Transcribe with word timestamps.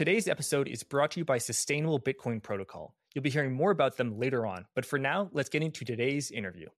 Today's 0.00 0.28
episode 0.28 0.66
is 0.66 0.82
brought 0.82 1.10
to 1.10 1.20
you 1.20 1.26
by 1.26 1.36
Sustainable 1.36 2.00
Bitcoin 2.00 2.42
Protocol. 2.42 2.94
You'll 3.14 3.20
be 3.20 3.28
hearing 3.28 3.52
more 3.52 3.70
about 3.70 3.98
them 3.98 4.18
later 4.18 4.46
on, 4.46 4.64
but 4.74 4.86
for 4.86 4.98
now, 4.98 5.28
let's 5.34 5.50
get 5.50 5.62
into 5.62 5.84
today's 5.84 6.30
interview. 6.30 6.68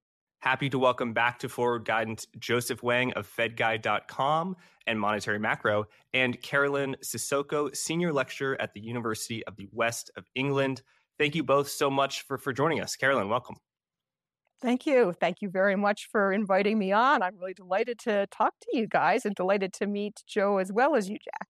Happy 0.40 0.68
to 0.68 0.76
welcome 0.76 1.12
back 1.12 1.38
to 1.38 1.48
Forward 1.48 1.84
Guidance 1.84 2.26
Joseph 2.40 2.82
Wang 2.82 3.12
of 3.12 3.32
FedGuy.com 3.36 4.56
and 4.88 4.98
Monetary 4.98 5.38
Macro, 5.38 5.84
and 6.12 6.42
Carolyn 6.42 6.96
Sissoko, 7.00 7.72
Senior 7.76 8.12
Lecturer 8.12 8.60
at 8.60 8.74
the 8.74 8.80
University 8.80 9.46
of 9.46 9.54
the 9.54 9.68
West 9.70 10.10
of 10.16 10.24
England. 10.34 10.82
Thank 11.16 11.36
you 11.36 11.44
both 11.44 11.68
so 11.68 11.88
much 11.88 12.22
for, 12.22 12.38
for 12.38 12.52
joining 12.52 12.80
us. 12.80 12.96
Carolyn, 12.96 13.28
welcome. 13.28 13.54
Thank 14.60 14.84
you. 14.84 15.12
Thank 15.12 15.42
you 15.42 15.48
very 15.48 15.76
much 15.76 16.08
for 16.10 16.32
inviting 16.32 16.76
me 16.76 16.90
on. 16.90 17.22
I'm 17.22 17.36
really 17.38 17.54
delighted 17.54 18.00
to 18.00 18.26
talk 18.32 18.54
to 18.62 18.76
you 18.76 18.88
guys 18.88 19.24
and 19.24 19.36
delighted 19.36 19.72
to 19.74 19.86
meet 19.86 20.24
Joe 20.26 20.58
as 20.58 20.72
well 20.72 20.96
as 20.96 21.08
you, 21.08 21.18
Jack. 21.18 21.46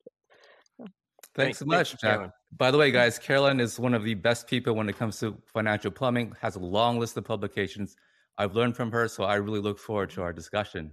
Thanks 1.34 1.58
so 1.58 1.64
much, 1.64 1.98
Jack. 2.00 2.30
By 2.56 2.70
the 2.70 2.78
way, 2.78 2.90
guys, 2.90 3.18
Carolyn 3.18 3.60
is 3.60 3.78
one 3.78 3.94
of 3.94 4.04
the 4.04 4.14
best 4.14 4.46
people 4.46 4.74
when 4.74 4.88
it 4.88 4.98
comes 4.98 5.18
to 5.20 5.36
financial 5.46 5.90
plumbing, 5.90 6.34
has 6.40 6.56
a 6.56 6.60
long 6.60 6.98
list 6.98 7.16
of 7.16 7.24
publications. 7.24 7.96
I've 8.36 8.54
learned 8.54 8.76
from 8.76 8.90
her, 8.92 9.08
so 9.08 9.24
I 9.24 9.36
really 9.36 9.60
look 9.60 9.78
forward 9.78 10.10
to 10.10 10.22
our 10.22 10.32
discussion. 10.32 10.92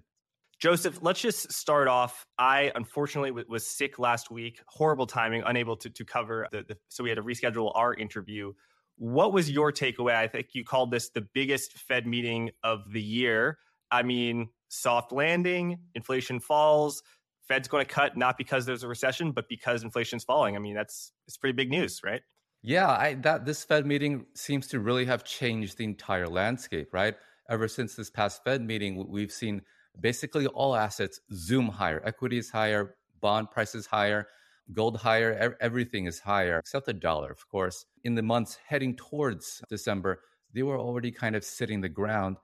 Joseph, 0.59 0.99
let's 1.01 1.21
just 1.21 1.51
start 1.53 1.87
off. 1.87 2.25
I 2.37 2.71
unfortunately 2.75 3.29
w- 3.29 3.45
was 3.47 3.65
sick 3.65 3.97
last 3.97 4.29
week, 4.29 4.61
horrible 4.67 5.07
timing, 5.07 5.41
unable 5.45 5.77
to, 5.77 5.89
to 5.89 6.05
cover 6.05 6.47
the, 6.51 6.63
the, 6.63 6.77
so 6.89 7.03
we 7.03 7.09
had 7.09 7.15
to 7.15 7.23
reschedule 7.23 7.71
our 7.75 7.93
interview. 7.93 8.51
What 8.97 9.31
was 9.31 9.49
your 9.49 9.71
takeaway? 9.71 10.15
I 10.15 10.27
think 10.27 10.49
you 10.51 10.65
called 10.65 10.91
this 10.91 11.09
the 11.11 11.25
biggest 11.33 11.77
Fed 11.77 12.05
meeting 12.05 12.51
of 12.61 12.81
the 12.91 13.01
year. 13.01 13.57
I 13.89 14.03
mean, 14.03 14.49
soft 14.67 15.13
landing, 15.13 15.79
inflation 15.95 16.41
falls, 16.41 17.01
Fed's 17.49 17.67
going 17.67 17.85
to 17.85 17.91
cut 17.91 18.15
not 18.15 18.37
because 18.37 18.65
there's 18.65 18.83
a 18.83 18.87
recession, 18.87 19.31
but 19.31 19.49
because 19.49 19.83
inflation's 19.83 20.23
falling. 20.23 20.55
I 20.55 20.59
mean, 20.59 20.75
that's 20.75 21.11
it's 21.27 21.35
pretty 21.35 21.55
big 21.55 21.69
news, 21.69 22.01
right? 22.03 22.21
Yeah, 22.61 22.89
I, 22.89 23.15
that 23.15 23.45
this 23.45 23.63
Fed 23.63 23.85
meeting 23.85 24.25
seems 24.35 24.67
to 24.67 24.79
really 24.79 25.05
have 25.05 25.23
changed 25.23 25.77
the 25.77 25.83
entire 25.83 26.27
landscape, 26.27 26.93
right? 26.93 27.15
Ever 27.49 27.67
since 27.67 27.95
this 27.95 28.09
past 28.09 28.43
Fed 28.43 28.61
meeting, 28.61 29.07
we've 29.09 29.31
seen 29.31 29.61
basically 29.99 30.45
all 30.47 30.75
assets 30.75 31.19
zoom 31.33 31.67
higher. 31.67 32.01
equities 32.05 32.49
higher, 32.49 32.95
bond 33.19 33.49
prices 33.49 33.85
higher, 33.87 34.27
gold 34.73 34.97
higher, 34.97 35.57
everything 35.59 36.05
is 36.05 36.19
higher 36.19 36.59
except 36.59 36.85
the 36.85 36.93
dollar, 36.93 37.31
of 37.31 37.47
course. 37.49 37.85
In 38.03 38.13
the 38.13 38.21
months 38.21 38.59
heading 38.67 38.95
towards 38.95 39.61
December, 39.69 40.21
they 40.53 40.63
were 40.63 40.77
already 40.77 41.11
kind 41.11 41.35
of 41.35 41.43
sitting 41.43 41.81
the 41.81 41.89
ground, 41.89 42.37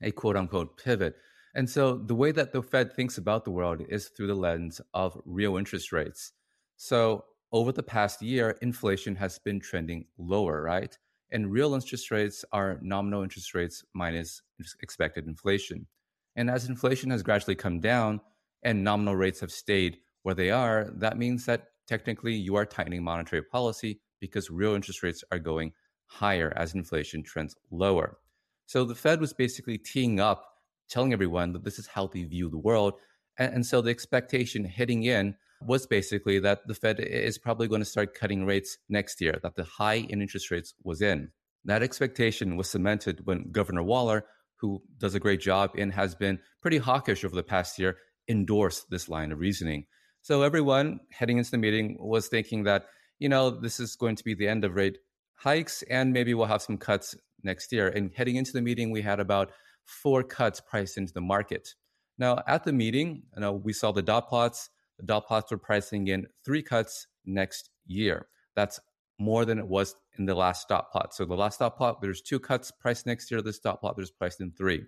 a 0.00 0.10
quote 0.10 0.36
unquote 0.36 0.76
pivot. 0.76 1.14
And 1.54 1.68
so 1.68 1.96
the 1.96 2.14
way 2.14 2.32
that 2.32 2.52
the 2.52 2.62
Fed 2.62 2.94
thinks 2.94 3.18
about 3.18 3.44
the 3.44 3.50
world 3.50 3.82
is 3.88 4.08
through 4.08 4.28
the 4.28 4.34
lens 4.34 4.80
of 4.94 5.20
real 5.24 5.56
interest 5.56 5.92
rates. 5.92 6.32
So 6.76 7.24
over 7.52 7.72
the 7.72 7.82
past 7.82 8.22
year, 8.22 8.56
inflation 8.62 9.16
has 9.16 9.38
been 9.38 9.60
trending 9.60 10.06
lower, 10.16 10.62
right? 10.62 10.96
And 11.30 11.52
real 11.52 11.74
interest 11.74 12.10
rates 12.10 12.44
are 12.52 12.78
nominal 12.82 13.22
interest 13.22 13.54
rates 13.54 13.84
minus 13.94 14.42
expected 14.80 15.26
inflation. 15.26 15.86
And 16.36 16.50
as 16.50 16.68
inflation 16.68 17.10
has 17.10 17.22
gradually 17.22 17.54
come 17.54 17.80
down 17.80 18.20
and 18.62 18.82
nominal 18.82 19.16
rates 19.16 19.40
have 19.40 19.52
stayed 19.52 19.98
where 20.22 20.34
they 20.34 20.50
are, 20.50 20.90
that 20.94 21.18
means 21.18 21.44
that 21.46 21.68
technically 21.86 22.34
you 22.34 22.56
are 22.56 22.64
tightening 22.64 23.02
monetary 23.02 23.42
policy 23.42 24.00
because 24.20 24.50
real 24.50 24.74
interest 24.74 25.02
rates 25.02 25.24
are 25.30 25.38
going 25.38 25.72
higher 26.06 26.52
as 26.56 26.74
inflation 26.74 27.22
trends 27.22 27.54
lower. 27.70 28.18
So 28.66 28.84
the 28.84 28.94
Fed 28.94 29.20
was 29.20 29.32
basically 29.32 29.76
teeing 29.76 30.20
up 30.20 30.46
telling 30.92 31.12
everyone 31.12 31.52
that 31.52 31.64
this 31.64 31.78
is 31.78 31.86
how 31.86 32.06
they 32.06 32.24
view 32.24 32.50
the 32.50 32.58
world. 32.58 32.94
And, 33.38 33.54
and 33.54 33.66
so 33.66 33.80
the 33.80 33.90
expectation 33.90 34.64
heading 34.64 35.04
in 35.04 35.34
was 35.66 35.86
basically 35.86 36.38
that 36.40 36.66
the 36.66 36.74
Fed 36.74 37.00
is 37.00 37.38
probably 37.38 37.68
going 37.68 37.80
to 37.80 37.86
start 37.86 38.14
cutting 38.14 38.44
rates 38.44 38.78
next 38.88 39.20
year, 39.20 39.38
that 39.42 39.56
the 39.56 39.64
high 39.64 40.06
in 40.08 40.20
interest 40.20 40.50
rates 40.50 40.74
was 40.84 41.00
in. 41.00 41.30
That 41.64 41.82
expectation 41.82 42.56
was 42.56 42.68
cemented 42.68 43.20
when 43.24 43.50
Governor 43.52 43.82
Waller, 43.82 44.24
who 44.60 44.82
does 44.98 45.14
a 45.14 45.20
great 45.20 45.40
job 45.40 45.70
and 45.78 45.92
has 45.92 46.14
been 46.14 46.40
pretty 46.60 46.78
hawkish 46.78 47.24
over 47.24 47.34
the 47.34 47.42
past 47.42 47.78
year, 47.78 47.96
endorsed 48.28 48.90
this 48.90 49.08
line 49.08 49.32
of 49.32 49.38
reasoning. 49.38 49.86
So 50.22 50.42
everyone 50.42 51.00
heading 51.10 51.38
into 51.38 51.50
the 51.50 51.58
meeting 51.58 51.96
was 52.00 52.28
thinking 52.28 52.64
that, 52.64 52.86
you 53.18 53.28
know, 53.28 53.50
this 53.50 53.80
is 53.80 53.96
going 53.96 54.16
to 54.16 54.24
be 54.24 54.34
the 54.34 54.48
end 54.48 54.64
of 54.64 54.74
rate 54.74 54.98
hikes 55.36 55.82
and 55.90 56.12
maybe 56.12 56.34
we'll 56.34 56.46
have 56.46 56.62
some 56.62 56.78
cuts 56.78 57.16
next 57.42 57.72
year. 57.72 57.88
And 57.88 58.12
heading 58.14 58.36
into 58.36 58.52
the 58.52 58.62
meeting, 58.62 58.90
we 58.90 59.02
had 59.02 59.20
about 59.20 59.50
four 59.84 60.22
cuts 60.22 60.60
priced 60.60 60.98
into 60.98 61.12
the 61.12 61.20
market. 61.20 61.74
Now, 62.18 62.42
at 62.46 62.64
the 62.64 62.72
meeting, 62.72 63.22
you 63.34 63.40
know, 63.40 63.52
we 63.52 63.72
saw 63.72 63.92
the 63.92 64.02
dot 64.02 64.28
plots. 64.28 64.70
The 64.98 65.06
dot 65.06 65.26
plots 65.26 65.50
were 65.50 65.58
pricing 65.58 66.08
in 66.08 66.26
three 66.44 66.62
cuts 66.62 67.06
next 67.24 67.70
year. 67.86 68.28
That's 68.54 68.78
more 69.18 69.44
than 69.44 69.58
it 69.58 69.66
was 69.66 69.94
in 70.18 70.26
the 70.26 70.34
last 70.34 70.68
dot 70.68 70.90
plot. 70.90 71.14
So 71.14 71.24
the 71.24 71.34
last 71.34 71.58
dot 71.58 71.76
plot, 71.76 72.00
there's 72.00 72.20
two 72.20 72.38
cuts 72.38 72.70
priced 72.70 73.06
next 73.06 73.30
year. 73.30 73.40
This 73.40 73.58
dot 73.58 73.80
plot, 73.80 73.96
there's 73.96 74.10
priced 74.10 74.40
in 74.40 74.52
three. 74.52 74.84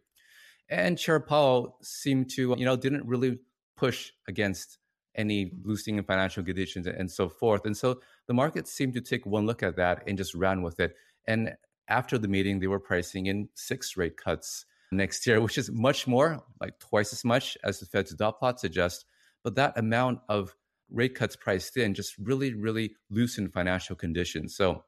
And 0.68 0.98
Chair 0.98 1.20
Powell 1.20 1.78
seemed 1.82 2.30
to, 2.30 2.54
you 2.58 2.64
know, 2.64 2.76
didn't 2.76 3.06
really 3.06 3.38
push 3.76 4.12
against 4.28 4.78
any 5.16 5.52
loosening 5.62 5.98
in 5.98 6.04
financial 6.04 6.42
conditions 6.42 6.86
and 6.86 7.10
so 7.10 7.28
forth. 7.28 7.64
And 7.64 7.76
so 7.76 8.00
the 8.26 8.34
market 8.34 8.66
seemed 8.66 8.94
to 8.94 9.00
take 9.00 9.26
one 9.26 9.46
look 9.46 9.62
at 9.62 9.76
that 9.76 10.02
and 10.06 10.18
just 10.18 10.34
ran 10.34 10.62
with 10.62 10.80
it. 10.80 10.94
And 11.26 11.54
after 11.88 12.18
the 12.18 12.28
meeting, 12.28 12.60
they 12.60 12.66
were 12.66 12.80
pricing 12.80 13.26
in 13.26 13.48
six 13.54 13.96
rate 13.96 14.16
cuts 14.16 14.64
next 14.94 15.26
year, 15.26 15.40
which 15.40 15.58
is 15.58 15.70
much 15.70 16.06
more, 16.06 16.42
like 16.60 16.78
twice 16.78 17.12
as 17.12 17.24
much 17.24 17.56
as 17.64 17.80
the 17.80 17.86
Fed's 17.86 18.14
dot 18.14 18.38
plot 18.38 18.60
suggests. 18.60 19.04
But 19.42 19.56
that 19.56 19.78
amount 19.78 20.20
of 20.28 20.54
rate 20.90 21.14
cuts 21.14 21.36
priced 21.36 21.76
in 21.76 21.94
just 21.94 22.14
really, 22.18 22.54
really 22.54 22.94
loosened 23.10 23.52
financial 23.52 23.96
conditions. 23.96 24.56
So 24.56 24.84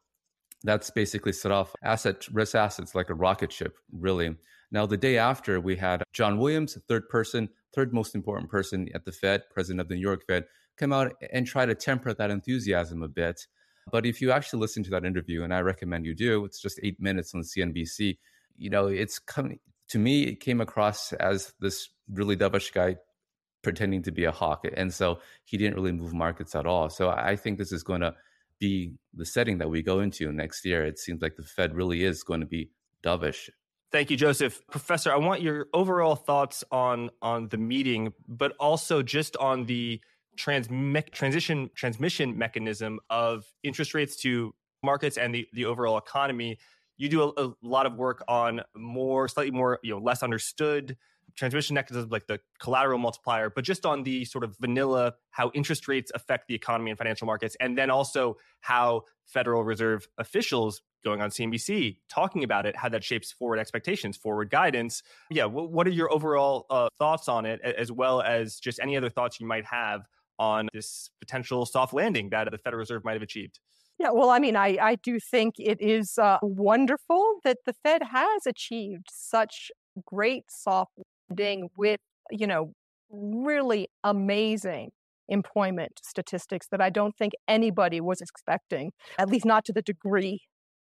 that's 0.63 0.91
basically 0.91 1.33
set 1.33 1.53
off 1.53 1.75
asset 1.83 2.27
risk 2.33 2.55
assets 2.55 2.95
like 2.95 3.11
a 3.11 3.15
rocket 3.15 3.53
ship, 3.53 3.77
really. 3.93 4.37
Now, 4.73 4.87
the 4.87 4.97
day 4.97 5.17
after, 5.17 5.61
we 5.61 5.77
had 5.77 6.03
John 6.13 6.39
Williams, 6.39 6.77
third 6.89 7.09
person, 7.09 7.49
third 7.75 7.93
most 7.93 8.15
important 8.15 8.51
person 8.51 8.89
at 8.95 9.05
the 9.05 9.13
Fed, 9.13 9.43
president 9.51 9.81
of 9.81 9.89
the 9.89 9.95
New 9.95 10.01
York 10.01 10.25
Fed, 10.27 10.45
come 10.77 10.93
out 10.93 11.13
and 11.33 11.47
try 11.47 11.67
to 11.67 11.75
temper 11.75 12.13
that 12.15 12.31
enthusiasm 12.31 13.03
a 13.03 13.09
bit. 13.09 13.47
But 13.93 14.07
if 14.07 14.21
you 14.21 14.33
actually 14.33 14.61
listen 14.61 14.83
to 14.85 14.91
that 14.91 15.05
interview, 15.05 15.45
and 15.45 15.55
I 15.55 15.61
recommend 15.61 16.07
you 16.07 16.15
do, 16.15 16.45
it's 16.45 16.61
just 16.61 16.81
eight 16.83 17.01
minutes 17.01 17.35
on 17.35 17.43
CNBC. 17.43 18.19
You 18.57 18.71
know, 18.71 18.89
it's 18.89 19.19
coming 19.19 19.61
to 19.89 19.99
me, 19.99 20.25
it 20.25 20.41
came 20.41 20.61
across 20.61 21.13
as 21.13 21.53
this 21.61 21.89
really 22.11 22.37
dovish 22.37 22.73
guy 22.73 22.97
pretending 23.63 24.03
to 24.05 24.13
be 24.13 24.25
a 24.25 24.33
hawk. 24.33 24.65
And 24.75 24.93
so 24.93 25.21
he 25.45 25.57
didn't 25.57 25.75
really 25.75 25.93
move 25.93 26.13
markets 26.13 26.55
at 26.55 26.67
all. 26.67 26.89
So 26.89 27.11
I 27.11 27.37
think 27.37 27.59
this 27.59 27.73
is 27.73 27.83
going 27.83 28.01
to 28.01 28.15
be 28.59 28.95
the 29.15 29.27
setting 29.27 29.59
that 29.59 29.69
we 29.69 29.83
go 29.83 30.01
into 30.01 30.31
next 30.33 30.65
year. 30.65 30.85
It 30.85 30.99
seems 30.99 31.21
like 31.21 31.37
the 31.37 31.43
Fed 31.43 31.75
really 31.75 32.05
is 32.05 32.23
going 32.23 32.41
to 32.41 32.47
be 32.47 32.71
dovish. 33.03 33.49
Thank 33.93 34.11
you, 34.11 34.17
Joseph. 34.17 34.63
Professor, 34.71 35.13
I 35.13 35.17
want 35.17 35.43
your 35.43 35.67
overall 35.73 36.17
thoughts 36.17 36.65
on 36.71 37.11
on 37.23 37.49
the 37.49 37.57
meeting, 37.57 38.13
but 38.27 38.53
also 38.59 39.03
just 39.03 39.37
on 39.37 39.67
the 39.67 40.01
trans- 40.37 40.71
me- 40.71 41.03
transition 41.03 41.71
transmission 41.75 42.37
mechanism 42.37 42.99
of 43.11 43.45
interest 43.63 43.95
rates 43.95 44.17
to 44.17 44.55
markets 44.83 45.17
and 45.17 45.35
the, 45.35 45.47
the 45.53 45.65
overall 45.65 45.99
economy 45.99 46.59
you 46.97 47.09
do 47.09 47.23
a, 47.23 47.45
a, 47.45 47.53
lot 47.63 47.87
of 47.87 47.97
work 47.97 48.25
on 48.29 48.63
more 48.75 49.29
slightly 49.29 49.51
more 49.51 49.79
you 49.83 49.93
know 49.93 49.99
less 49.99 50.23
understood 50.23 50.97
transmission 51.35 51.75
mechanisms 51.75 52.11
like 52.11 52.27
the 52.27 52.41
collateral 52.59 52.99
multiplier 52.99 53.51
but 53.51 53.65
just 53.65 53.85
on 53.85 54.03
the 54.05 54.25
sort 54.25 54.45
of 54.45 54.57
vanilla 54.59 55.15
how 55.31 55.51
interest 55.55 55.89
rates 55.89 56.11
affect 56.15 56.49
the 56.49 56.55
economy 56.55 56.91
and 56.91 56.99
financial 56.99 57.27
markets 57.27 57.57
and 57.61 57.77
then 57.77 57.91
also 57.91 58.37
how 58.61 59.03
federal 59.25 59.63
reserve 59.63 60.09
officials 60.19 60.81
going 61.05 61.21
on 61.21 61.31
cnbc 61.31 61.99
talking 62.09 62.43
about 62.43 62.65
it 62.65 62.77
how 62.77 62.89
that 62.89 63.05
shapes 63.05 63.33
forward 63.33 63.59
expectations 63.59 64.17
forward 64.17 64.51
guidance. 64.51 65.03
Yeah 65.31 65.45
what 65.45 65.87
are 65.87 65.91
your 65.91 66.13
overall 66.13 66.67
uh, 66.71 66.89
thoughts 66.99 67.29
on 67.29 67.45
it 67.45 67.61
as 67.61 67.93
well 67.93 68.23
as 68.23 68.59
just 68.59 68.81
any 68.81 68.97
other 68.97 69.11
thoughts 69.11 69.41
you 69.41 69.47
might 69.47 69.67
have 69.67 70.03
on 70.39 70.69
this 70.73 71.11
potential 71.21 71.67
soft 71.67 71.93
landing 71.93 72.31
that 72.31 72.51
the 72.51 72.59
federal 72.59 72.79
reserve 72.79 73.05
might 73.05 73.15
have 73.15 73.23
achieved 73.23 73.59
yeah, 73.99 74.11
well, 74.13 74.31
I 74.31 74.39
mean, 74.39 74.57
I, 74.57 74.77
I 74.81 74.95
do 74.97 75.19
think 75.19 75.55
it 75.59 75.81
is 75.81 76.19
uh, 76.19 76.39
wonderful 76.43 77.41
that 77.45 77.59
the 77.65 77.75
Fed 77.83 78.03
has 78.13 78.47
achieved 78.47 79.07
such 79.11 79.71
great 80.05 80.45
soft 80.51 80.93
landing 81.31 81.69
with, 81.77 82.01
you 82.31 82.47
know, 82.47 82.73
really 83.11 83.89
amazing 84.05 84.91
employment 85.29 86.01
statistics 86.05 86.67
that 86.71 86.81
I 86.81 86.91
don't 86.91 87.17
think 87.17 87.33
anybody 87.49 88.01
was 88.01 88.21
expecting, 88.21 88.93
at 89.19 89.29
least 89.29 89.45
not 89.45 89.65
to 89.67 89.73
the 89.73 89.83
degree. 89.83 90.41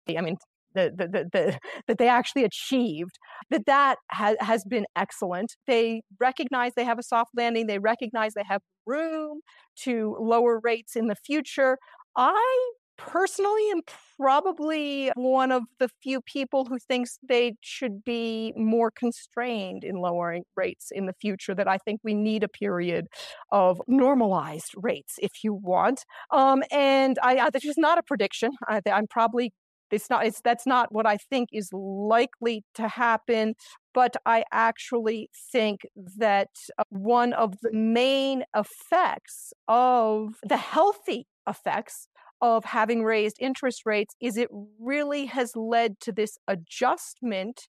I 0.07 0.21
mean, 0.21 0.37
the, 0.73 0.91
the, 0.95 1.07
the, 1.07 1.29
the, 1.31 1.59
that 1.87 1.97
they 1.97 2.07
actually 2.07 2.43
achieved, 2.43 3.19
that 3.49 3.65
that 3.65 3.97
ha- 4.11 4.35
has 4.39 4.63
been 4.63 4.85
excellent. 4.95 5.55
They 5.67 6.01
recognize 6.19 6.73
they 6.75 6.85
have 6.85 6.99
a 6.99 7.03
soft 7.03 7.31
landing. 7.35 7.67
They 7.67 7.79
recognize 7.79 8.33
they 8.33 8.45
have 8.47 8.61
room 8.85 9.41
to 9.83 10.15
lower 10.19 10.59
rates 10.63 10.95
in 10.95 11.07
the 11.07 11.15
future. 11.15 11.77
I 12.15 12.71
personally 13.07 13.63
am 13.71 13.81
probably 14.17 15.11
one 15.15 15.51
of 15.51 15.63
the 15.79 15.89
few 16.01 16.21
people 16.21 16.65
who 16.65 16.77
thinks 16.77 17.17
they 17.27 17.53
should 17.61 18.03
be 18.03 18.53
more 18.55 18.91
constrained 18.91 19.83
in 19.83 19.95
lowering 19.95 20.43
rates 20.55 20.91
in 20.91 21.05
the 21.05 21.13
future 21.19 21.55
that 21.55 21.67
i 21.67 21.77
think 21.77 21.99
we 22.03 22.13
need 22.13 22.43
a 22.43 22.47
period 22.47 23.07
of 23.51 23.81
normalized 23.87 24.71
rates 24.75 25.15
if 25.19 25.43
you 25.43 25.53
want. 25.53 26.03
Um, 26.31 26.63
and 26.71 27.17
I, 27.23 27.37
I 27.37 27.49
this 27.49 27.65
is 27.65 27.77
not 27.77 27.97
a 27.97 28.03
prediction. 28.03 28.51
I, 28.67 28.81
i'm 28.91 29.07
probably 29.07 29.53
it's 29.91 30.09
not 30.09 30.25
it's 30.25 30.41
that's 30.41 30.65
not 30.65 30.91
what 30.91 31.05
i 31.05 31.17
think 31.17 31.49
is 31.51 31.69
likely 31.73 32.63
to 32.75 32.87
happen 32.87 33.53
but 33.93 34.15
i 34.25 34.43
actually 34.51 35.29
think 35.51 35.81
that 36.17 36.49
uh, 36.77 36.83
one 36.89 37.33
of 37.33 37.55
the 37.61 37.71
main 37.73 38.43
effects 38.55 39.53
of 39.67 40.35
the 40.43 40.57
healthy 40.57 41.27
effects 41.47 42.07
of 42.41 42.65
having 42.65 43.03
raised 43.03 43.37
interest 43.39 43.83
rates 43.85 44.15
is 44.19 44.37
it 44.37 44.49
really 44.79 45.25
has 45.27 45.55
led 45.55 45.99
to 45.99 46.11
this 46.11 46.37
adjustment 46.47 47.67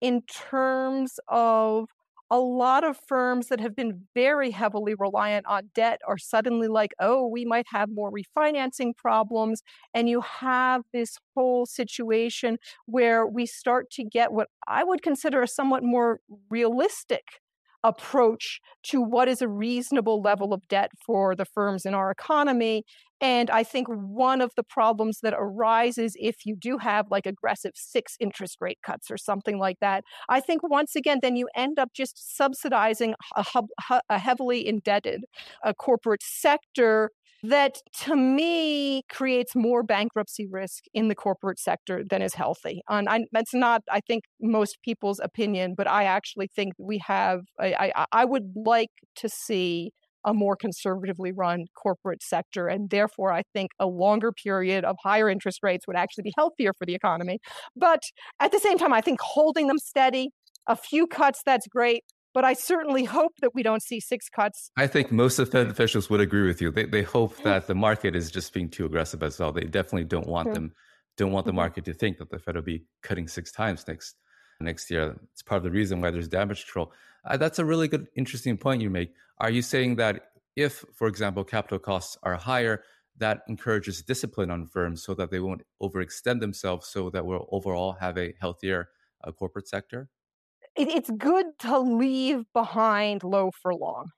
in 0.00 0.22
terms 0.22 1.18
of 1.28 1.86
a 2.30 2.38
lot 2.38 2.84
of 2.84 2.96
firms 3.08 3.48
that 3.48 3.60
have 3.60 3.74
been 3.74 4.06
very 4.14 4.52
heavily 4.52 4.94
reliant 4.94 5.44
on 5.46 5.70
debt 5.74 6.00
are 6.06 6.16
suddenly 6.16 6.68
like, 6.68 6.92
oh, 7.00 7.26
we 7.26 7.44
might 7.44 7.66
have 7.72 7.88
more 7.90 8.12
refinancing 8.12 8.96
problems. 8.96 9.62
And 9.92 10.08
you 10.08 10.20
have 10.20 10.82
this 10.92 11.18
whole 11.34 11.66
situation 11.66 12.58
where 12.86 13.26
we 13.26 13.46
start 13.46 13.90
to 13.92 14.04
get 14.04 14.32
what 14.32 14.46
I 14.68 14.84
would 14.84 15.02
consider 15.02 15.42
a 15.42 15.48
somewhat 15.48 15.82
more 15.82 16.20
realistic 16.48 17.40
approach 17.82 18.60
to 18.82 19.00
what 19.00 19.26
is 19.26 19.42
a 19.42 19.48
reasonable 19.48 20.20
level 20.20 20.52
of 20.52 20.68
debt 20.68 20.90
for 21.04 21.34
the 21.34 21.46
firms 21.46 21.84
in 21.84 21.94
our 21.94 22.10
economy. 22.10 22.84
And 23.20 23.50
I 23.50 23.62
think 23.62 23.86
one 23.88 24.40
of 24.40 24.52
the 24.56 24.62
problems 24.62 25.18
that 25.22 25.34
arises 25.36 26.14
if 26.18 26.46
you 26.46 26.56
do 26.56 26.78
have 26.78 27.06
like 27.10 27.26
aggressive 27.26 27.72
six 27.74 28.16
interest 28.18 28.58
rate 28.60 28.78
cuts 28.82 29.10
or 29.10 29.16
something 29.16 29.58
like 29.58 29.76
that, 29.80 30.04
I 30.28 30.40
think 30.40 30.62
once 30.62 30.96
again, 30.96 31.18
then 31.22 31.36
you 31.36 31.48
end 31.54 31.78
up 31.78 31.90
just 31.94 32.36
subsidizing 32.36 33.14
a, 33.36 33.44
a 34.08 34.18
heavily 34.18 34.66
indebted 34.66 35.24
a 35.62 35.74
corporate 35.74 36.22
sector 36.22 37.10
that 37.42 37.78
to 38.02 38.16
me 38.16 39.02
creates 39.10 39.56
more 39.56 39.82
bankruptcy 39.82 40.46
risk 40.46 40.84
in 40.92 41.08
the 41.08 41.14
corporate 41.14 41.58
sector 41.58 42.02
than 42.08 42.20
is 42.22 42.34
healthy. 42.34 42.82
And 42.88 43.08
I, 43.08 43.24
that's 43.32 43.54
not, 43.54 43.82
I 43.90 44.00
think, 44.00 44.24
most 44.40 44.78
people's 44.82 45.20
opinion, 45.20 45.74
but 45.76 45.88
I 45.88 46.04
actually 46.04 46.48
think 46.54 46.74
we 46.78 47.00
have, 47.06 47.40
I, 47.58 47.92
I, 47.96 48.06
I 48.12 48.24
would 48.24 48.52
like 48.54 48.90
to 49.16 49.28
see 49.28 49.92
a 50.24 50.34
more 50.34 50.56
conservatively 50.56 51.32
run 51.32 51.66
corporate 51.80 52.22
sector. 52.22 52.68
And 52.68 52.90
therefore, 52.90 53.32
I 53.32 53.42
think 53.52 53.70
a 53.78 53.86
longer 53.86 54.32
period 54.32 54.84
of 54.84 54.96
higher 55.02 55.28
interest 55.28 55.60
rates 55.62 55.86
would 55.86 55.96
actually 55.96 56.22
be 56.22 56.32
healthier 56.36 56.72
for 56.78 56.86
the 56.86 56.94
economy. 56.94 57.38
But 57.76 58.02
at 58.38 58.52
the 58.52 58.58
same 58.58 58.78
time, 58.78 58.92
I 58.92 59.00
think 59.00 59.20
holding 59.20 59.66
them 59.66 59.78
steady, 59.78 60.30
a 60.66 60.76
few 60.76 61.06
cuts, 61.06 61.42
that's 61.44 61.66
great. 61.66 62.04
But 62.32 62.44
I 62.44 62.52
certainly 62.52 63.04
hope 63.04 63.32
that 63.40 63.50
we 63.54 63.64
don't 63.64 63.82
see 63.82 63.98
six 63.98 64.28
cuts. 64.28 64.70
I 64.76 64.86
think 64.86 65.10
most 65.10 65.40
of 65.40 65.46
the 65.46 65.52
Fed 65.52 65.66
officials 65.66 66.08
would 66.10 66.20
agree 66.20 66.46
with 66.46 66.60
you. 66.60 66.70
They, 66.70 66.84
they 66.84 67.02
hope 67.02 67.36
that 67.42 67.66
the 67.66 67.74
market 67.74 68.14
is 68.14 68.30
just 68.30 68.54
being 68.54 68.68
too 68.68 68.86
aggressive 68.86 69.22
as 69.24 69.40
well. 69.40 69.50
They 69.50 69.64
definitely 69.64 70.04
don't 70.04 70.28
want 70.28 70.48
mm-hmm. 70.48 70.54
them 70.54 70.72
don't 71.16 71.32
want 71.32 71.44
the 71.44 71.50
mm-hmm. 71.50 71.56
market 71.56 71.84
to 71.84 71.92
think 71.92 72.18
that 72.18 72.30
the 72.30 72.38
Fed 72.38 72.54
will 72.54 72.62
be 72.62 72.84
cutting 73.02 73.28
six 73.28 73.52
times 73.52 73.84
next 73.86 74.16
next 74.60 74.90
year. 74.90 75.18
It's 75.32 75.42
part 75.42 75.58
of 75.58 75.64
the 75.64 75.70
reason 75.70 76.00
why 76.00 76.10
there's 76.10 76.28
damage 76.28 76.64
control. 76.64 76.92
Uh, 77.24 77.36
that's 77.36 77.58
a 77.58 77.64
really 77.64 77.88
good, 77.88 78.08
interesting 78.16 78.56
point 78.56 78.82
you 78.82 78.90
make. 78.90 79.14
Are 79.38 79.50
you 79.50 79.62
saying 79.62 79.96
that 79.96 80.30
if, 80.56 80.84
for 80.94 81.08
example, 81.08 81.44
capital 81.44 81.78
costs 81.78 82.16
are 82.22 82.36
higher, 82.36 82.82
that 83.16 83.42
encourages 83.48 84.02
discipline 84.02 84.50
on 84.50 84.66
firms 84.66 85.02
so 85.02 85.14
that 85.14 85.30
they 85.30 85.40
won't 85.40 85.62
overextend 85.82 86.40
themselves, 86.40 86.88
so 86.88 87.10
that 87.10 87.24
we'll 87.24 87.46
overall 87.50 87.92
have 88.00 88.16
a 88.16 88.34
healthier 88.40 88.88
uh, 89.24 89.32
corporate 89.32 89.68
sector? 89.68 90.08
it, 90.76 90.88
it's 90.88 91.10
good 91.10 91.46
to 91.60 91.78
leave 91.78 92.44
behind 92.52 93.24
low 93.24 93.50
for 93.62 93.74
long. 93.74 94.10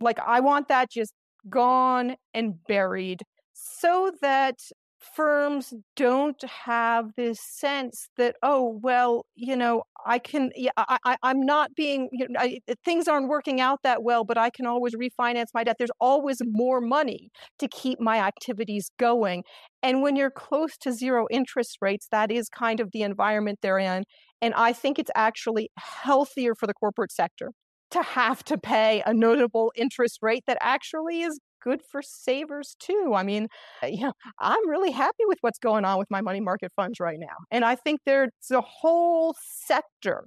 Like, 0.00 0.18
I 0.20 0.40
want 0.40 0.68
that 0.68 0.90
just 0.90 1.12
gone 1.48 2.16
and 2.34 2.54
buried 2.66 3.22
so 3.52 4.12
that 4.20 4.56
firms 5.00 5.72
don't 5.96 6.42
have 6.42 7.10
this 7.16 7.38
sense 7.40 8.08
that 8.16 8.34
oh 8.42 8.78
well 8.82 9.24
you 9.36 9.54
know 9.54 9.82
i 10.06 10.18
can 10.18 10.50
yeah 10.56 10.70
i, 10.76 10.98
I 11.04 11.16
i'm 11.22 11.40
not 11.40 11.74
being 11.76 12.08
you 12.10 12.26
know 12.28 12.40
I, 12.40 12.58
things 12.84 13.06
aren't 13.06 13.28
working 13.28 13.60
out 13.60 13.80
that 13.84 14.02
well 14.02 14.24
but 14.24 14.36
i 14.36 14.50
can 14.50 14.66
always 14.66 14.94
refinance 14.94 15.46
my 15.54 15.62
debt. 15.62 15.76
There's 15.78 15.90
always 16.00 16.38
more 16.44 16.80
money 16.80 17.30
to 17.60 17.68
keep 17.68 18.00
my 18.00 18.18
activities 18.18 18.90
going 18.98 19.44
and 19.82 20.02
when 20.02 20.16
you're 20.16 20.30
close 20.30 20.76
to 20.78 20.92
zero 20.92 21.26
interest 21.30 21.78
rates 21.80 22.08
that 22.10 22.32
is 22.32 22.48
kind 22.48 22.80
of 22.80 22.90
the 22.92 23.02
environment 23.02 23.60
they're 23.62 23.78
in 23.78 24.02
and 24.42 24.54
i 24.54 24.72
think 24.72 24.98
it's 24.98 25.12
actually 25.14 25.70
healthier 25.78 26.54
for 26.54 26.66
the 26.66 26.74
corporate 26.74 27.12
sector 27.12 27.52
to 27.90 28.02
have 28.02 28.44
to 28.44 28.58
pay 28.58 29.02
a 29.06 29.14
notable 29.14 29.72
interest 29.76 30.18
rate 30.22 30.44
that 30.46 30.58
actually 30.60 31.22
is 31.22 31.38
good 31.62 31.80
for 31.90 32.02
savers 32.02 32.76
too. 32.78 33.12
I 33.14 33.22
mean, 33.22 33.48
uh, 33.82 33.88
yeah, 33.88 34.12
I'm 34.38 34.68
really 34.68 34.90
happy 34.90 35.24
with 35.26 35.38
what's 35.40 35.58
going 35.58 35.84
on 35.84 35.98
with 35.98 36.10
my 36.10 36.20
money 36.20 36.40
market 36.40 36.72
funds 36.76 37.00
right 37.00 37.18
now. 37.18 37.36
And 37.50 37.64
I 37.64 37.74
think 37.74 38.00
there's 38.06 38.30
a 38.50 38.60
whole 38.60 39.34
sector 39.66 40.24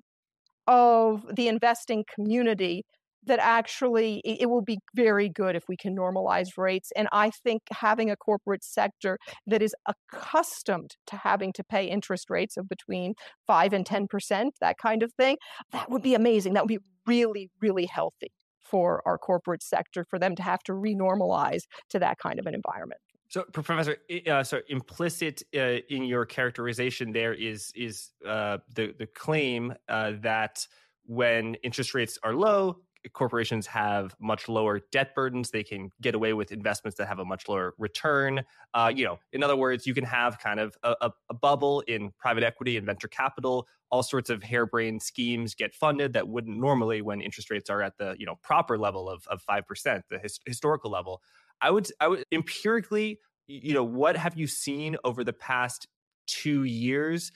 of 0.67 1.25
the 1.35 1.47
investing 1.47 2.05
community 2.13 2.83
that 3.23 3.39
actually 3.39 4.21
it 4.25 4.49
will 4.49 4.63
be 4.63 4.79
very 4.95 5.29
good 5.29 5.55
if 5.55 5.63
we 5.67 5.77
can 5.77 5.95
normalize 5.95 6.57
rates. 6.57 6.91
And 6.95 7.07
I 7.11 7.29
think 7.43 7.61
having 7.71 8.09
a 8.09 8.15
corporate 8.15 8.63
sector 8.63 9.19
that 9.45 9.61
is 9.61 9.75
accustomed 9.85 10.95
to 11.07 11.17
having 11.17 11.53
to 11.53 11.63
pay 11.63 11.85
interest 11.85 12.29
rates 12.29 12.57
of 12.57 12.67
between 12.67 13.13
five 13.45 13.73
and 13.73 13.85
10%, 13.85 14.49
that 14.59 14.77
kind 14.81 15.03
of 15.03 15.11
thing, 15.13 15.37
that 15.71 15.89
would 15.89 16.01
be 16.01 16.15
amazing. 16.15 16.53
That 16.53 16.63
would 16.63 16.79
be 16.79 16.79
really, 17.05 17.49
really 17.61 17.85
healthy 17.85 18.31
for 18.71 19.01
our 19.05 19.17
corporate 19.17 19.61
sector 19.61 20.03
for 20.09 20.17
them 20.17 20.35
to 20.35 20.41
have 20.41 20.63
to 20.63 20.71
renormalize 20.71 21.63
to 21.89 21.99
that 21.99 22.17
kind 22.17 22.39
of 22.39 22.47
an 22.47 22.55
environment. 22.55 23.01
So, 23.27 23.43
Professor, 23.53 23.97
uh, 24.29 24.43
so 24.43 24.59
implicit 24.67 25.43
uh, 25.55 25.79
in 25.89 26.03
your 26.03 26.25
characterization 26.25 27.13
there 27.13 27.33
is 27.33 27.71
is 27.75 28.09
uh, 28.27 28.57
the 28.75 28.93
the 28.97 29.07
claim 29.07 29.73
uh, 29.87 30.13
that 30.21 30.67
when 31.05 31.55
interest 31.63 31.93
rates 31.93 32.17
are 32.23 32.33
low, 32.33 32.79
corporations 33.13 33.67
have 33.67 34.15
much 34.19 34.47
lower 34.47 34.79
debt 34.91 35.15
burdens. 35.15 35.49
They 35.49 35.63
can 35.63 35.91
get 36.01 36.15
away 36.15 36.33
with 36.33 36.51
investments 36.51 36.97
that 36.97 37.07
have 37.07 37.19
a 37.19 37.25
much 37.25 37.47
lower 37.47 37.73
return. 37.77 38.43
Uh, 38.73 38.91
you 38.95 39.05
know, 39.05 39.19
in 39.33 39.43
other 39.43 39.55
words, 39.55 39.87
you 39.87 39.93
can 39.93 40.03
have 40.03 40.39
kind 40.39 40.59
of 40.59 40.77
a, 40.83 41.11
a, 41.29 41.33
bubble 41.33 41.81
in 41.81 42.11
private 42.19 42.43
equity 42.43 42.77
and 42.77 42.85
venture 42.85 43.07
capital. 43.07 43.67
All 43.89 44.03
sorts 44.03 44.29
of 44.29 44.43
harebrained 44.43 45.01
schemes 45.01 45.55
get 45.55 45.73
funded 45.73 46.13
that 46.13 46.27
wouldn't 46.27 46.57
normally 46.57 47.01
when 47.01 47.21
interest 47.21 47.49
rates 47.49 47.69
are 47.69 47.81
at 47.81 47.97
the 47.97 48.15
you 48.17 48.25
know 48.25 48.35
proper 48.41 48.77
level 48.77 49.09
of 49.09 49.25
of 49.27 49.41
five 49.41 49.65
percent, 49.67 50.03
the 50.09 50.19
his, 50.19 50.39
historical 50.45 50.91
level. 50.91 51.21
I 51.61 51.71
would 51.71 51.87
I 51.99 52.07
would 52.07 52.23
empirically, 52.31 53.19
you 53.47 53.73
know, 53.73 53.83
what 53.83 54.15
have 54.15 54.37
you 54.37 54.47
seen 54.47 54.95
over 55.03 55.23
the 55.23 55.33
past 55.33 55.87
two 56.27 56.63
years 56.63 57.31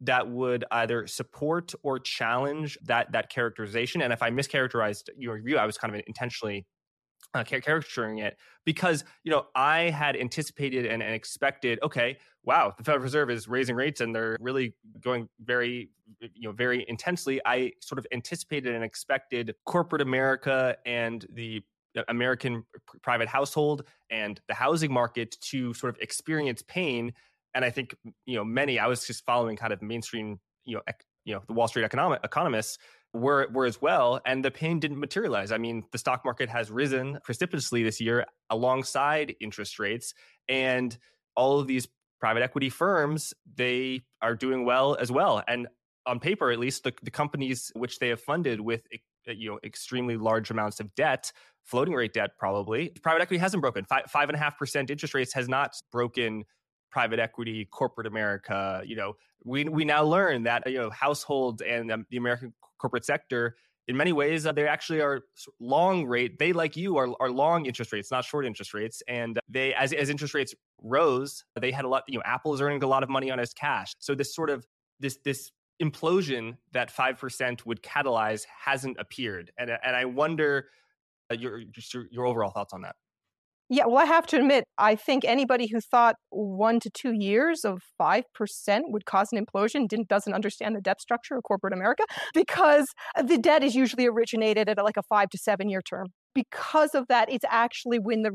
that 0.00 0.28
would 0.28 0.64
either 0.70 1.06
support 1.06 1.74
or 1.82 1.98
challenge 1.98 2.78
that 2.84 3.12
that 3.12 3.30
characterization. 3.30 4.02
And 4.02 4.12
if 4.12 4.22
I 4.22 4.30
mischaracterized 4.30 5.08
your 5.16 5.34
review, 5.34 5.58
I 5.58 5.66
was 5.66 5.76
kind 5.76 5.94
of 5.94 6.02
intentionally 6.06 6.66
uh, 7.34 7.44
caricaturing 7.44 8.18
it 8.18 8.36
because 8.64 9.04
you 9.24 9.30
know 9.30 9.46
I 9.54 9.90
had 9.90 10.16
anticipated 10.16 10.86
and, 10.86 11.02
and, 11.02 11.14
expected. 11.14 11.78
Okay, 11.82 12.18
wow, 12.44 12.72
the 12.76 12.82
Federal 12.82 13.02
Reserve 13.02 13.30
is 13.30 13.46
raising 13.46 13.76
rates 13.76 14.00
and 14.00 14.14
they're 14.14 14.36
really 14.40 14.74
going 15.00 15.28
very 15.44 15.90
you 16.34 16.48
know 16.48 16.52
very 16.52 16.84
intensely. 16.88 17.40
I 17.44 17.72
sort 17.80 17.98
of 17.98 18.06
anticipated 18.12 18.74
and 18.74 18.82
expected 18.82 19.54
corporate 19.64 20.02
America 20.02 20.76
and 20.86 21.24
the 21.32 21.62
American 22.08 22.64
private 23.02 23.28
household 23.28 23.82
and 24.10 24.40
the 24.48 24.54
housing 24.54 24.92
market 24.92 25.36
to 25.40 25.74
sort 25.74 25.94
of 25.94 26.00
experience 26.00 26.62
pain 26.62 27.12
and 27.54 27.64
I 27.64 27.70
think 27.70 27.94
you 28.26 28.36
know 28.36 28.44
many. 28.44 28.78
I 28.78 28.86
was 28.86 29.06
just 29.06 29.24
following 29.24 29.56
kind 29.56 29.72
of 29.72 29.82
mainstream, 29.82 30.40
you 30.64 30.76
know, 30.76 30.82
ec- 30.86 31.04
you 31.24 31.34
know, 31.34 31.42
the 31.46 31.52
Wall 31.52 31.68
Street 31.68 31.84
economic 31.84 32.20
economists 32.24 32.78
were 33.12 33.48
were 33.52 33.66
as 33.66 33.80
well, 33.80 34.20
and 34.26 34.44
the 34.44 34.50
pain 34.50 34.80
didn't 34.80 34.98
materialize. 34.98 35.52
I 35.52 35.58
mean, 35.58 35.84
the 35.92 35.98
stock 35.98 36.24
market 36.24 36.48
has 36.48 36.70
risen 36.70 37.18
precipitously 37.24 37.82
this 37.82 38.00
year 38.00 38.26
alongside 38.50 39.34
interest 39.40 39.78
rates, 39.78 40.14
and 40.48 40.96
all 41.36 41.60
of 41.60 41.66
these 41.66 41.88
private 42.20 42.42
equity 42.42 42.68
firms 42.68 43.32
they 43.56 44.02
are 44.20 44.34
doing 44.34 44.64
well 44.64 44.96
as 45.00 45.10
well. 45.10 45.42
And 45.48 45.68
on 46.06 46.20
paper, 46.20 46.50
at 46.50 46.58
least, 46.58 46.84
the, 46.84 46.92
the 47.02 47.10
companies 47.10 47.72
which 47.74 47.98
they 47.98 48.08
have 48.08 48.20
funded 48.20 48.60
with 48.60 48.82
you 49.26 49.50
know 49.50 49.58
extremely 49.64 50.16
large 50.16 50.50
amounts 50.50 50.80
of 50.80 50.94
debt 50.94 51.30
floating 51.64 51.94
rate 51.94 52.14
debt 52.14 52.30
probably 52.38 52.88
private 53.02 53.20
equity 53.20 53.38
hasn't 53.38 53.60
broken 53.60 53.84
five 53.84 54.04
five 54.08 54.28
and 54.28 54.36
a 54.36 54.38
half 54.38 54.58
percent 54.58 54.90
interest 54.90 55.14
rates 55.14 55.34
has 55.34 55.48
not 55.48 55.74
broken 55.92 56.42
private 56.90 57.18
equity, 57.18 57.66
corporate 57.66 58.06
America. 58.06 58.82
You 58.84 58.96
know, 58.96 59.14
we 59.44 59.64
we 59.64 59.84
now 59.84 60.04
learn 60.04 60.42
that 60.44 60.68
you 60.70 60.78
know 60.78 60.90
households 60.90 61.62
and 61.62 61.90
um, 61.90 62.06
the 62.10 62.16
American 62.16 62.52
corporate 62.78 63.04
sector, 63.04 63.56
in 63.90 63.96
many 63.96 64.12
ways, 64.12 64.46
uh, 64.46 64.52
they 64.52 64.68
actually 64.68 65.00
are 65.00 65.22
long 65.58 66.06
rate. 66.06 66.38
They 66.38 66.52
like 66.52 66.76
you 66.76 66.96
are 66.96 67.08
are 67.20 67.30
long 67.30 67.66
interest 67.66 67.92
rates, 67.92 68.10
not 68.10 68.24
short 68.24 68.46
interest 68.46 68.72
rates. 68.72 69.02
And 69.08 69.38
they 69.48 69.74
as 69.74 69.92
as 69.92 70.10
interest 70.10 70.32
rates 70.32 70.54
rose, 70.80 71.44
they 71.60 71.72
had 71.72 71.84
a 71.84 71.88
lot, 71.88 72.04
you 72.06 72.18
know, 72.18 72.22
Apple 72.24 72.54
is 72.54 72.60
earning 72.60 72.82
a 72.84 72.86
lot 72.86 73.02
of 73.02 73.08
money 73.08 73.30
on 73.32 73.40
its 73.40 73.52
cash. 73.52 73.94
So 73.98 74.14
this 74.14 74.34
sort 74.34 74.48
of 74.48 74.64
this 75.00 75.18
this 75.24 75.50
implosion 75.82 76.56
that 76.72 76.94
5% 76.94 77.66
would 77.66 77.82
catalyze 77.82 78.44
hasn't 78.44 78.96
appeared. 79.00 79.50
And 79.58 79.70
and 79.70 79.96
I 79.96 80.04
wonder 80.04 80.68
uh, 81.30 81.34
your 81.34 81.58
your, 81.58 82.06
your 82.12 82.26
overall 82.26 82.50
thoughts 82.50 82.72
on 82.72 82.82
that. 82.82 82.94
Yeah, 83.72 83.86
well, 83.86 83.98
I 83.98 84.04
have 84.04 84.26
to 84.28 84.36
admit, 84.36 84.64
I 84.78 84.96
think 84.96 85.24
anybody 85.24 85.68
who 85.68 85.80
thought 85.80 86.16
one 86.30 86.80
to 86.80 86.90
two 86.90 87.12
years 87.12 87.64
of 87.64 87.78
5% 88.00 88.24
would 88.88 89.04
cause 89.04 89.28
an 89.32 89.44
implosion 89.44 89.86
didn't, 89.86 90.08
doesn't 90.08 90.34
understand 90.34 90.74
the 90.74 90.80
debt 90.80 91.00
structure 91.00 91.36
of 91.36 91.44
corporate 91.44 91.72
America 91.72 92.02
because 92.34 92.88
the 93.24 93.38
debt 93.38 93.62
is 93.62 93.76
usually 93.76 94.06
originated 94.06 94.68
at 94.68 94.76
like 94.78 94.96
a 94.96 95.04
five 95.04 95.28
to 95.30 95.38
seven 95.38 95.68
year 95.68 95.82
term. 95.82 96.08
Because 96.34 96.96
of 96.96 97.06
that, 97.08 97.30
it's 97.30 97.44
actually 97.48 98.00
when 98.00 98.22
the 98.22 98.30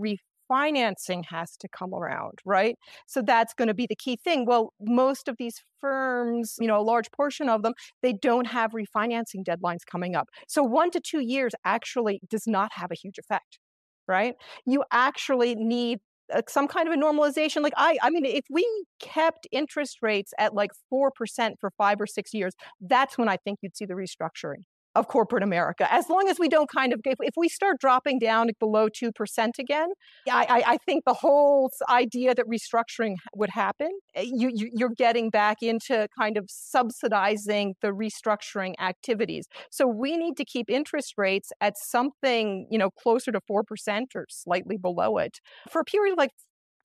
refinancing 0.50 1.25
has 1.27 1.58
to 1.58 1.68
come 1.68 1.94
around, 1.94 2.39
right? 2.46 2.77
So 3.06 3.22
that's 3.22 3.54
going 3.54 3.68
to 3.68 3.74
be 3.74 3.88
the 3.88 3.96
key 3.98 4.18
thing. 4.24 4.46
Well, 4.46 4.72
most 4.80 5.27
of 5.27 5.36
these 5.38 5.58
firms, 5.82 6.56
you 6.62 6.68
know, 6.68 6.80
a 6.80 6.82
large 6.82 7.12
portion 7.12 7.50
of 7.50 7.62
them, 7.62 7.74
they 8.01 8.13
don't 8.13 8.48
have 8.48 8.72
refinancing 8.72 9.44
deadlines 9.46 9.80
coming 9.86 10.15
up. 10.15 10.30
So 10.48 10.63
one 10.63 10.92
to 10.92 11.01
two 11.01 11.20
years 11.20 11.51
actually 11.65 12.22
does 12.30 12.48
not 12.48 12.72
have 12.75 12.89
a 12.89 12.96
huge 12.96 13.18
effect 13.18 13.60
right? 14.08 14.36
You 14.66 14.84
actually 14.92 15.56
need 15.56 16.00
uh, 16.34 16.42
some 16.48 16.68
kind 16.68 16.88
of 16.88 16.94
a 16.94 16.98
normalization. 16.98 17.62
Like 17.62 17.74
I, 17.78 17.98
I 18.02 18.10
mean, 18.10 18.26
if 18.26 18.46
we 18.50 18.68
kept 19.00 19.48
interest 19.52 20.00
rates 20.02 20.34
at 20.40 20.54
like 20.54 20.72
4% 20.92 21.10
for 21.60 21.72
five 21.78 22.02
or 22.02 22.08
six 22.08 22.34
years, 22.34 22.54
that's 22.82 23.18
when 23.18 23.30
I 23.30 23.38
think 23.38 23.60
you'd 23.62 23.78
see 23.78 23.86
the 23.86 23.94
restructuring 23.94 24.64
of 24.96 25.08
corporate 25.08 25.44
America. 25.44 25.92
As 25.92 26.10
long 26.10 26.28
as 26.30 26.40
we 26.40 26.48
don't 26.48 26.70
kind 26.70 26.94
of, 26.94 27.02
if, 27.06 27.34
we 27.36 27.50
start 27.50 27.80
dropping 27.80 28.20
down 28.20 28.50
below 28.60 28.88
2% 28.88 29.60
again, 29.60 29.90
I, 30.30 30.64
I, 30.66 30.78
think 30.86 31.04
the 31.06 31.14
whole 31.14 31.70
idea 31.90 32.34
that 32.34 32.46
restructuring 32.48 33.16
would 33.36 33.50
happen, 33.50 33.92
eh, 34.16 34.25
you, 34.25 34.50
you, 34.54 34.70
you're 34.74 34.94
getting 34.98 35.30
back 35.30 35.58
into 35.62 36.08
kind 36.18 36.38
of 36.38 36.46
subsidizing 36.48 37.75
the 37.82 37.90
restructuring 37.90 38.74
activities. 38.80 39.48
So 39.70 39.86
we 39.86 40.16
need 40.16 40.38
to 40.38 40.46
keep 40.46 40.70
interest 40.70 41.16
rates 41.18 41.52
at 41.60 41.78
something, 41.78 42.68
you 42.72 42.78
know, 42.78 42.90
closer 42.90 43.32
to 43.32 43.42
4% 43.50 43.64
or 44.16 44.25
slightly 44.30 44.78
below 44.78 45.18
it 45.18 45.40
for 45.70 45.82
a 45.82 45.86
period 45.86 46.14
of 46.14 46.18
like 46.18 46.32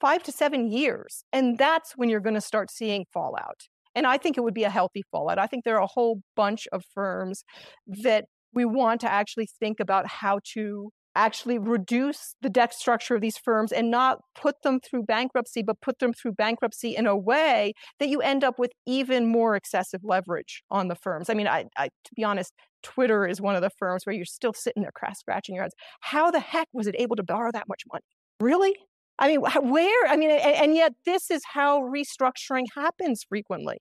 five 0.00 0.22
to 0.24 0.32
seven 0.32 0.70
years. 0.70 1.24
And 1.32 1.58
that's 1.58 1.92
when 1.96 2.08
you're 2.08 2.20
going 2.20 2.34
to 2.34 2.40
start 2.40 2.70
seeing 2.70 3.04
fallout. 3.12 3.68
And 4.00 4.06
I 4.06 4.16
think 4.16 4.38
it 4.38 4.40
would 4.40 4.54
be 4.54 4.64
a 4.64 4.70
healthy 4.70 5.02
fallout. 5.12 5.38
I 5.38 5.46
think 5.46 5.64
there 5.64 5.76
are 5.76 5.82
a 5.82 5.86
whole 5.86 6.22
bunch 6.34 6.66
of 6.72 6.82
firms 6.94 7.44
that 7.86 8.24
we 8.54 8.64
want 8.64 9.02
to 9.02 9.12
actually 9.12 9.46
think 9.60 9.78
about 9.78 10.06
how 10.06 10.40
to 10.54 10.88
actually 11.14 11.58
reduce 11.58 12.34
the 12.40 12.48
debt 12.48 12.72
structure 12.72 13.14
of 13.14 13.20
these 13.20 13.36
firms 13.36 13.72
and 13.72 13.90
not 13.90 14.20
put 14.34 14.62
them 14.62 14.80
through 14.80 15.02
bankruptcy, 15.02 15.62
but 15.62 15.82
put 15.82 15.98
them 15.98 16.14
through 16.14 16.32
bankruptcy 16.32 16.96
in 16.96 17.06
a 17.06 17.14
way 17.14 17.74
that 17.98 18.08
you 18.08 18.22
end 18.22 18.42
up 18.42 18.58
with 18.58 18.72
even 18.86 19.26
more 19.26 19.54
excessive 19.54 20.00
leverage 20.02 20.62
on 20.70 20.88
the 20.88 20.94
firms. 20.94 21.28
I 21.28 21.34
mean, 21.34 21.46
I, 21.46 21.66
I 21.76 21.88
to 21.88 22.10
be 22.16 22.24
honest, 22.24 22.54
Twitter 22.82 23.26
is 23.26 23.38
one 23.38 23.54
of 23.54 23.60
the 23.60 23.68
firms 23.78 24.06
where 24.06 24.16
you're 24.16 24.24
still 24.24 24.54
sitting 24.54 24.82
there 24.82 24.92
crass 24.94 25.20
scratching 25.20 25.56
your 25.56 25.64
heads. 25.64 25.74
How 26.00 26.30
the 26.30 26.40
heck 26.40 26.68
was 26.72 26.86
it 26.86 26.94
able 26.98 27.16
to 27.16 27.22
borrow 27.22 27.52
that 27.52 27.68
much 27.68 27.82
money? 27.92 28.06
Really? 28.40 28.74
I 29.18 29.28
mean, 29.28 29.42
where? 29.42 30.06
I 30.08 30.16
mean, 30.16 30.30
and 30.30 30.74
yet 30.74 30.94
this 31.04 31.30
is 31.30 31.42
how 31.52 31.82
restructuring 31.82 32.64
happens 32.74 33.26
frequently 33.28 33.76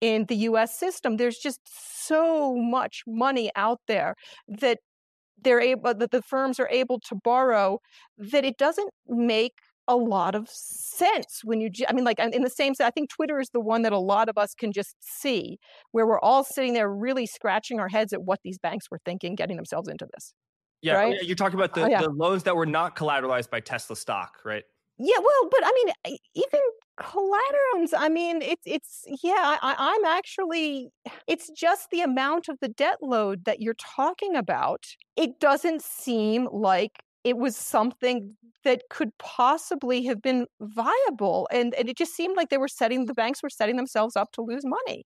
in 0.00 0.24
the 0.26 0.36
US 0.36 0.78
system. 0.78 1.16
There's 1.16 1.38
just 1.38 1.60
so 2.06 2.56
much 2.56 3.02
money 3.06 3.50
out 3.56 3.80
there 3.86 4.14
that 4.48 4.78
they're 5.42 5.60
able 5.60 5.94
that 5.94 6.10
the 6.10 6.22
firms 6.22 6.60
are 6.60 6.68
able 6.70 7.00
to 7.00 7.14
borrow 7.14 7.80
that 8.18 8.44
it 8.44 8.58
doesn't 8.58 8.90
make 9.08 9.54
a 9.88 9.96
lot 9.96 10.34
of 10.34 10.48
sense 10.48 11.40
when 11.42 11.60
you 11.60 11.70
i 11.88 11.92
mean 11.92 12.04
like 12.04 12.18
in 12.20 12.42
the 12.42 12.50
same 12.50 12.74
i 12.80 12.90
think 12.90 13.08
twitter 13.08 13.40
is 13.40 13.48
the 13.54 13.60
one 13.60 13.80
that 13.82 13.92
a 13.92 13.98
lot 13.98 14.28
of 14.28 14.36
us 14.36 14.54
can 14.54 14.70
just 14.70 14.94
see 15.00 15.58
where 15.92 16.06
we're 16.06 16.20
all 16.20 16.44
sitting 16.44 16.74
there 16.74 16.92
really 16.92 17.26
scratching 17.26 17.80
our 17.80 17.88
heads 17.88 18.12
at 18.12 18.22
what 18.22 18.38
these 18.44 18.58
banks 18.58 18.86
were 18.90 19.00
thinking 19.04 19.34
getting 19.34 19.56
themselves 19.56 19.88
into 19.88 20.06
this 20.12 20.34
yeah, 20.82 20.94
oh, 20.94 20.96
right? 20.96 21.22
you're 21.22 21.36
talking 21.36 21.58
about 21.58 21.76
oh, 21.76 21.80
the, 21.80 21.86
oh, 21.86 21.90
yeah. 21.90 22.02
the 22.02 22.10
loans 22.10 22.42
that 22.44 22.56
were 22.56 22.66
not 22.66 22.96
collateralized 22.96 23.50
by 23.50 23.60
Tesla 23.60 23.96
stock, 23.96 24.38
right? 24.44 24.64
Yeah, 25.02 25.16
well, 25.18 25.48
but 25.50 25.60
I 25.64 25.72
mean, 26.04 26.18
even 26.34 26.60
collaterals. 27.00 27.94
I 27.96 28.08
mean, 28.10 28.42
it's 28.42 28.62
it's 28.66 29.04
yeah. 29.22 29.56
I, 29.62 29.74
I'm 29.78 30.04
actually. 30.04 30.90
It's 31.26 31.48
just 31.50 31.88
the 31.90 32.02
amount 32.02 32.48
of 32.48 32.58
the 32.60 32.68
debt 32.68 32.98
load 33.00 33.44
that 33.46 33.60
you're 33.60 33.74
talking 33.74 34.36
about. 34.36 34.84
It 35.16 35.40
doesn't 35.40 35.82
seem 35.82 36.48
like 36.52 37.02
it 37.24 37.38
was 37.38 37.56
something 37.56 38.36
that 38.64 38.82
could 38.90 39.16
possibly 39.18 40.04
have 40.04 40.20
been 40.20 40.46
viable, 40.60 41.48
and 41.50 41.72
and 41.74 41.88
it 41.88 41.96
just 41.96 42.14
seemed 42.14 42.36
like 42.36 42.50
they 42.50 42.58
were 42.58 42.68
setting 42.68 43.06
the 43.06 43.14
banks 43.14 43.42
were 43.42 43.48
setting 43.50 43.76
themselves 43.76 44.16
up 44.16 44.32
to 44.32 44.42
lose 44.42 44.64
money. 44.66 45.04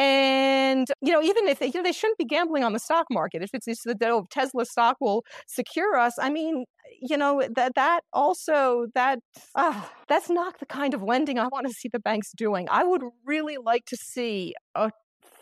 And 0.00 0.88
you 1.02 1.12
know, 1.12 1.22
even 1.22 1.46
if 1.46 1.58
they, 1.58 1.66
you 1.66 1.74
know, 1.74 1.82
they 1.82 1.92
shouldn't 1.92 2.16
be 2.16 2.24
gambling 2.24 2.64
on 2.64 2.72
the 2.72 2.78
stock 2.78 3.04
market. 3.10 3.42
If 3.42 3.50
it's 3.52 3.66
just 3.66 3.84
that 3.84 4.02
oh, 4.04 4.26
Tesla 4.30 4.64
stock 4.64 4.96
will 4.98 5.24
secure 5.46 5.96
us, 5.96 6.14
I 6.18 6.30
mean, 6.30 6.64
you 7.02 7.18
know, 7.18 7.42
that 7.54 7.74
that 7.74 8.00
also 8.14 8.86
that 8.94 9.18
uh, 9.54 9.82
that's 10.08 10.30
not 10.30 10.58
the 10.58 10.64
kind 10.64 10.94
of 10.94 11.02
lending 11.02 11.38
I 11.38 11.48
want 11.48 11.66
to 11.66 11.72
see 11.74 11.90
the 11.92 12.00
banks 12.00 12.32
doing. 12.34 12.66
I 12.70 12.82
would 12.82 13.02
really 13.26 13.58
like 13.62 13.84
to 13.86 13.96
see 13.98 14.54
a 14.74 14.90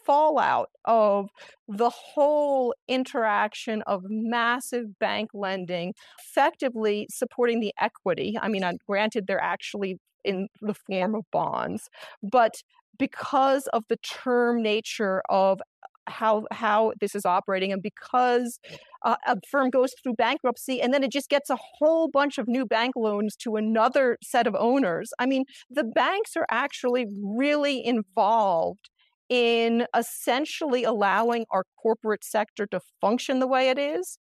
fallout 0.04 0.70
of 0.86 1.28
the 1.68 1.90
whole 1.90 2.74
interaction 2.88 3.82
of 3.82 4.02
massive 4.08 4.98
bank 4.98 5.30
lending 5.34 5.94
effectively 6.18 7.06
supporting 7.10 7.60
the 7.60 7.72
equity. 7.80 8.36
I 8.40 8.48
mean, 8.48 8.64
granted, 8.88 9.26
they're 9.28 9.40
actually 9.40 9.98
in 10.24 10.48
the 10.60 10.74
form 10.74 11.14
of 11.14 11.24
bonds, 11.30 11.88
but 12.22 12.56
because 12.98 13.66
of 13.68 13.84
the 13.88 13.96
term 13.98 14.62
nature 14.62 15.22
of 15.28 15.60
how 16.08 16.46
how 16.50 16.92
this 17.00 17.14
is 17.14 17.24
operating 17.24 17.72
and 17.72 17.82
because 17.82 18.58
uh, 19.04 19.16
a 19.26 19.36
firm 19.50 19.70
goes 19.70 19.92
through 20.02 20.14
bankruptcy 20.14 20.80
and 20.80 20.92
then 20.92 21.04
it 21.04 21.12
just 21.12 21.28
gets 21.28 21.50
a 21.50 21.58
whole 21.78 22.08
bunch 22.08 22.38
of 22.38 22.48
new 22.48 22.64
bank 22.66 22.94
loans 22.96 23.36
to 23.36 23.56
another 23.56 24.18
set 24.22 24.46
of 24.46 24.54
owners. 24.58 25.10
I 25.18 25.26
mean 25.26 25.44
the 25.70 25.84
banks 25.84 26.36
are 26.36 26.46
actually 26.50 27.06
really 27.22 27.84
involved 27.84 28.90
in 29.28 29.86
essentially 29.94 30.84
allowing 30.84 31.44
our 31.50 31.64
corporate 31.80 32.24
sector 32.24 32.66
to 32.66 32.80
function 33.00 33.40
the 33.40 33.46
way 33.46 33.68
it 33.68 33.78
is. 33.78 34.18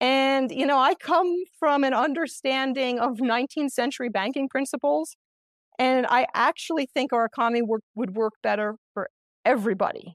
And 0.00 0.50
you 0.50 0.66
know 0.66 0.78
i 0.78 0.94
come 0.94 1.34
from 1.58 1.84
an 1.84 1.94
understanding 1.94 2.98
of 2.98 3.18
19th 3.18 3.70
century 3.70 4.08
banking 4.08 4.48
principles 4.48 5.16
and 5.78 6.06
I 6.08 6.26
actually 6.34 6.86
think 6.86 7.12
our 7.12 7.24
economy 7.24 7.62
work, 7.62 7.82
would 7.94 8.16
work 8.16 8.34
better 8.42 8.76
for 8.92 9.08
everybody. 9.44 10.14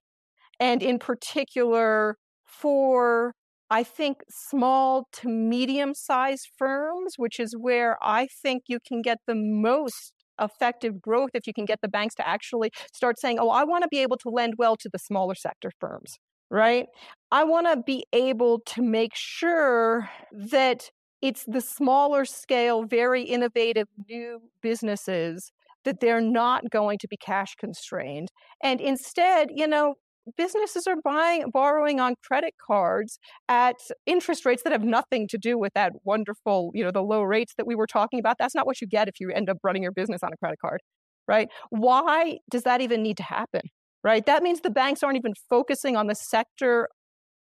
And 0.59 0.81
in 0.81 0.99
particular, 0.99 2.17
for 2.45 3.33
I 3.69 3.83
think 3.83 4.21
small 4.29 5.07
to 5.13 5.29
medium 5.29 5.93
sized 5.93 6.49
firms, 6.57 7.13
which 7.17 7.39
is 7.39 7.55
where 7.57 7.97
I 8.01 8.27
think 8.41 8.63
you 8.67 8.79
can 8.85 9.01
get 9.01 9.19
the 9.27 9.35
most 9.35 10.13
effective 10.41 11.01
growth 11.01 11.31
if 11.33 11.45
you 11.45 11.53
can 11.53 11.65
get 11.65 11.79
the 11.81 11.87
banks 11.87 12.15
to 12.15 12.27
actually 12.27 12.71
start 12.93 13.19
saying, 13.19 13.37
oh, 13.39 13.49
I 13.49 13.63
want 13.63 13.83
to 13.83 13.89
be 13.89 13.99
able 13.99 14.17
to 14.17 14.29
lend 14.29 14.55
well 14.57 14.75
to 14.77 14.89
the 14.91 14.97
smaller 14.97 15.35
sector 15.35 15.71
firms, 15.79 16.17
right? 16.49 16.87
I 17.31 17.43
want 17.43 17.67
to 17.67 17.83
be 17.85 18.05
able 18.13 18.59
to 18.67 18.81
make 18.81 19.11
sure 19.13 20.09
that 20.31 20.89
it's 21.21 21.43
the 21.45 21.61
smaller 21.61 22.25
scale, 22.25 22.83
very 22.83 23.23
innovative 23.23 23.87
new 24.07 24.41
businesses 24.61 25.51
that 25.85 25.99
they're 25.99 26.21
not 26.21 26.69
going 26.69 26.97
to 26.99 27.07
be 27.07 27.17
cash 27.17 27.55
constrained. 27.55 28.29
And 28.61 28.81
instead, 28.81 29.49
you 29.53 29.67
know, 29.67 29.95
businesses 30.37 30.85
are 30.87 30.97
buying 31.03 31.49
borrowing 31.51 31.99
on 31.99 32.15
credit 32.23 32.53
cards 32.65 33.17
at 33.47 33.77
interest 34.05 34.45
rates 34.45 34.63
that 34.63 34.71
have 34.71 34.83
nothing 34.83 35.27
to 35.29 35.37
do 35.37 35.57
with 35.57 35.73
that 35.73 35.93
wonderful, 36.03 36.71
you 36.73 36.83
know, 36.83 36.91
the 36.91 37.01
low 37.01 37.21
rates 37.21 37.53
that 37.57 37.65
we 37.65 37.75
were 37.75 37.87
talking 37.87 38.19
about. 38.19 38.37
That's 38.37 38.55
not 38.55 38.65
what 38.65 38.81
you 38.81 38.87
get 38.87 39.07
if 39.07 39.19
you 39.19 39.31
end 39.31 39.49
up 39.49 39.57
running 39.63 39.83
your 39.83 39.91
business 39.91 40.21
on 40.23 40.31
a 40.33 40.37
credit 40.37 40.59
card, 40.59 40.81
right? 41.27 41.49
Why 41.69 42.39
does 42.49 42.63
that 42.63 42.81
even 42.81 43.01
need 43.01 43.17
to 43.17 43.23
happen? 43.23 43.61
Right? 44.03 44.25
That 44.25 44.43
means 44.43 44.61
the 44.61 44.69
banks 44.69 45.03
aren't 45.03 45.17
even 45.17 45.33
focusing 45.49 45.97
on 45.97 46.07
the 46.07 46.15
sector 46.15 46.87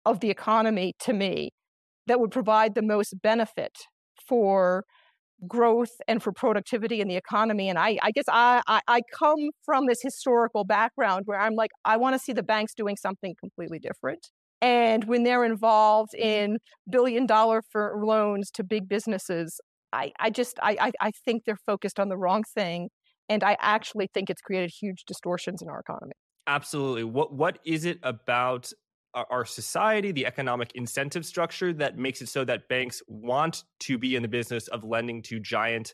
of 0.06 0.20
the 0.20 0.30
economy 0.30 0.94
to 1.00 1.14
me 1.14 1.52
that 2.08 2.20
would 2.20 2.32
provide 2.32 2.76
the 2.76 2.82
most 2.82 3.22
benefit 3.22 3.78
for 4.28 4.86
growth 5.48 5.92
and 6.08 6.24
for 6.24 6.32
productivity 6.32 7.02
in 7.02 7.08
the 7.08 7.16
economy. 7.16 7.70
And 7.70 7.78
I, 7.78 7.98
I 8.02 8.12
guess 8.12 8.26
I, 8.30 8.62
I, 8.68 8.82
I 8.88 9.02
come 9.18 9.50
from 9.66 9.88
this 9.88 10.02
historical 10.02 10.64
background 10.64 11.24
where 11.26 11.40
I'm 11.40 11.56
like, 11.56 11.72
I 11.86 11.98
want 11.98 12.14
to 12.16 12.20
see 12.20 12.34
the 12.34 12.44
banks 12.44 12.74
doing 12.74 12.96
something 12.96 13.36
completely 13.40 13.80
different. 13.80 14.30
And 14.62 15.04
when 15.06 15.24
they're 15.24 15.44
involved 15.44 16.14
mm-hmm. 16.14 16.26
in 16.26 16.58
billion 16.90 17.26
dollar 17.26 17.62
for 17.72 18.02
loans 18.04 18.50
to 18.52 18.64
big 18.64 18.88
businesses, 18.88 19.60
I, 19.92 20.12
I 20.20 20.30
just 20.30 20.58
I, 20.64 20.92
I 21.00 21.12
think 21.26 21.44
they're 21.46 21.60
focused 21.66 22.00
on 22.00 22.10
the 22.10 22.18
wrong 22.18 22.44
thing. 22.56 22.90
And 23.30 23.44
I 23.44 23.58
actually 23.60 24.08
think 24.14 24.30
it's 24.30 24.42
created 24.42 24.72
huge 24.80 25.04
distortions 25.06 25.62
in 25.62 25.70
our 25.70 25.80
economy. 25.80 26.14
Absolutely. 26.48 27.04
What 27.04 27.34
what 27.34 27.60
is 27.66 27.86
it 27.86 28.00
about 28.04 28.72
our 29.14 29.46
society, 29.46 30.12
the 30.12 30.26
economic 30.26 30.72
incentive 30.76 31.26
structure 31.26 31.72
that 31.74 31.98
makes 31.98 32.22
it 32.22 32.30
so 32.30 32.44
that 32.46 32.68
banks 32.68 33.02
want 33.08 33.64
to 33.82 33.98
be 33.98 34.16
in 34.16 34.22
the 34.22 34.28
business 34.28 34.68
of 34.70 34.84
lending 34.84 35.22
to 35.24 35.40
giant 35.40 35.94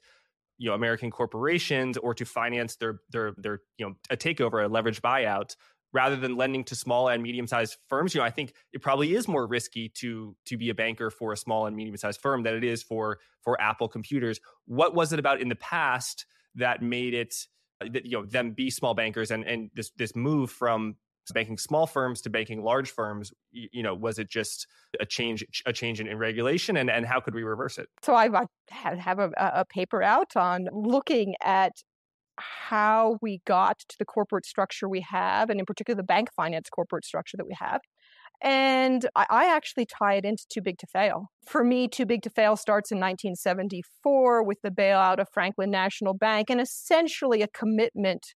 you 0.57 0.69
know 0.69 0.75
American 0.75 1.09
corporations 1.09 1.97
or 1.97 2.13
to 2.13 2.25
finance 2.25 2.75
their 2.75 2.99
their 3.09 3.33
their 3.37 3.61
you 3.77 3.87
know 3.87 3.95
a 4.09 4.17
takeover, 4.17 4.65
a 4.65 4.69
leveraged 4.69 5.01
buyout, 5.01 5.55
rather 5.93 6.15
than 6.15 6.35
lending 6.37 6.63
to 6.65 6.75
small 6.75 7.07
and 7.07 7.23
medium 7.23 7.47
sized 7.47 7.77
firms. 7.87 8.13
You 8.13 8.21
know, 8.21 8.25
I 8.25 8.29
think 8.29 8.53
it 8.73 8.81
probably 8.81 9.15
is 9.15 9.27
more 9.27 9.47
risky 9.47 9.89
to 9.95 10.35
to 10.45 10.57
be 10.57 10.69
a 10.69 10.75
banker 10.75 11.09
for 11.09 11.33
a 11.33 11.37
small 11.37 11.65
and 11.65 11.75
medium 11.75 11.97
sized 11.97 12.21
firm 12.21 12.43
than 12.43 12.55
it 12.55 12.63
is 12.63 12.83
for 12.83 13.19
for 13.41 13.59
Apple 13.59 13.87
computers. 13.87 14.39
What 14.65 14.93
was 14.93 15.13
it 15.13 15.19
about 15.19 15.41
in 15.41 15.49
the 15.49 15.55
past 15.55 16.25
that 16.55 16.81
made 16.81 17.13
it 17.13 17.35
that 17.79 18.05
you 18.05 18.19
know 18.19 18.25
them 18.25 18.51
be 18.51 18.69
small 18.69 18.93
bankers 18.93 19.31
and 19.31 19.45
and 19.45 19.71
this 19.73 19.91
this 19.97 20.15
move 20.15 20.51
from 20.51 20.95
banking 21.33 21.57
small 21.57 21.87
firms 21.87 22.21
to 22.21 22.29
banking 22.29 22.61
large 22.63 22.91
firms 22.91 23.31
you, 23.51 23.83
know 23.83 23.93
was 23.93 24.19
it 24.19 24.29
just 24.29 24.67
a 24.99 25.05
change 25.05 25.43
a 25.65 25.73
change 25.73 25.99
in, 25.99 26.07
in, 26.07 26.17
regulation 26.17 26.77
and 26.77 26.89
and 26.89 27.05
how 27.05 27.19
could 27.19 27.33
we 27.33 27.43
reverse 27.43 27.77
it 27.77 27.87
so 28.03 28.13
i, 28.15 28.29
have 28.69 29.19
a, 29.19 29.31
a 29.37 29.65
paper 29.65 30.03
out 30.03 30.35
on 30.35 30.67
looking 30.71 31.35
at 31.43 31.73
how 32.37 33.17
we 33.21 33.41
got 33.45 33.79
to 33.79 33.95
the 33.99 34.05
corporate 34.05 34.45
structure 34.45 34.87
we 34.87 35.01
have 35.01 35.49
and 35.49 35.59
in 35.59 35.65
particular 35.65 35.95
the 35.95 36.03
bank 36.03 36.29
finance 36.35 36.69
corporate 36.69 37.05
structure 37.05 37.37
that 37.37 37.45
we 37.45 37.55
have 37.57 37.81
and 38.41 39.05
I, 39.15 39.53
actually 39.53 39.85
tie 39.85 40.13
it 40.13 40.23
into 40.23 40.45
Too 40.49 40.61
Big 40.61 40.77
to 40.77 40.87
Fail. 40.87 41.27
For 41.45 41.61
me, 41.63 41.89
Too 41.89 42.05
Big 42.05 42.21
to 42.21 42.29
Fail 42.29 42.55
starts 42.55 42.89
in 42.89 42.97
1974 42.97 44.43
with 44.43 44.61
the 44.61 44.71
bailout 44.71 45.19
of 45.19 45.27
Franklin 45.33 45.69
National 45.69 46.13
Bank 46.13 46.49
and 46.49 46.61
essentially 46.61 47.41
a 47.41 47.49
commitment 47.49 48.27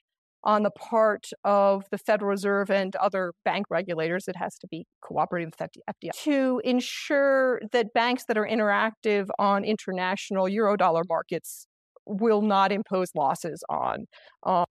on 0.45 0.63
the 0.63 0.71
part 0.71 1.29
of 1.45 1.85
the 1.91 1.99
Federal 1.99 2.31
Reserve 2.31 2.71
and 2.71 2.95
other 2.97 3.33
bank 3.45 3.67
regulators, 3.71 4.27
it 4.29 4.37
has 4.37 4.59
to 4.59 4.67
be 4.69 4.87
cooperating 5.01 5.51
with 5.51 5.71
FDIC, 5.89 6.11
to 6.25 6.61
ensure 6.65 7.61
that 7.73 7.93
banks 7.93 8.25
that 8.27 8.37
are 8.37 8.47
interactive 8.47 9.29
on 9.39 9.65
international 9.65 10.47
eurodollar 10.47 11.03
markets 11.09 11.67
will 12.07 12.43
not 12.43 12.73
impose 12.73 13.11
losses 13.15 13.63
on 13.69 14.07
uh, 14.45 14.65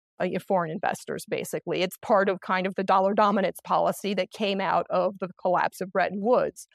foreign 0.47 0.71
investors, 0.71 1.25
basically. 1.29 1.81
It's 1.81 1.97
part 2.01 2.29
of 2.29 2.41
kind 2.41 2.67
of 2.67 2.75
the 2.75 2.83
dollar 2.83 3.13
dominance 3.13 3.59
policy 3.63 4.13
that 4.15 4.31
came 4.31 4.59
out 4.61 4.85
of 4.89 5.15
the 5.19 5.29
collapse 5.41 5.81
of 5.81 5.91
Bretton 5.91 6.19
Woods. 6.21 6.67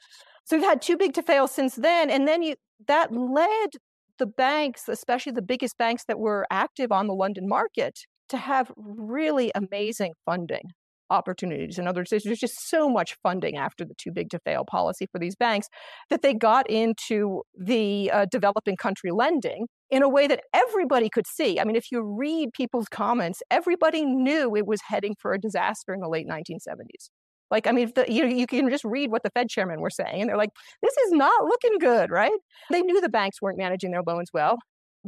So 0.45 0.57
we've 0.57 0.65
had 0.65 0.81
too 0.81 0.97
big 0.97 1.13
to 1.13 1.21
fail 1.21 1.47
since 1.47 1.75
then. 1.75 2.09
And 2.09 2.27
then 2.27 2.41
you, 2.41 2.55
that 2.87 3.13
led 3.13 3.69
the 4.17 4.25
banks, 4.25 4.87
especially 4.87 5.31
the 5.31 5.41
biggest 5.41 5.77
banks 5.77 6.05
that 6.07 6.19
were 6.19 6.47
active 6.49 6.91
on 6.91 7.07
the 7.07 7.13
London 7.13 7.47
market, 7.47 7.99
to 8.29 8.37
have 8.37 8.71
really 8.77 9.51
amazing 9.55 10.13
funding 10.25 10.63
opportunities. 11.09 11.79
In 11.79 11.87
other 11.87 12.01
words, 12.01 12.09
there's 12.09 12.39
just 12.39 12.69
so 12.69 12.89
much 12.89 13.15
funding 13.23 13.57
after 13.57 13.85
the 13.85 13.93
too 13.97 14.11
big 14.11 14.29
to 14.31 14.39
fail 14.39 14.65
policy 14.65 15.07
for 15.11 15.19
these 15.19 15.35
banks 15.35 15.67
that 16.09 16.21
they 16.21 16.33
got 16.33 16.69
into 16.69 17.43
the 17.57 18.11
uh, 18.11 18.25
developing 18.29 18.75
country 18.75 19.11
lending 19.11 19.67
in 19.89 20.03
a 20.03 20.09
way 20.09 20.27
that 20.27 20.41
everybody 20.53 21.09
could 21.09 21.27
see. 21.27 21.59
I 21.59 21.63
mean, 21.63 21.75
if 21.75 21.91
you 21.91 22.01
read 22.01 22.49
people's 22.53 22.87
comments, 22.89 23.41
everybody 23.49 24.05
knew 24.05 24.55
it 24.55 24.67
was 24.67 24.81
heading 24.87 25.15
for 25.21 25.33
a 25.33 25.39
disaster 25.39 25.93
in 25.93 26.01
the 26.01 26.09
late 26.09 26.27
1970s. 26.27 27.09
Like, 27.49 27.65
I 27.65 27.71
mean, 27.71 27.91
the, 27.95 28.05
you 28.11 28.25
you 28.25 28.45
can 28.45 28.69
just 28.69 28.83
read 28.83 29.09
what 29.09 29.23
the 29.23 29.29
Fed 29.29 29.47
chairman 29.47 29.79
were 29.79 29.89
saying, 29.89 30.19
and 30.19 30.29
they're 30.29 30.35
like, 30.35 30.49
"This 30.81 30.97
is 31.05 31.13
not 31.13 31.45
looking 31.45 31.77
good," 31.79 32.11
right? 32.11 32.37
They 32.69 32.81
knew 32.81 32.99
the 32.99 33.07
banks 33.07 33.41
weren't 33.41 33.57
managing 33.57 33.91
their 33.91 34.03
loans 34.05 34.29
well, 34.33 34.57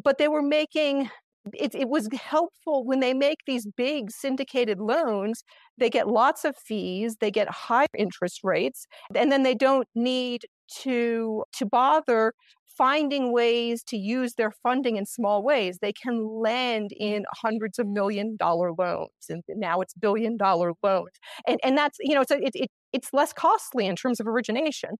but 0.02 0.18
they 0.20 0.30
were 0.30 0.42
making 0.42 1.10
it, 1.53 1.75
it 1.75 1.89
was 1.89 2.08
helpful 2.13 2.86
when 2.86 3.00
they 3.00 3.13
make 3.13 3.39
these 3.46 3.68
big 3.77 4.12
syndicated 4.12 4.79
loans 4.79 5.44
they 5.77 5.89
get 5.89 6.08
lots 6.08 6.46
of 6.46 6.56
fees 6.58 7.18
they 7.20 7.32
get 7.32 7.50
high 7.50 7.88
interest 7.98 8.39
rates 8.44 8.86
and 9.15 9.32
then 9.32 9.44
they 9.44 9.56
don't 9.56 9.88
need 9.96 10.41
to 10.82 11.44
to 11.53 11.65
bother 11.65 12.34
finding 12.79 13.34
ways 13.34 13.84
to 13.84 13.98
use 13.98 14.36
their 14.36 14.51
funding 14.63 14.96
in 14.96 15.06
small 15.06 15.44
ways. 15.44 15.79
They 15.82 15.91
can 15.91 16.25
lend 16.25 16.91
in 16.98 17.25
hundreds 17.36 17.77
of 17.77 17.88
million 17.88 18.38
dollar 18.38 18.72
loans 18.72 19.10
and 19.27 19.44
now 19.50 19.82
it's 19.82 19.94
billion 19.94 20.38
dollar 20.38 20.72
loans 20.82 21.12
and 21.46 21.60
and 21.63 21.77
that's 21.77 21.98
you 22.00 22.15
know 22.15 22.22
it's 22.22 22.32
it, 22.32 22.51
it, 22.56 22.70
it's 22.94 23.10
less 23.12 23.34
costly 23.34 23.86
in 23.86 23.98
terms 23.98 24.22
of 24.22 24.27
origination. 24.27 24.91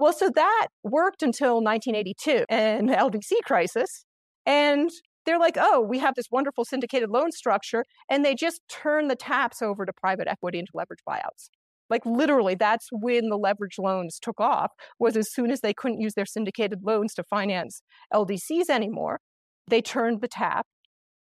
Well 0.00 0.12
so 0.12 0.30
that 0.34 0.66
worked 0.82 1.22
until 1.22 1.62
1982 1.62 2.44
and 2.48 2.88
the 2.88 2.94
ldc 2.94 3.30
crisis 3.44 4.04
and 4.44 4.90
they're 5.24 5.38
like, 5.38 5.56
oh, 5.58 5.80
we 5.80 5.98
have 5.98 6.14
this 6.14 6.26
wonderful 6.30 6.64
syndicated 6.64 7.10
loan 7.10 7.32
structure, 7.32 7.84
and 8.10 8.24
they 8.24 8.34
just 8.34 8.60
turn 8.68 9.08
the 9.08 9.16
taps 9.16 9.62
over 9.62 9.86
to 9.86 9.92
private 9.92 10.28
equity 10.28 10.58
into 10.58 10.72
leverage 10.74 11.02
buyouts. 11.08 11.48
Like 11.90 12.06
literally, 12.06 12.54
that's 12.54 12.88
when 12.90 13.28
the 13.28 13.36
leverage 13.36 13.78
loans 13.78 14.18
took 14.18 14.40
off. 14.40 14.72
Was 14.98 15.16
as 15.16 15.30
soon 15.30 15.50
as 15.50 15.60
they 15.60 15.74
couldn't 15.74 16.00
use 16.00 16.14
their 16.14 16.24
syndicated 16.24 16.80
loans 16.82 17.12
to 17.14 17.22
finance 17.24 17.82
LDCs 18.14 18.70
anymore, 18.70 19.20
they 19.68 19.82
turned 19.82 20.22
the 20.22 20.28
tap 20.28 20.66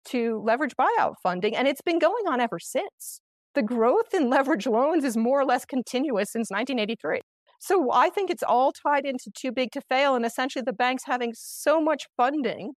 to 0.08 0.42
leverage 0.44 0.74
buyout 0.78 1.14
funding, 1.22 1.56
and 1.56 1.66
it's 1.66 1.80
been 1.80 1.98
going 1.98 2.26
on 2.28 2.40
ever 2.40 2.58
since. 2.58 3.20
The 3.54 3.62
growth 3.62 4.14
in 4.14 4.28
leverage 4.30 4.66
loans 4.66 5.04
is 5.04 5.16
more 5.16 5.40
or 5.40 5.44
less 5.44 5.64
continuous 5.64 6.30
since 6.30 6.50
1983. 6.50 7.20
So 7.58 7.90
I 7.92 8.08
think 8.08 8.30
it's 8.30 8.42
all 8.42 8.72
tied 8.72 9.04
into 9.04 9.30
too 9.34 9.52
big 9.52 9.70
to 9.72 9.82
fail, 9.82 10.14
and 10.14 10.24
essentially 10.24 10.62
the 10.64 10.72
banks 10.72 11.04
having 11.06 11.32
so 11.34 11.80
much 11.80 12.06
funding 12.16 12.72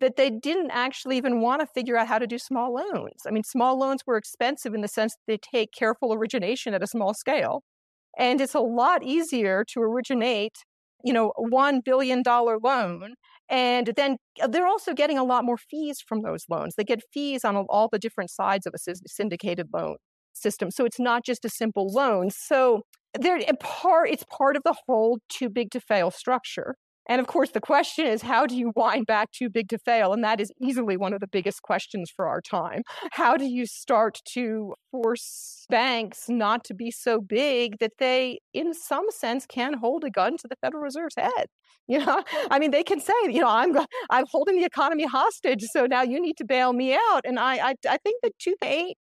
that 0.00 0.16
they 0.16 0.30
didn't 0.30 0.70
actually 0.70 1.16
even 1.16 1.40
want 1.40 1.60
to 1.60 1.66
figure 1.66 1.96
out 1.96 2.08
how 2.08 2.18
to 2.18 2.26
do 2.26 2.38
small 2.38 2.74
loans. 2.74 3.22
I 3.26 3.30
mean, 3.30 3.44
small 3.44 3.78
loans 3.78 4.02
were 4.06 4.16
expensive 4.16 4.74
in 4.74 4.80
the 4.80 4.88
sense 4.88 5.14
that 5.14 5.32
they 5.32 5.38
take 5.38 5.72
careful 5.72 6.12
origination 6.12 6.74
at 6.74 6.82
a 6.82 6.86
small 6.86 7.14
scale. 7.14 7.62
And 8.18 8.40
it's 8.40 8.54
a 8.54 8.60
lot 8.60 9.02
easier 9.02 9.64
to 9.72 9.80
originate, 9.80 10.56
you 11.04 11.12
know, 11.12 11.32
$1 11.38 11.84
billion 11.84 12.22
loan. 12.26 13.14
And 13.48 13.92
then 13.96 14.16
uh, 14.42 14.46
they're 14.46 14.66
also 14.66 14.94
getting 14.94 15.18
a 15.18 15.24
lot 15.24 15.44
more 15.44 15.58
fees 15.58 16.00
from 16.06 16.22
those 16.22 16.44
loans. 16.48 16.74
They 16.76 16.84
get 16.84 17.02
fees 17.12 17.44
on 17.44 17.56
all 17.56 17.88
the 17.90 17.98
different 17.98 18.30
sides 18.30 18.66
of 18.66 18.74
a 18.74 18.94
syndicated 19.06 19.68
loan 19.72 19.96
system. 20.32 20.70
So 20.70 20.84
it's 20.84 21.00
not 21.00 21.24
just 21.24 21.44
a 21.44 21.48
simple 21.48 21.88
loan. 21.88 22.30
So 22.30 22.82
they're 23.18 23.40
part, 23.60 24.10
it's 24.10 24.24
part 24.30 24.56
of 24.56 24.62
the 24.64 24.76
whole 24.86 25.18
too 25.28 25.48
big 25.48 25.70
to 25.72 25.80
fail 25.80 26.10
structure. 26.10 26.76
And 27.10 27.20
of 27.20 27.26
course, 27.26 27.50
the 27.50 27.60
question 27.60 28.06
is 28.06 28.22
how 28.22 28.46
do 28.46 28.56
you 28.56 28.72
wind 28.76 29.04
back 29.04 29.32
too 29.32 29.50
big 29.50 29.68
to 29.70 29.78
fail? 29.78 30.12
And 30.12 30.22
that 30.22 30.40
is 30.40 30.52
easily 30.60 30.96
one 30.96 31.12
of 31.12 31.18
the 31.18 31.26
biggest 31.26 31.60
questions 31.62 32.08
for 32.14 32.28
our 32.28 32.40
time. 32.40 32.82
How 33.10 33.36
do 33.36 33.44
you 33.44 33.66
start 33.66 34.20
to 34.34 34.74
force 34.92 35.66
banks 35.68 36.28
not 36.28 36.62
to 36.66 36.74
be 36.74 36.92
so 36.92 37.20
big 37.20 37.78
that 37.80 37.94
they, 37.98 38.38
in 38.54 38.72
some 38.74 39.06
sense, 39.10 39.44
can 39.44 39.74
hold 39.74 40.04
a 40.04 40.10
gun 40.10 40.36
to 40.36 40.46
the 40.48 40.54
Federal 40.60 40.84
Reserve's 40.84 41.16
head? 41.16 41.46
You 41.88 41.98
know, 41.98 42.22
I 42.48 42.60
mean, 42.60 42.70
they 42.70 42.84
can 42.84 43.00
say, 43.00 43.12
you 43.24 43.40
know, 43.40 43.48
I'm 43.48 43.76
I'm 44.10 44.26
holding 44.30 44.56
the 44.56 44.64
economy 44.64 45.06
hostage, 45.06 45.64
so 45.72 45.86
now 45.86 46.02
you 46.02 46.20
need 46.20 46.36
to 46.36 46.44
bail 46.44 46.72
me 46.72 46.94
out. 46.94 47.22
And 47.24 47.40
I 47.40 47.70
I, 47.70 47.74
I 47.88 47.96
think 48.04 48.22
the 48.22 48.30
2008 48.38 48.96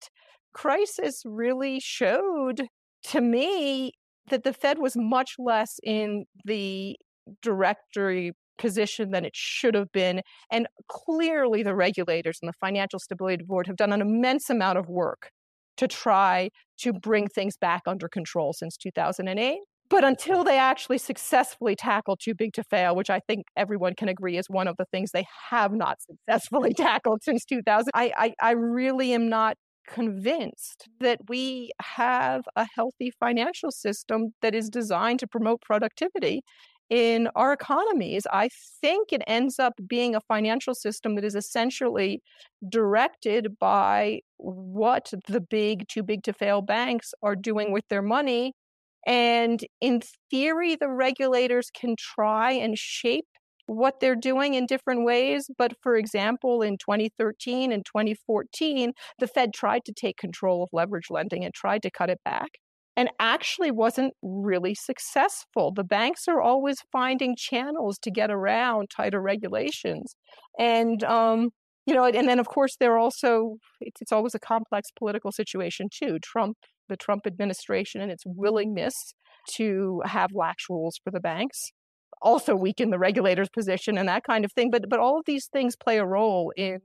crisis 0.55 1.21
really 1.27 1.79
showed 1.81 2.69
to 3.09 3.21
me 3.21 3.93
that 4.31 4.45
the 4.45 4.55
Fed 4.55 4.79
was 4.79 4.95
much 4.97 5.35
less 5.39 5.79
in 5.85 6.25
the 6.47 6.97
directory 7.43 8.33
position 8.59 9.11
than 9.13 9.25
it 9.25 9.33
should 9.35 9.75
have 9.75 9.91
been. 9.93 10.21
And 10.51 10.67
clearly, 10.89 11.63
the 11.63 11.75
regulators 11.75 12.39
and 12.43 12.49
the 12.49 12.57
Financial 12.61 12.99
Stability 12.99 13.45
Board 13.45 13.67
have 13.67 13.77
done 13.77 13.93
an 13.93 14.01
immense 14.01 14.51
amount 14.51 14.79
of 14.79 14.89
work 14.89 15.31
to 15.79 15.89
try 15.89 16.51
to 16.79 16.93
bring 16.93 17.25
mm-hmm. 17.25 17.41
things 17.41 17.57
back 17.57 17.83
under 17.87 18.09
control 18.09 18.53
since 18.53 18.77
2008. 18.77 19.59
But 19.91 20.05
until 20.05 20.45
they 20.45 20.59
actually 20.59 20.99
successfully 20.99 21.75
tackle 21.75 22.17
too 22.17 22.35
big 22.35 22.53
to 22.55 22.65
fail, 22.65 22.95
which 22.95 23.09
I 23.09 23.21
think 23.21 23.47
everyone 23.57 23.95
can 23.95 24.09
agree 24.09 24.37
is 24.37 24.45
one 24.51 24.69
of 24.69 24.77
the 24.77 24.85
things 24.93 25.13
they 25.13 25.25
have 25.51 25.73
not 25.73 25.97
successfully 26.29 26.75
tackled 26.75 27.23
since 27.23 27.45
2000, 27.47 27.91
I, 27.95 28.13
I, 28.17 28.35
I 28.43 28.51
really 28.51 29.15
am 29.15 29.31
not 29.31 29.57
convinced 29.89 30.87
that 31.01 31.19
we 31.29 31.71
have 31.81 32.43
a 32.55 32.67
healthy 32.75 33.11
financial 33.19 33.71
system 33.71 34.35
that 34.43 34.55
is 34.55 34.69
designed 34.69 35.19
to 35.21 35.27
promote 35.27 35.63
productivity 35.63 36.43
in 36.91 37.29
our 37.35 37.53
economies, 37.53 38.27
I 38.33 38.49
think 38.81 39.13
it 39.13 39.23
ends 39.27 39.59
up 39.59 39.75
being 39.87 40.15
a 40.15 40.21
financial 40.23 40.75
system 40.75 41.15
that 41.17 41.25
is 41.25 41.35
essentially 41.35 42.23
directed 42.69 43.59
by 43.59 44.21
what 44.39 45.13
the 45.29 45.41
big, 45.41 45.87
too 45.89 46.03
big 46.03 46.23
to 46.25 46.33
fail 46.33 46.63
banks 46.63 47.13
are 47.23 47.37
doing 47.37 47.73
with 47.73 47.85
their 47.89 48.03
money. 48.03 48.55
And 49.07 49.65
in 49.81 50.03
theory, 50.31 50.77
the 50.77 50.89
regulators 50.89 51.71
can 51.71 51.95
try 51.99 52.53
and 52.53 52.79
shape 52.79 53.27
what 53.67 54.01
they're 54.01 54.17
doing 54.17 54.55
in 54.55 54.65
different 54.65 55.05
ways. 55.05 55.51
But 55.59 55.75
for 55.83 55.97
example, 55.97 56.63
in 56.63 56.79
2013 56.79 57.71
and 57.71 57.85
2014, 57.85 58.93
the 59.19 59.27
Fed 59.27 59.53
tried 59.53 59.85
to 59.85 59.93
take 59.93 60.17
control 60.17 60.63
of 60.63 60.71
leverage 60.73 61.11
lending 61.11 61.45
and 61.45 61.53
tried 61.53 61.83
to 61.83 61.91
cut 61.91 62.11
it 62.11 62.21
back 62.25 62.49
and 62.99 63.11
actually 63.21 63.71
wasn't 63.71 64.13
really 64.23 64.75
successful. 64.75 65.73
The 65.73 65.85
banks 65.85 66.27
are 66.27 66.43
always 66.43 66.79
finding 66.91 67.37
channels 67.37 67.97
to 68.01 68.11
get 68.11 68.29
around 68.29 68.91
tighter 68.91 69.23
regulations. 69.23 70.17
And, 70.59 71.05
um, 71.05 71.51
you 71.87 71.95
know, 71.95 72.07
and 72.07 72.29
then 72.29 72.41
of 72.41 72.49
course 72.49 72.75
they're 72.81 72.99
also, 72.99 73.59
it's, 73.81 74.03
it's 74.03 74.11
always 74.11 74.35
a 74.35 74.41
complex 74.41 74.89
political 74.99 75.31
situation 75.31 75.87
too. 75.95 76.19
Trump, 76.19 76.57
the 76.89 76.97
Trump 76.97 77.25
administration 77.25 78.01
and 78.01 78.11
its 78.11 78.25
willingness 78.27 79.15
to 79.55 80.03
have 80.05 80.31
lax 80.35 80.65
rules 80.69 80.99
for 81.05 81.13
the 81.13 81.21
banks 81.21 81.71
also 82.21 82.57
weaken 82.57 82.91
the 82.91 82.99
regulator's 82.99 83.49
position 83.49 83.97
and 83.97 84.09
that 84.09 84.25
kind 84.25 84.45
of 84.45 84.53
thing. 84.53 84.73
But 84.73 84.89
but 84.89 84.99
all 84.99 85.19
of 85.19 85.25
these 85.25 85.47
things 85.47 85.77
play 85.77 85.99
a 85.99 86.05
role 86.05 86.53
in 86.57 86.81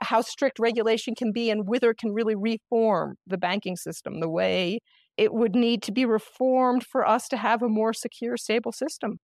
how 0.00 0.22
strict 0.22 0.58
regulation 0.58 1.14
can 1.14 1.30
be 1.30 1.50
and 1.50 1.68
whether 1.68 1.90
it 1.90 1.98
can 1.98 2.14
really 2.14 2.34
reform 2.34 3.16
the 3.26 3.36
banking 3.36 3.76
system 3.76 4.20
the 4.20 4.30
way 4.30 4.78
it 5.16 5.32
would 5.32 5.54
need 5.54 5.82
to 5.84 5.92
be 5.92 6.04
reformed 6.04 6.84
for 6.84 7.06
us 7.06 7.28
to 7.28 7.36
have 7.36 7.62
a 7.62 7.68
more 7.68 7.92
secure, 7.92 8.36
stable 8.36 8.72
system. 8.72 9.18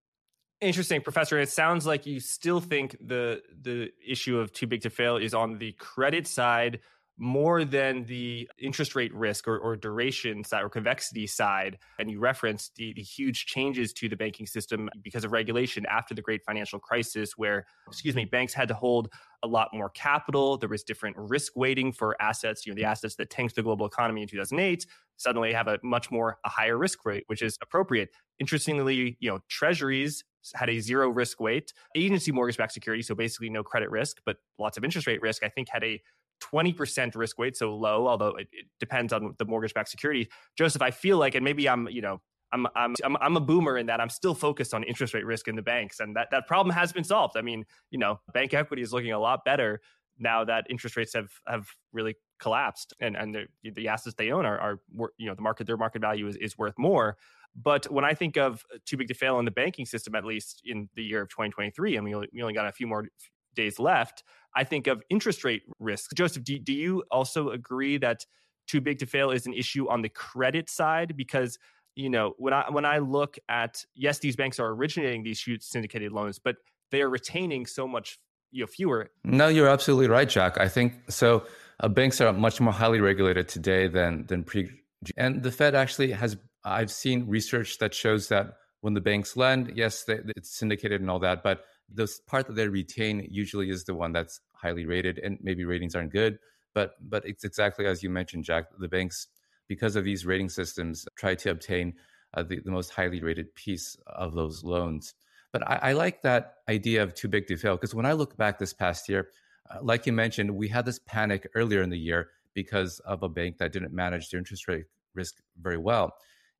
Interesting, 0.61 1.01
Professor. 1.01 1.39
It 1.39 1.49
sounds 1.49 1.87
like 1.87 2.05
you 2.05 2.19
still 2.19 2.61
think 2.61 2.97
the 3.01 3.43
the 3.63 3.91
issue 4.05 4.39
of 4.39 4.53
too 4.53 4.67
big 4.67 4.83
to 4.83 4.91
fail 4.91 5.17
is 5.17 5.33
on 5.33 5.59
the 5.59 5.73
credit 5.73 6.27
side 6.27 6.81
more 7.19 7.65
than 7.65 8.05
the 8.05 8.49
interest 8.59 8.95
rate 8.95 9.13
risk 9.13 9.49
or, 9.49 9.59
or 9.59 9.77
duration 9.77 10.45
side 10.45 10.63
or 10.63 10.69
convexity 10.69 11.27
side. 11.27 11.79
And 11.99 12.11
you 12.11 12.21
referenced 12.21 12.77
the, 12.77 12.93
the, 12.95 13.03
huge 13.03 13.47
changes 13.47 13.93
to 13.95 14.09
the 14.09 14.17
banking 14.17 14.47
system 14.47 14.89
because 15.03 15.25
of 15.25 15.33
regulation 15.33 15.85
after 15.87 16.15
the 16.15 16.23
great 16.23 16.43
financial 16.45 16.79
crisis, 16.79 17.33
where, 17.37 17.67
excuse 17.89 18.15
me, 18.15 18.25
banks 18.25 18.55
had 18.55 18.69
to 18.69 18.75
hold 18.75 19.09
a 19.43 19.49
lot 19.49 19.71
more 19.73 19.91
capital. 19.91 20.57
There 20.57 20.69
was 20.69 20.85
different 20.85 21.17
risk 21.19 21.57
weighting 21.57 21.93
for 21.93 22.21
assets. 22.23 22.65
You 22.65 22.73
know, 22.73 22.77
the 22.77 22.85
assets 22.85 23.17
that 23.17 23.31
tanked 23.31 23.57
the 23.57 23.63
global 23.63 23.87
economy 23.87 24.23
in 24.23 24.29
2008 24.29 24.87
suddenly 25.17 25.53
have 25.53 25.67
a 25.67 25.79
much 25.83 26.11
more 26.11 26.39
a 26.45 26.49
higher 26.49 26.79
risk 26.79 27.05
rate, 27.05 27.25
which 27.27 27.43
is 27.43 27.59
appropriate. 27.61 28.11
Interestingly, 28.39 29.17
you 29.19 29.29
know, 29.31 29.41
treasuries 29.49 30.25
had 30.55 30.71
a 30.71 30.79
zero 30.79 31.09
risk 31.09 31.41
weight. 31.41 31.73
Agency 31.97 32.33
mortgage-backed 32.33 32.73
security, 32.73 33.03
so 33.03 33.15
basically 33.15 33.51
no 33.51 33.63
credit 33.63 33.91
risk, 33.91 34.19
but 34.25 34.37
lots 34.59 34.77
of 34.77 34.85
interest 34.85 35.07
rate 35.07 35.21
risk, 35.21 35.43
I 35.43 35.49
think 35.49 35.69
had 35.69 35.85
a 35.85 36.01
20% 36.41 37.15
risk 37.17 37.39
weight, 37.39 37.57
so 37.57 37.75
low, 37.75 38.07
although 38.07 38.37
it, 38.37 38.49
it 38.53 38.67
depends 38.81 39.13
on 39.13 39.35
the 39.39 39.45
mortgage 39.45 39.75
backed 39.75 39.89
security. 39.89 40.29
Joseph, 40.57 40.83
I 40.83 40.91
feel 40.91 41.19
like, 41.19 41.35
and 41.35 41.45
maybe 41.45 41.69
I'm, 41.69 41.89
you 41.89 42.01
know, 42.01 42.21
I'm, 42.53 42.67
I'm, 42.75 42.95
I'm, 43.21 43.37
a 43.37 43.41
boomer 43.41 43.77
in 43.77 43.87
that 43.87 44.01
I'm 44.01 44.09
still 44.09 44.35
focused 44.35 44.73
on 44.73 44.83
interest 44.85 45.13
rate 45.13 45.27
risk 45.27 45.49
in 45.49 45.57
the 45.57 45.63
banks. 45.63 46.01
And 46.01 46.17
that, 46.17 46.29
that 46.31 46.47
problem 46.47 46.75
has 46.75 46.93
been 46.93 47.05
solved. 47.05 47.37
I 47.37 47.43
mean, 47.43 47.65
you 47.91 47.99
know, 47.99 48.21
bank 48.33 48.55
equity 48.55 48.81
is 48.81 48.93
looking 48.93 49.13
a 49.13 49.19
lot 49.19 49.45
better 49.45 49.81
now 50.19 50.45
that 50.45 50.67
interest 50.71 50.97
rates 50.97 51.13
have, 51.15 51.29
have 51.47 51.67
really 51.93 52.17
collapsed 52.41 52.95
and, 53.01 53.17
and 53.17 53.35
the, 53.35 53.71
the 53.71 53.89
assets 53.89 54.17
they 54.17 54.31
own 54.31 54.47
are, 54.47 54.59
are, 54.59 54.81
you 55.19 55.27
know, 55.27 55.35
the 55.35 55.43
market, 55.43 55.67
their 55.67 55.77
market 55.77 56.01
value 56.01 56.27
is, 56.27 56.37
is 56.37 56.57
worth 56.57 56.75
more. 56.79 57.17
But 57.55 57.91
when 57.91 58.05
I 58.05 58.15
think 58.15 58.37
of 58.37 58.65
too 58.87 58.97
big 58.97 59.09
to 59.09 59.15
fail 59.15 59.39
in 59.39 59.45
the 59.45 59.51
banking 59.51 59.87
system, 59.87 60.15
at 60.15 60.25
least 60.25 60.63
in 60.65 60.89
the 60.95 61.03
year 61.03 61.23
of 61.23 61.29
2023, 61.29 61.99
I 61.99 62.01
mean, 62.01 62.25
we 62.33 62.43
only 62.43 62.55
got 62.55 62.67
a 62.67 62.73
few 62.73 62.87
more 62.87 63.07
days 63.55 63.79
left, 63.79 64.23
I 64.55 64.65
think 64.65 64.87
of 64.87 65.03
interest 65.11 65.45
rate 65.45 65.63
risk. 65.79 66.15
Joseph, 66.15 66.45
do, 66.45 66.59
do 66.59 66.73
you 66.73 67.05
also 67.11 67.51
agree 67.51 67.99
that 67.99 68.25
too 68.67 68.81
big 68.81 68.99
to 68.99 69.07
fail 69.07 69.31
is 69.31 69.47
an 69.47 69.55
issue 69.55 69.89
on 69.89 70.03
the 70.03 70.09
credit 70.09 70.69
side? 70.71 71.17
Because 71.17 71.59
you 71.95 72.11
know 72.11 72.35
when 72.39 72.55
I 72.55 72.65
when 72.71 72.85
I 72.85 72.99
look 72.99 73.39
at 73.49 73.85
yes, 73.95 74.19
these 74.19 74.37
banks 74.37 74.59
are 74.59 74.69
originating 74.69 75.23
these 75.23 75.45
syndicated 75.61 76.13
loans, 76.13 76.39
but 76.39 76.57
they 76.91 77.03
are 77.03 77.11
retaining 77.11 77.67
so 77.67 77.87
much 77.87 78.19
you 78.51 78.63
know 78.63 78.67
fewer. 78.67 79.11
No, 79.25 79.49
you're 79.49 79.69
absolutely 79.69 80.09
right, 80.09 80.29
Jack. 80.29 80.59
I 80.59 80.69
think 80.69 80.95
so. 81.09 81.45
Uh, 81.81 81.89
banks 81.89 82.21
are 82.21 82.33
much 82.33 82.61
more 82.61 82.73
highly 82.73 83.01
regulated 83.01 83.49
today 83.49 83.89
than 83.89 84.27
than 84.27 84.45
pre. 84.45 84.69
And 85.17 85.43
the 85.43 85.53
Fed 85.53 85.75
actually 85.75 86.13
has. 86.13 86.37
I've 86.65 86.91
seen 86.91 87.29
research 87.29 87.79
that 87.79 87.95
shows 87.95 88.29
that 88.29 88.55
when 88.81 88.95
the 88.95 89.01
banks 89.01 89.37
lend, 89.37 89.73
yes, 89.75 90.05
they, 90.05 90.19
it's 90.37 90.57
syndicated 90.57 91.01
and 91.01 91.11
all 91.11 91.21
that, 91.21 91.43
but 91.43 91.65
the 91.93 92.09
part 92.27 92.47
that 92.47 92.55
they 92.55 92.69
retain 92.69 93.27
usually 93.31 93.71
is 93.71 93.85
the 93.85 93.95
one 93.95 94.13
that's 94.13 94.41
highly 94.53 94.85
rated 94.87 95.19
and 95.19 95.39
maybe 95.43 95.65
ratings 95.65 95.95
aren't 95.95 96.13
good 96.13 96.39
but 96.75 96.97
but 97.09 97.27
it's 97.27 97.45
exactly 97.45 97.87
as 97.87 98.03
you 98.03 98.11
mentioned 98.11 98.45
jack 98.45 98.67
the 98.79 98.89
banks 98.89 99.29
because 99.69 99.97
of 99.97 100.05
these 100.05 100.27
rating 100.27 100.49
systems 100.49 101.07
try 101.17 101.35
to 101.35 101.51
obtain 101.51 101.95
uh, 102.35 102.43
the, 102.43 102.61
the 102.61 102.71
most 102.71 102.91
highly 102.91 103.21
rated 103.23 103.55
piece 103.55 103.97
of 104.07 104.35
those 104.35 104.65
loans. 104.65 105.15
But 105.53 105.67
I, 105.69 105.77
I 105.77 105.93
like 105.93 106.23
that 106.23 106.57
idea 106.69 107.03
of 107.03 107.15
too 107.15 107.29
big 107.29 107.47
to 107.47 107.57
fail 107.57 107.77
because 107.77 107.95
when 107.95 108.07
i 108.07 108.13
look 108.13 108.37
back 108.37 108.59
this 108.59 108.75
past 108.75 109.09
year 109.09 109.29
uh, 109.71 109.79
like 109.83 110.07
you 110.07 110.13
mentioned 110.13 110.51
we 110.51 110.69
had 110.69 110.85
this 110.85 110.99
panic 111.07 111.49
earlier 111.55 111.83
in 111.83 111.91
the 111.91 111.99
year 111.99 112.31
because 112.55 112.99
of 113.01 113.23
a 113.23 113.29
bank 113.29 113.59
that 113.59 113.73
didn't 113.73 113.93
manage 113.93 114.31
their 114.31 114.39
interest 114.39 114.69
rate 114.69 114.87
risk 115.15 115.37
very 115.61 115.79
well. 115.79 116.15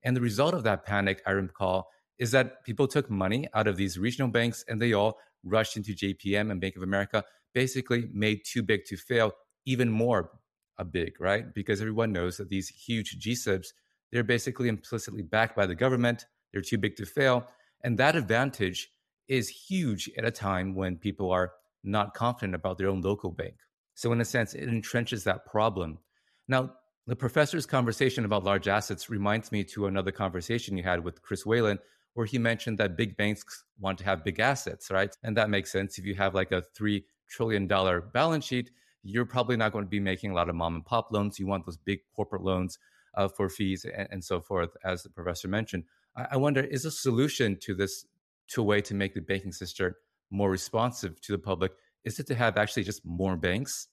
And 0.05 0.17
the 0.17 0.21
result 0.21 0.55
of 0.55 0.63
that 0.63 0.87
panic 0.87 1.23
i 1.27 1.33
recall 1.33 1.89
is 2.19 2.31
that 2.33 2.65
people 2.65 2.89
took 2.89 3.11
money 3.11 3.49
out 3.55 3.67
of 3.67 3.77
these 3.77 3.99
regional 3.99 4.31
banks 4.31 4.65
and 4.69 4.81
they 4.81 4.93
all 4.93 5.19
rushed 5.45 5.77
into 5.77 5.95
JPM 5.95 6.51
and 6.51 6.61
Bank 6.61 6.77
of 6.77 6.83
America, 6.83 7.25
basically 7.55 8.09
made 8.13 8.41
too 8.45 8.63
big 8.63 8.85
to 8.87 8.97
fail 8.97 9.33
even 9.65 9.91
more 9.91 10.31
a 10.79 10.85
big, 10.85 11.21
right? 11.21 11.53
Because 11.55 11.81
everyone 11.81 12.13
knows 12.13 12.37
that 12.37 12.49
these 12.49 12.69
huge 12.69 13.19
GSIBs, 13.19 13.69
they're 14.13 14.25
basically 14.25 14.69
implicitly 14.69 15.23
backed 15.23 15.57
by 15.57 15.67
the 15.67 15.75
government. 15.75 16.27
They're 16.53 16.63
too 16.63 16.79
big 16.79 16.97
to 16.97 17.07
fail. 17.07 17.47
And 17.85 17.99
that 17.99 18.17
advantage 18.17 18.91
is 19.29 19.49
huge 19.49 20.11
at 20.17 20.25
a 20.25 20.31
time 20.31 20.75
when 20.75 20.97
people 20.97 21.31
are 21.31 21.53
not 21.85 22.15
confident 22.15 22.55
about 22.55 22.79
their 22.79 22.89
own 22.89 23.03
local 23.03 23.31
bank. 23.31 23.55
So, 23.95 24.13
in 24.13 24.21
a 24.21 24.25
sense, 24.25 24.55
it 24.55 24.69
entrenches 24.69 25.25
that 25.25 25.45
problem. 25.45 25.99
Now, 26.47 26.73
the 27.07 27.17
professor's 27.17 27.67
conversation 27.67 28.25
about 28.25 28.45
large 28.45 28.69
assets 28.69 29.11
reminds 29.11 29.51
me 29.51 29.65
to 29.65 29.87
another 29.87 30.13
conversation 30.13 30.77
you 30.77 30.83
had 30.83 31.03
with 31.03 31.23
Chris 31.23 31.45
Whalen 31.45 31.79
where 32.19 32.27
he 32.27 32.37
mentioned 32.37 32.79
that 32.79 32.97
big 32.97 33.17
banks 33.17 33.63
want 33.79 33.97
to 33.97 34.05
have 34.05 34.25
big 34.25 34.41
assets, 34.41 34.91
right? 34.91 35.17
And 35.23 35.37
that 35.37 35.49
makes 35.49 35.71
sense. 35.71 35.99
If 35.99 36.05
you 36.05 36.17
have 36.17 36.35
like 36.35 36.51
a 36.51 36.65
$3 36.77 37.05
trillion 37.31 37.69
balance 37.69 38.45
sheet, 38.45 38.73
you're 39.05 39.25
probably 39.25 39.57
not 39.57 39.71
going 39.71 39.85
to 39.85 39.89
be 39.89 40.01
making 40.01 40.33
a 40.33 40.35
lot 40.35 40.49
of 40.49 40.57
mom 40.57 40.75
and 40.75 40.85
pop 40.85 41.13
loans. 41.13 41.39
You 41.39 41.47
want 41.47 41.65
those 41.65 41.77
big 41.77 42.01
corporate 42.17 42.43
loans 42.43 42.77
uh, 43.15 43.29
for 43.29 43.49
fees 43.49 43.85
and, 43.85 44.09
and, 44.11 44.25
so 44.25 44.41
forth, 44.41 44.71
as 44.85 45.05
the 45.05 45.11
professor 45.11 45.47
mentioned. 45.47 45.85
I, 46.17 46.27
I 46.33 46.37
wonder, 46.39 46.61
is 46.61 46.85
a 46.85 46.91
solution 46.91 47.57
to 47.61 47.73
this, 47.73 48.05
to 48.49 48.63
a 48.63 48.65
way 48.65 48.81
to 48.81 48.95
make 48.95 49.15
the 49.15 49.21
banking 49.21 49.53
system 49.53 49.95
more 50.33 50.51
responsive 50.51 51.21
to 51.21 51.31
the 51.31 51.39
public, 51.39 51.71
is 52.03 52.19
it 52.19 52.27
to 52.27 52.35
have 52.35 52.57
actually 52.57 52.83
just 52.83 53.07
more 53.07 53.37
banks? 53.37 53.87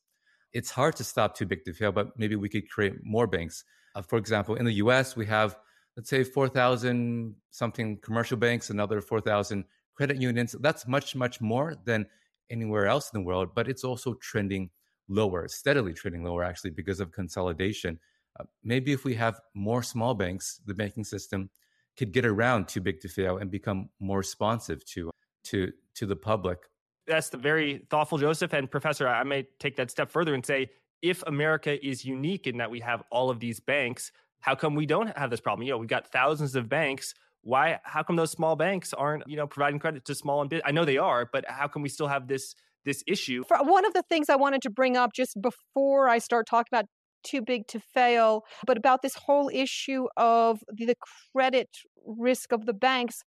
It's 0.52 0.72
hard 0.72 0.96
to 0.96 1.04
stop 1.04 1.38
too 1.38 1.46
big 1.46 1.64
to 1.66 1.74
fail, 1.74 1.92
but 1.92 2.18
maybe 2.18 2.36
we 2.36 2.50
could 2.50 2.68
create 2.72 2.96
more 3.04 3.28
banks. 3.28 3.64
Uh, 3.94 4.02
for 4.02 4.18
example, 4.18 4.56
in 4.56 4.66
the 4.66 4.74
US, 4.86 5.16
we 5.16 5.28
have 5.28 5.56
let's 5.96 6.10
say 6.10 6.24
4,000 6.24 7.36
something 7.52 7.98
commercial 8.02 8.38
banks, 8.38 8.70
another 8.70 9.02
4,000 9.02 9.66
credit 9.96 10.22
unions. 10.22 10.56
That's 10.60 10.88
much, 10.88 11.16
much 11.16 11.42
more 11.42 11.76
than 11.86 12.06
anywhere 12.50 12.88
else 12.88 13.12
in 13.14 13.22
the 13.22 13.26
world, 13.26 13.50
but 13.56 13.68
it's 13.68 13.84
also 13.84 14.14
trending 14.16 14.70
lower, 15.08 15.48
steadily 15.48 15.94
trending 15.94 16.24
lower, 16.24 16.44
actually, 16.44 16.72
because 16.72 17.00
of 17.00 17.12
consolidation. 17.12 18.00
Uh, 18.40 18.44
maybe 18.64 18.92
if 18.92 19.06
we 19.06 19.14
have 19.16 19.40
more 19.54 19.82
small 19.82 20.14
banks, 20.14 20.60
the 20.66 20.74
banking 20.74 21.04
system 21.04 21.50
could 21.98 22.12
get 22.12 22.26
around 22.26 22.68
too 22.68 22.82
big 22.82 23.00
to 23.02 23.08
fail 23.08 23.38
and 23.38 23.50
become 23.50 23.90
more 24.00 24.18
responsive 24.18 24.84
to 24.86 25.10
to 25.46 25.72
to 25.94 26.06
the 26.06 26.16
public. 26.16 26.60
That's 27.08 27.30
the 27.30 27.38
very 27.38 27.86
thoughtful 27.90 28.18
Joseph 28.18 28.54
and 28.54 28.70
Professor. 28.70 29.08
I 29.08 29.24
may 29.24 29.48
take 29.60 29.76
that 29.78 29.92
step 29.92 30.10
further 30.10 30.34
and 30.34 30.46
say, 30.46 30.72
if 31.02 31.24
America 31.28 31.86
is 31.86 32.04
unique 32.04 32.48
in 32.48 32.58
that 32.58 32.72
we 32.72 32.80
have 32.80 33.04
all 33.12 33.30
of 33.30 33.40
these 33.40 33.60
banks, 33.60 34.12
how 34.46 34.54
come 34.54 34.76
we 34.76 34.86
don't 34.86 35.18
have 35.18 35.32
this 35.32 35.40
problem? 35.40 35.66
You 35.66 35.74
know, 35.74 35.80
we've 35.80 35.90
got 35.90 36.06
thousands 36.06 36.54
of 36.56 36.70
banks. 36.70 37.16
Why? 37.42 37.80
How 37.84 38.04
come 38.04 38.16
those 38.16 38.30
small 38.30 38.56
banks 38.56 38.94
aren't, 38.94 39.28
you 39.28 39.38
know, 39.38 39.48
providing 39.48 39.80
credit 39.80 40.06
to 40.06 40.14
small 40.14 40.42
and 40.42 40.50
big? 40.52 40.62
I 40.64 40.70
know 40.70 40.86
they 40.86 41.00
are, 41.00 41.28
but 41.34 41.46
how 41.48 41.68
come 41.68 41.82
we 41.82 41.90
still 41.90 42.08
have 42.08 42.28
this 42.28 42.54
this 42.86 43.04
issue? 43.08 43.44
For 43.48 43.58
one 43.64 43.86
of 43.86 43.94
the 43.94 44.04
things 44.08 44.30
I 44.30 44.36
wanted 44.36 44.62
to 44.62 44.70
bring 44.70 44.98
up 44.98 45.14
just 45.14 45.42
before 45.42 46.08
I 46.10 46.20
start 46.20 46.46
talking 46.48 46.70
about 46.72 46.86
too 47.24 47.42
big 47.42 47.66
to 47.70 47.80
fail, 47.80 48.44
but 48.68 48.78
about 48.78 49.02
this 49.02 49.16
whole 49.16 49.50
issue 49.52 50.06
of 50.16 50.60
the 50.72 50.96
credit 51.34 51.70
risk 52.06 52.52
of 52.52 52.68
the 52.68 52.74
banks. 52.74 53.24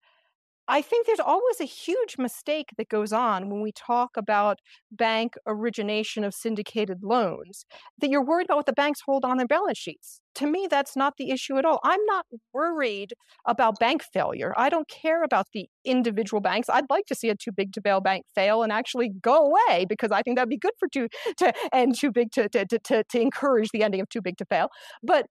I 0.71 0.83
think 0.83 1.07
there's 1.07 1.19
always 1.19 1.61
a 1.61 1.65
huge 1.65 2.19
mistake 2.19 2.69
that 2.77 2.91
goes 2.91 3.11
on 3.11 3.49
when 3.49 3.63
we 3.63 3.73
talk 3.73 4.19
about 4.19 4.59
bank 4.93 5.35
origination 5.47 6.25
of 6.25 6.35
syndicated 6.35 7.03
loans 7.03 7.65
that 7.99 8.11
you're 8.11 8.25
worried 8.25 8.45
about 8.45 8.59
what 8.59 8.67
the 8.67 8.75
banks 8.75 9.01
hold 9.07 9.25
on 9.25 9.39
their 9.39 9.47
balance 9.47 9.79
sheets. 9.79 10.21
To 10.35 10.47
me, 10.47 10.69
that's 10.71 10.95
not 10.95 11.15
the 11.17 11.31
issue 11.31 11.57
at 11.57 11.65
all. 11.65 11.81
I'm 11.85 12.05
not 12.05 12.27
worried 12.53 13.15
about 13.47 13.79
bank 13.81 14.03
failure. 14.13 14.53
I 14.59 14.69
don't 14.69 14.89
care 14.89 15.25
about 15.25 15.47
the 15.55 15.67
individual 15.87 16.43
banks. 16.43 16.69
I'd 16.69 16.91
like 16.91 17.07
to 17.07 17.15
see 17.15 17.31
a 17.31 17.35
too 17.35 17.51
big 17.51 17.73
to 17.73 17.81
fail 17.81 18.03
bank 18.03 18.27
fail 18.35 18.63
and 18.63 18.71
actually 18.71 19.09
go 19.23 19.47
away 19.47 19.87
because 19.89 20.13
I 20.13 20.21
think 20.21 20.37
that'd 20.37 20.51
be 20.51 20.59
good 20.59 20.75
for 20.79 20.87
too 20.89 21.09
to 21.39 21.53
and 21.73 21.97
too 21.99 22.13
big 22.13 22.31
to 22.33 22.49
to 22.51 22.67
to, 22.67 23.05
to 23.05 23.21
encourage 23.21 23.71
the 23.71 23.83
ending 23.83 24.03
of 24.03 24.09
too 24.11 24.21
big 24.21 24.37
to 24.37 24.45
fail. 24.45 24.69
But 25.03 25.27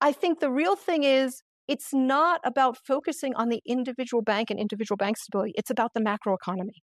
I 0.00 0.12
think 0.12 0.40
the 0.40 0.50
real 0.50 0.76
thing 0.76 1.04
is 1.04 1.42
it's 1.70 1.94
not 1.94 2.40
about 2.44 2.76
focusing 2.84 3.32
on 3.36 3.48
the 3.48 3.60
individual 3.64 4.22
bank 4.22 4.50
and 4.50 4.58
individual 4.58 4.96
bank 4.96 5.16
stability. 5.16 5.52
It's 5.54 5.70
about 5.70 5.92
the 5.94 6.00
macroeconomy, 6.00 6.80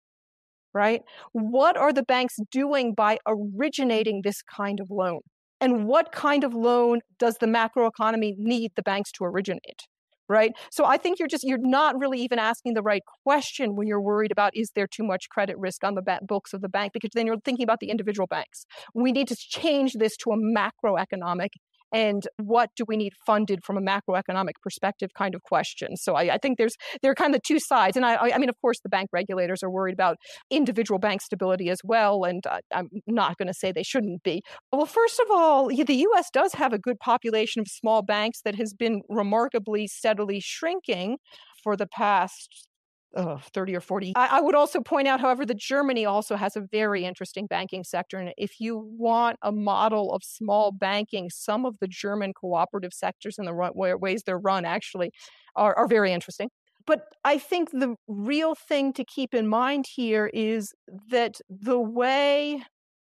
right? 0.74 1.02
What 1.34 1.78
are 1.78 1.94
the 1.94 2.02
banks 2.02 2.38
doing 2.52 2.96
by 2.96 3.20
originating 3.28 4.22
this 4.24 4.42
kind 4.42 4.80
of 4.80 4.88
loan? 4.90 5.20
And 5.62 5.86
what 5.86 6.12
kind 6.12 6.44
of 6.44 6.56
loan 6.56 7.02
does 7.20 7.38
the 7.40 7.46
macroeconomy 7.46 8.34
need 8.38 8.72
the 8.76 8.82
banks 8.82 9.12
to 9.14 9.24
originate? 9.24 9.84
Right. 10.28 10.54
So 10.72 10.86
I 10.86 10.98
think 10.98 11.20
you're 11.20 11.28
just, 11.28 11.44
you're 11.44 11.60
not 11.60 12.00
really 12.00 12.20
even 12.22 12.40
asking 12.40 12.74
the 12.74 12.82
right 12.82 13.04
question 13.26 13.76
when 13.76 13.86
you're 13.86 14.02
worried 14.02 14.32
about 14.32 14.54
is 14.56 14.72
there 14.76 14.88
too 14.88 15.04
much 15.04 15.28
credit 15.30 15.58
risk 15.60 15.84
on 15.84 15.94
the 15.94 16.02
ba- 16.02 16.22
books 16.26 16.54
of 16.54 16.62
the 16.62 16.70
bank? 16.70 16.94
Because 16.94 17.10
then 17.14 17.28
you're 17.28 17.42
thinking 17.44 17.66
about 17.66 17.82
the 17.82 17.90
individual 17.90 18.28
banks. 18.28 18.66
We 18.96 19.12
need 19.12 19.28
to 19.28 19.36
change 19.36 19.94
this 20.00 20.16
to 20.18 20.32
a 20.32 20.38
macroeconomic 20.38 21.50
and 21.92 22.28
what 22.38 22.70
do 22.76 22.84
we 22.88 22.98
need 22.98 23.14
funded 23.26 23.64
from 23.64 23.78
a 23.78 23.82
macroeconomic 23.82 24.54
perspective 24.62 25.12
kind 25.18 25.36
of 25.36 25.42
question. 25.44 25.96
So 25.98 26.16
I, 26.16 26.36
I 26.36 26.38
think 26.38 26.58
there's 26.58 26.76
there 27.02 27.12
are 27.12 27.16
kind 27.16 27.36
of 27.36 27.42
two 27.44 27.60
sides, 27.60 27.98
and 27.98 28.06
I, 28.06 28.32
I 28.34 28.38
mean, 28.38 28.50
of 28.50 28.56
course, 28.62 28.80
the 28.82 28.90
bank 28.90 29.10
regulators 29.12 29.64
are 29.64 29.70
worried 29.70 29.94
about 29.94 30.18
individual 30.50 31.00
bank 31.00 31.22
stability 31.22 31.70
as 31.70 31.80
well, 31.84 32.24
and 32.24 32.46
uh, 32.48 32.60
I'm 32.74 32.90
not 33.08 33.38
going 33.38 33.48
to 33.48 33.54
say 33.54 33.72
they 33.72 33.84
shouldn't 33.84 34.24
be. 34.24 34.42
Well, 34.72 34.86
first 34.86 35.20
of 35.20 35.28
all, 35.32 35.68
the 35.68 35.96
U.S. 35.96 36.30
does 36.32 36.54
have 36.54 36.74
a 36.74 36.80
good 36.80 37.00
population 37.00 37.60
of 37.60 37.68
small 37.68 38.02
banks 38.02 38.42
that 38.44 38.56
has 38.56 38.74
been 38.74 39.02
remarkably 39.10 39.88
steadily 39.88 40.40
shrinking 40.40 41.18
for 41.64 41.76
the 41.76 41.88
past 41.88 42.68
30 43.16 43.76
or 43.76 43.82
40. 43.82 44.14
I, 44.16 44.38
I, 44.38 44.42
would 44.42 44.56
also 44.56 44.80
point 44.80 45.08
out, 45.08 45.20
however, 45.20 45.46
that 45.46 45.58
Germany 45.58 46.06
also 46.06 46.36
has 46.36 46.56
a 46.56 46.62
very 46.62 47.04
interesting 47.04 47.46
banking 47.46 47.84
sector. 47.84 48.18
And 48.18 48.34
if 48.38 48.60
you 48.60 48.78
want 48.98 49.38
a 49.42 49.52
model 49.52 50.14
of 50.14 50.24
small 50.24 50.72
banking, 50.72 51.30
some 51.30 51.66
of 51.66 51.76
the 51.80 51.88
German 51.88 52.34
cooperative 52.34 52.94
sectors 52.94 53.38
and 53.38 53.48
the 53.48 53.98
ways 54.00 54.24
they're 54.26 54.40
run 54.40 54.66
actually 54.66 55.12
are, 55.56 55.78
are 55.78 55.88
very 55.88 56.14
interesting. 56.14 56.50
But 56.88 57.04
I 57.24 57.38
think 57.38 57.72
the 57.72 57.96
real 58.08 58.56
thing 58.56 58.94
to 58.94 59.04
keep 59.04 59.34
in 59.34 59.48
mind 59.48 59.86
here 59.94 60.32
is 60.34 60.74
that 61.10 61.36
the 61.50 61.80
way 61.80 62.64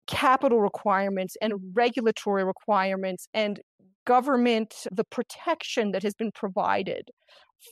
capital 0.08 0.60
requirements 0.60 1.38
and 1.42 1.54
regulatory 1.74 2.44
requirements 2.44 3.28
and 3.34 3.62
government, 4.06 4.86
the 4.92 5.06
protection 5.06 5.92
that 5.92 6.04
has 6.04 6.14
been 6.14 6.32
provided 6.32 7.10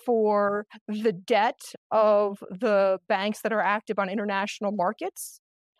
for 0.06 0.65
the 0.88 1.12
debt 1.12 1.60
of 1.91 2.39
the 2.49 2.99
banks 3.08 3.41
that 3.41 3.54
are 3.54 3.62
active 3.62 3.99
on 3.99 4.10
international 4.10 4.71
markets. 4.71 5.39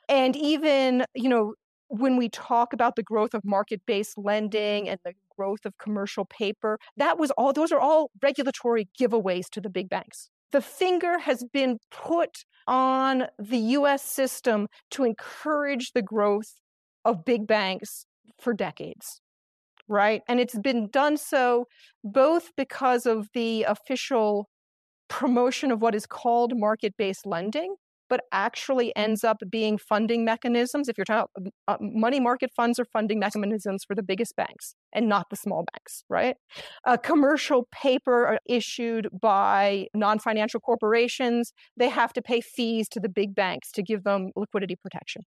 And 0.10 0.36
even, 0.36 1.06
you 1.16 1.30
know, 1.30 1.54
when 1.88 2.16
we 2.18 2.30
talk 2.30 2.74
about 2.74 2.96
the 2.96 3.04
growth 3.04 3.34
of 3.34 3.44
market 3.44 3.82
based 3.86 4.18
lending 4.18 4.88
and 4.88 5.00
the 5.04 5.14
growth 5.36 5.66
of 5.66 5.78
commercial 5.78 6.26
paper, 6.26 6.80
that 6.98 7.18
was 7.18 7.32
all, 7.32 7.54
those 7.54 7.72
are 7.72 7.80
all 7.80 8.12
regulatory 8.22 8.88
giveaways 9.00 9.50
to 9.50 9.62
the 9.62 9.70
big 9.70 9.90
banks. 9.90 10.30
The 10.52 10.62
finger 10.62 11.20
has 11.20 11.44
been 11.52 11.80
put 11.92 12.44
on 12.68 13.28
the 13.40 13.58
US 13.58 14.04
system 14.04 14.68
to 14.92 15.04
encourage 15.04 15.92
the 15.94 16.02
growth 16.02 16.56
of 17.06 17.26
big 17.26 17.48
banks 17.48 18.06
for 18.40 18.54
decades 18.54 19.21
right? 19.92 20.22
And 20.28 20.40
it's 20.40 20.58
been 20.58 20.90
done 20.90 21.18
so 21.18 21.68
both 22.04 22.52
because 22.56 23.06
of 23.06 23.28
the 23.34 23.64
official 23.64 24.50
promotion 25.10 25.72
of 25.72 25.82
what 25.82 25.94
is 25.94 26.06
called 26.06 26.54
market 26.56 26.94
based 26.98 27.26
lending, 27.26 27.76
but 28.10 28.22
actually 28.32 28.96
ends 28.96 29.26
up 29.26 29.38
being 29.50 29.78
funding 29.78 30.24
mechanisms. 30.24 30.88
If 30.88 30.98
you're 30.98 31.06
talking 31.06 31.28
about 31.38 31.52
uh, 31.68 31.78
money 31.82 32.22
market 32.22 32.52
funds 32.56 32.80
are 32.80 32.86
funding 32.86 33.20
mechanisms 33.20 33.84
for 33.84 33.94
the 33.94 34.04
biggest 34.04 34.36
banks 34.38 34.76
and 34.94 35.10
not 35.10 35.30
the 35.30 35.36
small 35.36 35.66
banks, 35.74 36.06
right? 36.10 36.38
A 36.86 36.98
commercial 36.98 37.68
paper 37.74 38.40
issued 38.46 39.10
by 39.22 39.88
non 39.94 40.20
financial 40.20 40.62
corporations, 40.62 41.52
they 41.76 41.90
have 41.90 42.14
to 42.14 42.22
pay 42.22 42.40
fees 42.40 42.88
to 42.90 43.02
the 43.02 43.10
big 43.10 43.36
banks 43.36 43.72
to 43.74 43.84
give 43.84 44.06
them 44.06 44.32
liquidity 44.38 44.78
protection 44.78 45.24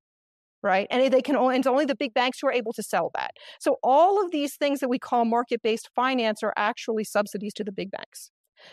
right? 0.65 0.89
And 0.91 1.13
they 1.13 1.23
can 1.23 1.37
only, 1.37 1.57
it's 1.57 1.67
only 1.67 1.85
the 1.85 1.95
big 1.95 2.15
banks 2.15 2.39
who 2.41 2.49
are 2.49 2.53
able 2.53 2.73
to 2.73 2.83
sell 2.83 3.11
that. 3.15 3.33
So 3.61 3.77
all 3.83 4.25
of 4.25 4.33
these 4.33 4.57
things 4.57 4.81
that 4.81 4.89
we 4.89 4.99
call 4.99 5.25
market-based 5.25 5.91
finance 5.95 6.43
are 6.43 6.55
actually 6.57 7.05
subsidies 7.05 7.53
to 7.55 7.65
the 7.65 7.71
big 7.71 7.91
banks. 7.91 8.31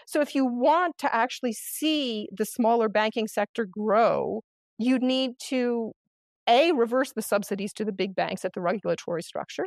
So 0.08 0.22
if 0.22 0.34
you 0.34 0.46
want 0.46 0.98
to 1.00 1.14
actually 1.14 1.54
see 1.54 2.30
the 2.32 2.46
smaller 2.46 2.88
banking 2.88 3.28
sector 3.28 3.68
grow, 3.70 4.42
you 4.78 4.98
need 4.98 5.32
to 5.50 5.92
a 6.48 6.72
reverse 6.72 7.12
the 7.14 7.22
subsidies 7.22 7.74
to 7.74 7.86
the 7.86 7.92
big 7.92 8.16
banks 8.16 8.44
at 8.46 8.54
the 8.54 8.62
regulatory 8.62 9.22
structure, 9.22 9.66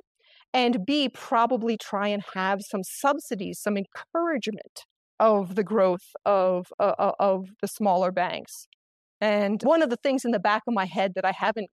and 0.52 0.84
b 0.84 1.08
probably 1.08 1.76
try 1.76 2.08
and 2.08 2.22
have 2.34 2.62
some 2.62 2.82
subsidies, 2.82 3.60
some 3.60 3.76
encouragement 3.76 4.84
of 5.20 5.54
the 5.54 5.62
growth 5.62 6.08
of 6.24 6.66
uh, 6.80 7.12
of 7.20 7.46
the 7.62 7.68
smaller 7.68 8.10
banks. 8.10 8.66
And 9.20 9.62
one 9.62 9.82
of 9.82 9.90
the 9.90 9.96
things 9.96 10.24
in 10.24 10.32
the 10.32 10.40
back 10.40 10.62
of 10.66 10.74
my 10.74 10.86
head 10.86 11.12
that 11.14 11.24
I 11.24 11.32
haven't 11.32 11.70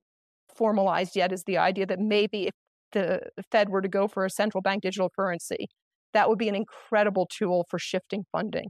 formalized 0.56 1.16
yet 1.16 1.32
is 1.32 1.44
the 1.46 1.58
idea 1.58 1.86
that 1.86 2.00
maybe 2.00 2.48
if 2.48 2.54
the 2.92 3.22
Fed 3.52 3.70
were 3.70 3.82
to 3.82 3.88
go 3.88 4.08
for 4.08 4.26
a 4.26 4.30
central 4.30 4.62
bank 4.62 4.84
digital 4.84 5.10
currency, 5.10 5.68
that 6.14 6.30
would 6.30 6.38
be 6.38 6.50
an 6.50 6.56
incredible 6.56 7.28
tool 7.32 7.66
for 7.70 7.80
shifting 7.80 8.24
funding 8.32 8.70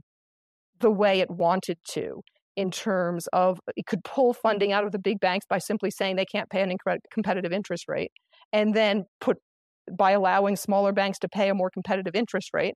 the 0.80 0.90
way 0.90 1.20
it 1.20 1.30
wanted 1.30 1.78
to 1.88 2.20
in 2.56 2.70
terms 2.70 3.26
of 3.32 3.58
it 3.76 3.86
could 3.86 4.04
pull 4.04 4.34
funding 4.34 4.72
out 4.72 4.84
of 4.84 4.92
the 4.92 4.98
big 4.98 5.18
banks 5.20 5.46
by 5.48 5.58
simply 5.58 5.90
saying 5.90 6.16
they 6.16 6.24
can't 6.24 6.50
pay 6.50 6.62
an 6.62 6.74
competitive 7.12 7.52
interest 7.52 7.84
rate 7.88 8.12
and 8.52 8.74
then 8.74 9.04
put 9.20 9.38
by 9.96 10.10
allowing 10.12 10.54
smaller 10.56 10.92
banks 10.92 11.18
to 11.18 11.28
pay 11.28 11.48
a 11.48 11.54
more 11.54 11.70
competitive 11.70 12.14
interest 12.14 12.50
rate 12.52 12.74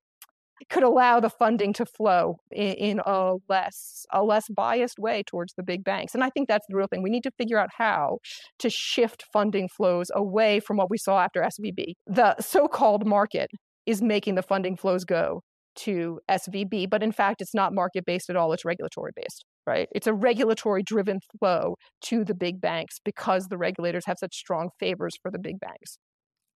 could 0.71 0.83
allow 0.83 1.21
the 1.21 1.31
funding 1.31 1.73
to 1.75 1.87
flow 1.87 2.37
in, 2.51 2.73
in, 2.75 3.01
a 3.05 3.37
less 3.49 4.07
a 4.13 4.23
less 4.23 4.49
biased 4.49 4.99
way 4.99 5.23
towards 5.23 5.55
the 5.55 5.63
big 5.63 5.85
banks. 5.85 6.15
And 6.15 6.25
I 6.25 6.31
think 6.31 6.49
that's 6.49 6.67
the 6.69 6.77
real 6.77 6.87
thing. 6.87 7.03
We 7.03 7.11
need 7.11 7.23
to 7.25 7.31
figure 7.33 7.59
out 7.59 7.71
how 7.77 8.19
to 8.59 8.71
shift 8.71 9.25
funding 9.33 9.69
flows 9.69 10.11
away 10.15 10.61
from 10.61 10.77
what 10.77 10.91
we 10.91 10.99
saw 10.99 11.21
after 11.21 11.43
SVB. 11.43 11.95
The 12.07 12.41
so-called 12.41 13.07
market 13.07 13.51
is 13.85 14.03
making 14.03 14.35
the 14.35 14.43
funding 14.43 14.77
flows 14.77 15.05
go 15.05 15.43
to 15.77 16.21
SVB, 16.31 16.89
but 16.89 17.03
in 17.03 17.13
fact 17.13 17.43
it's 17.43 17.55
not 17.55 17.75
market 17.75 18.07
based 18.07 18.31
at 18.31 18.37
all, 18.37 18.53
it's 18.53 18.65
regulatory 18.65 19.13
based. 19.15 19.45
Right? 19.67 19.89
It's 19.93 20.07
a 20.07 20.15
regulatory 20.15 20.83
driven 20.83 21.19
flow 21.39 21.75
to 22.05 22.25
the 22.25 22.35
big 22.35 22.61
banks 22.61 22.99
because 23.05 23.49
the 23.49 23.59
regulators 23.59 24.07
have 24.07 24.17
such 24.19 24.37
strong 24.37 24.71
favors 24.79 25.17
for 25.21 25.31
the 25.31 25.41
big 25.41 25.59
banks 25.59 25.99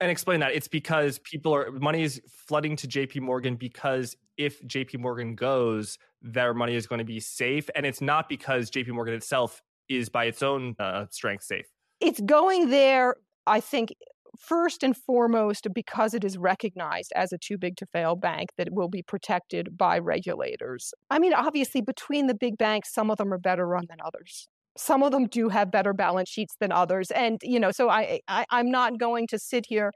and 0.01 0.11
explain 0.11 0.41
that 0.41 0.53
it's 0.53 0.69
because 0.69 1.19
people 1.19 1.55
are 1.55 1.71
money 1.73 2.03
is 2.03 2.21
flooding 2.29 2.75
to 2.77 2.89
JP 2.89 3.21
Morgan 3.21 3.57
because 3.57 4.17
if 4.39 4.63
JP 4.63 4.99
Morgan 5.01 5.35
goes, 5.35 5.99
their 6.23 6.55
money 6.55 6.75
is 6.75 6.87
going 6.87 7.01
to 7.01 7.05
be 7.05 7.21
safe, 7.21 7.69
and 7.75 7.85
it's 7.85 8.01
not 8.01 8.29
because 8.29 8.71
JP 8.71 8.89
Morgan 8.89 9.15
itself 9.15 9.63
is 9.89 10.09
by 10.09 10.25
its 10.25 10.43
own 10.43 10.75
uh, 10.79 11.07
strength 11.11 11.45
safe. 11.45 11.67
It's 12.01 12.21
going 12.21 12.71
there, 12.71 13.17
I 13.47 13.61
think, 13.61 13.93
first 14.39 14.83
and 14.83 14.97
foremost 14.97 15.67
because 15.75 16.15
it 16.15 16.25
is 16.25 16.39
recognized 16.39 17.13
as 17.15 17.33
a 17.33 17.39
too 17.39 17.59
big 17.59 17.77
to 17.77 17.87
fail 17.87 18.17
bank 18.17 18.51
that 18.57 18.73
will 18.73 18.89
be 18.89 19.03
protected 19.03 19.77
by 19.77 19.99
regulators. 19.99 20.95
I 21.11 21.19
mean, 21.19 21.35
obviously, 21.35 21.83
between 21.83 22.27
the 22.27 22.35
big 22.35 22.57
banks, 22.57 22.95
some 22.95 23.11
of 23.11 23.19
them 23.19 23.35
are 23.35 23.39
better 23.39 23.67
run 23.67 23.87
than 23.89 23.99
others 24.03 24.49
some 24.77 25.03
of 25.03 25.13
them 25.13 25.27
do 25.27 25.49
have 25.49 25.71
better 25.71 25.93
balance 25.93 26.29
sheets 26.29 26.55
than 26.61 26.73
others 26.73 27.11
and 27.11 27.41
you 27.43 27.59
know 27.59 27.71
so 27.71 27.89
I, 27.89 28.21
I 28.29 28.45
i'm 28.51 28.71
not 28.71 28.99
going 28.99 29.27
to 29.29 29.39
sit 29.39 29.65
here 29.69 29.93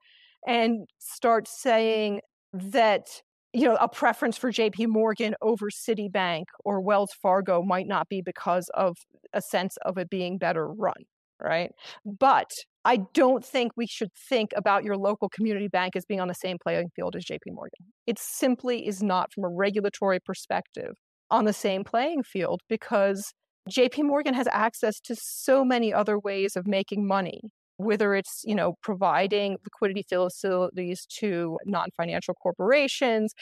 and 0.47 0.87
start 0.99 1.49
saying 1.49 2.21
that 2.53 3.07
you 3.53 3.65
know 3.67 3.77
a 3.77 3.89
preference 3.89 4.37
for 4.37 4.51
JP 4.51 4.89
Morgan 4.89 5.35
over 5.41 5.71
Citibank 5.71 6.45
or 6.65 6.81
Wells 6.81 7.13
Fargo 7.23 7.63
might 7.63 7.87
not 7.87 8.09
be 8.09 8.21
because 8.21 8.69
of 8.75 8.97
a 9.33 9.41
sense 9.41 9.77
of 9.85 9.97
it 9.97 10.11
being 10.11 10.39
better 10.39 10.69
run 10.69 10.95
right 11.41 11.71
but 12.05 12.51
I 12.85 12.99
don't 13.15 13.45
think 13.45 13.73
we 13.77 13.87
should 13.87 14.11
think 14.29 14.51
about 14.55 14.85
your 14.85 14.97
local 14.97 15.29
community 15.31 15.69
bank 15.69 15.97
as 15.97 16.05
being 16.05 16.21
on 16.21 16.29
the 16.29 16.35
same 16.35 16.59
playing 16.63 16.91
field 16.95 17.17
as 17.17 17.25
JP 17.25 17.53
Morgan. 17.53 17.87
It 18.07 18.19
simply 18.19 18.87
is 18.87 19.03
not 19.03 19.33
from 19.33 19.45
a 19.45 19.49
regulatory 19.49 20.21
perspective 20.21 20.95
on 21.31 21.47
the 21.47 21.55
same 21.55 21.83
playing 21.83 22.25
field 22.25 22.61
because 22.69 23.33
JP 23.70 24.05
Morgan 24.05 24.35
has 24.35 24.46
access 24.53 25.00
to 25.00 25.16
so 25.16 25.64
many 25.64 25.92
other 25.92 26.18
ways 26.18 26.57
of 26.57 26.66
making 26.66 27.07
money 27.07 27.40
whether 27.77 28.14
it's 28.14 28.42
you 28.44 28.55
know 28.55 28.74
providing 28.83 29.57
liquidity 29.64 30.05
facilities 30.09 31.07
to 31.07 31.59
non-financial 31.66 32.35
corporations 32.35 33.35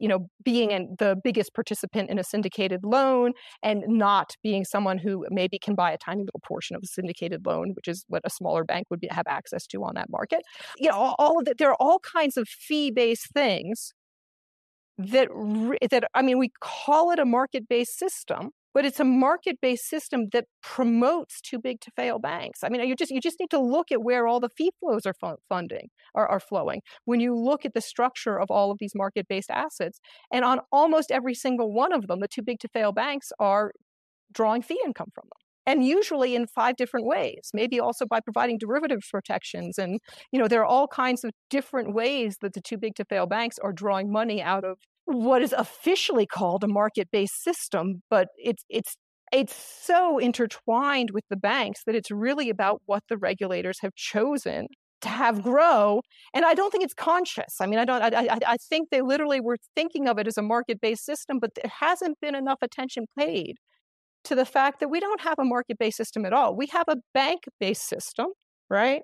you 0.00 0.08
know 0.08 0.28
being 0.44 0.72
an, 0.72 0.94
the 0.98 1.16
biggest 1.24 1.52
participant 1.54 2.08
in 2.10 2.18
a 2.18 2.24
syndicated 2.24 2.80
loan 2.84 3.32
and 3.62 3.82
not 3.88 4.30
being 4.42 4.64
someone 4.64 4.98
who 4.98 5.26
maybe 5.30 5.58
can 5.58 5.74
buy 5.74 5.90
a 5.90 5.98
tiny 5.98 6.20
little 6.20 6.40
portion 6.46 6.76
of 6.76 6.82
a 6.82 6.86
syndicated 6.86 7.44
loan 7.46 7.72
which 7.74 7.88
is 7.88 8.04
what 8.08 8.22
a 8.24 8.30
smaller 8.30 8.64
bank 8.64 8.86
would 8.90 9.00
be, 9.00 9.08
have 9.10 9.26
access 9.26 9.66
to 9.66 9.82
on 9.82 9.94
that 9.94 10.08
market. 10.08 10.42
You 10.78 10.90
know 10.90 10.96
all, 10.96 11.16
all 11.18 11.38
of 11.38 11.44
that 11.46 11.58
there 11.58 11.70
are 11.70 11.76
all 11.80 11.98
kinds 11.98 12.36
of 12.36 12.48
fee-based 12.48 13.32
things 13.32 13.92
that 14.96 15.28
that 15.90 16.04
i 16.14 16.22
mean 16.22 16.38
we 16.38 16.50
call 16.60 17.10
it 17.10 17.18
a 17.18 17.24
market-based 17.24 17.98
system 17.98 18.50
but 18.74 18.84
it's 18.84 19.00
a 19.00 19.04
market-based 19.04 19.88
system 19.88 20.26
that 20.32 20.46
promotes 20.62 21.40
too 21.40 21.58
big 21.58 21.80
to 21.80 21.90
fail 21.96 22.18
banks. 22.18 22.60
I 22.62 22.68
mean, 22.68 22.86
you 22.86 22.96
just 22.96 23.10
you 23.10 23.20
just 23.20 23.38
need 23.40 23.50
to 23.50 23.60
look 23.60 23.92
at 23.92 24.02
where 24.02 24.26
all 24.26 24.40
the 24.40 24.50
fee 24.56 24.72
flows 24.80 25.06
are 25.06 25.14
funding 25.48 25.88
are, 26.14 26.26
are 26.26 26.40
flowing. 26.40 26.82
When 27.04 27.20
you 27.20 27.34
look 27.34 27.64
at 27.64 27.74
the 27.74 27.80
structure 27.80 28.38
of 28.38 28.50
all 28.50 28.70
of 28.70 28.78
these 28.80 28.92
market-based 28.94 29.50
assets, 29.50 30.00
and 30.32 30.44
on 30.44 30.60
almost 30.72 31.10
every 31.10 31.34
single 31.34 31.72
one 31.72 31.92
of 31.92 32.08
them, 32.08 32.20
the 32.20 32.28
too 32.28 32.42
big 32.42 32.58
to 32.60 32.68
fail 32.68 32.92
banks 32.92 33.32
are 33.38 33.72
drawing 34.32 34.62
fee 34.62 34.80
income 34.84 35.10
from 35.14 35.24
them 35.24 35.44
and 35.66 35.86
usually 35.86 36.34
in 36.34 36.46
five 36.46 36.76
different 36.76 37.06
ways 37.06 37.50
maybe 37.52 37.80
also 37.80 38.04
by 38.06 38.20
providing 38.20 38.58
derivative 38.58 39.00
protections 39.10 39.78
and 39.78 40.00
you 40.32 40.38
know 40.38 40.48
there 40.48 40.60
are 40.60 40.66
all 40.66 40.88
kinds 40.88 41.24
of 41.24 41.30
different 41.50 41.94
ways 41.94 42.36
that 42.40 42.52
the 42.54 42.60
too 42.60 42.76
big 42.76 42.94
to 42.94 43.04
fail 43.04 43.26
banks 43.26 43.58
are 43.62 43.72
drawing 43.72 44.10
money 44.10 44.42
out 44.42 44.64
of 44.64 44.78
what 45.06 45.42
is 45.42 45.52
officially 45.52 46.26
called 46.26 46.64
a 46.64 46.68
market-based 46.68 47.42
system, 47.42 48.02
but 48.10 48.28
it's 48.38 48.64
it's 48.68 48.96
it's 49.32 49.54
so 49.54 50.18
intertwined 50.18 51.10
with 51.10 51.24
the 51.28 51.36
banks 51.36 51.82
that 51.86 51.94
it's 51.94 52.10
really 52.10 52.50
about 52.50 52.82
what 52.86 53.02
the 53.08 53.16
regulators 53.16 53.78
have 53.80 53.94
chosen 53.94 54.68
to 55.00 55.08
have 55.08 55.42
grow. 55.42 56.00
And 56.32 56.44
I 56.44 56.54
don't 56.54 56.70
think 56.70 56.84
it's 56.84 56.94
conscious. 56.94 57.56
I 57.60 57.66
mean, 57.66 57.78
I 57.78 57.84
don't. 57.84 58.02
I, 58.02 58.26
I, 58.26 58.38
I 58.46 58.56
think 58.56 58.90
they 58.90 59.02
literally 59.02 59.40
were 59.40 59.58
thinking 59.74 60.08
of 60.08 60.18
it 60.18 60.26
as 60.26 60.38
a 60.38 60.42
market-based 60.42 61.04
system, 61.04 61.38
but 61.38 61.54
there 61.54 61.70
hasn't 61.80 62.18
been 62.20 62.34
enough 62.34 62.58
attention 62.62 63.06
paid 63.18 63.56
to 64.24 64.34
the 64.34 64.46
fact 64.46 64.80
that 64.80 64.88
we 64.88 65.00
don't 65.00 65.20
have 65.20 65.38
a 65.38 65.44
market-based 65.44 65.96
system 65.96 66.24
at 66.24 66.32
all. 66.32 66.56
We 66.56 66.66
have 66.68 66.86
a 66.88 66.96
bank-based 67.12 67.86
system, 67.86 68.28
right? 68.70 69.02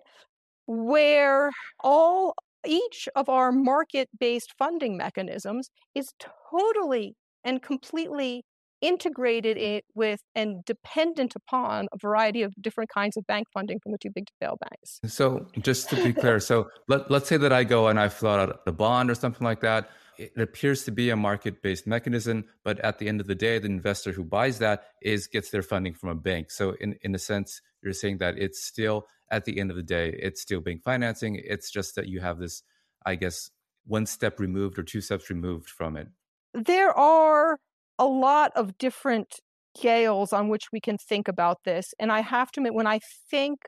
Where 0.66 1.50
all 1.84 2.34
each 2.66 3.08
of 3.14 3.28
our 3.28 3.52
market-based 3.52 4.52
funding 4.58 4.96
mechanisms 4.96 5.70
is 5.94 6.12
totally 6.50 7.14
and 7.44 7.62
completely 7.62 8.44
integrated 8.80 9.56
it 9.58 9.84
with 9.94 10.20
and 10.34 10.64
dependent 10.64 11.34
upon 11.36 11.86
a 11.92 11.98
variety 11.98 12.42
of 12.42 12.54
different 12.60 12.88
kinds 12.90 13.16
of 13.16 13.26
bank 13.26 13.46
funding 13.52 13.78
from 13.82 13.92
the 13.92 13.98
too 13.98 14.10
big 14.14 14.26
to 14.26 14.32
fail 14.40 14.58
banks. 14.60 15.00
So 15.06 15.46
just 15.60 15.90
to 15.90 15.96
be 15.96 16.12
clear, 16.20 16.40
so 16.40 16.68
let, 16.88 17.10
let's 17.10 17.28
say 17.28 17.36
that 17.36 17.52
I 17.52 17.64
go 17.64 17.88
and 17.88 18.00
I 18.00 18.08
fill 18.08 18.30
out 18.30 18.60
a 18.66 18.72
bond 18.72 19.10
or 19.10 19.14
something 19.14 19.44
like 19.44 19.60
that. 19.60 19.90
It 20.20 20.40
appears 20.40 20.84
to 20.84 20.90
be 20.90 21.08
a 21.08 21.16
market-based 21.16 21.86
mechanism, 21.86 22.44
but 22.62 22.78
at 22.80 22.98
the 22.98 23.08
end 23.08 23.20
of 23.20 23.26
the 23.26 23.34
day, 23.34 23.58
the 23.58 23.66
investor 23.66 24.12
who 24.12 24.24
buys 24.24 24.58
that 24.58 24.84
is 25.00 25.26
gets 25.26 25.50
their 25.50 25.62
funding 25.62 25.94
from 25.94 26.10
a 26.10 26.14
bank. 26.14 26.50
So 26.50 26.76
in, 26.80 26.96
in 27.02 27.14
a 27.14 27.18
sense, 27.18 27.62
you're 27.82 27.94
saying 27.94 28.18
that 28.18 28.36
it's 28.36 28.62
still 28.62 29.06
at 29.30 29.44
the 29.46 29.58
end 29.58 29.70
of 29.70 29.76
the 29.76 29.82
day, 29.82 30.14
it's 30.26 30.42
still 30.42 30.60
bank 30.60 30.82
financing. 30.82 31.40
It's 31.42 31.70
just 31.70 31.94
that 31.96 32.08
you 32.08 32.20
have 32.20 32.38
this, 32.38 32.62
I 33.06 33.14
guess, 33.14 33.50
one 33.86 34.04
step 34.04 34.38
removed 34.38 34.78
or 34.78 34.82
two 34.82 35.00
steps 35.00 35.30
removed 35.30 35.70
from 35.70 35.96
it. 35.96 36.08
There 36.52 36.92
are 36.92 37.58
a 37.98 38.06
lot 38.06 38.52
of 38.56 38.76
different 38.76 39.40
scales 39.76 40.32
on 40.32 40.48
which 40.48 40.72
we 40.72 40.80
can 40.80 40.98
think 40.98 41.28
about 41.28 41.58
this. 41.64 41.94
And 41.98 42.10
I 42.12 42.20
have 42.20 42.50
to 42.52 42.60
admit, 42.60 42.74
when 42.74 42.88
I 42.88 42.98
think, 43.30 43.60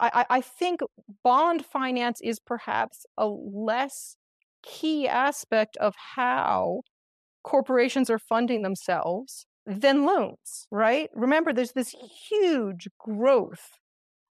I, 0.00 0.26
I 0.30 0.40
think 0.40 0.80
bond 1.24 1.64
finance 1.64 2.20
is 2.20 2.38
perhaps 2.38 3.06
a 3.16 3.26
less 3.26 4.16
key 4.66 5.08
aspect 5.08 5.76
of 5.78 5.94
how 6.14 6.80
corporations 7.44 8.10
are 8.10 8.18
funding 8.18 8.62
themselves 8.62 9.46
than 9.66 10.04
loans, 10.04 10.66
right? 10.70 11.08
Remember, 11.14 11.52
there's 11.52 11.72
this 11.72 11.94
huge 12.28 12.88
growth 12.98 13.70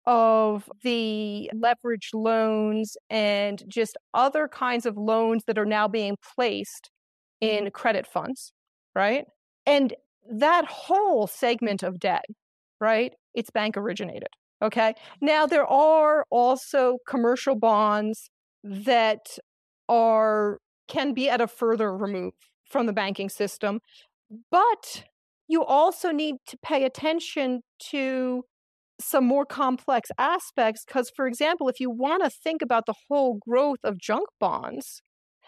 of 0.05 0.69
the 0.83 1.51
leveraged 1.53 2.13
loans 2.13 2.95
and 3.09 3.63
just 3.67 3.97
other 4.13 4.47
kinds 4.47 4.85
of 4.85 4.97
loans 4.97 5.43
that 5.47 5.57
are 5.57 5.65
now 5.65 5.87
being 5.87 6.15
placed 6.35 6.89
in 7.41 7.69
credit 7.71 8.07
funds, 8.07 8.53
right? 8.95 9.25
And 9.65 9.93
that 10.31 10.65
whole 10.65 11.27
segment 11.27 11.83
of 11.83 11.99
debt, 11.99 12.25
right? 12.79 13.13
It's 13.33 13.49
bank 13.49 13.75
originated. 13.77 14.29
Okay. 14.61 14.93
Now, 15.21 15.45
there 15.45 15.67
are 15.67 16.25
also 16.31 16.97
commercial 17.07 17.55
bonds 17.55 18.29
that 18.63 19.37
are 19.89 20.59
can 20.87 21.13
be 21.13 21.29
at 21.29 21.41
a 21.41 21.47
further 21.47 21.95
remove 21.95 22.33
from 22.69 22.85
the 22.85 22.93
banking 22.93 23.29
system, 23.29 23.81
but 24.51 25.03
you 25.47 25.63
also 25.63 26.11
need 26.11 26.35
to 26.47 26.57
pay 26.57 26.83
attention 26.83 27.61
to 27.79 28.43
some 28.99 29.25
more 29.25 29.45
complex 29.45 30.09
aspects 30.17 30.83
because 30.83 31.11
for 31.15 31.27
example 31.27 31.69
if 31.69 31.79
you 31.79 31.87
want 31.87 32.23
to 32.23 32.31
think 32.31 32.63
about 32.63 32.87
the 32.87 32.95
whole 33.07 33.37
growth 33.47 33.77
of 33.83 33.99
junk 33.99 34.27
bonds 34.39 35.03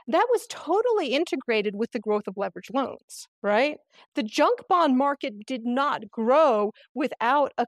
that 0.10 0.25
was 0.32 0.47
totally 0.49 1.13
integrated 1.13 1.75
with 1.75 1.91
the 1.91 1.99
growth 1.99 2.28
of 2.28 2.36
leverage 2.36 2.71
loans, 2.73 3.28
right? 3.43 3.78
The 4.15 4.23
junk 4.23 4.62
bond 4.67 4.97
market 4.97 5.45
did 5.45 5.65
not 5.65 6.10
grow 6.10 6.71
without 6.95 7.54
a, 7.60 7.67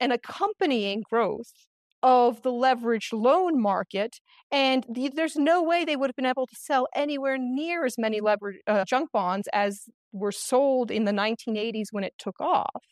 an 0.00 0.10
accompanying 0.10 1.02
growth 1.10 1.52
of 2.02 2.42
the 2.42 2.50
leveraged 2.50 3.12
loan 3.12 3.60
market. 3.60 4.16
And 4.50 4.86
the, 4.88 5.10
there's 5.14 5.36
no 5.36 5.62
way 5.62 5.84
they 5.84 5.96
would 5.96 6.08
have 6.10 6.16
been 6.16 6.26
able 6.26 6.46
to 6.46 6.56
sell 6.56 6.86
anywhere 6.94 7.36
near 7.38 7.84
as 7.84 7.96
many 7.98 8.20
uh, 8.66 8.84
junk 8.84 9.10
bonds 9.12 9.48
as 9.52 9.84
were 10.12 10.32
sold 10.32 10.90
in 10.90 11.04
the 11.04 11.12
1980s 11.12 11.86
when 11.90 12.04
it 12.04 12.14
took 12.18 12.40
off. 12.40 12.82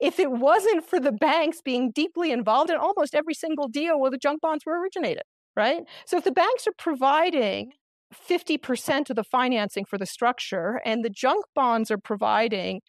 If 0.00 0.18
it 0.18 0.30
wasn't 0.30 0.84
for 0.84 0.98
the 0.98 1.12
banks 1.12 1.60
being 1.64 1.90
deeply 1.92 2.30
involved 2.32 2.70
in 2.70 2.76
almost 2.76 3.14
every 3.14 3.34
single 3.34 3.68
deal 3.68 3.98
where 3.98 4.10
the 4.10 4.18
junk 4.18 4.40
bonds 4.40 4.66
were 4.66 4.78
originated, 4.80 5.22
right? 5.56 5.82
So 6.06 6.16
if 6.16 6.24
the 6.24 6.32
banks 6.32 6.66
are 6.66 6.74
providing 6.76 7.72
50% 8.14 9.10
of 9.10 9.16
the 9.16 9.24
financing 9.24 9.84
for 9.84 9.98
the 9.98 10.06
structure, 10.06 10.80
and 10.84 11.04
the 11.04 11.10
junk 11.10 11.44
bonds 11.54 11.90
are 11.90 11.98
providing 11.98 12.80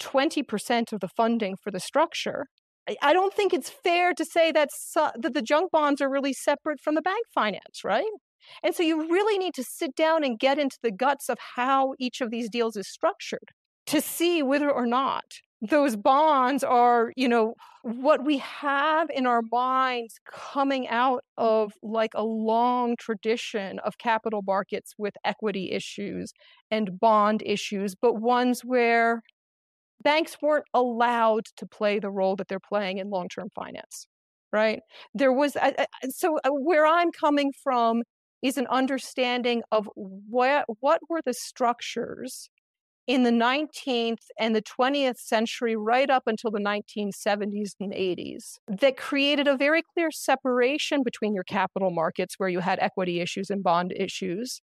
20% 0.00 0.92
of 0.92 1.00
the 1.00 1.08
funding 1.08 1.56
for 1.62 1.70
the 1.70 1.80
structure. 1.80 2.46
I 3.02 3.12
don't 3.12 3.34
think 3.34 3.52
it's 3.52 3.70
fair 3.70 4.14
to 4.14 4.24
say 4.24 4.52
that's, 4.52 4.96
uh, 4.96 5.10
that 5.18 5.34
the 5.34 5.42
junk 5.42 5.70
bonds 5.70 6.00
are 6.00 6.10
really 6.10 6.32
separate 6.32 6.80
from 6.80 6.94
the 6.94 7.02
bank 7.02 7.26
finance, 7.34 7.84
right? 7.84 8.04
And 8.62 8.74
so 8.74 8.82
you 8.82 9.08
really 9.08 9.38
need 9.38 9.54
to 9.54 9.64
sit 9.64 9.94
down 9.94 10.24
and 10.24 10.38
get 10.38 10.58
into 10.58 10.78
the 10.82 10.90
guts 10.90 11.28
of 11.28 11.38
how 11.56 11.94
each 11.98 12.20
of 12.20 12.30
these 12.30 12.48
deals 12.48 12.76
is 12.76 12.88
structured 12.88 13.50
to 13.86 14.00
see 14.00 14.42
whether 14.42 14.70
or 14.70 14.86
not 14.86 15.24
those 15.62 15.94
bonds 15.94 16.64
are, 16.64 17.12
you 17.16 17.28
know, 17.28 17.54
what 17.82 18.24
we 18.24 18.38
have 18.38 19.10
in 19.10 19.26
our 19.26 19.42
minds 19.50 20.18
coming 20.30 20.88
out 20.88 21.22
of 21.36 21.74
like 21.82 22.12
a 22.14 22.22
long 22.22 22.96
tradition 22.96 23.78
of 23.80 23.98
capital 23.98 24.42
markets 24.46 24.94
with 24.96 25.14
equity 25.24 25.70
issues 25.72 26.32
and 26.70 26.98
bond 26.98 27.42
issues, 27.44 27.94
but 27.94 28.14
ones 28.14 28.62
where 28.64 29.22
banks 30.02 30.36
weren't 30.40 30.66
allowed 30.74 31.46
to 31.56 31.66
play 31.66 31.98
the 31.98 32.10
role 32.10 32.36
that 32.36 32.48
they're 32.48 32.58
playing 32.60 32.98
in 32.98 33.10
long 33.10 33.28
term 33.28 33.48
finance, 33.54 34.06
right? 34.52 34.80
There 35.14 35.32
was, 35.32 35.56
so 36.10 36.38
uh, 36.44 36.50
where 36.50 36.86
I'm 36.86 37.12
coming 37.12 37.52
from 37.62 38.02
is 38.42 38.56
an 38.56 38.66
understanding 38.68 39.62
of 39.70 39.88
what, 39.94 40.64
what 40.80 41.00
were 41.08 41.20
the 41.24 41.34
structures 41.34 42.48
in 43.06 43.24
the 43.24 43.30
19th 43.30 44.22
and 44.38 44.54
the 44.54 44.62
20th 44.62 45.18
century, 45.18 45.74
right 45.74 46.08
up 46.08 46.24
until 46.26 46.50
the 46.50 46.60
1970s 46.60 47.72
and 47.80 47.92
80s, 47.92 48.58
that 48.68 48.96
created 48.96 49.48
a 49.48 49.56
very 49.56 49.82
clear 49.94 50.10
separation 50.12 51.02
between 51.02 51.34
your 51.34 51.42
capital 51.42 51.90
markets, 51.90 52.36
where 52.38 52.48
you 52.48 52.60
had 52.60 52.78
equity 52.78 53.20
issues 53.20 53.50
and 53.50 53.64
bond 53.64 53.92
issues, 53.96 54.60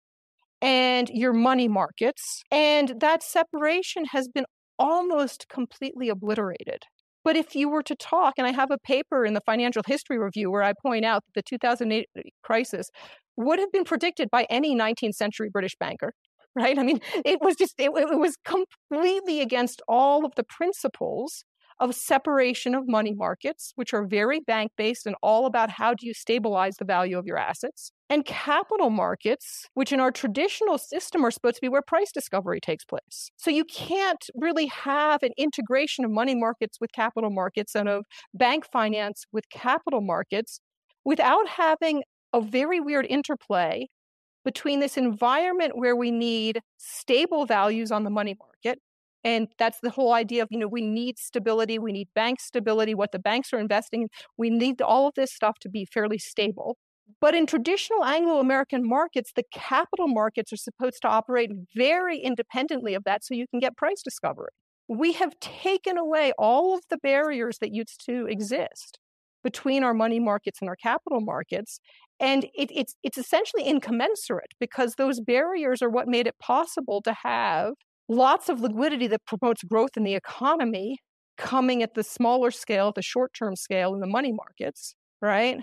and 0.62 1.10
your 1.10 1.34
money 1.34 1.67
markets. 1.67 2.43
And 2.52 2.93
that 3.00 3.24
separation 3.24 4.06
has 4.12 4.28
been 4.28 4.45
almost 4.80 5.48
completely 5.50 6.10
obliterated. 6.10 6.84
But 7.24 7.36
if 7.36 7.56
you 7.56 7.70
were 7.70 7.84
to 7.84 7.96
talk, 7.96 8.36
and 8.38 8.46
I 8.46 8.52
have 8.52 8.70
a 8.70 8.78
paper 8.78 9.26
in 9.26 9.34
the 9.34 9.42
Financial 9.46 9.82
History 9.86 10.20
Review 10.20 10.52
where 10.52 10.62
I 10.64 10.74
point 10.82 11.06
out 11.06 11.24
that 11.26 11.34
the 11.34 11.44
2008 11.44 12.08
uh, 12.18 12.22
crisis 12.44 12.90
would 13.36 13.60
have 13.60 13.72
been 13.72 13.84
predicted 13.84 14.30
by 14.30 14.46
any 14.50 14.76
19th 14.76 15.16
century 15.16 15.50
British 15.52 15.76
banker 15.80 16.14
right? 16.56 16.80
I 16.80 16.84
mean, 16.84 17.02
it 17.26 17.40
was 17.42 17.58
just, 17.58 17.76
it, 17.78 17.92
it 17.94 18.18
was 18.18 18.38
completely 18.46 19.42
against 19.42 19.82
all 19.90 20.26
of 20.26 20.34
the 20.36 20.44
principles 20.46 21.44
of 21.82 21.94
separation 21.94 22.74
of 22.74 22.88
money 22.88 23.14
markets, 23.14 23.74
which 23.76 23.94
are 23.94 24.08
very 24.08 24.40
bank 24.40 24.72
based 24.78 25.06
and 25.06 25.18
all 25.22 25.46
about 25.46 25.70
how 25.70 25.94
do 25.94 26.08
you 26.08 26.14
stabilize 26.14 26.78
the 26.78 26.86
value 26.86 27.18
of 27.18 27.26
your 27.26 27.38
assets, 27.38 27.92
and 28.10 28.24
capital 28.26 28.89
markets, 28.91 29.68
which 29.74 29.91
in 29.91 30.00
our 30.00 30.12
traditional 30.12 30.78
system 30.78 31.26
are 31.26 31.32
supposed 31.32 31.56
to 31.56 31.62
be 31.62 31.70
where 31.70 31.82
price 31.82 32.12
discovery 32.12 32.60
takes 32.60 32.86
place. 32.86 33.32
So 33.38 33.50
you 33.50 33.65
can't 33.65 34.24
really 34.36 34.68
have 34.68 35.24
an 35.24 35.32
integration 35.38 36.06
of 36.06 36.12
money 36.12 36.36
markets 36.36 36.78
with 36.80 36.91
capital 36.91 37.32
markets 37.32 37.76
and 37.76 37.89
of 37.89 38.06
bank 38.34 38.65
finance 38.72 39.26
with 39.32 39.50
capital 39.50 40.02
markets 40.02 40.60
without 41.04 41.48
having 41.48 42.04
a 42.34 42.41
very 42.41 42.80
weird 42.80 43.08
interplay 43.10 43.88
between 44.44 44.80
this 44.80 44.98
environment 44.98 45.78
where 45.78 45.96
we 45.96 46.12
need 46.12 46.62
stable 46.78 47.46
values 47.46 47.91
on 47.91 48.04
the 48.04 48.10
money 48.10 48.36
market 48.39 48.80
and 49.24 49.48
that's 49.58 49.80
the 49.82 49.89
whole 49.89 50.13
idea 50.13 50.44
of 50.44 50.50
you 50.52 50.60
know 50.60 50.68
we 50.68 50.82
need 50.82 51.18
stability 51.18 51.80
we 51.80 51.91
need 51.91 52.08
bank 52.15 52.39
stability 52.39 52.94
what 52.94 53.12
the 53.12 53.20
banks 53.20 53.52
are 53.54 53.60
investing 53.60 54.04
in 54.04 54.08
we 54.38 54.50
need 54.50 54.82
all 54.82 55.08
of 55.08 55.13
this 55.15 55.34
stuff 55.34 55.58
to 55.60 55.70
be 55.70 55.86
fairly 55.86 56.18
stable 56.18 56.78
but 57.22 57.36
in 57.36 57.46
traditional 57.46 58.04
anglo-american 58.04 58.88
markets 58.88 59.32
the 59.36 59.44
capital 59.54 60.08
markets 60.08 60.52
are 60.54 60.58
supposed 60.58 61.02
to 61.02 61.08
operate 61.08 61.52
very 61.76 62.20
independently 62.20 62.94
of 62.94 63.04
that 63.04 63.24
so 63.24 63.34
you 63.34 63.48
can 63.48 63.60
get 63.60 63.78
price 63.78 64.02
discovery 64.04 64.50
we 64.88 65.13
have 65.13 65.39
taken 65.39 65.98
away 65.98 66.32
all 66.38 66.76
of 66.76 66.82
the 66.89 66.98
barriers 66.98 67.58
that 67.60 67.74
used 67.74 68.04
to 68.06 68.28
exist 68.28 69.00
between 69.44 69.84
our 69.84 69.94
money 69.94 70.20
markets 70.20 70.60
and 70.62 70.70
our 70.70 70.76
capital 70.76 71.22
markets 71.22 71.80
and 72.20 72.46
it, 72.56 72.70
it's 72.74 72.96
it's 73.04 73.18
essentially 73.18 73.63
incommensurate 73.63 74.54
because 74.60 74.96
those 74.96 75.20
barriers 75.20 75.82
are 75.82 75.90
what 75.90 76.08
made 76.08 76.27
it 76.27 76.36
possible 76.40 77.02
to 77.02 77.13
have 77.23 77.73
lots 78.08 78.50
of 78.50 78.62
liquidity 78.62 79.08
that 79.08 79.25
promotes 79.25 79.63
growth 79.63 79.98
in 79.98 80.04
the 80.04 80.15
economy 80.15 80.98
coming 81.38 81.84
at 81.84 81.96
the 81.96 82.04
smaller 82.04 82.52
scale, 82.52 82.92
the 82.96 83.02
short 83.02 83.34
term 83.34 83.56
scale 83.56 83.94
in 83.94 84.00
the 84.00 84.08
money 84.08 84.32
markets, 84.32 84.96
right? 85.21 85.60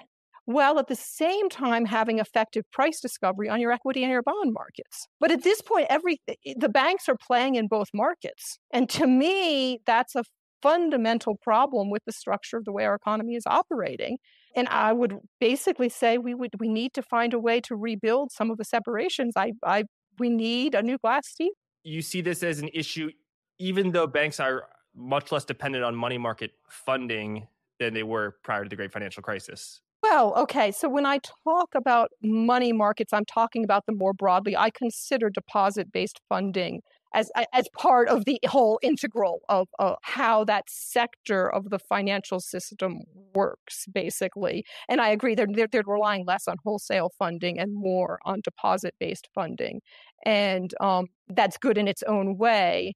While 0.53 0.79
at 0.79 0.89
the 0.89 0.97
same 0.97 1.49
time 1.49 1.87
having 1.87 2.19
effective 2.19 2.65
price 2.73 3.01
discovery 3.01 3.49
on 3.49 3.61
your 3.61 3.73
equity 3.73 4.03
and 4.03 4.13
your 4.13 4.23
bond 4.23 4.53
markets. 4.53 5.07
But 5.21 5.31
at 5.31 5.43
this 5.43 5.61
point, 5.61 5.87
every 5.91 6.21
eh, 6.29 6.35
eh, 6.47 6.55
the 6.57 6.69
banks 6.69 7.09
are 7.09 7.17
playing 7.17 7.55
in 7.55 7.69
both 7.69 7.89
markets. 7.95 8.59
And 8.73 8.89
to 8.91 9.07
me, 9.07 9.81
that's 9.87 10.15
a 10.15 10.25
fundamental 10.63 11.37
problem 11.43 11.91
with 11.91 12.03
the 12.07 12.13
structure 12.13 12.57
of 12.57 12.65
the 12.65 12.73
way 12.73 12.85
our 12.85 12.95
economy 12.95 13.35
is 13.35 13.45
operating. 13.47 14.19
And 14.55 14.69
I 14.69 14.93
would 14.93 15.19
basically 15.41 15.89
say 15.89 16.19
we 16.19 16.35
would 16.35 16.51
we 16.59 16.69
need 16.69 16.95
to 16.95 17.03
find 17.03 17.35
a 17.35 17.39
way 17.39 17.61
to 17.63 17.75
rebuild 17.75 18.31
some 18.33 18.51
of 18.51 18.59
the 18.59 18.65
separations. 18.65 19.35
I, 19.37 19.53
I 19.65 19.85
we 20.19 20.29
need 20.29 20.75
a 20.75 20.83
new 20.83 20.99
glass 20.99 21.27
steagall. 21.29 21.51
You 21.85 22.03
see 22.03 22.21
this 22.21 22.43
as 22.43 22.61
an 22.61 22.69
issue, 22.73 23.11
even 23.59 23.91
though 23.91 24.07
banks 24.07 24.39
are 24.39 24.69
much 24.95 25.33
less 25.33 25.45
dependent 25.45 25.85
on 25.85 25.97
money 25.97 26.19
market 26.19 26.53
funding 26.69 27.49
than 27.81 27.95
they 27.95 28.03
were 28.03 28.37
prior 28.45 28.63
to 28.63 28.69
the 28.69 28.77
great 28.77 28.93
financial 28.93 29.23
crisis. 29.23 29.81
Well, 30.03 30.35
okay. 30.35 30.73
So 30.73 30.89
when 30.89 31.07
I 31.07 31.19
talk 31.45 31.75
about 31.75 32.11
money 32.23 32.73
markets, 32.73 33.13
I'm 33.13 33.25
talking 33.25 33.63
about 33.63 33.87
them 33.87 33.99
more 33.99 34.13
broadly. 34.13 34.57
I 34.57 34.71
consider 34.71 35.31
deposit 35.31 35.93
based 35.93 36.21
funding 36.29 36.83
as 37.15 37.31
as 37.53 37.69
part 37.79 38.09
of 38.09 38.25
the 38.25 38.41
whole 38.49 38.81
integral 38.83 39.43
of, 39.49 39.69
of 39.79 39.97
how 40.03 40.45
that 40.45 40.65
sector 40.69 41.49
of 41.53 41.71
the 41.71 41.79
financial 41.79 42.41
system 42.41 42.99
works, 43.35 43.87
basically. 43.93 44.65
And 44.89 45.01
I 45.01 45.11
agree 45.11 45.35
they're, 45.37 45.47
they're, 45.53 45.69
they're 45.71 45.83
relying 45.87 46.25
less 46.27 46.49
on 46.49 46.57
wholesale 46.65 47.11
funding 47.19 47.59
and 47.61 47.73
more 47.75 48.19
on 48.25 48.41
deposit 48.43 48.95
based 48.99 49.29
funding, 49.35 49.83
and 50.27 50.75
um, 50.81 51.07
that's 51.29 51.59
good 51.59 51.79
in 51.79 51.87
its 51.87 52.03
own 52.05 52.39
way. 52.39 52.95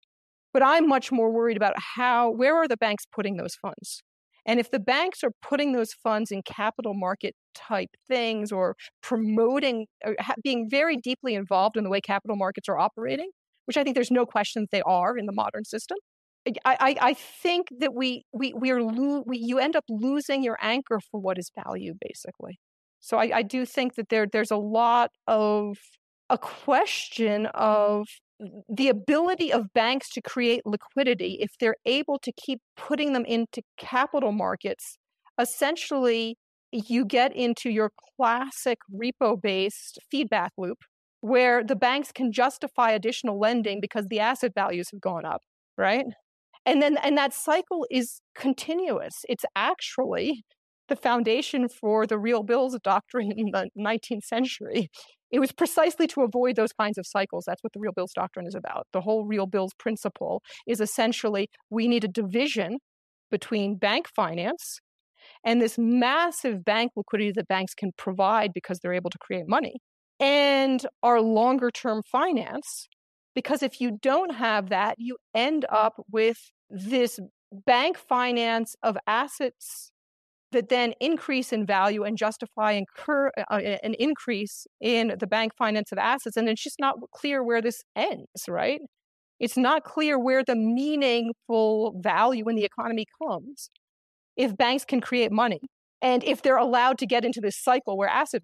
But 0.55 0.63
I'm 0.65 0.89
much 0.89 1.13
more 1.13 1.31
worried 1.33 1.57
about 1.59 1.75
how 1.97 2.31
where 2.31 2.57
are 2.57 2.69
the 2.69 2.79
banks 2.79 3.05
putting 3.07 3.37
those 3.39 3.57
funds? 3.57 4.03
And 4.47 4.61
if 4.61 4.71
the 4.71 4.79
banks 4.79 5.25
are 5.25 5.33
putting 5.43 5.73
those 5.73 5.93
funds 5.93 6.31
in 6.31 6.43
capital 6.43 6.95
market 6.95 7.35
type 7.55 7.91
things 8.07 8.53
or 8.53 8.77
promoting, 9.03 9.87
or 10.05 10.15
being 10.43 10.69
very 10.71 10.97
deeply 10.97 11.35
involved 11.35 11.77
in 11.77 11.85
the 11.85 11.91
way 11.91 12.01
capital 12.01 12.37
markets 12.37 12.69
are 12.69 12.79
operating, 12.79 13.31
which 13.65 13.77
I 13.77 13.83
think 13.83 13.95
there's 13.95 14.11
no 14.11 14.25
question 14.25 14.63
that 14.63 14.71
they 14.71 14.83
are 14.83 15.19
in 15.19 15.27
the 15.27 15.33
modern 15.33 15.65
system. 15.65 15.99
I, 16.65 16.77
I, 16.79 16.97
I 17.01 17.15
think 17.15 17.67
that 17.81 17.93
we 17.93 18.25
we 18.33 18.55
we 18.55 18.71
are 18.71 18.81
lo- 18.81 19.25
we, 19.27 19.39
you 19.39 19.59
end 19.59 19.75
up 19.75 19.85
losing 19.89 20.45
your 20.45 20.57
anchor 20.63 21.01
for 21.11 21.19
what 21.21 21.39
is 21.39 21.51
value, 21.65 21.95
basically. 22.01 22.61
So 23.01 23.19
I, 23.19 23.39
I 23.39 23.43
do 23.43 23.67
think 23.67 23.97
that 23.97 24.11
there 24.11 24.29
there's 24.33 24.53
a 24.53 24.57
lot 24.57 25.11
of 25.27 25.77
a 26.31 26.39
question 26.39 27.45
mm-hmm. 27.45 27.57
of 27.61 28.07
the 28.69 28.89
ability 28.89 29.53
of 29.53 29.73
banks 29.73 30.11
to 30.11 30.21
create 30.21 30.63
liquidity 30.67 31.39
if 31.41 31.51
they're 31.59 31.77
able 31.85 32.19
to 32.19 32.33
keep 32.33 32.61
putting 32.77 33.13
them 33.13 33.25
into 33.25 33.63
capital 33.79 34.33
markets. 34.33 34.99
Essentially, 35.41 36.37
you 36.73 37.05
get 37.05 37.35
into 37.35 37.71
your 37.71 37.91
classic 38.17 38.79
repo 38.93 39.41
based 39.41 39.99
feedback 40.11 40.53
loop 40.59 40.79
where 41.21 41.65
the 41.65 41.77
banks 41.77 42.13
can 42.13 42.31
justify 42.33 42.91
additional 42.91 43.39
lending 43.39 43.81
because 43.81 44.07
the 44.09 44.21
asset 44.21 44.53
values 44.55 44.91
have 44.91 45.01
gone 45.01 45.25
up, 45.25 45.41
right? 45.79 46.05
And 46.67 46.83
then 46.83 46.99
and 46.99 47.17
that 47.19 47.33
cycle 47.35 47.87
is 47.91 48.21
continuous. 48.35 49.25
It's 49.29 49.45
actually 49.57 50.45
the 50.89 50.97
foundation 50.97 51.69
for 51.69 52.07
the 52.07 52.19
real 52.19 52.43
bills 52.43 52.77
doctrine 52.83 53.33
in 53.37 53.51
the 53.53 53.71
19th 53.77 54.25
century. 54.25 54.91
It 55.31 55.41
was 55.41 55.53
precisely 55.53 56.07
to 56.09 56.23
avoid 56.23 56.57
those 56.57 56.73
kinds 56.73 56.99
of 56.99 57.07
cycles. 57.07 57.45
That's 57.47 57.63
what 57.63 57.73
the 57.73 57.81
real 57.81 57.93
bills 57.93 58.13
doctrine 58.15 58.47
is 58.47 58.55
about. 58.55 58.87
The 58.93 59.01
whole 59.01 59.25
real 59.25 59.47
bills 59.47 59.73
principle 59.79 60.43
is 60.67 60.81
essentially 60.81 61.49
we 61.71 61.89
need 61.89 62.05
a 62.05 62.09
division 62.09 62.79
between 63.31 63.77
bank 63.77 64.09
finance 64.15 64.81
and 65.45 65.61
this 65.61 65.77
massive 65.79 66.65
bank 66.65 66.93
liquidity 66.97 67.33
that 67.33 67.49
banks 67.49 67.75
can 67.75 67.91
provide 67.97 68.53
because 68.55 68.79
they're 68.79 68.93
able 68.93 69.11
to 69.11 69.19
create 69.19 69.49
money 69.49 69.81
and 70.21 70.87
our 71.03 71.21
longer 71.21 71.71
term 71.71 72.03
finance. 72.11 72.89
Because 73.35 73.63
if 73.63 73.81
you 73.81 73.99
don't 74.01 74.35
have 74.35 74.71
that, 74.71 74.95
you 74.99 75.19
end 75.35 75.67
up 75.69 76.03
with 76.11 76.39
this 76.71 77.21
bank 77.53 77.99
finance 77.99 78.75
of 78.83 78.97
assets 79.07 79.93
that 80.53 80.69
then 80.69 80.95
increase 81.01 81.53
in 81.53 81.67
value 81.67 82.05
and 82.05 82.17
justify 82.17 82.73
incur, 82.73 83.31
uh, 83.37 83.45
uh 83.51 83.77
an 83.83 83.95
increase 83.95 84.67
in 84.81 85.15
the 85.19 85.27
bank 85.27 85.53
finance 85.57 85.93
of 85.93 85.99
assets. 85.99 86.37
And 86.37 86.49
it's 86.49 86.63
just 86.63 86.79
not 86.79 86.97
clear 87.13 87.43
where 87.43 87.61
this 87.61 87.83
ends, 87.95 88.49
right? 88.49 88.81
It's 89.39 89.57
not 89.57 89.85
clear 89.85 90.19
where 90.19 90.43
the 90.45 90.57
meaningful 90.57 92.01
value 92.01 92.49
in 92.49 92.57
the 92.57 92.65
economy 92.65 93.07
comes 93.23 93.71
if 94.37 94.57
banks 94.57 94.85
can 94.85 95.01
create 95.01 95.33
money 95.33 95.61
and 96.01 96.23
if 96.25 96.43
they're 96.43 96.57
allowed 96.57 96.99
to 96.99 97.07
get 97.07 97.25
into 97.25 97.41
this 97.41 97.57
cycle 97.57 97.97
where 97.97 98.09
asset 98.09 98.43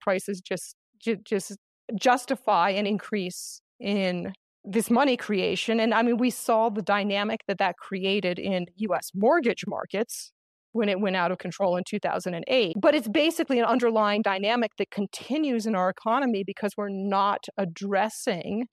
prices 0.00 0.40
just 0.40 0.74
just 1.00 1.56
justify 1.96 2.70
an 2.70 2.86
increase 2.86 3.60
in 3.78 4.32
this 4.64 4.90
money 4.90 5.16
creation. 5.16 5.78
And 5.78 5.92
I 5.92 6.02
mean, 6.02 6.16
we 6.16 6.30
saw 6.30 6.70
the 6.70 6.80
dynamic 6.80 7.40
that 7.46 7.58
that 7.58 7.76
created 7.76 8.38
in 8.38 8.66
US 8.76 9.10
mortgage 9.14 9.64
markets 9.66 10.32
when 10.74 10.88
it 10.88 11.00
went 11.00 11.16
out 11.16 11.30
of 11.30 11.38
control 11.38 11.76
in 11.76 11.84
2008. 11.88 12.76
But 12.78 12.94
it's 12.94 13.08
basically 13.08 13.58
an 13.58 13.64
underlying 13.64 14.22
dynamic 14.22 14.72
that 14.78 14.90
continues 14.90 15.66
in 15.66 15.74
our 15.74 15.88
economy 15.88 16.44
because 16.44 16.72
we're 16.76 16.88
not 16.90 17.46
addressing 17.56 18.66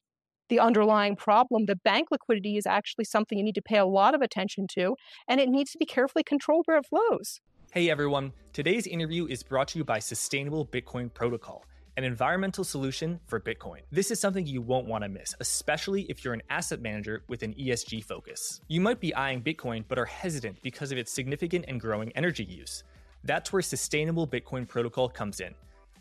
the 0.49 0.59
underlying 0.59 1.15
problem. 1.15 1.65
The 1.67 1.77
bank 1.77 2.09
liquidity 2.11 2.57
is 2.57 2.65
actually 2.65 3.05
something 3.05 3.37
you 3.37 3.43
need 3.43 3.55
to 3.55 3.61
pay 3.61 3.77
a 3.77 3.85
lot 3.85 4.13
of 4.13 4.21
attention 4.21 4.65
to, 4.73 4.95
and 5.29 5.39
it 5.39 5.47
needs 5.47 5.71
to 5.71 5.77
be 5.77 5.85
carefully 5.85 6.23
controlled 6.23 6.65
where 6.65 6.77
it 6.77 6.85
flows. 6.87 7.39
Hey 7.71 7.89
everyone, 7.89 8.33
today's 8.51 8.85
interview 8.85 9.27
is 9.27 9.43
brought 9.43 9.69
to 9.69 9.77
you 9.77 9.85
by 9.85 9.99
Sustainable 9.99 10.65
Bitcoin 10.65 11.13
Protocol 11.13 11.63
an 11.97 12.03
environmental 12.03 12.63
solution 12.63 13.19
for 13.27 13.39
Bitcoin. 13.39 13.79
This 13.91 14.11
is 14.11 14.19
something 14.19 14.47
you 14.47 14.61
won't 14.61 14.87
want 14.87 15.03
to 15.03 15.09
miss, 15.09 15.35
especially 15.39 16.03
if 16.03 16.23
you're 16.23 16.33
an 16.33 16.43
asset 16.49 16.81
manager 16.81 17.23
with 17.27 17.43
an 17.43 17.53
ESG 17.55 18.03
focus. 18.03 18.61
You 18.67 18.79
might 18.79 18.99
be 18.99 19.13
eyeing 19.13 19.41
Bitcoin 19.41 19.83
but 19.87 19.99
are 19.99 20.05
hesitant 20.05 20.61
because 20.63 20.91
of 20.91 20.97
its 20.97 21.11
significant 21.11 21.65
and 21.67 21.81
growing 21.81 22.11
energy 22.15 22.45
use. 22.45 22.83
That's 23.23 23.51
where 23.51 23.61
Sustainable 23.61 24.27
Bitcoin 24.27 24.67
Protocol 24.67 25.09
comes 25.09 25.41
in. 25.41 25.53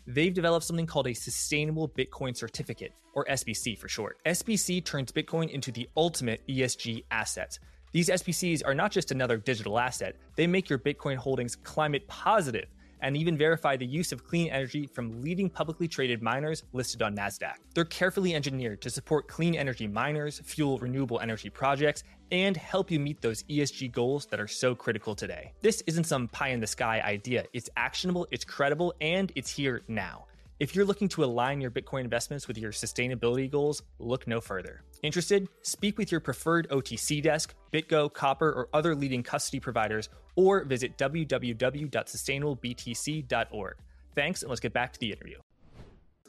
They've 0.07 0.33
developed 0.33 0.65
something 0.65 0.87
called 0.87 1.07
a 1.07 1.13
Sustainable 1.13 1.89
Bitcoin 1.89 2.35
Certificate, 2.35 2.93
or 3.13 3.25
SBC 3.25 3.77
for 3.77 3.87
short. 3.87 4.17
SBC 4.25 4.83
turns 4.83 5.11
Bitcoin 5.11 5.49
into 5.49 5.71
the 5.71 5.87
ultimate 5.95 6.41
ESG 6.47 7.03
asset. 7.11 7.59
These 7.91 8.09
SBCs 8.09 8.65
are 8.65 8.73
not 8.73 8.91
just 8.91 9.11
another 9.11 9.37
digital 9.37 9.77
asset, 9.77 10.15
they 10.35 10.47
make 10.47 10.69
your 10.69 10.79
Bitcoin 10.79 11.17
holdings 11.17 11.57
climate 11.57 12.07
positive 12.07 12.67
and 13.01 13.17
even 13.17 13.37
verify 13.37 13.75
the 13.75 13.85
use 13.85 14.11
of 14.11 14.25
clean 14.25 14.49
energy 14.49 14.87
from 14.87 15.21
leading 15.21 15.49
publicly 15.49 15.87
traded 15.87 16.21
miners 16.21 16.63
listed 16.73 17.01
on 17.01 17.15
NASDAQ. 17.15 17.55
They're 17.73 17.85
carefully 17.85 18.33
engineered 18.35 18.81
to 18.81 18.89
support 18.89 19.27
clean 19.27 19.55
energy 19.55 19.87
miners, 19.87 20.39
fuel 20.43 20.77
renewable 20.77 21.19
energy 21.19 21.49
projects, 21.49 22.03
and 22.31 22.55
help 22.55 22.89
you 22.89 22.99
meet 22.99 23.21
those 23.21 23.43
ESG 23.43 23.91
goals 23.91 24.25
that 24.27 24.39
are 24.39 24.47
so 24.47 24.73
critical 24.73 25.15
today. 25.15 25.51
This 25.61 25.81
isn't 25.87 26.05
some 26.05 26.27
pie 26.29 26.49
in 26.49 26.61
the 26.61 26.67
sky 26.67 27.01
idea, 27.01 27.45
it's 27.53 27.69
actionable, 27.75 28.27
it's 28.31 28.45
credible, 28.45 28.93
and 29.01 29.31
it's 29.35 29.51
here 29.51 29.81
now. 29.87 30.25
If 30.61 30.73
you're 30.75 30.85
looking 30.85 31.09
to 31.09 31.23
align 31.23 31.59
your 31.59 31.71
Bitcoin 31.71 32.01
investments 32.01 32.47
with 32.47 32.55
your 32.55 32.71
sustainability 32.71 33.49
goals, 33.49 33.81
look 33.97 34.27
no 34.27 34.39
further. 34.39 34.83
Interested? 35.01 35.49
Speak 35.63 35.97
with 35.97 36.11
your 36.11 36.21
preferred 36.21 36.69
OTC 36.69 37.23
desk, 37.23 37.55
BitGo, 37.73 38.13
Copper, 38.13 38.51
or 38.51 38.69
other 38.71 38.93
leading 38.93 39.23
custody 39.23 39.59
providers, 39.59 40.09
or 40.35 40.63
visit 40.63 40.99
www.sustainablebtc.org. 40.99 43.75
Thanks, 44.13 44.43
and 44.43 44.49
let's 44.49 44.59
get 44.59 44.71
back 44.71 44.93
to 44.93 44.99
the 44.99 45.11
interview. 45.11 45.39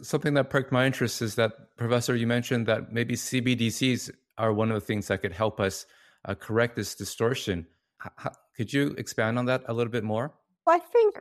Something 0.01 0.33
that 0.33 0.49
perked 0.49 0.73
my 0.73 0.87
interest 0.87 1.21
is 1.21 1.35
that, 1.35 1.77
Professor, 1.77 2.17
you 2.17 2.27
mentioned 2.27 2.65
that 2.69 2.91
maybe 2.91 3.17
CBDCs 3.17 4.13
are 4.39 4.55
one 4.55 4.71
of 4.71 4.77
the 4.77 4.81
things 4.81 5.09
that 5.09 5.21
could 5.21 5.33
help 5.33 5.61
us 5.61 5.85
uh, 6.25 6.35
correct 6.35 6.77
this 6.77 6.95
distortion. 6.95 7.67
H- 8.03 8.33
could 8.57 8.73
you 8.73 8.95
expand 8.97 9.39
on 9.39 9.45
that 9.45 9.65
a 9.67 9.75
little 9.75 9.93
bit 9.93 10.05
more? 10.05 10.33
I 10.67 10.79
think 10.79 11.21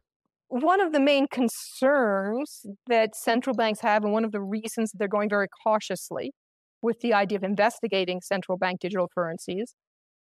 one 0.51 0.81
of 0.81 0.91
the 0.91 0.99
main 0.99 1.27
concerns 1.27 2.65
that 2.87 3.15
central 3.15 3.55
banks 3.55 3.79
have, 3.79 4.03
and 4.03 4.11
one 4.11 4.25
of 4.25 4.33
the 4.33 4.41
reasons 4.41 4.91
they're 4.93 5.07
going 5.07 5.29
very 5.29 5.47
cautiously 5.63 6.33
with 6.81 6.99
the 6.99 7.13
idea 7.13 7.37
of 7.37 7.43
investigating 7.43 8.19
central 8.21 8.57
bank 8.57 8.81
digital 8.81 9.07
currencies, 9.15 9.73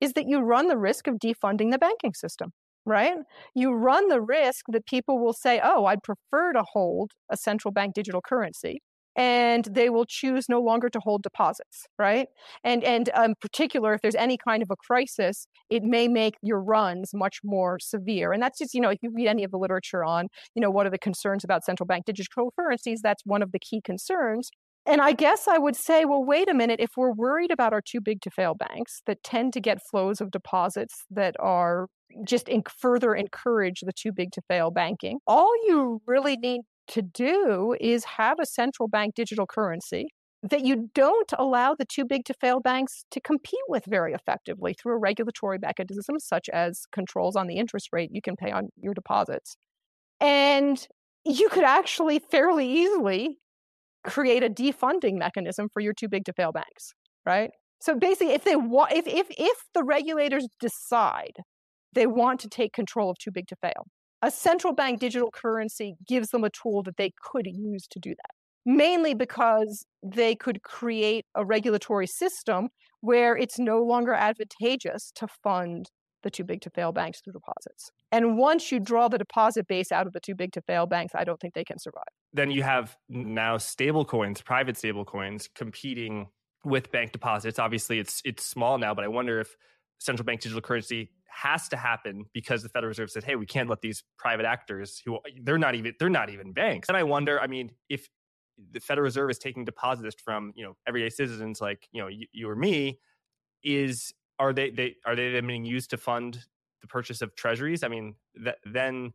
is 0.03 0.13
that 0.13 0.29
you 0.29 0.41
run 0.41 0.69
the 0.69 0.77
risk 0.77 1.07
of 1.07 1.15
defunding 1.15 1.71
the 1.71 1.79
banking 1.79 2.13
system, 2.13 2.51
right? 2.85 3.15
You 3.55 3.73
run 3.73 4.09
the 4.09 4.21
risk 4.21 4.67
that 4.69 4.85
people 4.85 5.19
will 5.19 5.33
say, 5.33 5.61
oh, 5.65 5.87
I'd 5.87 6.03
prefer 6.03 6.53
to 6.53 6.63
hold 6.73 7.13
a 7.31 7.37
central 7.37 7.73
bank 7.73 7.95
digital 7.95 8.21
currency 8.21 8.83
and 9.19 9.65
they 9.65 9.91
will 9.91 10.07
choose 10.07 10.49
no 10.49 10.61
longer 10.61 10.89
to 10.89 11.01
hold 11.01 11.23
deposits 11.23 11.87
right 11.99 12.29
and 12.65 12.83
and 12.85 13.09
in 13.09 13.15
um, 13.15 13.35
particular 13.41 13.93
if 13.93 14.01
there's 14.01 14.15
any 14.15 14.39
kind 14.39 14.63
of 14.63 14.71
a 14.71 14.77
crisis 14.77 15.47
it 15.69 15.83
may 15.83 16.09
make 16.09 16.37
your 16.41 16.63
runs 16.63 17.11
much 17.13 17.41
more 17.45 17.79
severe 17.81 18.33
and 18.33 18.43
that's 18.43 18.59
just 18.59 18.73
you 18.73 18.81
know 18.81 18.89
if 18.89 18.99
you 19.03 19.11
read 19.15 19.27
any 19.27 19.45
of 19.45 19.51
the 19.51 19.59
literature 19.59 20.05
on 20.05 20.29
you 20.55 20.63
know 20.63 20.71
what 20.71 20.87
are 20.87 20.91
the 20.91 20.99
concerns 20.99 21.45
about 21.45 21.65
central 21.65 21.87
bank 21.87 22.07
digital 22.07 22.53
currencies 22.59 23.01
that's 23.03 23.23
one 23.27 23.43
of 23.43 23.53
the 23.53 23.59
key 23.59 23.81
concerns 23.83 24.51
and 24.87 25.03
I 25.03 25.13
guess 25.13 25.47
I 25.47 25.59
would 25.59 25.77
say, 25.77 26.07
well, 26.07 26.25
wait 26.25 26.49
a 26.49 26.55
minute. 26.55 26.81
If 26.81 26.93
we're 26.97 27.13
worried 27.13 27.51
about 27.51 27.75
our 27.75 27.83
too 27.83 28.01
big 28.01 28.23
to 28.23 28.31
fail 28.31 28.55
banks 28.55 29.03
that 29.05 29.23
tend 29.23 29.53
to 29.53 29.61
get 29.61 29.83
flows 29.83 30.23
of 30.23 30.31
deposits 30.31 31.05
that 31.11 31.37
are 31.39 31.89
just 32.25 32.49
further 32.81 33.15
encourage 33.15 33.81
the 33.81 33.93
too 33.93 34.13
big 34.13 34.33
to 34.33 34.41
fail 34.49 34.71
banking, 34.71 35.19
all 35.27 35.53
you 35.67 36.01
really 36.07 36.39
need 36.39 36.63
to 36.89 37.03
do 37.03 37.75
is 37.81 38.05
have 38.05 38.39
a 38.41 38.47
central 38.47 38.89
bank 38.89 39.15
digital 39.15 39.47
currency 39.47 40.09
that 40.43 40.65
you 40.65 40.89
don't 40.95 41.33
allow 41.39 41.75
the 41.75 41.85
too 41.85 42.05
big 42.05 42.25
to 42.25 42.35
fail 42.35 42.61
banks 42.61 43.05
to 43.11 43.21
compete 43.21 43.59
with 43.69 43.85
very 43.87 44.13
effectively 44.13 44.73
through 44.75 44.95
a 44.95 44.99
regulatory 44.99 45.59
mechanism 45.59 46.19
such 46.19 46.49
as 46.51 46.83
controls 46.93 47.35
on 47.35 47.49
the 47.49 47.57
interest 47.57 47.89
rate 47.93 48.11
you 48.13 48.23
can 48.23 48.37
pay 48.37 48.51
on 48.53 48.69
your 48.77 48.95
deposits. 48.95 49.57
And 50.21 50.87
you 51.25 51.49
could 51.49 51.65
actually 51.65 52.21
fairly 52.31 52.71
easily 52.71 53.39
create 54.05 54.43
a 54.43 54.49
defunding 54.49 55.19
mechanism 55.19 55.69
for 55.73 55.81
your 55.81 55.93
too 55.93 56.09
big 56.09 56.25
to 56.27 56.33
fail 56.33 56.53
banks, 56.53 56.93
right? 57.27 57.51
So 57.81 57.95
basically, 57.95 58.35
if 58.35 58.45
they 58.45 58.57
want, 58.57 58.93
if 58.93 59.07
if 59.07 59.27
if 59.31 59.59
the 59.75 59.85
regulators 59.85 60.47
decide 60.61 61.37
they 61.95 62.07
want 62.07 62.41
to 62.41 62.49
take 62.49 62.73
control 62.73 63.11
of 63.11 63.19
too 63.19 63.31
big 63.33 63.47
to 63.49 63.57
fail, 63.57 63.87
a 64.23 64.31
central 64.31 64.73
bank 64.73 65.01
digital 65.01 65.31
currency 65.31 65.97
gives 66.07 66.31
them 66.31 66.45
a 66.45 66.51
tool 66.51 66.83
that 66.83 66.97
they 66.97 67.13
could 67.23 67.47
use 67.47 67.87
to 67.89 67.99
do 67.99 68.11
that. 68.11 68.35
Mainly 68.67 69.15
because 69.15 69.87
they 70.03 70.35
could 70.35 70.63
create 70.63 71.25
a 71.35 71.45
regulatory 71.45 72.07
system 72.07 72.69
where 73.01 73.37
it's 73.37 73.59
no 73.59 73.83
longer 73.83 74.13
advantageous 74.13 75.13
to 75.15 75.27
fund 75.43 75.91
the 76.23 76.31
too 76.31 76.45
big 76.45 76.61
to 76.63 76.71
fail 76.71 76.93
banks 76.93 77.21
through 77.21 77.33
deposits. 77.33 77.93
And 78.11 78.37
once 78.37 78.73
you 78.73 78.81
draw 78.81 79.09
the 79.09 79.19
deposit 79.19 79.69
base 79.69 79.93
out 79.93 80.07
of 80.07 80.13
the 80.13 80.21
too 80.21 80.35
big 80.35 80.53
to 80.53 80.61
fail 80.63 80.87
banks, 80.87 81.15
I 81.15 81.25
don't 81.25 81.41
think 81.41 81.55
they 81.55 81.65
can 81.65 81.79
survive. 81.79 82.03
Then 82.33 82.51
you 82.51 82.63
have 82.63 82.97
now 83.09 83.57
stable 83.57 84.05
coins, 84.05 84.43
private 84.43 84.77
stable 84.77 85.05
coins 85.05 85.49
competing 85.55 86.29
with 86.65 86.91
bank 86.91 87.13
deposits. 87.13 87.59
Obviously, 87.59 88.01
it's 88.01 88.21
it's 88.25 88.45
small 88.45 88.79
now, 88.79 88.95
but 88.95 89.05
I 89.05 89.09
wonder 89.09 89.41
if 89.41 89.57
central 89.99 90.25
bank 90.25 90.41
digital 90.41 90.61
currency 90.61 91.11
has 91.29 91.69
to 91.69 91.77
happen 91.77 92.25
because 92.33 92.63
the 92.63 92.69
Federal 92.69 92.89
Reserve 92.89 93.11
said, 93.11 93.25
"Hey, 93.25 93.37
we 93.37 93.47
can't 93.47 93.69
let 93.69 93.81
these 93.81 94.03
private 94.19 94.47
actors 94.47 95.01
who 95.05 95.19
they're 95.43 95.59
not 95.59 95.75
even 95.75 95.95
they're 95.99 96.09
not 96.09 96.31
even 96.31 96.53
banks." 96.53 96.89
And 96.89 96.97
I 96.97 97.03
wonder, 97.03 97.41
I 97.41 97.47
mean, 97.47 97.71
if 97.89 98.09
the 98.73 98.81
Federal 98.81 99.05
Reserve 99.05 99.31
is 99.31 99.39
taking 99.39 99.65
deposits 99.65 100.17
from 100.23 100.53
you 100.57 100.65
know 100.65 100.77
everyday 100.87 101.11
citizens 101.11 101.61
like 101.61 101.89
you 101.93 102.03
know 102.03 102.09
you, 102.09 102.27
you 102.33 102.49
or 102.49 102.57
me, 102.57 103.01
is 103.63 104.13
are 104.39 104.53
they 104.53 104.71
they 104.71 104.97
are 105.07 105.17
they 105.17 105.31
then 105.31 105.47
being 105.47 105.65
used 105.65 105.91
to 105.91 105.97
fund 105.97 106.45
the 106.81 106.87
purchase 106.87 107.23
of 107.23 107.35
treasuries? 107.35 107.83
I 107.83 107.89
mean, 107.89 108.15
that, 108.43 108.59
then 108.65 109.13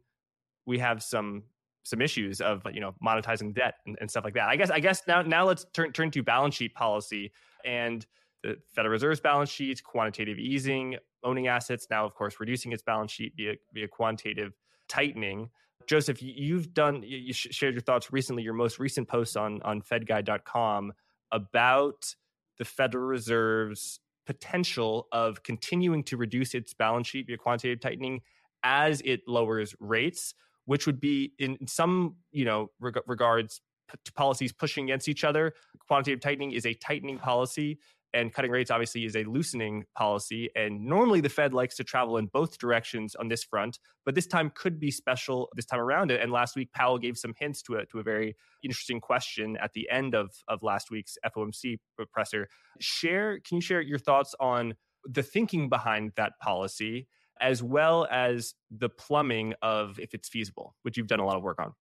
we 0.66 0.80
have 0.80 1.04
some 1.04 1.44
some 1.84 2.02
issues 2.02 2.42
of 2.42 2.62
you 2.74 2.80
know 2.80 2.96
monetizing 3.04 3.54
debt 3.54 3.76
and, 3.86 3.98
and, 4.00 4.10
stuff 4.10 4.24
like 4.24 4.34
that. 4.36 4.48
I 4.48 4.56
guess 4.56 4.70
I 4.70 4.80
guess 4.80 5.02
now 5.08 5.22
now 5.22 5.46
let's 5.46 5.66
turn 5.74 5.92
turn 5.92 6.12
to 6.12 6.24
balance 6.24 6.56
sheet 6.56 6.74
policy 6.74 7.32
and 7.66 8.06
the 8.44 8.58
Federal 8.76 8.92
Reserve's 8.92 9.22
balance 9.22 9.50
sheet, 9.50 9.84
quantitative 9.84 10.38
easing, 10.38 10.98
owning 11.24 11.48
assets. 11.48 11.88
Now, 11.90 12.06
of 12.06 12.14
course, 12.14 12.36
reducing 12.40 12.72
its 12.72 12.84
balance 12.84 13.12
sheet 13.12 13.34
via 13.36 13.54
via 13.74 13.88
quantitative 13.88 14.54
tightening. 14.88 15.50
Joseph, 15.88 16.22
you've 16.22 16.74
done 16.74 17.04
you 17.06 17.34
shared 17.34 17.74
your 17.74 17.82
thoughts 17.82 18.12
recently. 18.12 18.44
Your 18.44 18.54
most 18.54 18.80
recent 18.80 19.08
post 19.08 19.36
on 19.36 19.62
on 19.64 19.82
FedGuy.com 19.82 20.94
about 21.32 22.16
the 22.58 22.66
Federal 22.66 23.06
Reserve's 23.06 24.00
potential 24.26 25.08
of 25.12 25.44
continuing 25.44 26.04
to 26.04 26.16
reduce 26.16 26.54
its 26.54 26.74
balance 26.74 27.08
sheet 27.08 27.28
via 27.28 27.38
quantitative 27.38 27.82
tightening 27.82 28.22
as 28.64 29.02
it 29.04 29.22
lowers 29.28 29.76
rates 29.80 30.34
which 30.66 30.86
would 30.86 31.00
be 31.00 31.34
in 31.40 31.58
some 31.68 32.16
you 32.32 32.46
know 32.46 32.70
reg- 32.80 33.00
regards 33.08 33.62
p- 33.90 33.98
policies 34.16 34.52
pushing 34.52 34.86
against 34.86 35.08
each 35.08 35.24
other. 35.24 35.54
Quantitative 35.88 36.22
tightening 36.22 36.52
is 36.52 36.66
a 36.66 36.74
tightening 36.76 37.18
policy, 37.18 37.80
and 38.14 38.34
cutting 38.34 38.52
rates 38.52 38.72
obviously 38.72 39.06
is 39.06 39.16
a 39.16 39.24
loosening 39.24 39.86
policy. 39.96 40.50
And 40.56 40.86
normally 40.86 41.22
the 41.22 41.30
Fed 41.30 41.54
likes 41.54 41.76
to 41.78 41.84
travel 41.84 42.18
in 42.18 42.28
both 42.28 42.58
directions 42.58 43.16
on 43.16 43.28
this 43.28 43.44
front, 43.44 43.80
but 44.06 44.16
this 44.16 44.28
time 44.28 44.52
could 44.54 44.80
be 44.80 44.92
special 44.92 45.50
this 45.56 45.66
time 45.66 45.80
around. 45.80 46.12
And 46.12 46.32
last 46.32 46.56
week 46.56 46.72
Powell 46.74 46.98
gave 46.98 47.18
some 47.18 47.34
hints 47.38 47.62
to 47.64 47.76
a 47.76 47.86
to 47.88 48.00
a 48.00 48.04
very 48.04 48.36
interesting 48.64 49.00
question 49.00 49.58
at 49.58 49.74
the 49.74 49.90
end 49.90 50.14
of 50.14 50.32
of 50.48 50.64
last 50.64 50.92
week's 50.92 51.18
FOMC 51.26 51.78
presser. 52.12 52.48
Share, 52.80 53.40
can 53.40 53.56
you 53.56 53.62
share 53.62 53.82
your 53.82 54.00
thoughts 54.00 54.36
on 54.40 54.76
the 55.06 55.24
thinking 55.24 55.70
behind 55.70 56.12
that 56.16 56.34
policy? 56.42 57.08
as 57.42 57.62
well 57.62 58.08
as 58.10 58.54
the 58.72 58.90
plumbing 58.90 59.54
of 59.62 60.00
if 60.00 60.14
it's 60.14 60.30
feasible, 60.30 60.76
which 60.84 60.98
you've 60.98 61.08
done 61.08 61.20
a 61.20 61.26
lot 61.26 61.36
of 61.36 61.44
work 61.44 61.60
on. 61.60 61.74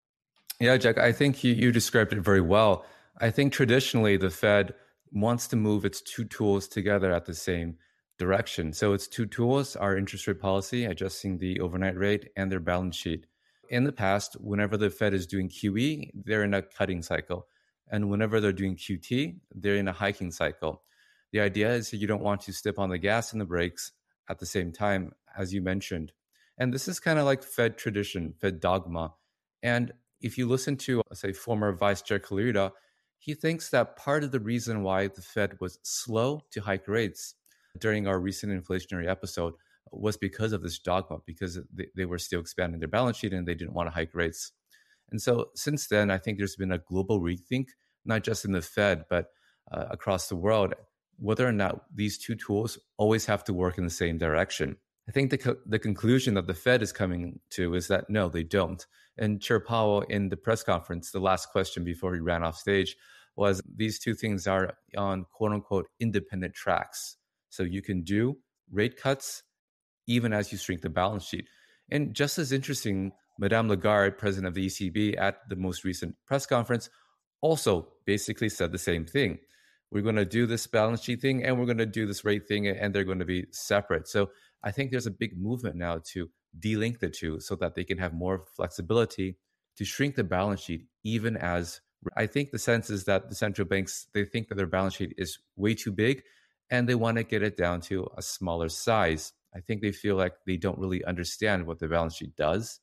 Yeah, 0.59 0.76
Jack, 0.76 0.99
I 0.99 1.12
think 1.12 1.43
you, 1.43 1.53
you 1.53 1.72
described 1.72 2.12
it 2.12 2.20
very 2.20 2.41
well. 2.41 2.85
I 3.18 3.31
think 3.31 3.53
traditionally 3.53 4.16
the 4.16 4.31
Fed 4.31 4.74
wants 5.12 5.48
to 5.48 5.56
move 5.56 5.84
its 5.84 6.00
two 6.00 6.24
tools 6.24 6.68
together 6.68 7.12
at 7.12 7.26
the 7.26 7.34
same 7.34 7.76
direction. 8.18 8.72
So 8.72 8.92
its 8.92 9.08
two 9.08 9.26
tools 9.26 9.76
are 9.76 9.96
interest 9.96 10.26
rate 10.26 10.40
policy, 10.40 10.84
adjusting 10.84 11.38
the 11.38 11.61
overnight 11.61 11.96
rate, 11.96 12.28
and 12.36 12.52
their 12.52 12.61
balance 12.61 12.96
sheet. 12.96 13.26
In 13.70 13.84
the 13.84 13.92
past, 13.92 14.36
whenever 14.40 14.76
the 14.76 14.90
Fed 14.90 15.14
is 15.14 15.26
doing 15.26 15.48
QE, 15.48 16.11
they're 16.14 16.44
in 16.44 16.54
a 16.54 16.62
cutting 16.62 17.02
cycle. 17.02 17.46
And 17.90 18.11
whenever 18.11 18.40
they're 18.40 18.52
doing 18.52 18.76
QT, 18.76 19.36
they're 19.54 19.76
in 19.76 19.88
a 19.88 19.92
hiking 19.92 20.30
cycle. 20.30 20.82
The 21.32 21.40
idea 21.40 21.72
is 21.72 21.90
that 21.90 21.98
you 21.98 22.06
don't 22.06 22.22
want 22.22 22.40
to 22.42 22.52
step 22.52 22.78
on 22.78 22.90
the 22.90 22.98
gas 22.98 23.32
and 23.32 23.40
the 23.40 23.46
brakes 23.46 23.92
at 24.28 24.38
the 24.38 24.46
same 24.46 24.72
time, 24.72 25.12
as 25.36 25.54
you 25.54 25.62
mentioned. 25.62 26.12
And 26.58 26.74
this 26.74 26.88
is 26.88 27.00
kind 27.00 27.18
of 27.18 27.24
like 27.24 27.42
Fed 27.42 27.78
tradition, 27.78 28.34
Fed 28.38 28.61
dogma. 28.61 29.14
And 29.62 29.92
if 30.20 30.36
you 30.36 30.46
listen 30.46 30.76
to, 30.78 31.02
say, 31.14 31.32
former 31.32 31.72
Vice 31.72 32.02
Chair 32.02 32.18
Clarida, 32.18 32.72
he 33.21 33.35
thinks 33.35 33.71
that 33.71 33.97
part 33.97 34.25
of 34.25 34.33
the 34.33 34.41
reason 34.41 34.83
why 34.83 35.07
the 35.07 35.23
Fed 35.23 35.59
was 35.61 35.79
slow 35.83 36.43
to 36.51 36.61
hike 36.61 36.89
rates 36.89 37.35
during 37.79 38.09
our 38.09 38.18
recent 38.18 38.53
inflationary 38.53 39.09
episode 39.09 39.55
was 39.93 40.16
because 40.16 40.53
of 40.53 40.62
this 40.62 40.79
dogma, 40.79 41.18
because 41.27 41.59
they, 41.73 41.87
they 41.95 42.05
were 42.05 42.18
still 42.18 42.41
expanding 42.41 42.81
their 42.81 42.89
balance 42.89 43.18
sheet 43.18 43.33
and 43.33 43.47
they 43.47 43.55
didn't 43.55 43.75
want 43.75 43.87
to 43.89 43.95
hike 43.95 44.14
rates. 44.14 44.53
And 45.11 45.21
so 45.21 45.51
since 45.55 45.87
then, 45.87 46.11
I 46.11 46.18
think 46.18 46.39
there's 46.39 46.57
been 46.57 46.73
a 46.73 46.79
global 46.79 47.21
rethink, 47.21 47.66
not 48.05 48.25
just 48.25 48.45
in 48.45 48.53
the 48.53 48.62
Fed, 48.62 49.05
but 49.11 49.27
uh, 49.71 49.87
across 49.91 50.29
the 50.29 50.37
world 50.37 50.75
whether 51.21 51.47
or 51.47 51.53
not 51.53 51.85
these 51.95 52.18
two 52.18 52.35
tools 52.35 52.79
always 52.97 53.27
have 53.27 53.45
to 53.45 53.53
work 53.53 53.77
in 53.79 53.85
the 53.85 53.91
same 53.91 54.16
direction. 54.18 54.77
I 55.09 55.12
think 55.12 55.30
the, 55.30 55.38
co- 55.38 55.57
the 55.66 55.78
conclusion 55.78 56.34
that 56.34 56.46
the 56.46 56.55
Fed 56.55 56.82
is 56.82 56.92
coming 56.92 57.40
to 57.51 57.74
is 57.74 57.88
that 57.88 58.09
no, 58.09 58.28
they 58.28 58.44
don't. 58.44 58.84
And 59.18 59.40
Chair 59.40 59.61
Powell 59.61 60.03
in 60.03 60.28
the 60.28 60.36
press 60.36 60.62
conference, 60.62 61.11
the 61.11 61.20
last 61.20 61.51
question 61.51 61.84
before 61.84 62.14
he 62.14 62.20
ran 62.20 62.42
off 62.42 62.57
stage 62.57 62.96
was 63.36 63.61
these 63.76 63.98
two 63.98 64.14
things 64.14 64.46
are 64.46 64.74
on 64.96 65.26
quote 65.32 65.53
unquote 65.53 65.86
independent 65.98 66.55
tracks. 66.55 67.16
So 67.48 67.62
you 67.62 67.82
can 67.82 68.03
do 68.03 68.36
rate 68.70 68.96
cuts 68.96 69.42
even 70.07 70.32
as 70.32 70.51
you 70.53 70.59
shrink 70.59 70.82
the 70.82 70.90
balance 70.90 71.24
sheet. 71.24 71.48
And 71.90 72.14
just 72.14 72.38
as 72.38 72.53
interesting, 72.53 73.12
Madame 73.38 73.68
Lagarde, 73.68 74.16
president 74.16 74.48
of 74.48 74.55
the 74.55 74.66
ECB, 74.66 75.20
at 75.20 75.48
the 75.48 75.57
most 75.57 75.84
recent 75.84 76.14
press 76.26 76.46
conference, 76.46 76.90
also 77.40 77.88
basically 78.07 78.48
said 78.48 78.72
the 78.72 78.78
same 78.78 79.05
thing 79.05 79.38
we're 79.90 80.03
going 80.03 80.16
to 80.16 80.24
do 80.24 80.46
this 80.46 80.66
balance 80.66 81.03
sheet 81.03 81.20
thing 81.20 81.44
and 81.44 81.59
we're 81.59 81.66
going 81.66 81.78
to 81.78 81.86
do 81.86 82.07
this 82.07 82.24
rate 82.24 82.46
thing 82.46 82.68
and 82.68 82.94
they're 82.94 83.05
going 83.05 83.18
to 83.18 83.24
be 83.24 83.46
separate 83.51 84.07
so 84.09 84.30
i 84.62 84.70
think 84.70 84.90
there's 84.90 85.06
a 85.06 85.11
big 85.11 85.38
movement 85.38 85.76
now 85.76 86.00
to 86.04 86.28
delink 86.58 86.98
the 86.98 87.08
two 87.08 87.38
so 87.40 87.54
that 87.56 87.74
they 87.74 87.84
can 87.84 87.98
have 87.98 88.12
more 88.12 88.44
flexibility 88.56 89.36
to 89.76 89.84
shrink 89.84 90.16
the 90.16 90.24
balance 90.24 90.61
sheet 90.61 90.86
even 91.04 91.36
as 91.36 91.80
i 92.16 92.26
think 92.26 92.50
the 92.50 92.58
sense 92.58 92.90
is 92.90 93.04
that 93.04 93.28
the 93.28 93.34
central 93.34 93.66
banks 93.66 94.06
they 94.14 94.24
think 94.24 94.48
that 94.48 94.56
their 94.56 94.66
balance 94.66 94.94
sheet 94.94 95.14
is 95.18 95.38
way 95.56 95.74
too 95.74 95.92
big 95.92 96.22
and 96.70 96.88
they 96.88 96.94
want 96.94 97.16
to 97.16 97.24
get 97.24 97.42
it 97.42 97.56
down 97.56 97.80
to 97.80 98.08
a 98.16 98.22
smaller 98.22 98.68
size 98.68 99.32
i 99.54 99.61
think 99.61 99.80
they 99.80 99.92
feel 99.92 100.16
like 100.16 100.34
they 100.46 100.56
don't 100.56 100.78
really 100.78 101.04
understand 101.04 101.66
what 101.66 101.78
the 101.78 101.88
balance 101.88 102.16
sheet 102.16 102.34
does 102.36 102.80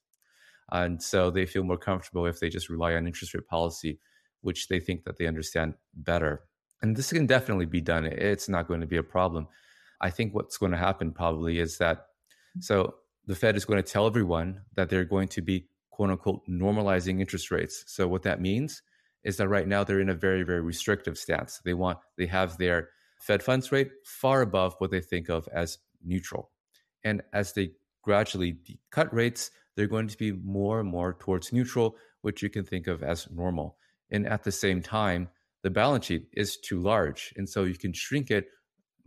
and 0.72 1.02
so 1.02 1.30
they 1.32 1.46
feel 1.46 1.64
more 1.64 1.78
comfortable 1.78 2.26
if 2.26 2.40
they 2.40 2.50
just 2.50 2.70
rely 2.70 2.94
on 2.94 3.08
interest 3.08 3.34
rate 3.34 3.48
policy 3.48 4.00
which 4.42 4.68
they 4.68 4.80
think 4.80 5.04
that 5.04 5.18
they 5.18 5.28
understand 5.28 5.74
better 5.94 6.44
and 6.82 6.96
this 6.96 7.12
can 7.12 7.26
definitely 7.26 7.66
be 7.66 7.82
done. 7.82 8.06
It's 8.06 8.50
not 8.50 8.68
going 8.68 8.82
to 8.82 8.88
be 8.88 8.98
a 8.98 9.04
problem. 9.04 9.48
I 10.02 10.10
think 10.10 10.34
what's 10.34 10.58
going 10.58 10.72
to 10.72 10.78
happen 10.78 11.12
probably 11.12 11.60
is 11.60 11.78
that 11.78 11.98
mm-hmm. 11.98 12.62
so 12.62 12.96
the 13.26 13.36
Fed 13.36 13.56
is 13.56 13.66
going 13.66 13.82
to 13.82 13.92
tell 13.92 14.08
everyone 14.08 14.62
that 14.76 14.90
they're 14.90 15.06
going 15.06 15.28
to 15.30 15.42
be 15.42 15.68
quote 15.92 16.12
unquote 16.12 16.42
normalizing 16.48 17.20
interest 17.20 17.52
rates. 17.52 17.84
So 17.88 18.08
what 18.08 18.24
that 18.24 18.42
means 18.42 18.82
is 19.24 19.38
that 19.38 19.50
right 19.50 19.68
now 19.68 19.84
they're 19.84 20.00
in 20.00 20.10
a 20.10 20.16
very 20.16 20.44
very 20.44 20.62
restrictive 20.62 21.18
stance. 21.18 21.60
They 21.66 21.74
want 21.74 22.00
they 22.18 22.28
have 22.28 22.58
their 22.58 22.90
Fed 23.20 23.42
funds 23.44 23.72
rate 23.72 23.92
far 24.06 24.42
above 24.42 24.76
what 24.78 24.92
they 24.92 25.02
think 25.02 25.30
of 25.30 25.48
as 25.52 25.80
neutral. 26.04 26.52
And 27.04 27.24
as 27.34 27.54
they 27.54 27.72
gradually 28.04 28.58
cut 28.92 29.14
rates, 29.14 29.52
they're 29.76 29.88
going 29.88 30.08
to 30.08 30.18
be 30.18 30.32
more 30.32 30.80
and 30.80 30.90
more 30.90 31.14
towards 31.14 31.52
neutral, 31.52 31.96
which 32.22 32.42
you 32.42 32.50
can 32.50 32.64
think 32.64 32.88
of 32.88 33.04
as 33.04 33.28
normal. 33.32 33.78
And 34.10 34.28
at 34.28 34.44
the 34.44 34.52
same 34.52 34.82
time, 34.82 35.30
the 35.64 35.70
balance 35.70 36.06
sheet 36.06 36.28
is 36.34 36.58
too 36.58 36.82
large. 36.82 37.34
And 37.36 37.50
so 37.50 37.64
you 37.64 37.76
can 37.76 37.94
shrink 37.94 38.32
it 38.32 38.48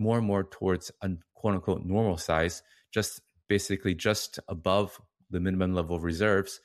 more 0.01 0.19
and 0.19 0.27
more 0.27 0.45
towards 0.45 0.91
a 1.03 1.11
quote 1.35 1.55
unquote 1.55 1.85
normal 1.85 2.17
size, 2.17 2.63
just 2.91 3.21
basically 3.49 3.95
just 3.95 4.41
above 4.49 5.01
the 5.31 5.39
minimum 5.39 5.75
level 5.75 5.97
of 5.97 6.03
reserves. 6.03 6.61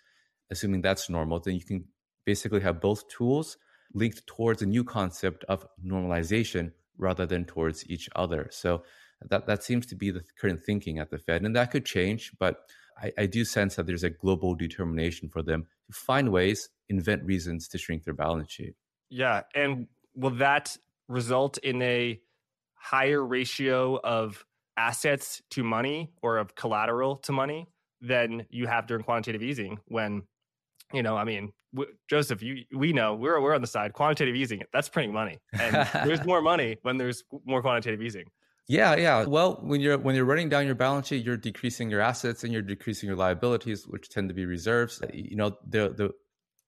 Assuming 0.49 0.81
that's 0.81 1.09
normal, 1.09 1.39
then 1.39 1.55
you 1.55 1.63
can 1.63 1.85
basically 2.25 2.61
have 2.61 2.79
both 2.79 3.07
tools 3.07 3.57
linked 3.93 4.25
towards 4.27 4.61
a 4.61 4.65
new 4.65 4.83
concept 4.83 5.43
of 5.45 5.65
normalization 5.83 6.71
rather 6.97 7.25
than 7.25 7.45
towards 7.45 7.87
each 7.89 8.09
other. 8.15 8.47
So 8.51 8.83
that, 9.29 9.47
that 9.47 9.63
seems 9.63 9.85
to 9.87 9.95
be 9.95 10.11
the 10.11 10.23
current 10.39 10.61
thinking 10.63 10.99
at 10.99 11.09
the 11.09 11.17
Fed. 11.17 11.43
And 11.43 11.55
that 11.55 11.71
could 11.71 11.85
change, 11.85 12.31
but 12.39 12.59
I, 13.01 13.11
I 13.17 13.25
do 13.25 13.43
sense 13.43 13.75
that 13.75 13.85
there's 13.85 14.03
a 14.03 14.09
global 14.09 14.55
determination 14.55 15.29
for 15.29 15.41
them 15.41 15.67
to 15.87 15.93
find 15.93 16.31
ways, 16.31 16.69
invent 16.89 17.23
reasons 17.23 17.67
to 17.69 17.77
shrink 17.77 18.03
their 18.03 18.13
balance 18.13 18.51
sheet. 18.51 18.75
Yeah, 19.09 19.41
and 19.53 19.87
will 20.15 20.35
that 20.37 20.77
result 21.07 21.57
in 21.59 21.81
a 21.81 22.19
higher 22.85 23.25
ratio 23.25 23.99
of 24.03 24.45
assets 24.77 25.41
to 25.49 25.63
money 25.63 26.11
or 26.21 26.37
of 26.37 26.53
collateral 26.53 27.17
to 27.17 27.31
money 27.31 27.67
than 28.01 28.45
you 28.49 28.67
have 28.67 28.85
during 28.85 29.03
quantitative 29.03 29.41
easing 29.41 29.79
when 29.85 30.21
you 30.93 31.01
know 31.01 31.17
i 31.17 31.23
mean 31.23 31.51
w- 31.73 31.91
joseph 32.09 32.43
you 32.43 32.63
we 32.75 32.93
know 32.93 33.15
we're 33.15 33.39
we're 33.41 33.55
on 33.55 33.61
the 33.61 33.67
side. 33.67 33.93
Quantitative 33.93 34.35
easing 34.35 34.61
that's 34.71 34.89
printing 34.89 35.13
money. 35.13 35.37
And 35.53 35.87
there's 36.05 36.23
more 36.25 36.41
money 36.41 36.77
when 36.83 36.97
there's 36.97 37.23
more 37.45 37.61
quantitative 37.61 38.01
easing. 38.01 38.25
Yeah 38.67 38.95
yeah. 38.95 39.25
Well 39.25 39.59
when 39.61 39.81
you're 39.81 39.97
when 39.97 40.15
you're 40.15 40.25
running 40.25 40.49
down 40.49 40.65
your 40.65 40.75
balance 40.75 41.07
sheet 41.07 41.25
you're 41.25 41.37
decreasing 41.37 41.89
your 41.89 42.01
assets 42.01 42.43
and 42.43 42.53
you're 42.53 42.61
decreasing 42.61 43.07
your 43.07 43.17
liabilities 43.17 43.87
which 43.87 44.09
tend 44.09 44.29
to 44.29 44.35
be 44.35 44.45
reserves. 44.45 45.01
You 45.13 45.35
know 45.35 45.57
the 45.67 45.89
the 45.89 46.11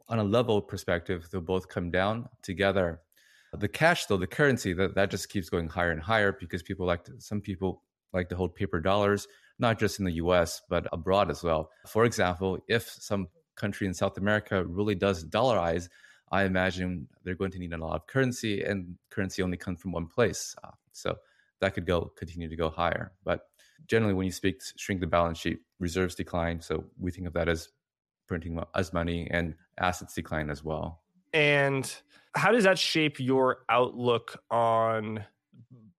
on 0.10 0.20
a 0.20 0.24
level 0.24 0.62
perspective 0.62 1.28
they'll 1.32 1.42
both 1.42 1.68
come 1.68 1.92
down 1.92 2.30
together 2.42 3.02
the 3.60 3.68
cash 3.68 4.06
though 4.06 4.18
the 4.18 4.28
currency 4.28 4.74
that, 4.74 4.96
that 4.96 5.10
just 5.10 5.30
keeps 5.30 5.50
going 5.50 5.68
higher 5.68 5.92
and 5.92 6.02
higher 6.02 6.32
because 6.32 6.64
people 6.64 6.86
like 6.86 7.04
to 7.06 7.14
some 7.20 7.42
people 7.42 7.84
like 8.14 8.30
to 8.30 8.36
hold 8.36 8.56
paper 8.56 8.80
dollars 8.80 9.28
not 9.60 9.80
just 9.80 10.00
in 10.00 10.06
the 10.06 10.14
US 10.14 10.62
but 10.70 10.88
abroad 10.92 11.30
as 11.30 11.44
well. 11.44 11.70
For 11.88 12.06
example 12.06 12.60
if 12.68 12.88
some 12.90 13.28
country 13.56 13.88
in 13.88 13.94
south 13.94 14.18
america 14.20 14.64
really 14.66 14.94
does 14.94 15.26
dollarize 15.26 15.90
i 16.32 16.44
imagine 16.44 17.08
they're 17.24 17.34
going 17.34 17.50
to 17.50 17.58
need 17.58 17.74
a 17.74 17.78
lot 17.78 17.96
of 17.96 18.06
currency 18.06 18.62
and 18.62 18.96
currency 19.10 19.42
only 19.42 19.58
comes 19.58 19.82
from 19.82 19.92
one 19.92 20.06
place. 20.06 20.56
Uh, 20.64 20.70
so 20.92 21.16
that 21.60 21.74
could 21.74 21.88
go 21.88 22.12
continue 22.18 22.48
to 22.48 22.56
go 22.56 22.70
higher. 22.70 23.14
But 23.24 23.42
generally 23.88 24.14
when 24.14 24.26
you 24.26 24.32
speak 24.32 24.62
shrink 24.78 25.02
the 25.02 25.08
balance 25.08 25.40
sheet 25.40 25.60
reserves 25.80 26.16
decline. 26.16 26.62
So 26.62 26.86
we 27.00 27.12
think 27.12 27.28
of 27.28 27.34
that 27.34 27.50
as 27.50 27.70
printing 28.28 28.60
as 28.76 28.94
money 28.94 29.28
and 29.32 29.56
assets 29.80 30.14
decline 30.14 30.50
as 30.50 30.64
well 30.64 31.02
and 31.38 31.96
how 32.36 32.52
does 32.52 32.64
that 32.64 32.80
shape 32.80 33.20
your 33.20 33.60
outlook 33.70 34.42
on 34.50 35.24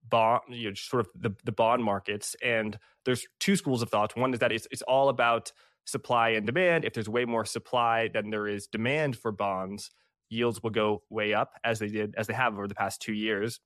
bond, 0.09 0.43
you 0.49 0.71
know, 0.71 0.75
sort 0.75 1.01
of 1.01 1.09
the, 1.15 1.31
the 1.45 1.53
bond 1.53 1.85
markets? 1.85 2.35
And 2.43 2.77
there's 3.05 3.25
two 3.39 3.55
schools 3.55 3.81
of 3.81 3.89
thought. 3.89 4.17
One 4.17 4.35
is 4.35 4.41
that 4.41 4.51
it's, 4.51 4.67
it's 4.73 4.83
all 4.83 5.11
about 5.11 5.53
supply 5.85 6.31
and 6.31 6.45
demand. 6.45 6.85
If 6.85 6.93
there's 6.93 7.09
way 7.09 7.25
more 7.25 7.45
supply 7.45 8.09
than 8.09 8.31
there 8.31 8.49
is 8.49 8.67
demand 8.67 9.17
for 9.17 9.31
bonds, 9.31 9.91
yields 10.29 10.61
will 10.61 10.71
go 10.71 11.03
way 11.09 11.35
up 11.35 11.53
as 11.63 11.79
they 11.79 11.87
did, 11.89 12.15
as 12.19 12.27
they 12.27 12.35
have 12.35 12.55
over 12.55 12.67
the 12.67 12.75
past 12.75 13.01
two 13.01 13.15
years. 13.15 13.61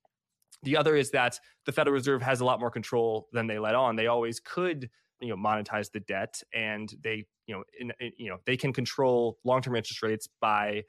The 0.61 0.77
other 0.77 0.95
is 0.95 1.09
that 1.11 1.39
the 1.65 1.71
Federal 1.71 1.95
Reserve 1.95 2.21
has 2.21 2.39
a 2.39 2.45
lot 2.45 2.59
more 2.59 2.71
control 2.71 3.27
than 3.33 3.47
they 3.47 3.57
let 3.57 3.73
on. 3.73 3.95
They 3.95 4.07
always 4.07 4.39
could, 4.39 4.89
you 5.19 5.29
know, 5.29 5.35
monetize 5.35 5.91
the 5.91 5.99
debt, 6.01 6.41
and 6.53 6.93
they, 7.03 7.25
you 7.47 7.55
know, 7.55 7.63
in, 7.79 7.91
in, 7.99 8.11
you 8.17 8.29
know, 8.29 8.37
they 8.45 8.57
can 8.57 8.71
control 8.71 9.39
long-term 9.43 9.75
interest 9.75 10.03
rates 10.03 10.29
by 10.39 10.83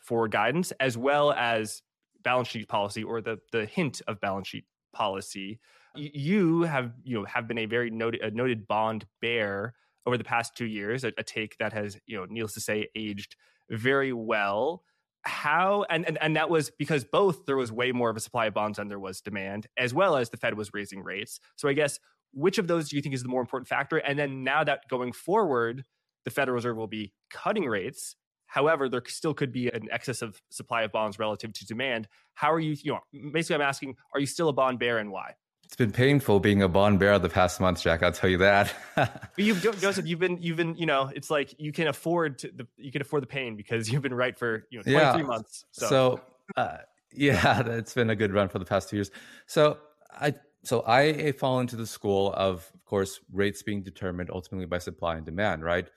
forward 0.00 0.30
guidance 0.30 0.72
as 0.80 0.96
well 0.96 1.32
as 1.32 1.82
balance 2.22 2.48
sheet 2.48 2.68
policy 2.68 3.02
or 3.02 3.20
the 3.20 3.38
the 3.52 3.64
hint 3.64 4.02
of 4.06 4.20
balance 4.20 4.48
sheet 4.48 4.64
policy. 4.92 5.60
You 5.94 6.62
have 6.62 6.92
you 7.04 7.18
know 7.18 7.24
have 7.24 7.48
been 7.48 7.58
a 7.58 7.66
very 7.66 7.90
noted 7.90 8.20
a 8.20 8.30
noted 8.30 8.66
bond 8.66 9.06
bear 9.20 9.74
over 10.06 10.16
the 10.16 10.24
past 10.24 10.56
two 10.56 10.66
years, 10.66 11.04
a, 11.04 11.12
a 11.18 11.22
take 11.22 11.56
that 11.58 11.72
has 11.72 11.98
you 12.06 12.16
know 12.16 12.26
needless 12.28 12.54
to 12.54 12.60
say 12.60 12.88
aged 12.94 13.36
very 13.70 14.12
well. 14.12 14.82
How 15.22 15.84
and, 15.90 16.06
and 16.06 16.18
and 16.20 16.36
that 16.36 16.48
was 16.48 16.70
because 16.70 17.04
both 17.04 17.44
there 17.46 17.56
was 17.56 17.72
way 17.72 17.92
more 17.92 18.10
of 18.10 18.16
a 18.16 18.20
supply 18.20 18.46
of 18.46 18.54
bonds 18.54 18.78
than 18.78 18.88
there 18.88 19.00
was 19.00 19.20
demand, 19.20 19.66
as 19.76 19.92
well 19.92 20.16
as 20.16 20.30
the 20.30 20.36
Fed 20.36 20.54
was 20.54 20.72
raising 20.72 21.02
rates. 21.02 21.40
So 21.56 21.68
I 21.68 21.72
guess 21.72 21.98
which 22.32 22.58
of 22.58 22.68
those 22.68 22.88
do 22.88 22.96
you 22.96 23.02
think 23.02 23.14
is 23.14 23.22
the 23.22 23.28
more 23.28 23.40
important 23.40 23.68
factor? 23.68 23.98
And 23.98 24.18
then 24.18 24.44
now 24.44 24.64
that 24.64 24.88
going 24.88 25.12
forward, 25.12 25.84
the 26.24 26.30
Federal 26.30 26.54
Reserve 26.54 26.76
will 26.76 26.86
be 26.86 27.12
cutting 27.30 27.66
rates 27.66 28.16
However, 28.48 28.88
there 28.88 29.02
still 29.06 29.34
could 29.34 29.52
be 29.52 29.68
an 29.68 29.88
excess 29.92 30.22
of 30.22 30.40
supply 30.48 30.82
of 30.82 30.90
bonds 30.90 31.18
relative 31.18 31.52
to 31.52 31.66
demand. 31.66 32.08
How 32.34 32.52
are 32.52 32.58
you, 32.58 32.76
you 32.82 32.92
know, 32.92 33.30
basically 33.30 33.56
I'm 33.56 33.62
asking, 33.62 33.96
are 34.14 34.20
you 34.20 34.26
still 34.26 34.48
a 34.48 34.52
bond 34.52 34.78
bear 34.78 34.98
and 34.98 35.12
why? 35.12 35.34
It's 35.64 35.76
been 35.76 35.92
painful 35.92 36.40
being 36.40 36.62
a 36.62 36.68
bond 36.68 36.98
bear 36.98 37.18
the 37.18 37.28
past 37.28 37.60
month, 37.60 37.82
Jack. 37.82 38.02
I'll 38.02 38.10
tell 38.10 38.30
you 38.30 38.38
that. 38.38 38.74
but 38.96 39.20
you've, 39.36 39.60
Joseph, 39.60 40.06
you've 40.06 40.18
been, 40.18 40.38
you've 40.40 40.56
been, 40.56 40.74
you 40.76 40.86
know, 40.86 41.12
it's 41.14 41.30
like 41.30 41.54
you 41.58 41.72
can 41.72 41.88
afford 41.88 42.38
to, 42.38 42.50
the, 42.56 42.66
you 42.78 42.90
can 42.90 43.02
afford 43.02 43.22
the 43.22 43.26
pain 43.26 43.54
because 43.54 43.92
you've 43.92 44.00
been 44.00 44.14
right 44.14 44.36
for, 44.36 44.66
you 44.70 44.78
know, 44.78 44.82
23 44.82 45.20
yeah. 45.20 45.26
months. 45.26 45.66
So, 45.72 45.86
so 45.86 46.20
uh, 46.56 46.78
yeah, 47.12 47.60
it's 47.66 47.92
been 47.92 48.08
a 48.08 48.16
good 48.16 48.32
run 48.32 48.48
for 48.48 48.58
the 48.58 48.64
past 48.64 48.88
two 48.88 48.96
years. 48.96 49.10
So 49.46 49.76
I, 50.10 50.34
so 50.64 50.84
I 50.86 51.32
fall 51.32 51.60
into 51.60 51.76
the 51.76 51.86
school 51.86 52.32
of, 52.32 52.70
of 52.74 52.84
course, 52.86 53.20
rates 53.30 53.62
being 53.62 53.82
determined 53.82 54.30
ultimately 54.32 54.64
by 54.64 54.78
supply 54.78 55.16
and 55.16 55.26
demand, 55.26 55.64
right? 55.64 55.90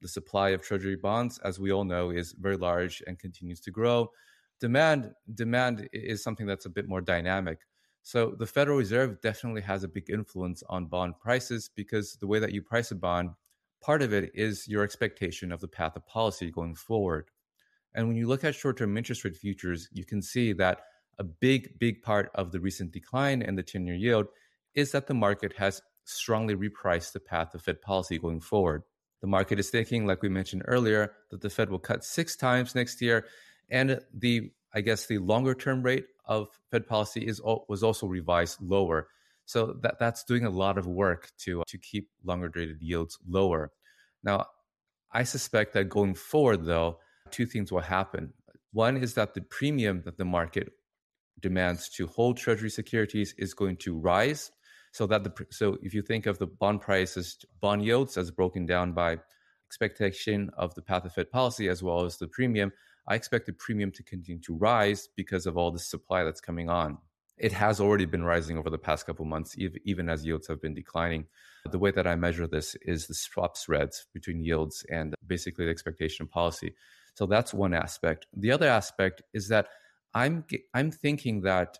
The 0.00 0.08
supply 0.08 0.50
of 0.50 0.62
treasury 0.62 0.96
bonds, 0.96 1.38
as 1.44 1.58
we 1.58 1.72
all 1.72 1.84
know, 1.84 2.10
is 2.10 2.32
very 2.32 2.56
large 2.56 3.02
and 3.06 3.18
continues 3.18 3.60
to 3.60 3.70
grow. 3.70 4.10
Demand 4.60 5.12
demand 5.34 5.88
is 5.92 6.22
something 6.22 6.46
that's 6.46 6.66
a 6.66 6.70
bit 6.70 6.88
more 6.88 7.00
dynamic. 7.00 7.58
So 8.02 8.34
the 8.38 8.46
Federal 8.46 8.78
Reserve 8.78 9.20
definitely 9.20 9.62
has 9.62 9.84
a 9.84 9.88
big 9.88 10.10
influence 10.10 10.62
on 10.68 10.86
bond 10.86 11.14
prices 11.20 11.70
because 11.74 12.16
the 12.20 12.26
way 12.26 12.38
that 12.38 12.52
you 12.52 12.62
price 12.62 12.90
a 12.90 12.94
bond, 12.94 13.30
part 13.82 14.02
of 14.02 14.12
it 14.12 14.30
is 14.34 14.66
your 14.66 14.82
expectation 14.82 15.52
of 15.52 15.60
the 15.60 15.68
path 15.68 15.96
of 15.96 16.06
policy 16.06 16.50
going 16.50 16.74
forward. 16.74 17.30
And 17.94 18.06
when 18.06 18.16
you 18.16 18.26
look 18.26 18.44
at 18.44 18.54
short-term 18.54 18.96
interest 18.96 19.24
rate 19.24 19.36
futures, 19.36 19.88
you 19.92 20.04
can 20.04 20.22
see 20.22 20.52
that 20.54 20.82
a 21.18 21.24
big, 21.24 21.78
big 21.78 22.02
part 22.02 22.30
of 22.34 22.52
the 22.52 22.60
recent 22.60 22.92
decline 22.92 23.42
in 23.42 23.54
the 23.54 23.62
10-year 23.62 23.96
yield 23.96 24.26
is 24.74 24.92
that 24.92 25.06
the 25.06 25.14
market 25.14 25.52
has 25.56 25.82
strongly 26.04 26.54
repriced 26.54 27.12
the 27.12 27.20
path 27.20 27.54
of 27.54 27.62
Fed 27.62 27.82
policy 27.82 28.18
going 28.18 28.40
forward. 28.40 28.82
The 29.20 29.26
market 29.26 29.58
is 29.58 29.70
thinking, 29.70 30.06
like 30.06 30.22
we 30.22 30.28
mentioned 30.28 30.62
earlier, 30.66 31.12
that 31.30 31.40
the 31.40 31.50
Fed 31.50 31.70
will 31.70 31.78
cut 31.78 32.04
six 32.04 32.36
times 32.36 32.74
next 32.74 33.02
year, 33.02 33.26
and 33.68 34.00
the 34.14 34.50
I 34.72 34.80
guess 34.80 35.06
the 35.06 35.18
longer 35.18 35.54
term 35.54 35.82
rate 35.82 36.06
of 36.24 36.48
Fed 36.70 36.86
policy 36.86 37.26
is 37.26 37.40
was 37.68 37.82
also 37.82 38.06
revised 38.06 38.62
lower. 38.62 39.08
So 39.44 39.76
that 39.82 39.98
that's 39.98 40.24
doing 40.24 40.44
a 40.44 40.50
lot 40.50 40.78
of 40.78 40.86
work 40.86 41.32
to 41.40 41.62
to 41.66 41.78
keep 41.78 42.08
longer 42.24 42.48
dated 42.48 42.80
yields 42.80 43.18
lower. 43.28 43.72
Now, 44.22 44.46
I 45.12 45.24
suspect 45.24 45.74
that 45.74 45.88
going 45.88 46.14
forward, 46.14 46.64
though, 46.64 46.98
two 47.30 47.46
things 47.46 47.72
will 47.72 47.80
happen. 47.80 48.32
One 48.72 48.96
is 48.96 49.14
that 49.14 49.34
the 49.34 49.40
premium 49.40 50.02
that 50.04 50.16
the 50.16 50.24
market 50.24 50.72
demands 51.40 51.88
to 51.90 52.06
hold 52.06 52.36
Treasury 52.36 52.70
securities 52.70 53.34
is 53.38 53.54
going 53.54 53.76
to 53.78 53.98
rise 53.98 54.52
so 54.92 55.06
that 55.06 55.24
the 55.24 55.46
so 55.50 55.78
if 55.82 55.94
you 55.94 56.02
think 56.02 56.26
of 56.26 56.38
the 56.38 56.46
bond 56.46 56.80
prices, 56.80 57.36
bond 57.60 57.84
yields 57.84 58.16
as 58.16 58.30
broken 58.30 58.66
down 58.66 58.92
by 58.92 59.18
expectation 59.68 60.50
of 60.56 60.74
the 60.74 60.82
path 60.82 61.04
of 61.04 61.12
Fed 61.12 61.30
policy 61.30 61.68
as 61.68 61.82
well 61.82 62.04
as 62.04 62.16
the 62.16 62.26
premium, 62.26 62.72
I 63.06 63.14
expect 63.14 63.46
the 63.46 63.52
premium 63.52 63.92
to 63.92 64.02
continue 64.02 64.40
to 64.42 64.54
rise 64.54 65.08
because 65.16 65.46
of 65.46 65.56
all 65.56 65.70
the 65.70 65.78
supply 65.78 66.24
that's 66.24 66.40
coming 66.40 66.68
on. 66.68 66.98
It 67.38 67.52
has 67.52 67.80
already 67.80 68.04
been 68.04 68.24
rising 68.24 68.58
over 68.58 68.68
the 68.68 68.78
past 68.78 69.06
couple 69.06 69.24
months, 69.24 69.56
even 69.84 70.10
as 70.10 70.26
yields 70.26 70.46
have 70.48 70.60
been 70.60 70.74
declining. 70.74 71.24
The 71.70 71.78
way 71.78 71.90
that 71.92 72.06
I 72.06 72.14
measure 72.14 72.46
this 72.46 72.76
is 72.82 73.06
the 73.06 73.14
swap 73.14 73.56
spreads 73.56 74.06
between 74.12 74.44
yields 74.44 74.84
and 74.90 75.14
basically 75.26 75.64
the 75.64 75.70
expectation 75.70 76.24
of 76.24 76.30
policy. 76.30 76.74
So 77.14 77.26
that's 77.26 77.54
one 77.54 77.72
aspect. 77.72 78.26
The 78.34 78.52
other 78.52 78.68
aspect 78.68 79.22
is 79.32 79.48
that 79.48 79.68
I'm 80.14 80.44
I'm 80.74 80.90
thinking 80.90 81.42
that 81.42 81.78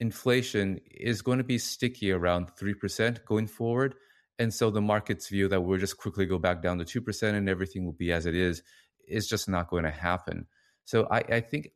inflation 0.00 0.80
is 0.90 1.22
going 1.22 1.38
to 1.38 1.44
be 1.44 1.58
sticky 1.58 2.12
around 2.12 2.48
3% 2.56 3.24
going 3.24 3.46
forward. 3.46 3.94
And 4.38 4.52
so 4.52 4.70
the 4.70 4.80
market's 4.80 5.28
view 5.28 5.48
that 5.48 5.60
we'll 5.60 5.78
just 5.78 5.96
quickly 5.96 6.26
go 6.26 6.38
back 6.38 6.62
down 6.62 6.78
to 6.78 6.84
2% 6.84 7.34
and 7.34 7.48
everything 7.48 7.84
will 7.84 7.92
be 7.92 8.12
as 8.12 8.26
it 8.26 8.34
is 8.34 8.62
is 9.06 9.28
just 9.28 9.48
not 9.48 9.68
going 9.68 9.84
to 9.84 9.90
happen. 9.90 10.46
So 10.84 11.06
I, 11.10 11.18
I 11.18 11.40
think 11.40 11.70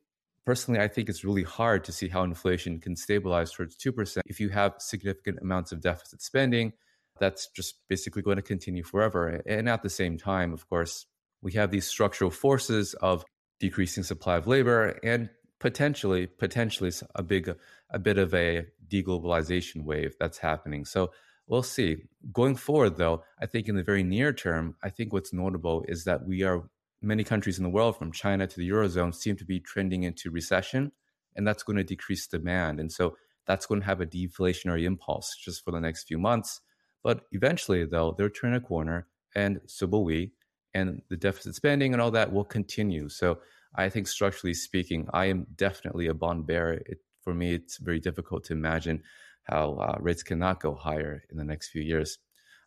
personally, 0.45 0.79
I 0.79 0.87
think 0.87 1.09
it's 1.09 1.23
really 1.23 1.43
hard 1.43 1.83
to 1.85 1.91
see 1.91 2.09
how 2.09 2.23
inflation 2.23 2.79
can 2.79 2.95
stabilize 2.95 3.51
towards 3.51 3.77
2% 3.77 4.21
if 4.25 4.39
you 4.39 4.49
have 4.49 4.75
significant 4.79 5.39
amounts 5.41 5.71
of 5.71 5.81
deficit 5.81 6.21
spending. 6.21 6.73
That's 7.19 7.47
just 7.47 7.75
basically 7.87 8.21
going 8.21 8.37
to 8.37 8.41
continue 8.41 8.83
forever. 8.83 9.41
And 9.45 9.69
at 9.69 9.83
the 9.83 9.89
same 9.89 10.17
time, 10.17 10.53
of 10.53 10.67
course, 10.69 11.05
we 11.41 11.53
have 11.53 11.71
these 11.71 11.87
structural 11.87 12.31
forces 12.31 12.93
of 12.95 13.23
decreasing 13.59 14.03
supply 14.03 14.37
of 14.37 14.47
labor 14.47 14.97
and 15.03 15.29
potentially 15.59 16.25
potentially 16.25 16.91
a 17.15 17.23
big 17.23 17.53
a 17.91 17.99
bit 17.99 18.17
of 18.17 18.33
a 18.33 18.65
deglobalization 18.87 19.83
wave 19.83 20.15
that's 20.19 20.37
happening. 20.37 20.85
So 20.85 21.11
we'll 21.47 21.63
see. 21.63 21.97
Going 22.31 22.55
forward 22.55 22.97
though 22.97 23.23
i 23.41 23.45
think 23.45 23.67
in 23.67 23.75
the 23.75 23.83
very 23.83 24.03
near 24.03 24.31
term 24.33 24.75
i 24.83 24.89
think 24.89 25.13
what's 25.13 25.33
notable 25.33 25.83
is 25.87 26.03
that 26.03 26.27
we 26.27 26.43
are 26.43 26.69
many 27.01 27.23
countries 27.23 27.57
in 27.57 27.63
the 27.63 27.69
world 27.69 27.97
from 27.97 28.11
china 28.11 28.45
to 28.45 28.57
the 28.57 28.69
eurozone 28.69 29.15
seem 29.15 29.35
to 29.37 29.45
be 29.45 29.59
trending 29.59 30.03
into 30.03 30.29
recession 30.29 30.91
and 31.35 31.47
that's 31.47 31.63
going 31.63 31.77
to 31.77 31.83
decrease 31.83 32.27
demand. 32.27 32.79
And 32.79 32.91
so 32.91 33.15
that's 33.47 33.65
going 33.65 33.81
to 33.81 33.85
have 33.85 34.01
a 34.01 34.05
deflationary 34.05 34.83
impulse 34.83 35.35
just 35.41 35.63
for 35.63 35.71
the 35.71 35.79
next 35.79 36.03
few 36.03 36.17
months. 36.17 36.61
But 37.03 37.21
eventually 37.31 37.85
though 37.85 38.13
they'll 38.17 38.29
turn 38.29 38.53
a 38.53 38.59
corner 38.59 39.07
and 39.35 39.61
so 39.65 39.87
will 39.87 40.03
we 40.03 40.33
and 40.73 41.01
the 41.09 41.17
deficit 41.17 41.55
spending 41.55 41.93
and 41.93 42.01
all 42.01 42.11
that 42.11 42.33
will 42.33 42.43
continue. 42.43 43.09
So 43.09 43.39
I 43.73 43.89
think 43.89 44.07
structurally 44.07 44.53
speaking, 44.53 45.07
I 45.13 45.25
am 45.25 45.47
definitely 45.55 46.07
a 46.07 46.13
bond 46.13 46.45
bear. 46.45 46.73
It, 46.73 46.97
for 47.29 47.35
me, 47.35 47.53
it's 47.53 47.77
very 47.77 47.99
difficult 47.99 48.43
to 48.45 48.53
imagine 48.53 49.03
how 49.43 49.73
uh, 49.75 49.97
rates 49.99 50.23
cannot 50.23 50.59
go 50.59 50.73
higher 50.73 51.23
in 51.29 51.37
the 51.37 51.43
next 51.43 51.69
few 51.69 51.81
years. 51.81 52.17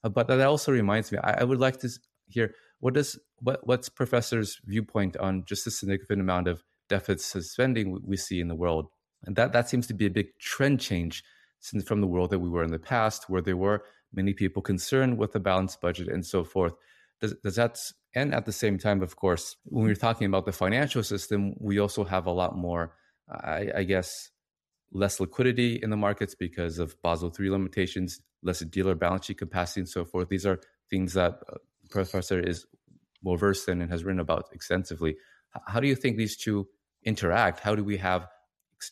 Uh, 0.04 0.08
but 0.08 0.28
that 0.28 0.40
also 0.40 0.70
reminds 0.70 1.10
me, 1.10 1.18
I, 1.18 1.40
I, 1.40 1.44
would 1.44 1.58
like 1.58 1.80
to 1.80 1.88
hear 2.28 2.54
what 2.78 2.94
does 2.94 3.18
what 3.40 3.66
what's 3.66 3.88
Professor's 3.88 4.60
viewpoint 4.64 5.16
on 5.16 5.44
just 5.44 5.64
the 5.64 5.70
significant 5.70 6.20
amount 6.20 6.46
of 6.46 6.62
deficit 6.88 7.44
spending 7.44 8.00
we 8.04 8.16
see 8.16 8.40
in 8.40 8.48
the 8.48 8.54
world 8.54 8.86
And 9.24 9.36
that, 9.36 9.52
that 9.52 9.68
seems 9.68 9.86
to 9.86 9.94
be 9.94 10.06
a 10.06 10.10
big 10.10 10.28
trend 10.38 10.80
change 10.80 11.24
since 11.60 11.84
from 11.84 12.00
the 12.00 12.06
world 12.06 12.30
that 12.30 12.40
we 12.40 12.48
were 12.48 12.64
in 12.64 12.72
the 12.72 12.78
past, 12.78 13.30
where 13.30 13.42
there 13.42 13.56
were 13.56 13.84
many 14.12 14.32
people 14.34 14.62
concerned 14.62 15.16
with 15.16 15.32
the 15.32 15.40
balanced 15.40 15.80
budget 15.80 16.08
and 16.08 16.24
so 16.26 16.44
forth. 16.44 16.74
Does, 17.20 17.34
does 17.44 17.56
that, 17.56 17.78
and 18.14 18.34
at 18.34 18.46
the 18.46 18.52
same 18.52 18.78
time, 18.78 19.00
of 19.00 19.14
course, 19.16 19.56
when 19.64 19.84
we're 19.84 19.94
talking 19.94 20.26
about 20.26 20.44
the 20.44 20.52
financial 20.52 21.04
system, 21.04 21.54
we 21.60 21.78
also 21.78 22.02
have 22.04 22.26
a 22.26 22.32
lot 22.32 22.56
more, 22.56 22.94
I, 23.30 23.70
I 23.76 23.82
guess, 23.84 24.31
less 24.92 25.20
liquidity 25.20 25.76
in 25.82 25.90
the 25.90 25.96
markets 25.96 26.34
because 26.34 26.78
of 26.78 27.00
Basel 27.02 27.32
III 27.38 27.50
limitations, 27.50 28.20
less 28.42 28.60
dealer 28.60 28.94
balance 28.94 29.26
sheet 29.26 29.38
capacity, 29.38 29.80
and 29.80 29.88
so 29.88 30.04
forth. 30.04 30.28
These 30.28 30.46
are 30.46 30.60
things 30.90 31.14
that 31.14 31.40
uh, 31.50 31.56
Professor 31.90 32.40
is 32.40 32.66
well 33.22 33.36
versed 33.36 33.68
in 33.68 33.80
and 33.80 33.90
has 33.90 34.04
written 34.04 34.20
about 34.20 34.46
extensively. 34.52 35.16
How 35.66 35.80
do 35.80 35.86
you 35.86 35.94
think 35.94 36.16
these 36.16 36.36
two 36.36 36.68
interact? 37.04 37.60
How 37.60 37.74
do 37.74 37.84
we 37.84 37.96
have 37.98 38.26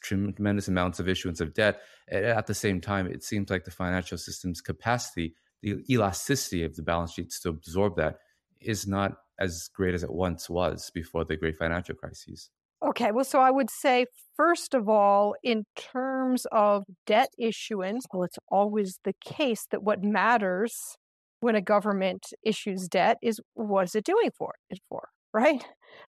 tremendous 0.02 0.68
amounts 0.68 1.00
of 1.00 1.08
issuance 1.08 1.40
of 1.40 1.54
debt 1.54 1.80
at 2.10 2.46
the 2.46 2.54
same 2.54 2.80
time? 2.80 3.06
It 3.06 3.24
seems 3.24 3.50
like 3.50 3.64
the 3.64 3.70
financial 3.70 4.18
system's 4.18 4.60
capacity, 4.60 5.34
the 5.62 5.84
elasticity 5.90 6.64
of 6.64 6.76
the 6.76 6.82
balance 6.82 7.12
sheets 7.12 7.40
to 7.40 7.48
absorb 7.48 7.96
that, 7.96 8.18
is 8.60 8.86
not 8.86 9.16
as 9.38 9.68
great 9.74 9.94
as 9.94 10.02
it 10.02 10.12
once 10.12 10.50
was 10.50 10.90
before 10.94 11.24
the 11.24 11.36
great 11.36 11.56
financial 11.56 11.94
crises. 11.94 12.50
Okay, 12.82 13.10
well, 13.12 13.24
so 13.24 13.40
I 13.40 13.50
would 13.50 13.70
say, 13.70 14.06
first 14.36 14.72
of 14.72 14.88
all, 14.88 15.34
in 15.42 15.64
terms 15.76 16.46
of 16.50 16.84
debt 17.06 17.28
issuance, 17.38 18.06
well, 18.12 18.22
it's 18.22 18.38
always 18.48 18.98
the 19.04 19.12
case 19.22 19.66
that 19.70 19.82
what 19.82 20.02
matters 20.02 20.96
when 21.40 21.54
a 21.54 21.60
government 21.60 22.26
issues 22.42 22.88
debt 22.88 23.18
is 23.22 23.38
what 23.54 23.84
is 23.84 23.94
it 23.94 24.04
doing 24.04 24.30
for 24.36 24.54
it 24.70 24.78
for, 24.88 25.08
right? 25.34 25.62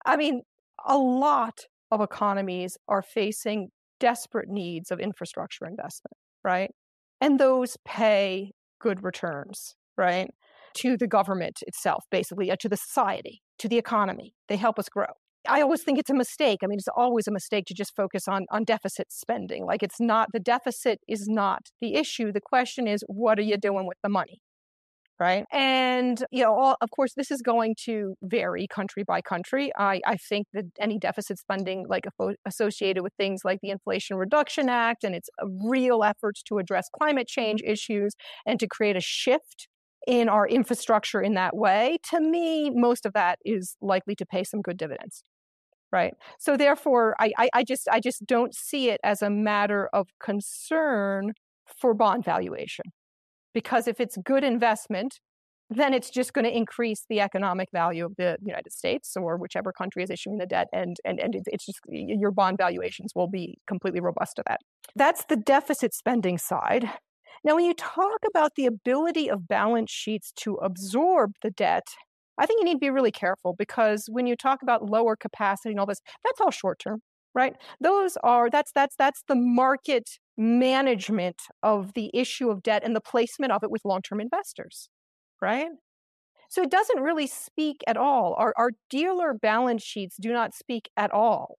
I 0.05 0.17
mean, 0.17 0.43
a 0.87 0.99
lot 0.99 1.61
of 1.91 2.03
economies 2.03 2.77
are 2.87 3.03
facing 3.03 3.69
desperate 3.99 4.49
needs 4.49 4.91
of 4.91 5.01
infrastructure 5.01 5.65
investment, 5.67 6.17
right? 6.45 6.71
And 7.21 7.41
those 7.41 7.79
pay 7.87 8.53
good 8.79 9.03
returns, 9.03 9.75
right? 9.97 10.29
To 10.77 10.99
the 10.99 11.07
government 11.07 11.61
itself, 11.67 12.05
basically, 12.11 12.51
uh, 12.51 12.57
to 12.61 12.69
the 12.69 12.77
society, 12.77 13.41
to 13.59 13.69
the 13.69 13.79
economy. 13.79 14.35
They 14.49 14.57
help 14.57 14.79
us 14.79 14.89
grow. 14.91 15.07
I 15.47 15.61
always 15.63 15.83
think 15.83 15.99
it's 15.99 16.11
a 16.11 16.15
mistake. 16.15 16.61
I 16.63 16.67
mean, 16.67 16.79
it's 16.79 16.89
always 16.97 17.29
a 17.29 17.33
mistake 17.33 17.67
to 17.67 17.75
just 17.75 17.95
focus 17.95 18.27
on 18.29 18.47
on 18.51 18.65
deficit 18.65 19.13
spending. 19.13 19.65
Like 19.67 19.83
it's 19.83 20.01
not 20.01 20.29
the 20.33 20.41
deficit 20.41 21.01
is 21.07 21.29
not 21.29 21.67
the 21.81 21.95
issue. 21.95 22.33
The 22.33 22.41
question 22.41 22.89
is, 22.89 23.05
what 23.07 23.39
are 23.39 23.43
you 23.43 23.57
doing 23.57 23.87
with 23.87 23.99
the 24.03 24.09
money? 24.09 24.41
Right. 25.21 25.45
And, 25.51 26.25
you 26.31 26.45
know, 26.45 26.55
all, 26.55 26.77
of 26.81 26.91
course, 26.93 27.15
this 27.17 27.33
is 27.33 27.43
going 27.43 27.75
to 27.87 28.15
vary 28.23 28.69
country 28.69 29.03
by 29.03 29.21
country. 29.21 29.73
I, 29.77 30.01
I 30.07 30.17
think 30.17 30.47
that 30.53 30.67
any 30.79 30.97
deficit 30.97 31.41
spending, 31.41 31.87
like 31.89 32.05
associated 32.47 33.03
with 33.03 33.13
things 33.19 33.41
like 33.45 33.59
the 33.61 33.71
Inflation 33.71 34.17
Reduction 34.17 34.69
Act 34.69 35.03
and 35.03 35.17
its 35.17 35.29
uh, 35.43 35.47
real 35.65 36.05
efforts 36.05 36.41
to 36.45 36.59
address 36.59 36.89
climate 36.97 37.27
change 37.27 37.63
issues 37.67 38.15
and 38.47 38.61
to 38.61 38.69
create 38.69 38.95
a 38.95 39.01
shift 39.01 39.67
in 40.07 40.29
our 40.29 40.47
infrastructure 40.47 41.21
in 41.21 41.35
that 41.35 41.57
way, 41.57 41.99
to 42.11 42.21
me, 42.21 42.71
most 42.71 43.05
of 43.05 43.13
that 43.13 43.39
is 43.45 43.77
likely 43.81 44.15
to 44.17 44.27
pay 44.27 44.45
some 44.45 44.63
good 44.63 44.77
dividends 44.77 45.23
right? 45.93 46.15
So 46.39 46.57
therefore 46.57 47.15
I, 47.19 47.33
I, 47.39 47.49
I 47.55 47.65
just 47.65 47.89
i 47.91 48.01
just 48.01 48.27
don't 48.27 48.55
see 48.55 48.91
it 48.91 49.01
as 49.03 49.23
a 49.23 49.31
matter 49.31 49.89
of 49.93 50.09
concern 50.23 51.33
for 51.81 51.95
bond 51.95 52.25
valuation 52.25 52.87
because 53.55 53.89
if 53.89 54.01
it's 54.01 54.17
good 54.25 54.45
investment 54.45 55.21
then 55.71 55.93
it's 55.93 56.09
just 56.09 56.33
going 56.33 56.47
to 56.47 56.57
increase 56.57 57.05
the 57.11 57.21
economic 57.21 57.69
value 57.73 58.07
of 58.07 58.17
the 58.17 58.39
united 58.43 58.73
states 58.73 59.15
or 59.17 59.37
whichever 59.37 59.71
country 59.73 60.03
is 60.03 60.11
issuing 60.11 60.39
the 60.39 60.47
debt 60.47 60.67
and 60.73 60.97
and, 61.05 61.21
and 61.21 61.35
it's 61.47 61.67
just 61.67 61.81
your 61.91 62.31
bond 62.31 62.57
valuations 62.59 63.13
will 63.15 63.29
be 63.29 63.59
completely 63.67 64.01
robust 64.01 64.37
to 64.37 64.43
that. 64.47 64.61
That's 64.97 65.25
the 65.27 65.37
deficit 65.37 65.95
spending 65.95 66.39
side 66.39 66.89
now 67.45 67.55
when 67.55 67.65
you 67.65 67.75
talk 67.75 68.19
about 68.29 68.53
the 68.57 68.67
ability 68.67 69.31
of 69.31 69.49
balance 69.49 69.91
sheets 69.91 70.33
to 70.37 70.55
absorb 70.57 71.33
the 71.43 71.51
debt 71.51 71.87
I 72.39 72.47
think 72.47 72.61
you 72.61 72.65
need 72.65 72.75
to 72.75 72.79
be 72.79 72.91
really 72.91 73.11
careful 73.11 73.55
because 73.59 74.07
when 74.11 74.27
you 74.27 74.37
talk 74.37 74.63
about 74.63 74.89
lower 74.89 75.17
capacity 75.17 75.71
and 75.71 75.81
all 75.81 75.87
this, 75.87 76.01
that's 76.25 76.41
all 76.41 76.51
short 76.53 76.79
term, 76.79 77.03
right? 77.35 77.55
Those 77.81 78.17
are 78.23 78.49
that's 78.49 78.71
that's 78.73 78.95
that's 78.97 79.25
the 79.29 79.35
market 79.35 80.09
management 80.37 81.43
of 81.63 81.95
the 81.95 82.11
issue 82.15 82.49
of 82.49 82.63
debt 82.63 82.83
and 82.85 82.95
the 82.95 83.01
placement 83.01 83.53
of 83.53 83.65
it 83.65 83.71
with 83.73 83.85
long-term 83.85 84.21
investors, 84.21 84.89
right? 85.43 85.69
So 86.49 86.63
it 86.63 86.71
doesn't 86.71 87.03
really 87.03 87.27
speak 87.27 87.83
at 87.87 87.97
all. 87.97 88.35
Our, 88.39 88.55
our 88.57 88.71
dealer 88.89 89.35
balance 89.35 89.83
sheets 89.83 90.17
do 90.19 90.33
not 90.33 90.55
speak 90.55 90.89
at 90.97 91.11
all 91.11 91.59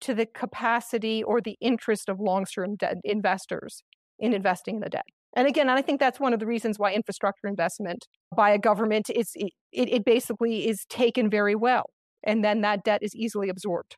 to 0.00 0.14
the 0.14 0.26
capacity 0.26 1.22
or 1.22 1.40
the 1.40 1.56
interest 1.60 2.08
of 2.08 2.18
long-term 2.18 2.78
investors 3.04 3.82
in 4.18 4.32
investing 4.32 4.76
in 4.76 4.80
the 4.80 4.88
debt. 4.88 5.06
And 5.36 5.46
again, 5.46 5.68
I 5.68 5.82
think 5.82 6.00
that's 6.00 6.18
one 6.18 6.32
of 6.32 6.40
the 6.40 6.46
reasons 6.46 6.78
why 6.78 6.92
infrastructure 6.92 7.46
investment 7.46 8.06
by 8.34 8.50
a 8.50 8.58
government 8.58 9.10
is 9.14 9.32
it, 9.34 9.52
it 9.72 10.04
basically 10.04 10.68
is 10.68 10.84
taken 10.88 11.30
very 11.30 11.54
well. 11.54 11.90
And 12.24 12.44
then 12.44 12.62
that 12.62 12.82
debt 12.82 13.00
is 13.02 13.14
easily 13.14 13.48
absorbed 13.48 13.96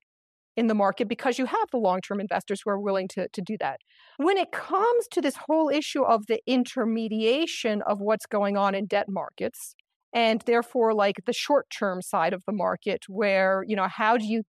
in 0.57 0.67
the 0.67 0.75
market 0.75 1.09
because 1.09 1.39
you 1.39 1.47
have 1.47 1.69
the 1.71 1.79
long-term 1.79 2.21
investors 2.21 2.61
who 2.63 2.71
are 2.71 2.81
willing 2.81 3.09
to, 3.09 3.29
to 3.33 3.41
do 3.41 3.57
that. 3.61 3.79
When 4.19 4.37
it 4.37 4.53
comes 4.53 5.07
to 5.13 5.21
this 5.21 5.37
whole 5.49 5.71
issue 5.71 6.03
of 6.03 6.27
the 6.27 6.41
intermediation 6.47 7.83
of 7.87 8.01
what's 8.01 8.27
going 8.27 8.57
on 8.57 8.75
in 8.75 8.87
debt 8.87 9.07
markets, 9.09 9.75
and 10.13 10.43
therefore 10.43 10.93
like 10.93 11.17
the 11.25 11.33
short-term 11.33 12.03
side 12.03 12.33
of 12.33 12.43
the 12.47 12.53
market 12.53 13.05
where, 13.09 13.65
you 13.67 13.77
know, 13.77 13.87
how 13.89 14.17
do 14.17 14.27
you 14.27 14.43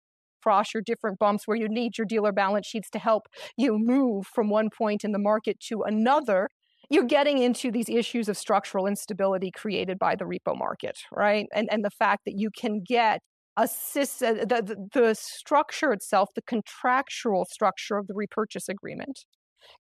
cross 0.42 0.74
your 0.74 0.82
different 0.82 1.18
bumps 1.18 1.46
where 1.46 1.56
you 1.56 1.68
need 1.68 1.98
your 1.98 2.06
dealer 2.06 2.32
balance 2.32 2.66
sheets 2.66 2.90
to 2.90 2.98
help 2.98 3.28
you 3.56 3.78
move 3.78 4.26
from 4.26 4.50
one 4.50 4.68
point 4.70 5.04
in 5.04 5.12
the 5.12 5.18
market 5.18 5.58
to 5.60 5.82
another 5.82 6.48
you're 6.90 7.04
getting 7.04 7.38
into 7.38 7.70
these 7.70 7.88
issues 7.88 8.28
of 8.28 8.36
structural 8.36 8.86
instability 8.86 9.50
created 9.52 9.98
by 9.98 10.16
the 10.16 10.24
repo 10.24 10.58
market, 10.58 10.98
right? 11.12 11.46
And 11.54 11.68
and 11.70 11.84
the 11.84 11.90
fact 11.90 12.24
that 12.26 12.34
you 12.36 12.50
can 12.50 12.82
get 12.84 13.20
a 13.56 13.62
uh, 13.62 13.66
the, 13.66 14.62
the, 14.66 14.88
the 14.92 15.14
structure 15.14 15.92
itself, 15.92 16.30
the 16.34 16.42
contractual 16.42 17.44
structure 17.44 17.96
of 17.96 18.06
the 18.06 18.14
repurchase 18.14 18.68
agreement, 18.68 19.24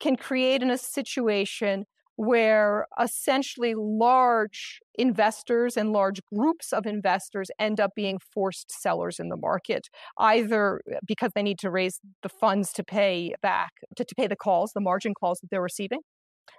can 0.00 0.16
create 0.16 0.62
in 0.62 0.70
a 0.70 0.78
situation 0.78 1.84
where 2.16 2.86
essentially 3.00 3.74
large 3.76 4.80
investors 4.98 5.76
and 5.76 5.92
large 5.92 6.20
groups 6.34 6.72
of 6.72 6.86
investors 6.86 7.50
end 7.58 7.78
up 7.78 7.90
being 7.94 8.18
forced 8.32 8.70
sellers 8.70 9.18
in 9.18 9.28
the 9.28 9.36
market, 9.36 9.88
either 10.18 10.80
uh, 10.90 10.98
because 11.06 11.30
they 11.34 11.42
need 11.42 11.58
to 11.58 11.70
raise 11.70 12.00
the 12.22 12.28
funds 12.28 12.72
to 12.72 12.82
pay 12.82 13.34
back, 13.42 13.70
to, 13.96 14.04
to 14.04 14.14
pay 14.14 14.26
the 14.26 14.36
calls, 14.36 14.72
the 14.74 14.80
margin 14.80 15.12
calls 15.14 15.38
that 15.40 15.48
they're 15.50 15.62
receiving, 15.62 16.00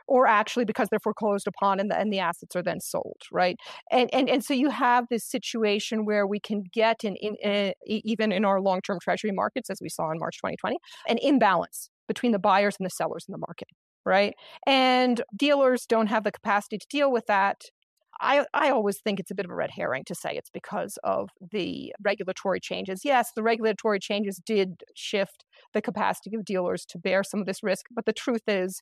or 0.07 0.27
actually 0.27 0.65
because 0.65 0.87
they're 0.89 0.99
foreclosed 0.99 1.47
upon 1.47 1.79
and 1.79 1.89
the, 1.91 1.97
and 1.97 2.11
the 2.13 2.19
assets 2.19 2.55
are 2.55 2.63
then 2.63 2.79
sold, 2.79 3.21
right? 3.31 3.57
And, 3.91 4.09
and, 4.13 4.29
and 4.29 4.43
so 4.43 4.53
you 4.53 4.69
have 4.69 5.05
this 5.09 5.25
situation 5.25 6.05
where 6.05 6.27
we 6.27 6.39
can 6.39 6.63
get, 6.71 7.03
in, 7.03 7.15
in, 7.15 7.35
eh, 7.41 7.71
in 7.85 8.01
even 8.05 8.31
in 8.31 8.45
our 8.45 8.61
long 8.61 8.81
term 8.81 8.99
treasury 9.01 9.31
markets, 9.31 9.69
as 9.69 9.79
we 9.81 9.89
saw 9.89 10.11
in 10.11 10.19
March 10.19 10.37
2020, 10.37 10.77
an 11.07 11.17
imbalance 11.21 11.89
between 12.07 12.31
the 12.31 12.39
buyers 12.39 12.75
and 12.79 12.85
the 12.85 12.89
sellers 12.89 13.25
in 13.27 13.33
the 13.33 13.37
market, 13.37 13.67
right? 14.07 14.33
And 14.65 15.21
dealers 15.35 15.85
don't 15.85 16.07
have 16.07 16.23
the 16.23 16.31
capacity 16.31 16.77
to 16.77 16.87
deal 16.89 17.11
with 17.11 17.27
that. 17.27 17.65
I, 18.19 18.45
I 18.53 18.71
always 18.71 18.99
think 18.99 19.19
it's 19.19 19.29
a 19.29 19.35
bit 19.35 19.45
of 19.45 19.51
a 19.51 19.55
red 19.55 19.69
herring 19.71 20.03
to 20.05 20.15
say 20.15 20.31
it's 20.31 20.49
because 20.49 20.97
of 21.03 21.29
the 21.51 21.93
regulatory 22.01 22.59
changes. 22.59 23.01
Yes, 23.05 23.31
the 23.35 23.43
regulatory 23.43 23.99
changes 23.99 24.41
did 24.43 24.83
shift 24.95 25.45
the 25.73 25.83
capacity 25.83 26.35
of 26.35 26.43
dealers 26.43 26.83
to 26.87 26.97
bear 26.97 27.23
some 27.23 27.39
of 27.39 27.45
this 27.45 27.61
risk, 27.61 27.85
but 27.91 28.05
the 28.05 28.13
truth 28.13 28.41
is 28.47 28.81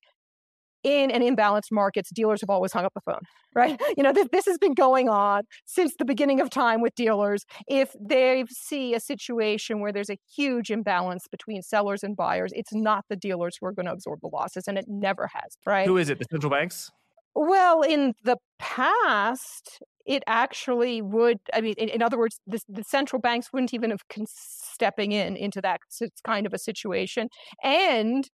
in 0.86 1.10
and 1.10 1.24
imbalanced 1.24 1.72
markets, 1.72 2.12
dealers 2.14 2.40
have 2.42 2.50
always 2.50 2.72
hung 2.72 2.86
up 2.86 2.94
the 2.94 3.02
phone, 3.02 3.22
right? 3.54 3.82
You 3.98 4.04
know, 4.04 4.12
this, 4.12 4.28
this 4.32 4.46
has 4.46 4.58
been 4.58 4.74
going 4.74 5.08
on 5.08 5.44
since 5.66 5.94
the 5.98 6.04
beginning 6.06 6.42
of 6.42 6.50
time 6.50 6.82
with 6.82 6.94
dealers. 6.96 7.46
If 7.68 7.96
they 8.00 8.44
see 8.50 8.94
a 8.94 9.00
situation 9.00 9.80
where 9.80 9.94
there's 9.94 10.10
a 10.10 10.18
huge 10.36 10.70
imbalance 10.70 11.28
between 11.32 11.62
sellers 11.62 12.04
and 12.04 12.16
buyers, 12.16 12.52
it's 12.54 12.74
not 12.74 13.06
the 13.10 13.16
dealers 13.16 13.58
who 13.60 13.66
are 13.68 13.72
going 13.72 13.86
to 13.86 13.94
absorb 13.94 14.20
the 14.22 14.28
losses, 14.28 14.68
and 14.68 14.78
it 14.78 14.86
never 14.88 15.30
has, 15.34 15.58
right? 15.66 15.88
Who 15.88 15.98
is 15.98 16.10
it? 16.10 16.20
The 16.20 16.26
central 16.30 16.52
banks? 16.52 16.92
Well, 17.36 17.82
in 17.82 18.14
the 18.24 18.38
past, 18.60 19.80
it 20.06 20.24
actually 20.28 21.02
would. 21.02 21.40
I 21.54 21.62
mean, 21.62 21.76
in, 21.78 21.90
in 21.90 22.02
other 22.02 22.18
words, 22.18 22.40
the, 22.46 22.60
the, 22.68 22.84
central 22.84 23.20
banks 23.20 23.48
wouldn't 23.52 23.74
even 23.74 23.92
have 23.92 24.08
con- 24.10 24.26
stepping 24.28 25.12
in 25.12 25.36
into 25.36 25.62
that 25.62 25.80
kind 26.26 26.46
of 26.46 26.54
a 26.54 26.58
situation, 26.58 27.30
and 27.64 28.30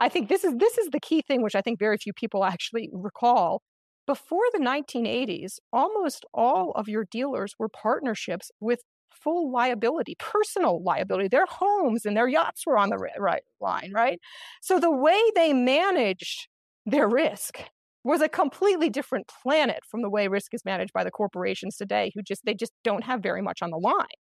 I 0.00 0.08
think 0.08 0.28
this 0.28 0.44
is 0.44 0.54
this 0.56 0.78
is 0.78 0.88
the 0.90 1.00
key 1.00 1.22
thing, 1.22 1.42
which 1.42 1.54
I 1.54 1.60
think 1.60 1.78
very 1.78 1.98
few 1.98 2.12
people 2.12 2.44
actually 2.54 2.88
recall. 2.92 3.62
Before 4.06 4.44
the 4.52 4.58
1980s, 4.60 5.60
almost 5.72 6.24
all 6.34 6.72
of 6.72 6.88
your 6.88 7.04
dealers 7.04 7.54
were 7.58 7.68
partnerships 7.68 8.50
with 8.58 8.80
full 9.12 9.52
liability, 9.52 10.16
personal 10.18 10.82
liability. 10.82 11.28
Their 11.28 11.46
homes 11.46 12.04
and 12.06 12.16
their 12.16 12.28
yachts 12.28 12.66
were 12.66 12.78
on 12.78 12.88
the 12.90 12.96
right 13.18 13.42
line, 13.60 13.92
right? 13.94 14.18
So 14.62 14.80
the 14.80 14.90
way 14.90 15.20
they 15.36 15.52
managed 15.52 16.48
their 16.86 17.08
risk 17.08 17.60
was 18.02 18.22
a 18.22 18.28
completely 18.28 18.88
different 18.88 19.28
planet 19.42 19.80
from 19.88 20.02
the 20.02 20.10
way 20.10 20.26
risk 20.26 20.54
is 20.54 20.64
managed 20.64 20.92
by 20.94 21.04
the 21.04 21.10
corporations 21.10 21.76
today, 21.76 22.10
who 22.14 22.22
just 22.22 22.44
they 22.44 22.54
just 22.54 22.72
don't 22.82 23.04
have 23.04 23.22
very 23.22 23.42
much 23.42 23.60
on 23.62 23.70
the 23.70 23.78
line 23.78 24.19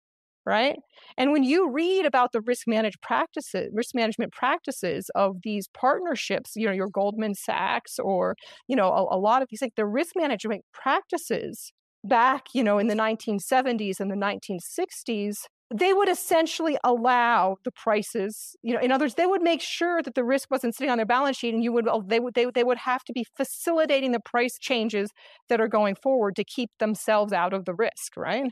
right? 0.45 0.77
And 1.17 1.31
when 1.31 1.43
you 1.43 1.71
read 1.71 2.05
about 2.05 2.31
the 2.31 2.41
risk 2.41 2.67
managed 2.67 3.01
practices, 3.01 3.69
risk 3.73 3.95
management 3.95 4.33
practices 4.33 5.09
of 5.15 5.37
these 5.43 5.67
partnerships, 5.69 6.51
you 6.55 6.65
know, 6.67 6.73
your 6.73 6.89
Goldman 6.89 7.35
Sachs 7.35 7.99
or, 7.99 8.35
you 8.67 8.75
know, 8.75 8.87
a, 8.91 9.15
a 9.15 9.19
lot 9.19 9.41
of 9.41 9.47
these 9.49 9.61
like 9.61 9.75
the 9.75 9.85
risk 9.85 10.15
management 10.15 10.63
practices 10.73 11.71
back, 12.03 12.45
you 12.53 12.63
know, 12.63 12.77
in 12.77 12.87
the 12.87 12.95
1970s 12.95 13.99
and 13.99 14.11
the 14.11 14.15
1960s, 14.15 15.47
they 15.73 15.93
would 15.93 16.07
essentially 16.09 16.77
allow 16.83 17.57
the 17.65 17.71
prices, 17.71 18.55
you 18.61 18.73
know, 18.73 18.79
in 18.79 18.91
other 18.91 19.05
words, 19.05 19.15
they 19.15 19.25
would 19.25 19.41
make 19.41 19.61
sure 19.61 20.03
that 20.03 20.13
the 20.13 20.23
risk 20.23 20.51
wasn't 20.51 20.75
sitting 20.75 20.91
on 20.91 20.97
their 20.97 21.07
balance 21.07 21.37
sheet 21.37 21.55
and 21.55 21.63
you 21.63 21.71
would, 21.73 21.87
oh, 21.87 22.03
they 22.05 22.19
would, 22.19 22.35
they, 22.35 22.45
they 22.53 22.63
would 22.63 22.77
have 22.77 23.03
to 23.05 23.13
be 23.13 23.25
facilitating 23.35 24.11
the 24.11 24.19
price 24.19 24.57
changes 24.59 25.09
that 25.49 25.59
are 25.59 25.67
going 25.67 25.95
forward 25.95 26.35
to 26.35 26.43
keep 26.43 26.69
themselves 26.79 27.33
out 27.33 27.51
of 27.53 27.65
the 27.65 27.73
risk, 27.73 28.15
right? 28.15 28.51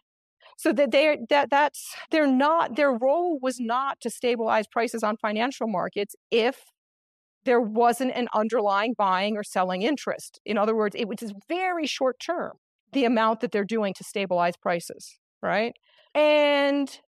So 0.57 0.71
that 0.73 0.91
they're 0.91 1.17
that 1.29 1.49
that's 1.49 1.95
they're 2.11 2.27
not 2.27 2.75
their 2.75 2.91
role 2.91 3.39
was 3.41 3.59
not 3.59 3.99
to 4.01 4.09
stabilize 4.09 4.67
prices 4.67 5.03
on 5.03 5.17
financial 5.17 5.67
markets 5.67 6.15
if 6.31 6.63
there 7.45 7.61
wasn't 7.61 8.11
an 8.15 8.27
underlying 8.33 8.93
buying 8.97 9.35
or 9.35 9.43
selling 9.43 9.81
interest. 9.81 10.39
In 10.45 10.57
other 10.57 10.75
words, 10.75 10.95
it 10.97 11.07
was 11.07 11.33
very 11.47 11.85
short 11.85 12.19
term 12.19 12.53
the 12.93 13.05
amount 13.05 13.41
that 13.41 13.51
they're 13.51 13.65
doing 13.65 13.93
to 13.95 14.03
stabilize 14.03 14.55
prices, 14.55 15.17
right? 15.41 15.73
And 16.13 16.99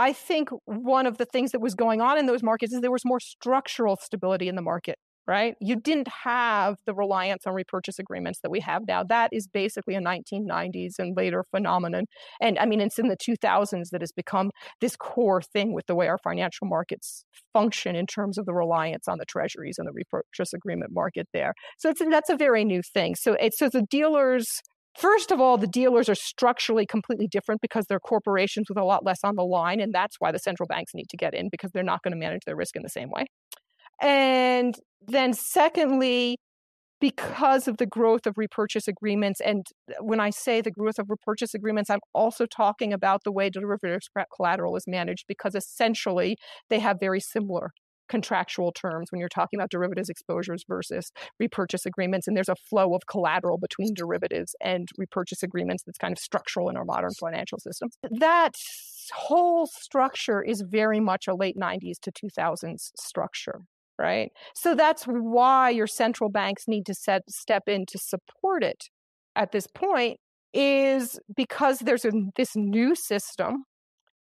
I 0.00 0.12
think 0.12 0.48
one 0.64 1.06
of 1.06 1.18
the 1.18 1.26
things 1.26 1.52
that 1.52 1.60
was 1.60 1.74
going 1.74 2.00
on 2.00 2.18
in 2.18 2.26
those 2.26 2.42
markets 2.42 2.72
is 2.72 2.80
there 2.80 2.90
was 2.90 3.04
more 3.04 3.20
structural 3.20 3.96
stability 3.96 4.48
in 4.48 4.54
the 4.54 4.62
market 4.62 4.96
right? 5.28 5.54
You 5.60 5.76
didn't 5.76 6.08
have 6.24 6.76
the 6.86 6.94
reliance 6.94 7.46
on 7.46 7.52
repurchase 7.52 7.98
agreements 7.98 8.40
that 8.42 8.50
we 8.50 8.60
have 8.60 8.82
now. 8.88 9.04
That 9.04 9.28
is 9.30 9.46
basically 9.46 9.94
a 9.94 10.00
1990s 10.00 10.98
and 10.98 11.14
later 11.14 11.44
phenomenon. 11.50 12.06
And 12.40 12.58
I 12.58 12.64
mean, 12.64 12.80
it's 12.80 12.98
in 12.98 13.08
the 13.08 13.16
2000s 13.16 13.90
that 13.92 14.00
has 14.00 14.10
become 14.10 14.50
this 14.80 14.96
core 14.96 15.42
thing 15.42 15.74
with 15.74 15.86
the 15.86 15.94
way 15.94 16.08
our 16.08 16.16
financial 16.24 16.66
markets 16.66 17.26
function 17.52 17.94
in 17.94 18.06
terms 18.06 18.38
of 18.38 18.46
the 18.46 18.54
reliance 18.54 19.06
on 19.06 19.18
the 19.18 19.26
treasuries 19.26 19.76
and 19.76 19.86
the 19.86 19.92
repurchase 19.92 20.54
agreement 20.54 20.92
market 20.92 21.28
there. 21.34 21.52
So 21.78 21.92
that's 22.10 22.30
a 22.30 22.36
very 22.36 22.64
new 22.64 22.80
thing. 22.82 23.14
So 23.14 23.34
it's 23.34 23.58
so 23.58 23.68
the 23.68 23.82
dealers 23.82 24.46
First 24.96 25.30
of 25.30 25.40
all, 25.40 25.58
the 25.58 25.68
dealers 25.68 26.08
are 26.08 26.16
structurally 26.16 26.84
completely 26.84 27.28
different 27.28 27.60
because 27.60 27.84
they're 27.88 28.00
corporations 28.00 28.66
with 28.68 28.78
a 28.78 28.82
lot 28.82 29.04
less 29.04 29.20
on 29.22 29.36
the 29.36 29.44
line. 29.44 29.78
And 29.78 29.94
that's 29.94 30.16
why 30.18 30.32
the 30.32 30.40
central 30.40 30.66
banks 30.66 30.92
need 30.92 31.08
to 31.10 31.16
get 31.16 31.34
in 31.34 31.50
because 31.50 31.70
they're 31.70 31.84
not 31.84 32.02
going 32.02 32.10
to 32.10 32.18
manage 32.18 32.40
their 32.46 32.56
risk 32.56 32.74
in 32.74 32.82
the 32.82 32.88
same 32.88 33.08
way. 33.10 33.26
And 34.02 34.74
then, 35.06 35.32
secondly, 35.32 36.38
because 37.00 37.68
of 37.68 37.76
the 37.76 37.86
growth 37.86 38.26
of 38.26 38.36
repurchase 38.36 38.88
agreements, 38.88 39.40
and 39.40 39.66
uh, 39.88 40.02
when 40.02 40.20
I 40.20 40.30
say 40.30 40.60
the 40.60 40.70
growth 40.70 40.98
of 40.98 41.08
repurchase 41.08 41.54
agreements, 41.54 41.90
I'm 41.90 42.00
also 42.12 42.46
talking 42.46 42.92
about 42.92 43.22
the 43.24 43.32
way 43.32 43.50
derivatives 43.50 44.08
collateral 44.34 44.76
is 44.76 44.84
managed 44.86 45.24
because 45.28 45.54
essentially 45.54 46.36
they 46.70 46.80
have 46.80 46.98
very 47.00 47.20
similar 47.20 47.70
contractual 48.08 48.72
terms 48.72 49.08
when 49.10 49.20
you're 49.20 49.28
talking 49.28 49.58
about 49.58 49.70
derivatives 49.70 50.08
exposures 50.08 50.64
versus 50.66 51.12
repurchase 51.38 51.84
agreements. 51.86 52.26
And 52.26 52.36
there's 52.36 52.48
a 52.48 52.56
flow 52.56 52.94
of 52.94 53.02
collateral 53.06 53.58
between 53.58 53.92
derivatives 53.94 54.56
and 54.62 54.88
repurchase 54.96 55.42
agreements 55.42 55.82
that's 55.84 55.98
kind 55.98 56.12
of 56.12 56.18
structural 56.18 56.68
in 56.68 56.76
our 56.76 56.86
modern 56.86 57.12
financial 57.20 57.58
system. 57.58 57.90
That 58.10 58.54
whole 59.14 59.66
structure 59.66 60.42
is 60.42 60.62
very 60.62 61.00
much 61.00 61.28
a 61.28 61.34
late 61.34 61.56
90s 61.56 61.98
to 62.02 62.12
2000s 62.12 62.90
structure 62.96 63.60
right? 63.98 64.30
So 64.54 64.74
that's 64.74 65.04
why 65.04 65.70
your 65.70 65.86
central 65.86 66.30
banks 66.30 66.64
need 66.68 66.86
to 66.86 66.94
set, 66.94 67.22
step 67.28 67.64
in 67.66 67.84
to 67.86 67.98
support 67.98 68.62
it 68.62 68.84
at 69.36 69.52
this 69.52 69.66
point, 69.66 70.18
is 70.54 71.18
because 71.36 71.80
there's 71.80 72.04
a, 72.04 72.12
this 72.36 72.56
new 72.56 72.94
system 72.94 73.64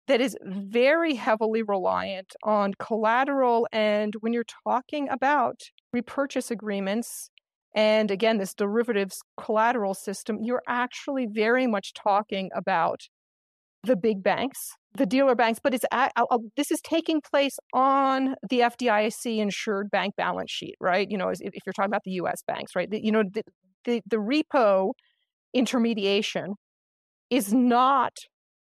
that 0.09 0.21
is 0.21 0.37
very 0.45 1.15
heavily 1.15 1.63
reliant 1.63 2.35
on 2.45 2.73
collateral. 2.79 3.67
And 3.73 4.15
when 4.21 4.33
you're 4.33 4.45
talking 4.65 5.09
about 5.09 5.61
repurchase 5.93 6.51
agreements, 6.51 7.31
and 7.75 8.11
again, 8.11 8.39
this 8.39 8.55
derivatives 8.55 9.21
collateral 9.37 9.95
system, 9.95 10.39
you're 10.43 10.63
actually 10.67 11.27
very 11.27 11.67
much 11.67 11.93
talking 11.93 12.51
about 12.55 13.03
the 13.87 13.97
big 13.97 14.23
banks, 14.23 14.73
the 14.95 15.07
dealer 15.07 15.35
banks, 15.35 15.61
but 15.63 15.75
it's 15.75 15.85
at, 15.93 16.13
this 16.57 16.71
is 16.71 16.81
taking 16.83 17.21
place 17.21 17.57
on 17.73 18.35
the 18.49 18.61
FDIC 18.61 19.39
insured 19.39 19.91
bank 19.91 20.15
balance 20.17 20.51
sheet, 20.51 20.75
right? 20.81 21.07
You 21.11 21.19
know, 21.19 21.29
if, 21.29 21.41
if 21.41 21.63
you're 21.65 21.73
talking 21.73 21.91
about 21.91 22.03
the 22.05 22.13
U.S. 22.13 22.43
banks, 22.47 22.73
right? 22.75 22.91
The, 22.91 23.03
you 23.03 23.13
know, 23.13 23.23
the, 23.33 23.43
the, 23.85 24.03
the 24.07 24.17
repo 24.17 24.93
intermediation 25.55 26.55
is 27.31 27.53
not 27.53 28.13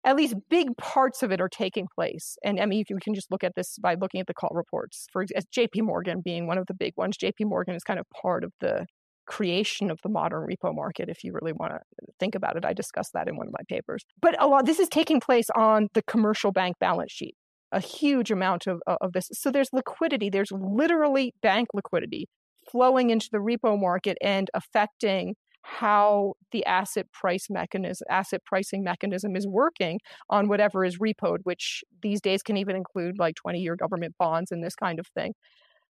at 0.04 0.14
least 0.14 0.36
big 0.48 0.68
parts 0.76 1.24
of 1.24 1.32
it 1.32 1.40
are 1.40 1.48
taking 1.48 1.88
place. 1.92 2.36
And 2.44 2.60
I 2.60 2.66
mean, 2.66 2.84
you 2.88 2.96
can 3.02 3.12
just 3.12 3.30
look 3.30 3.42
at 3.42 3.52
this 3.56 3.76
by 3.82 3.96
looking 4.00 4.20
at 4.20 4.28
the 4.28 4.34
call 4.34 4.52
reports. 4.54 5.06
For 5.12 5.24
JP 5.24 5.82
Morgan 5.82 6.22
being 6.24 6.46
one 6.46 6.58
of 6.58 6.66
the 6.68 6.74
big 6.74 6.92
ones, 6.96 7.16
JP 7.18 7.46
Morgan 7.46 7.74
is 7.74 7.82
kind 7.82 7.98
of 7.98 8.06
part 8.22 8.44
of 8.44 8.52
the 8.60 8.86
creation 9.26 9.90
of 9.90 9.98
the 10.02 10.08
modern 10.08 10.46
repo 10.46 10.74
market 10.74 11.08
if 11.08 11.24
you 11.24 11.32
really 11.32 11.52
want 11.52 11.72
to 11.72 11.80
think 12.18 12.34
about 12.34 12.56
it. 12.56 12.64
I 12.64 12.72
discussed 12.72 13.12
that 13.14 13.28
in 13.28 13.36
one 13.36 13.46
of 13.46 13.52
my 13.52 13.64
papers. 13.68 14.04
But 14.20 14.40
a 14.42 14.46
lot 14.46 14.66
this 14.66 14.78
is 14.78 14.88
taking 14.88 15.20
place 15.20 15.48
on 15.56 15.88
the 15.94 16.02
commercial 16.02 16.52
bank 16.52 16.76
balance 16.78 17.12
sheet 17.12 17.34
a 17.72 17.80
huge 17.80 18.30
amount 18.30 18.66
of, 18.68 18.80
of 18.86 19.12
this. 19.12 19.28
So 19.32 19.50
there's 19.50 19.70
liquidity 19.72 20.30
there's 20.30 20.52
literally 20.52 21.34
bank 21.42 21.68
liquidity 21.74 22.28
flowing 22.70 23.10
into 23.10 23.28
the 23.30 23.38
repo 23.38 23.78
market 23.78 24.16
and 24.20 24.48
affecting 24.54 25.34
how 25.62 26.34
the 26.52 26.64
asset 26.64 27.06
price 27.12 27.48
mechanism 27.50 28.06
asset 28.08 28.40
pricing 28.46 28.84
mechanism 28.84 29.34
is 29.34 29.48
working 29.48 29.98
on 30.30 30.46
whatever 30.46 30.84
is 30.84 30.98
repoed 30.98 31.38
which 31.42 31.82
these 32.02 32.20
days 32.20 32.40
can 32.40 32.56
even 32.56 32.76
include 32.76 33.18
like 33.18 33.34
20 33.34 33.58
year 33.58 33.74
government 33.74 34.14
bonds 34.16 34.52
and 34.52 34.64
this 34.64 34.76
kind 34.76 35.00
of 35.00 35.06
thing. 35.08 35.34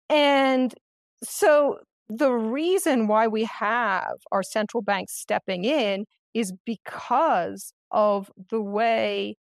And 0.09 0.73
so 1.23 1.79
the 2.09 2.33
reason 2.33 3.07
why 3.07 3.27
we 3.27 3.45
have 3.45 4.17
our 4.31 4.43
central 4.43 4.83
banks 4.83 5.15
stepping 5.15 5.65
in 5.65 6.05
is 6.35 6.53
because 6.67 7.73
of 7.91 8.31
the 8.51 8.61
way 8.61 9.37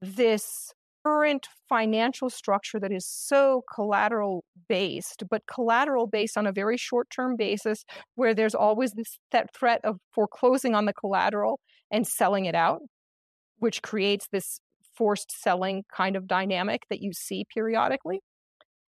this 0.00 0.72
current 1.04 1.48
financial 1.68 2.30
structure 2.30 2.78
that 2.80 2.92
is 2.92 3.06
so 3.06 3.62
collateral 3.72 4.44
based, 4.68 5.24
but 5.30 5.42
collateral 5.52 6.06
based 6.06 6.36
on 6.36 6.46
a 6.46 6.52
very 6.52 6.76
short 6.76 7.08
term 7.10 7.36
basis 7.36 7.84
where 8.14 8.34
there's 8.34 8.54
always 8.54 8.92
this 8.92 9.18
that 9.30 9.54
threat 9.54 9.80
of 9.84 9.98
foreclosing 10.12 10.74
on 10.74 10.86
the 10.86 10.92
collateral 10.92 11.60
and 11.90 12.06
selling 12.06 12.44
it 12.46 12.54
out, 12.54 12.80
which 13.58 13.82
creates 13.82 14.28
this 14.32 14.60
forced 14.96 15.32
selling 15.32 15.84
kind 15.94 16.16
of 16.16 16.26
dynamic 16.26 16.82
that 16.90 17.00
you 17.00 17.12
see 17.12 17.44
periodically. 17.52 18.20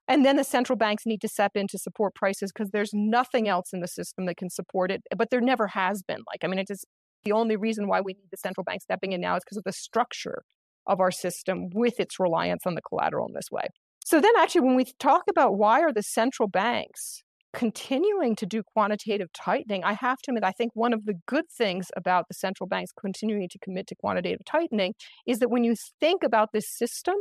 And 0.06 0.24
then 0.24 0.36
the 0.36 0.44
central 0.44 0.76
banks 0.76 1.06
need 1.06 1.20
to 1.22 1.28
step 1.28 1.52
in 1.54 1.66
to 1.68 1.78
support 1.78 2.14
prices 2.14 2.52
because 2.52 2.70
there's 2.70 2.90
nothing 2.92 3.48
else 3.48 3.72
in 3.72 3.80
the 3.80 3.88
system 3.88 4.26
that 4.26 4.36
can 4.36 4.50
support 4.50 4.90
it. 4.90 5.02
But 5.16 5.30
there 5.30 5.40
never 5.40 5.68
has 5.68 6.02
been. 6.02 6.18
Like, 6.30 6.44
I 6.44 6.46
mean, 6.46 6.58
it 6.58 6.70
is 6.70 6.84
the 7.24 7.32
only 7.32 7.56
reason 7.56 7.88
why 7.88 8.00
we 8.00 8.12
need 8.12 8.28
the 8.30 8.36
central 8.36 8.64
bank 8.64 8.82
stepping 8.82 9.12
in 9.12 9.20
now 9.20 9.36
is 9.36 9.42
because 9.44 9.56
of 9.56 9.64
the 9.64 9.72
structure 9.72 10.42
of 10.86 11.00
our 11.00 11.10
system 11.10 11.70
with 11.72 11.98
its 11.98 12.20
reliance 12.20 12.66
on 12.66 12.74
the 12.74 12.82
collateral 12.82 13.26
in 13.26 13.34
this 13.34 13.50
way. 13.50 13.66
So 14.04 14.20
then 14.20 14.32
actually 14.38 14.60
when 14.60 14.76
we 14.76 14.84
talk 14.98 15.22
about 15.30 15.56
why 15.56 15.80
are 15.80 15.92
the 15.92 16.02
central 16.02 16.48
banks 16.48 17.22
continuing 17.54 18.36
to 18.36 18.46
do 18.46 18.62
quantitative 18.62 19.28
tightening, 19.32 19.84
I 19.84 19.94
have 19.94 20.18
to 20.22 20.30
admit, 20.30 20.44
I 20.44 20.52
think 20.52 20.72
one 20.74 20.92
of 20.92 21.06
the 21.06 21.14
good 21.26 21.44
things 21.50 21.88
about 21.96 22.26
the 22.28 22.34
central 22.34 22.66
banks 22.66 22.92
continuing 22.98 23.48
to 23.48 23.58
commit 23.58 23.86
to 23.88 23.94
quantitative 23.94 24.44
tightening 24.44 24.94
is 25.26 25.38
that 25.38 25.50
when 25.50 25.64
you 25.64 25.74
think 26.00 26.22
about 26.22 26.50
this 26.52 26.68
system 26.68 27.14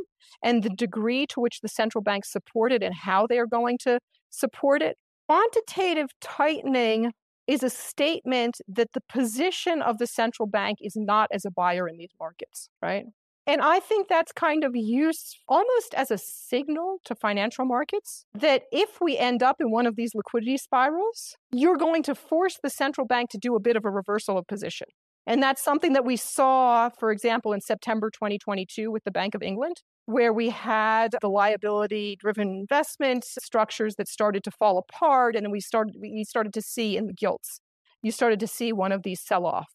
and 0.44 0.64
the 0.64 0.70
degree 0.70 1.26
to 1.28 1.40
which 1.40 1.62
the 1.62 1.70
central 1.70 2.02
banks 2.02 2.32
support 2.32 2.72
it 2.72 2.84
and 2.84 2.94
how 2.94 3.28
they 3.28 3.38
are 3.38 3.48
going 3.48 3.78
to 3.84 4.00
support 4.30 4.82
it, 4.82 4.98
quantitative 5.28 6.10
tightening 6.20 7.12
is 7.48 7.64
a 7.64 7.70
statement 7.70 8.58
that 8.68 8.94
the 8.94 9.02
position 9.10 9.82
of 9.82 9.98
the 9.98 10.08
central 10.08 10.48
bank 10.48 10.80
is 10.82 10.94
not 10.96 11.30
as 11.32 11.46
a 11.46 11.52
buyer 11.52 11.88
in 11.88 11.98
these 11.98 12.14
markets, 12.20 12.70
right? 12.82 13.06
And 13.46 13.62
I 13.62 13.80
think 13.80 14.08
that's 14.08 14.32
kind 14.32 14.64
of 14.64 14.74
used 14.74 15.38
almost 15.50 15.94
as 15.96 16.12
a 16.12 16.18
signal 16.18 17.00
to 17.06 17.16
financial 17.16 17.66
markets 17.66 18.26
that 18.34 18.64
if 18.72 19.02
we 19.02 19.18
end 19.18 19.44
up 19.44 19.58
in 19.60 19.70
one 19.70 19.86
of 19.86 19.98
these 19.98 20.16
liquidity 20.16 20.58
spirals, 20.58 21.36
you're 21.52 21.78
going 21.78 22.04
to 22.04 22.16
force 22.16 22.58
the 22.64 22.70
central 22.70 23.06
bank 23.06 23.30
to 23.32 23.38
do 23.38 23.56
a 23.56 23.60
bit 23.60 23.76
of 23.76 23.84
a 23.84 23.90
reversal 23.90 24.38
of 24.38 24.48
position. 24.48 24.88
And 25.26 25.42
that's 25.42 25.64
something 25.64 25.94
that 25.94 26.06
we 26.06 26.18
saw, 26.18 26.90
for 26.90 27.12
example, 27.12 27.54
in 27.54 27.62
September 27.62 28.10
2022 28.10 28.92
with 28.92 29.04
the 29.04 29.12
Bank 29.12 29.36
of 29.36 29.42
England, 29.42 29.82
where 30.06 30.34
we 30.34 30.50
had 30.50 31.16
the 31.22 31.30
liability 31.30 32.18
driven 32.20 32.50
investment 32.50 33.24
structures 33.24 33.96
that 33.96 34.08
started 34.08 34.44
to 34.44 34.52
fall 34.52 34.78
apart. 34.78 35.36
And 35.36 35.50
we 35.52 35.62
started, 35.62 35.96
we 36.00 36.24
started 36.26 36.54
to 36.54 36.62
see 36.62 36.98
in 36.98 37.08
the 37.08 37.14
gilts, 37.14 37.60
you 38.02 38.12
started 38.12 38.40
to 38.42 38.48
see 38.48 38.74
one 38.74 38.92
of 38.92 39.04
these 39.04 39.22
sell 39.22 39.46
off 39.46 39.70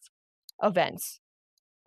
events. 0.61 1.19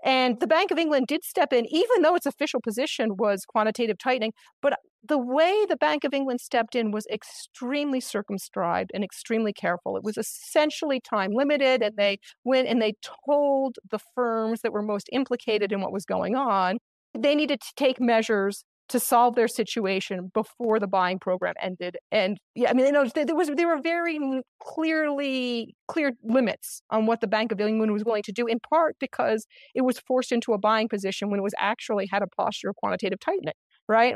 And 0.05 0.41
the 0.41 0.47
Bank 0.47 0.71
of 0.71 0.79
England 0.79 1.07
did 1.07 1.25
step 1.25 1.53
in, 1.53 1.67
even 1.67 2.03
though 2.03 2.15
its 2.15 2.27
official 2.27 2.61
position 2.61 3.17
was 3.17 3.45
quantitative 3.47 3.99
tightening. 3.99 4.33
But 4.61 4.79
the 5.07 5.19
way 5.19 5.65
the 5.69 5.77
Bank 5.77 6.05
of 6.05 6.15
England 6.15 6.41
stepped 6.41 6.75
in 6.75 6.91
was 6.91 7.07
extremely 7.13 8.01
circumscribed 8.01 8.91
and 8.95 9.05
extremely 9.05 9.53
careful. 9.53 9.97
It 9.97 10.05
was 10.05 10.17
essentially 10.17 11.01
time 11.01 11.33
limited, 11.33 11.83
and 11.83 11.97
they 11.97 12.19
went 12.45 12.69
and 12.69 12.81
they 12.81 12.95
told 13.27 13.77
the 13.91 14.01
firms 14.15 14.61
that 14.63 14.73
were 14.73 14.83
most 14.83 15.09
implicated 15.13 15.73
in 15.73 15.81
what 15.81 15.93
was 15.93 16.05
going 16.05 16.37
on 16.37 16.79
they 17.19 17.35
needed 17.35 17.61
to 17.61 17.73
take 17.77 18.01
measures 18.01 18.65
to 18.93 19.01
solve 19.01 19.35
their 19.35 19.49
situation 19.49 20.31
before 20.33 20.79
the 20.79 20.87
buying 20.87 21.19
program 21.19 21.55
ended. 21.61 21.97
And 22.11 22.39
yeah, 22.55 22.71
I 22.71 22.75
mean, 22.75 22.87
you 22.87 22.93
know, 22.93 23.07
there 23.07 23.35
was 23.35 23.51
there 23.57 23.67
were 23.67 23.81
very 23.83 24.19
clearly 24.61 25.75
clear 25.89 26.13
limits 26.23 26.83
on 26.91 27.07
what 27.07 27.21
the 27.21 27.27
Bank 27.27 27.53
of 27.53 27.61
England 27.61 27.93
was 27.93 28.05
willing 28.05 28.23
to 28.25 28.33
do, 28.33 28.47
in 28.47 28.61
part 28.61 28.97
because 29.01 29.47
it 29.75 29.83
was 29.83 29.99
forced 29.99 30.31
into 30.31 30.53
a 30.53 30.59
buying 30.59 30.89
position 30.89 31.31
when 31.31 31.41
it 31.41 31.43
was 31.43 31.55
actually 31.59 32.07
had 32.11 32.23
a 32.23 32.27
posture 32.27 32.69
of 32.69 32.77
quantitative 32.77 33.19
tightening, 33.19 33.55
right? 33.89 34.15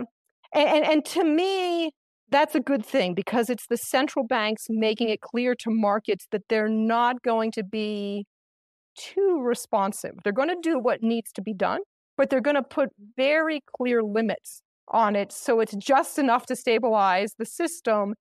And, 0.55 0.69
and, 0.69 0.85
and 0.85 1.05
to 1.07 1.25
me, 1.25 1.91
that's 2.31 2.55
a 2.55 2.61
good 2.61 2.85
thing 2.85 3.15
because 3.15 3.49
it's 3.49 3.67
the 3.69 3.77
central 3.77 4.27
banks 4.27 4.67
making 4.69 5.09
it 5.09 5.21
clear 5.21 5.55
to 5.55 5.71
markets 5.71 6.27
that 6.33 6.43
they're 6.49 6.69
not 6.69 7.23
going 7.23 7.51
to 7.53 7.65
be 7.65 8.27
too 8.99 9.41
responsive. 9.43 10.13
They're 10.23 10.33
going 10.33 10.49
to 10.49 10.61
do 10.61 10.79
what 10.79 11.03
needs 11.03 11.33
to 11.33 11.43
be 11.43 11.55
done, 11.55 11.81
but 12.17 12.31
they're 12.31 12.41
going 12.41 12.57
to 12.57 12.63
put 12.63 12.91
very 13.17 13.63
clear 13.77 14.03
limits 14.03 14.63
on 14.89 15.17
it 15.17 15.33
so 15.33 15.61
it's 15.61 15.75
just 15.77 16.19
enough 16.19 16.47
to 16.47 16.57
stabilize 16.57 17.35
the 17.39 17.47
system. 17.47 18.15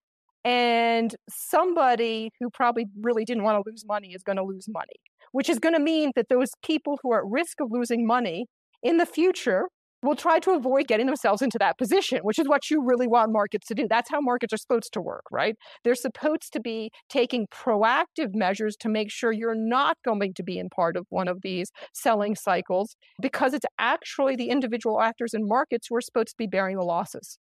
And 0.43 1.15
somebody 1.27 2.29
who 2.39 2.49
probably 2.51 2.85
really 3.01 3.25
didn't 3.25 3.43
want 3.43 3.63
to 3.63 3.69
lose 3.69 3.83
money 3.87 4.13
is 4.13 4.21
going 4.21 4.35
to 4.35 4.43
lose 4.43 4.67
money, 4.67 4.93
which 5.31 5.49
is 5.49 5.57
going 5.57 5.73
to 5.73 5.79
mean 5.79 6.11
that 6.15 6.29
those 6.29 6.51
people 6.63 6.99
who 7.01 7.11
are 7.11 7.25
at 7.25 7.31
risk 7.31 7.59
of 7.59 7.69
losing 7.71 8.05
money 8.05 8.45
in 8.83 8.97
the 8.97 9.07
future 9.07 9.69
will 10.05 10.15
try 10.15 10.39
to 10.39 10.51
avoid 10.51 10.87
getting 10.87 11.05
themselves 11.05 11.41
into 11.41 11.57
that 11.59 11.77
position, 11.77 12.19
which 12.23 12.39
is 12.39 12.47
what 12.47 12.69
you 12.69 12.83
really 12.83 13.07
want 13.07 13.31
markets 13.31 13.67
to 13.67 13.75
do. 13.75 13.87
That's 13.89 14.09
how 14.09 14.21
markets 14.21 14.53
are 14.53 14.57
supposed 14.57 14.93
to 14.93 15.01
work, 15.01 15.23
right? 15.31 15.55
They're 15.83 15.95
supposed 15.95 16.53
to 16.53 16.59
be 16.59 16.91
taking 17.09 17.47
proactive 17.47 18.33
measures 18.33 18.75
to 18.81 18.89
make 18.89 19.11
sure 19.11 19.31
you're 19.31 19.55
not 19.55 19.97
going 20.05 20.33
to 20.35 20.43
be 20.43 20.57
in 20.57 20.69
part 20.69 20.95
of 20.95 21.05
one 21.09 21.27
of 21.27 21.41
these 21.41 21.71
selling 21.93 22.35
cycles 22.35 22.95
because 23.21 23.53
it's 23.53 23.65
actually 23.79 24.35
the 24.35 24.49
individual 24.49 25.01
actors 25.01 25.33
in 25.33 25.47
markets 25.47 25.87
who 25.89 25.95
are 25.95 26.01
supposed 26.01 26.29
to 26.29 26.35
be 26.37 26.47
bearing 26.47 26.77
the 26.77 26.83
losses, 26.83 27.37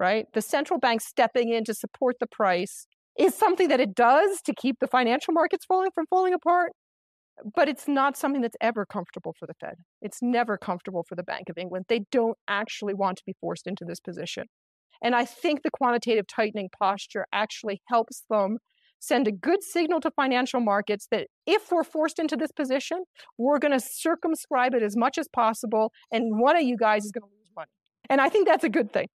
right? 0.00 0.26
The 0.32 0.42
central 0.42 0.80
bank 0.80 1.00
stepping 1.00 1.50
in 1.52 1.64
to 1.64 1.74
support 1.74 2.16
the 2.20 2.26
price 2.26 2.86
is 3.18 3.34
something 3.34 3.68
that 3.68 3.80
it 3.80 3.94
does 3.94 4.42
to 4.42 4.54
keep 4.54 4.76
the 4.80 4.86
financial 4.86 5.32
markets 5.32 5.64
falling 5.64 5.90
from 5.94 6.06
falling 6.06 6.34
apart 6.34 6.72
but 7.54 7.68
it's 7.68 7.86
not 7.86 8.16
something 8.16 8.42
that's 8.42 8.56
ever 8.60 8.86
comfortable 8.86 9.34
for 9.38 9.46
the 9.46 9.54
Fed. 9.54 9.74
It's 10.00 10.18
never 10.22 10.56
comfortable 10.56 11.04
for 11.08 11.14
the 11.14 11.22
Bank 11.22 11.48
of 11.48 11.58
England. 11.58 11.86
They 11.88 12.04
don't 12.10 12.36
actually 12.48 12.94
want 12.94 13.18
to 13.18 13.24
be 13.26 13.34
forced 13.40 13.66
into 13.66 13.84
this 13.84 14.00
position. 14.00 14.44
And 15.02 15.14
I 15.14 15.24
think 15.24 15.62
the 15.62 15.70
quantitative 15.70 16.26
tightening 16.26 16.70
posture 16.78 17.26
actually 17.32 17.82
helps 17.88 18.24
them 18.30 18.58
send 18.98 19.28
a 19.28 19.32
good 19.32 19.62
signal 19.62 20.00
to 20.00 20.10
financial 20.10 20.60
markets 20.60 21.06
that 21.10 21.26
if 21.46 21.70
we're 21.70 21.84
forced 21.84 22.18
into 22.18 22.36
this 22.36 22.50
position, 22.50 23.04
we're 23.36 23.58
going 23.58 23.78
to 23.78 23.80
circumscribe 23.80 24.74
it 24.74 24.82
as 24.82 24.96
much 24.96 25.18
as 25.18 25.28
possible, 25.28 25.92
and 26.10 26.40
one 26.40 26.56
of 26.56 26.62
you 26.62 26.76
guys 26.76 27.04
is 27.04 27.12
going 27.12 27.22
to 27.22 27.36
lose 27.38 27.50
money. 27.54 27.70
And 28.08 28.20
I 28.20 28.28
think 28.28 28.48
that's 28.48 28.64
a 28.64 28.70
good 28.70 28.92
thing. 28.92 29.08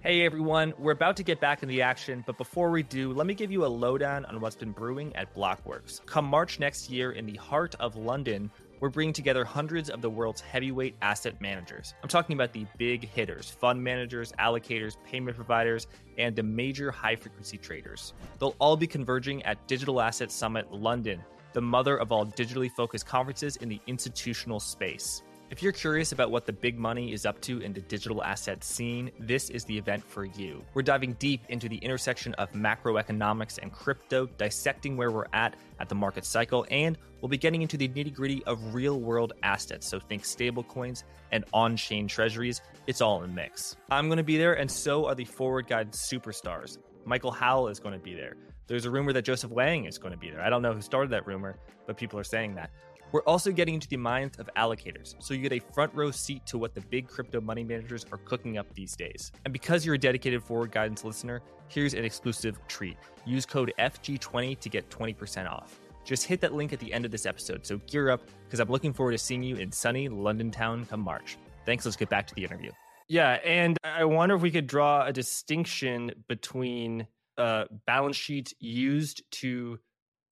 Hey 0.00 0.24
everyone, 0.24 0.74
we're 0.78 0.92
about 0.92 1.16
to 1.16 1.24
get 1.24 1.40
back 1.40 1.64
in 1.64 1.68
the 1.68 1.82
action, 1.82 2.22
but 2.24 2.38
before 2.38 2.70
we 2.70 2.84
do, 2.84 3.12
let 3.12 3.26
me 3.26 3.34
give 3.34 3.50
you 3.50 3.64
a 3.64 3.66
lowdown 3.66 4.24
on 4.26 4.40
what's 4.40 4.54
been 4.54 4.70
brewing 4.70 5.14
at 5.16 5.34
Blockworks. 5.34 6.06
Come 6.06 6.24
March 6.24 6.60
next 6.60 6.88
year, 6.88 7.10
in 7.10 7.26
the 7.26 7.34
heart 7.34 7.74
of 7.80 7.96
London, 7.96 8.48
we're 8.78 8.90
bringing 8.90 9.12
together 9.12 9.44
hundreds 9.44 9.90
of 9.90 10.00
the 10.00 10.08
world's 10.08 10.40
heavyweight 10.40 10.94
asset 11.02 11.40
managers. 11.40 11.94
I'm 12.00 12.08
talking 12.08 12.34
about 12.34 12.52
the 12.52 12.64
big 12.78 13.08
hitters, 13.08 13.50
fund 13.50 13.82
managers, 13.82 14.30
allocators, 14.38 14.96
payment 15.04 15.36
providers, 15.36 15.88
and 16.16 16.36
the 16.36 16.44
major 16.44 16.92
high 16.92 17.16
frequency 17.16 17.58
traders. 17.58 18.14
They'll 18.38 18.54
all 18.60 18.76
be 18.76 18.86
converging 18.86 19.42
at 19.42 19.66
Digital 19.66 20.00
Asset 20.00 20.30
Summit 20.30 20.72
London, 20.72 21.20
the 21.54 21.60
mother 21.60 21.96
of 21.96 22.12
all 22.12 22.24
digitally 22.24 22.70
focused 22.70 23.06
conferences 23.06 23.56
in 23.56 23.68
the 23.68 23.80
institutional 23.88 24.60
space. 24.60 25.24
If 25.50 25.62
you're 25.62 25.72
curious 25.72 26.12
about 26.12 26.30
what 26.30 26.44
the 26.44 26.52
big 26.52 26.78
money 26.78 27.14
is 27.14 27.24
up 27.24 27.40
to 27.42 27.60
in 27.60 27.72
the 27.72 27.80
digital 27.80 28.22
asset 28.22 28.62
scene, 28.62 29.10
this 29.18 29.48
is 29.48 29.64
the 29.64 29.78
event 29.78 30.04
for 30.04 30.26
you. 30.26 30.62
We're 30.74 30.82
diving 30.82 31.14
deep 31.14 31.40
into 31.48 31.70
the 31.70 31.78
intersection 31.78 32.34
of 32.34 32.52
macroeconomics 32.52 33.58
and 33.62 33.72
crypto, 33.72 34.26
dissecting 34.36 34.98
where 34.98 35.10
we're 35.10 35.24
at 35.32 35.56
at 35.80 35.88
the 35.88 35.94
market 35.94 36.26
cycle, 36.26 36.66
and 36.70 36.98
we'll 37.22 37.30
be 37.30 37.38
getting 37.38 37.62
into 37.62 37.78
the 37.78 37.88
nitty 37.88 38.12
gritty 38.12 38.44
of 38.44 38.74
real 38.74 39.00
world 39.00 39.32
assets. 39.42 39.88
So 39.88 39.98
think 39.98 40.24
stablecoins 40.24 41.04
and 41.32 41.46
on 41.54 41.78
chain 41.78 42.08
treasuries. 42.08 42.60
It's 42.86 43.00
all 43.00 43.22
in 43.22 43.30
the 43.30 43.34
mix. 43.34 43.74
I'm 43.90 44.08
going 44.08 44.18
to 44.18 44.24
be 44.24 44.36
there, 44.36 44.52
and 44.52 44.70
so 44.70 45.06
are 45.06 45.14
the 45.14 45.24
forward 45.24 45.66
guide 45.66 45.92
superstars. 45.92 46.76
Michael 47.06 47.32
Howell 47.32 47.68
is 47.68 47.80
going 47.80 47.94
to 47.94 48.04
be 48.04 48.14
there. 48.14 48.36
There's 48.66 48.84
a 48.84 48.90
rumor 48.90 49.14
that 49.14 49.22
Joseph 49.22 49.50
Wang 49.50 49.86
is 49.86 49.96
going 49.96 50.12
to 50.12 50.18
be 50.18 50.28
there. 50.28 50.42
I 50.42 50.50
don't 50.50 50.60
know 50.60 50.74
who 50.74 50.82
started 50.82 51.08
that 51.12 51.26
rumor, 51.26 51.56
but 51.86 51.96
people 51.96 52.18
are 52.18 52.24
saying 52.24 52.56
that. 52.56 52.70
We're 53.10 53.22
also 53.22 53.50
getting 53.50 53.74
into 53.74 53.88
the 53.88 53.96
minds 53.96 54.38
of 54.38 54.50
allocators, 54.54 55.14
so 55.18 55.32
you 55.32 55.40
get 55.40 55.52
a 55.52 55.72
front 55.72 55.94
row 55.94 56.10
seat 56.10 56.44
to 56.46 56.58
what 56.58 56.74
the 56.74 56.82
big 56.82 57.08
crypto 57.08 57.40
money 57.40 57.64
managers 57.64 58.04
are 58.12 58.18
cooking 58.18 58.58
up 58.58 58.66
these 58.74 58.94
days. 58.94 59.32
And 59.44 59.52
because 59.52 59.86
you're 59.86 59.94
a 59.94 59.98
dedicated 59.98 60.42
forward 60.42 60.72
guidance 60.72 61.04
listener, 61.04 61.40
here's 61.68 61.94
an 61.94 62.04
exclusive 62.04 62.58
treat. 62.68 62.98
Use 63.24 63.46
code 63.46 63.72
FG20 63.78 64.60
to 64.60 64.68
get 64.68 64.90
20% 64.90 65.50
off. 65.50 65.80
Just 66.04 66.26
hit 66.26 66.40
that 66.42 66.52
link 66.52 66.72
at 66.74 66.80
the 66.80 66.92
end 66.92 67.06
of 67.06 67.10
this 67.10 67.24
episode, 67.24 67.64
so 67.66 67.78
gear 67.86 68.10
up 68.10 68.20
because 68.44 68.60
I'm 68.60 68.68
looking 68.68 68.92
forward 68.92 69.12
to 69.12 69.18
seeing 69.18 69.42
you 69.42 69.56
in 69.56 69.72
sunny 69.72 70.08
London 70.08 70.50
town 70.50 70.84
come 70.84 71.00
March. 71.00 71.38
Thanks, 71.64 71.86
let's 71.86 71.96
get 71.96 72.10
back 72.10 72.26
to 72.26 72.34
the 72.34 72.44
interview. 72.44 72.72
Yeah, 73.08 73.38
and 73.44 73.78
I 73.84 74.04
wonder 74.04 74.34
if 74.34 74.42
we 74.42 74.50
could 74.50 74.66
draw 74.66 75.06
a 75.06 75.12
distinction 75.14 76.12
between 76.28 77.06
uh, 77.38 77.64
balance 77.86 78.16
sheet 78.16 78.52
used 78.60 79.22
to 79.30 79.78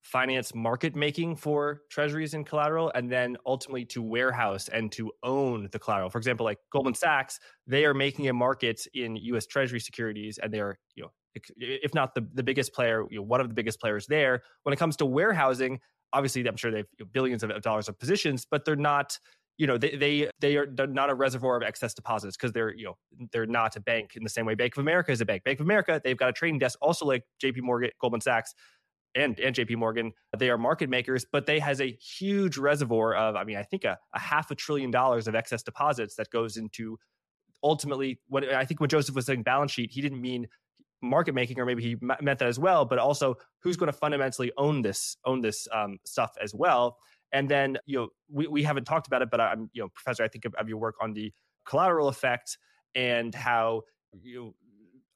finance 0.07 0.55
market 0.55 0.95
making 0.95 1.35
for 1.35 1.83
treasuries 1.91 2.35
and 2.35 2.47
collateral 2.47 2.93
and 2.95 3.11
then 3.11 3.37
ultimately 3.45 3.85
to 3.85 4.01
warehouse 4.01 4.69
and 4.69 4.93
to 4.93 5.11
own 5.25 5.69
the 5.73 5.79
collateral 5.81 6.09
for 6.09 6.19
example 6.19 6.45
like 6.45 6.59
goldman 6.71 6.95
sachs 6.95 7.41
they 7.67 7.85
are 7.85 7.93
making 7.93 8.29
a 8.29 8.33
market 8.33 8.87
in 8.95 9.17
us 9.17 9.47
treasury 9.47 9.81
securities 9.81 10.39
and 10.39 10.55
they're 10.55 10.79
you 10.95 11.03
know 11.03 11.11
if 11.57 11.93
not 11.93 12.15
the, 12.15 12.27
the 12.35 12.43
biggest 12.43 12.73
player 12.73 13.05
you 13.11 13.17
know, 13.17 13.23
one 13.23 13.41
of 13.41 13.49
the 13.49 13.55
biggest 13.55 13.81
players 13.81 14.07
there 14.07 14.43
when 14.63 14.73
it 14.73 14.77
comes 14.77 14.95
to 14.95 15.05
warehousing 15.05 15.81
obviously 16.13 16.47
i'm 16.47 16.57
sure 16.57 16.71
they 16.71 16.85
have 16.99 17.13
billions 17.13 17.43
of 17.43 17.51
dollars 17.61 17.89
of 17.89 17.99
positions 17.99 18.47
but 18.49 18.65
they're 18.65 18.77
not 18.77 19.19
you 19.59 19.67
know 19.67 19.79
they 19.79 19.97
they 19.97 20.31
they 20.41 20.57
are 20.57 20.67
not 20.67 21.11
a 21.11 21.15
reservoir 21.15 21.57
of 21.57 21.63
excess 21.63 21.95
deposits 21.95 22.37
because 22.37 22.53
they're 22.53 22.75
you 22.75 22.85
know 22.85 22.97
they're 23.33 23.47
not 23.47 23.75
a 23.77 23.81
bank 23.81 24.13
in 24.15 24.23
the 24.23 24.29
same 24.29 24.45
way 24.47 24.55
Bank 24.55 24.77
of 24.77 24.81
America 24.81 25.11
is 25.11 25.21
a 25.21 25.25
bank. 25.25 25.45
Bank 25.45 25.61
of 25.61 25.67
America 25.67 26.01
they've 26.05 26.17
got 26.17 26.29
a 26.29 26.33
trading 26.33 26.59
desk 26.59 26.79
also 26.83 27.07
like 27.07 27.23
J.P. 27.41 27.63
Morgan, 27.63 27.91
Goldman 28.01 28.21
Sachs 28.21 28.55
and, 29.17 29.41
and 29.41 29.57
JP 29.57 29.77
Morgan, 29.77 30.12
they 30.37 30.51
are 30.51 30.59
market 30.59 30.91
makers, 30.91 31.25
but 31.31 31.47
they 31.47 31.59
has 31.59 31.81
a 31.81 31.93
huge 31.93 32.59
reservoir 32.59 33.14
of, 33.14 33.35
I 33.35 33.45
mean, 33.45 33.57
I 33.57 33.62
think 33.62 33.85
a, 33.85 33.99
a 34.14 34.21
half 34.21 34.51
a 34.51 34.55
trillion 34.55 34.91
dollars 34.91 35.27
of 35.27 35.35
excess 35.35 35.62
deposits 35.62 36.17
that 36.17 36.31
goes 36.31 36.57
into 36.57 36.99
ultimately 37.64 38.21
what 38.29 38.45
I 38.53 38.64
think 38.64 38.81
when 38.81 38.91
Joseph 38.91 39.14
was 39.14 39.27
saying 39.27 39.43
balance 39.43 39.73
sheet, 39.73 39.91
he 39.91 40.03
didn't 40.03 40.21
mean 40.21 40.47
market 41.03 41.35
making, 41.35 41.59
or 41.59 41.64
maybe 41.64 41.83
he 41.83 41.97
meant 42.01 42.39
that 42.39 42.49
as 42.49 42.59
well, 42.59 42.85
but 42.85 42.99
also 42.99 43.37
who's 43.62 43.77
going 43.77 43.91
to 43.91 43.99
fundamentally 43.99 44.53
own 44.59 44.83
this, 44.83 45.17
own 45.25 45.41
this 45.41 45.67
um, 45.73 45.99
stuff 46.05 46.37
as 46.43 46.55
well. 46.55 46.99
And 47.33 47.49
then, 47.49 47.79
you 47.87 47.99
know, 47.99 48.09
we, 48.31 48.47
we 48.47 48.62
haven't 48.62 48.85
talked 48.85 49.07
about 49.07 49.23
it, 49.23 49.31
but 49.31 49.41
I'm, 49.41 49.71
you 49.73 49.83
know, 49.83 49.89
professor, 49.95 50.23
I 50.23 50.29
think 50.29 50.45
of, 50.45 50.55
of 50.55 50.69
your 50.69 50.79
work 50.79 50.95
on 51.01 51.12
the 51.12 51.33
collateral 51.67 52.09
effect 52.09 52.59
and 52.95 53.35
how, 53.35 53.83
you 54.23 54.37
know, 54.37 54.55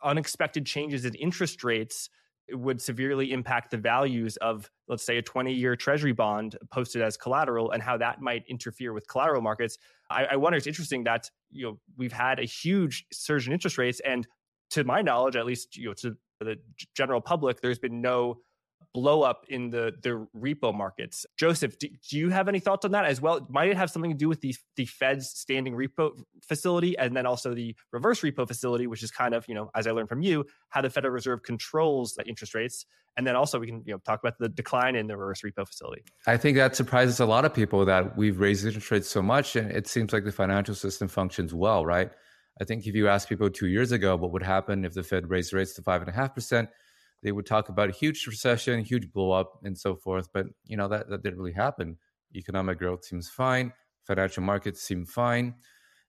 unexpected 0.03 0.65
changes 0.65 1.05
in 1.05 1.15
interest 1.15 1.63
rates 1.63 2.09
would 2.53 2.81
severely 2.81 3.33
impact 3.33 3.71
the 3.71 3.77
values 3.77 4.37
of, 4.39 4.71
let's 4.89 5.05
say, 5.05 5.19
a 5.19 5.23
20 5.23 5.53
year 5.53 5.77
treasury 5.77 6.13
bond 6.13 6.57
posted 6.71 7.03
as 7.03 7.17
collateral 7.17 7.71
and 7.71 7.83
how 7.83 7.97
that 7.97 8.21
might 8.21 8.45
interfere 8.49 8.93
with 8.93 9.07
collateral 9.09 9.43
markets. 9.43 9.79
I, 10.11 10.27
I 10.27 10.37
wonder, 10.37 10.57
it's 10.57 10.67
interesting 10.67 11.05
that, 11.05 11.31
you 11.51 11.67
know, 11.67 11.79
we've 11.97 12.13
had 12.13 12.39
a 12.39 12.45
huge 12.45 13.07
surge 13.13 13.47
in 13.47 13.53
interest 13.53 13.79
rates. 13.79 14.01
And 14.01 14.27
to 14.71 14.85
my 14.85 15.03
knowledge, 15.03 15.37
at 15.37 15.47
least, 15.47 15.77
you 15.77 15.87
know, 15.89 15.95
to 15.95 16.17
the 16.41 16.57
general 16.95 17.21
public, 17.21 17.61
there's 17.61 17.79
been 17.79 18.01
no 18.01 18.39
blow 18.93 19.23
up 19.23 19.45
in 19.49 19.71
the 19.71 19.93
the 20.03 20.27
repo 20.37 20.75
markets. 20.75 21.27
Joseph, 21.37 21.79
do, 21.79 21.89
do, 22.09 22.19
you 22.19 22.31
have 22.31 22.49
any 22.49 22.59
thoughts 22.59 22.85
on 22.85 22.93
that 22.93 23.05
as 23.05 23.21
well? 23.21 23.47
Might 23.49 23.69
it 23.69 23.77
have 23.77 23.91
something 23.91 24.11
to 24.11 24.17
do 24.17 24.29
with 24.29 24.41
the 24.41 24.55
the 24.77 24.87
Fed's 24.87 25.29
standing 25.31 25.75
repo 25.75 26.13
facility 26.43 26.97
and 26.99 27.17
then 27.17 27.27
also 27.27 27.55
the 27.55 27.75
reverse 27.93 28.21
repo 28.21 28.47
facility, 28.47 28.87
which 28.87 29.03
is 29.03 29.11
kind 29.11 29.35
of 29.35 29.47
you 29.49 29.55
know 29.55 29.71
as 29.75 29.87
I 29.87 29.93
learned 29.93 30.09
from 30.09 30.23
you 30.23 30.45
how 30.71 30.81
the 30.81 30.91
Federal 30.91 31.13
Reserve 31.13 31.43
controls 31.43 32.15
the 32.15 32.27
interest 32.27 32.55
rates, 32.55 32.87
and 33.17 33.27
then 33.27 33.37
also 33.37 33.59
we 33.59 33.67
can 33.67 33.83
you 33.87 33.95
know 33.95 33.99
talk 33.99 34.21
about 34.21 34.39
the 34.39 34.49
decline 34.49 34.97
in 34.97 35.07
the 35.07 35.17
reverse 35.17 35.43
repo 35.43 35.67
facility. 35.67 36.03
I 36.27 36.37
think 36.37 36.57
that 36.57 36.75
surprises 36.75 37.21
a 37.21 37.27
lot 37.27 37.45
of 37.45 37.55
people 37.55 37.85
that 37.85 38.17
we've 38.17 38.41
raised 38.41 38.67
interest 38.67 38.91
rates 38.91 39.09
so 39.09 39.23
much, 39.23 39.57
and 39.57 39.71
it 39.71 39.87
seems 39.87 40.13
like 40.13 40.25
the 40.25 40.33
financial 40.33 40.75
system 40.75 41.09
functions 41.09 41.55
well, 41.55 41.87
right? 41.87 42.11
I 42.61 42.65
think 42.65 42.87
if 42.87 42.95
you 42.95 43.09
ask 43.09 43.29
people 43.29 43.49
two 43.49 43.69
years 43.69 43.93
ago 43.93 44.17
what 44.17 44.33
would 44.33 44.43
happen 44.43 44.85
if 44.85 44.93
the 44.93 45.03
Fed 45.03 45.31
raised 45.31 45.53
rates 45.53 45.75
to 45.75 45.83
five 45.83 46.03
and 46.03 46.11
a 46.11 46.13
half 46.13 46.35
percent 46.35 46.69
they 47.23 47.33
would 47.33 47.47
talk 47.47 47.69
about 47.69 47.91
a 47.91 47.93
huge 47.93 48.27
recession, 48.27 48.85
huge 48.85 49.13
blow 49.13 49.33
up, 49.33 49.61
and 49.63 49.79
so 49.79 49.97
forth. 49.97 50.29
But 50.33 50.47
you 50.65 50.77
know 50.77 50.89
that 50.89 51.09
that 51.11 51.23
didn't 51.23 51.39
really 51.39 51.53
happen. 51.53 51.99
Economic 52.35 52.79
growth 52.79 53.05
seems 53.05 53.29
fine. 53.29 53.73
Financial 54.07 54.43
markets 54.43 54.83
seem 54.83 55.05
fine, 55.07 55.55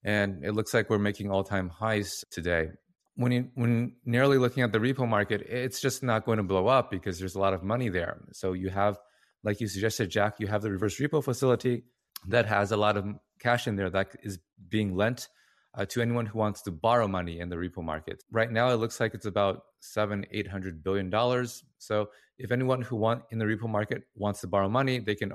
and 0.04 0.44
it 0.44 0.54
looks 0.54 0.74
like 0.74 0.90
we're 0.90 1.00
making 1.00 1.32
all 1.32 1.44
time 1.44 1.70
highs 1.70 2.24
today. 2.32 2.70
When 3.16 3.32
you, 3.32 3.50
when 3.56 3.96
nearly 4.06 4.38
looking 4.38 4.64
at 4.64 4.72
the 4.72 4.80
repo 4.80 5.08
market, 5.08 5.42
it's 5.42 5.82
just 5.82 6.02
not 6.02 6.26
going 6.26 6.38
to 6.38 6.44
blow 6.44 6.68
up 6.68 6.90
because 6.90 7.20
there's 7.20 7.36
a 7.36 7.40
lot 7.40 7.54
of 7.54 7.62
money 7.62 7.90
there. 7.90 8.22
So 8.32 8.54
you 8.54 8.70
have, 8.70 8.98
like 9.44 9.60
you 9.60 9.68
suggested, 9.68 10.10
Jack, 10.10 10.40
you 10.40 10.48
have 10.48 10.62
the 10.62 10.72
reverse 10.72 10.98
repo 11.00 11.24
facility 11.24 11.84
that 12.30 12.46
has 12.46 12.72
a 12.72 12.78
lot 12.78 12.98
of 12.98 13.06
cash 13.40 13.68
in 13.68 13.76
there 13.76 13.90
that 13.90 14.16
is 14.24 14.40
being 14.70 14.96
lent 14.96 15.28
uh, 15.74 15.86
to 15.86 16.02
anyone 16.02 16.26
who 16.26 16.38
wants 16.38 16.62
to 16.64 16.72
borrow 16.72 17.08
money 17.08 17.40
in 17.40 17.50
the 17.50 17.56
repo 17.56 17.84
market. 17.84 18.24
Right 18.32 18.52
now, 18.52 18.70
it 18.70 18.76
looks 18.76 19.00
like 19.00 19.14
it's 19.14 19.26
about 19.26 19.64
seven, 19.80 20.26
eight 20.32 20.48
hundred 20.48 20.84
billion 20.84 21.10
dollars. 21.10 21.64
So 21.78 22.10
if 22.38 22.52
anyone 22.52 22.82
who 22.82 22.96
want 22.96 23.24
in 23.32 23.40
the 23.40 23.46
repo 23.46 23.70
market 23.70 24.04
wants 24.16 24.42
to 24.42 24.48
borrow 24.48 24.70
money, 24.70 25.00
they 25.00 25.16
can. 25.16 25.30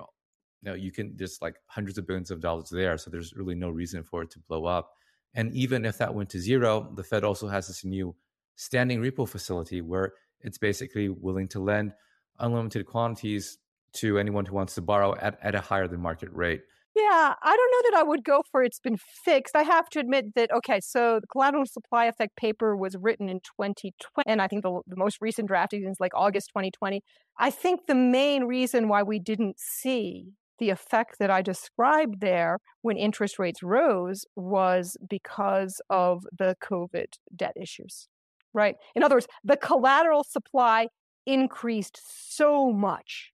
You 0.63 0.73
know, 0.73 0.75
you 0.75 0.91
can 0.91 1.17
just 1.17 1.43
like 1.43 1.57
hundreds 1.67 1.99
of 1.99 2.07
billions 2.07 2.31
of 2.31 2.41
dollars 2.41 2.71
there. 2.71 2.99
So 2.99 3.11
there's 3.11 3.35
really 3.35 3.55
no 3.55 3.71
reason 3.71 4.03
for 4.03 4.23
it 4.23 4.31
to 4.31 4.39
blow 4.41 4.65
up. 4.65 4.91
And 5.35 5.53
even 5.55 5.85
if 5.85 5.99
that 5.99 6.15
went 6.15 6.31
to 6.31 6.41
zero, 6.41 6.91
the 6.95 7.05
Fed 7.05 7.25
also 7.25 7.47
has 7.49 7.69
this 7.69 7.85
new 7.85 8.17
standing 8.57 9.01
repo 9.01 9.29
facility 9.29 9.81
where 9.83 10.15
it's 10.41 10.59
basically 10.59 11.09
willing 11.09 11.47
to 11.49 11.61
lend 11.61 11.93
unlimited 12.39 12.87
quantities 12.87 13.59
to 13.93 14.19
anyone 14.19 14.47
who 14.47 14.55
wants 14.55 14.75
to 14.75 14.83
borrow 14.83 15.15
at, 15.17 15.39
at 15.43 15.55
a 15.55 15.61
higher 15.61 15.87
than 15.87 16.01
market 16.01 16.31
rate. 16.33 16.63
Yeah, 16.97 17.35
I 17.43 17.57
don't 17.57 17.71
know 17.73 17.91
that 17.91 18.01
I 18.01 18.03
would 18.05 18.25
go 18.25 18.43
for 18.51 18.63
it's 18.63 18.81
been 18.81 18.97
fixed. 18.97 19.55
I 19.55 19.65
have 19.65 19.91
to 19.91 20.01
admit 20.01 20.35
that, 20.35 20.51
okay, 20.51 20.81
so 20.81 21.21
the 21.21 21.27
collateral 21.27 21.67
supply 21.67 22.07
effect 22.07 22.37
paper 22.37 22.75
was 22.75 22.97
written 22.99 23.29
in 23.29 23.41
2020, 23.41 23.93
and 24.27 24.41
I 24.41 24.49
think 24.49 24.63
the, 24.63 24.81
the 24.87 24.97
most 24.97 25.19
recent 25.21 25.47
draft 25.47 25.75
is 25.75 25.97
like 26.01 26.13
August 26.15 26.49
2020. 26.55 27.03
I 27.39 27.51
think 27.51 27.81
the 27.87 27.95
main 27.95 28.45
reason 28.45 28.89
why 28.89 29.03
we 29.03 29.19
didn't 29.19 29.61
see 29.61 30.33
the 30.59 30.71
effect 30.71 31.17
that 31.21 31.31
I 31.31 31.43
described 31.43 32.23
there 32.23 32.61
when 32.81 32.97
interest 32.97 33.39
rates 33.39 33.63
rose 33.63 34.25
was 34.35 34.97
because 35.07 35.83
of 35.91 36.25
the 36.39 36.57
COVID 36.63 37.13
debt 37.37 37.53
issues, 37.61 38.09
right? 38.55 38.75
In 38.95 39.03
other 39.03 39.17
words, 39.17 39.27
the 39.45 39.59
collateral 39.59 40.25
supply 40.25 40.89
increased 41.27 42.01
so 42.35 42.73
much 42.73 43.33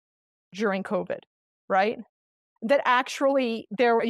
during 0.53 0.83
COVID, 0.83 1.21
right? 1.67 1.97
That 2.61 2.81
actually 2.85 3.67
there, 3.71 4.01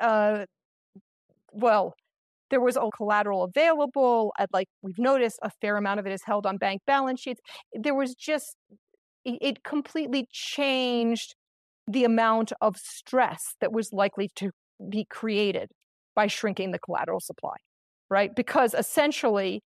uh, 0.00 0.44
well, 1.52 1.94
there 2.50 2.60
was 2.60 2.76
all 2.76 2.90
collateral 2.90 3.44
available. 3.44 4.32
Like 4.52 4.68
we've 4.82 4.98
noticed 4.98 5.38
a 5.42 5.50
fair 5.60 5.76
amount 5.76 6.00
of 6.00 6.06
it 6.06 6.12
is 6.12 6.22
held 6.24 6.46
on 6.46 6.56
bank 6.56 6.82
balance 6.86 7.20
sheets. 7.20 7.40
There 7.74 7.94
was 7.94 8.14
just 8.14 8.56
it 9.24 9.62
completely 9.62 10.26
changed 10.32 11.34
the 11.86 12.04
amount 12.04 12.52
of 12.60 12.76
stress 12.76 13.54
that 13.60 13.72
was 13.72 13.92
likely 13.92 14.30
to 14.36 14.50
be 14.88 15.06
created 15.10 15.68
by 16.14 16.26
shrinking 16.26 16.70
the 16.70 16.78
collateral 16.78 17.20
supply, 17.20 17.56
right? 18.10 18.34
Because 18.34 18.74
essentially 18.74 19.62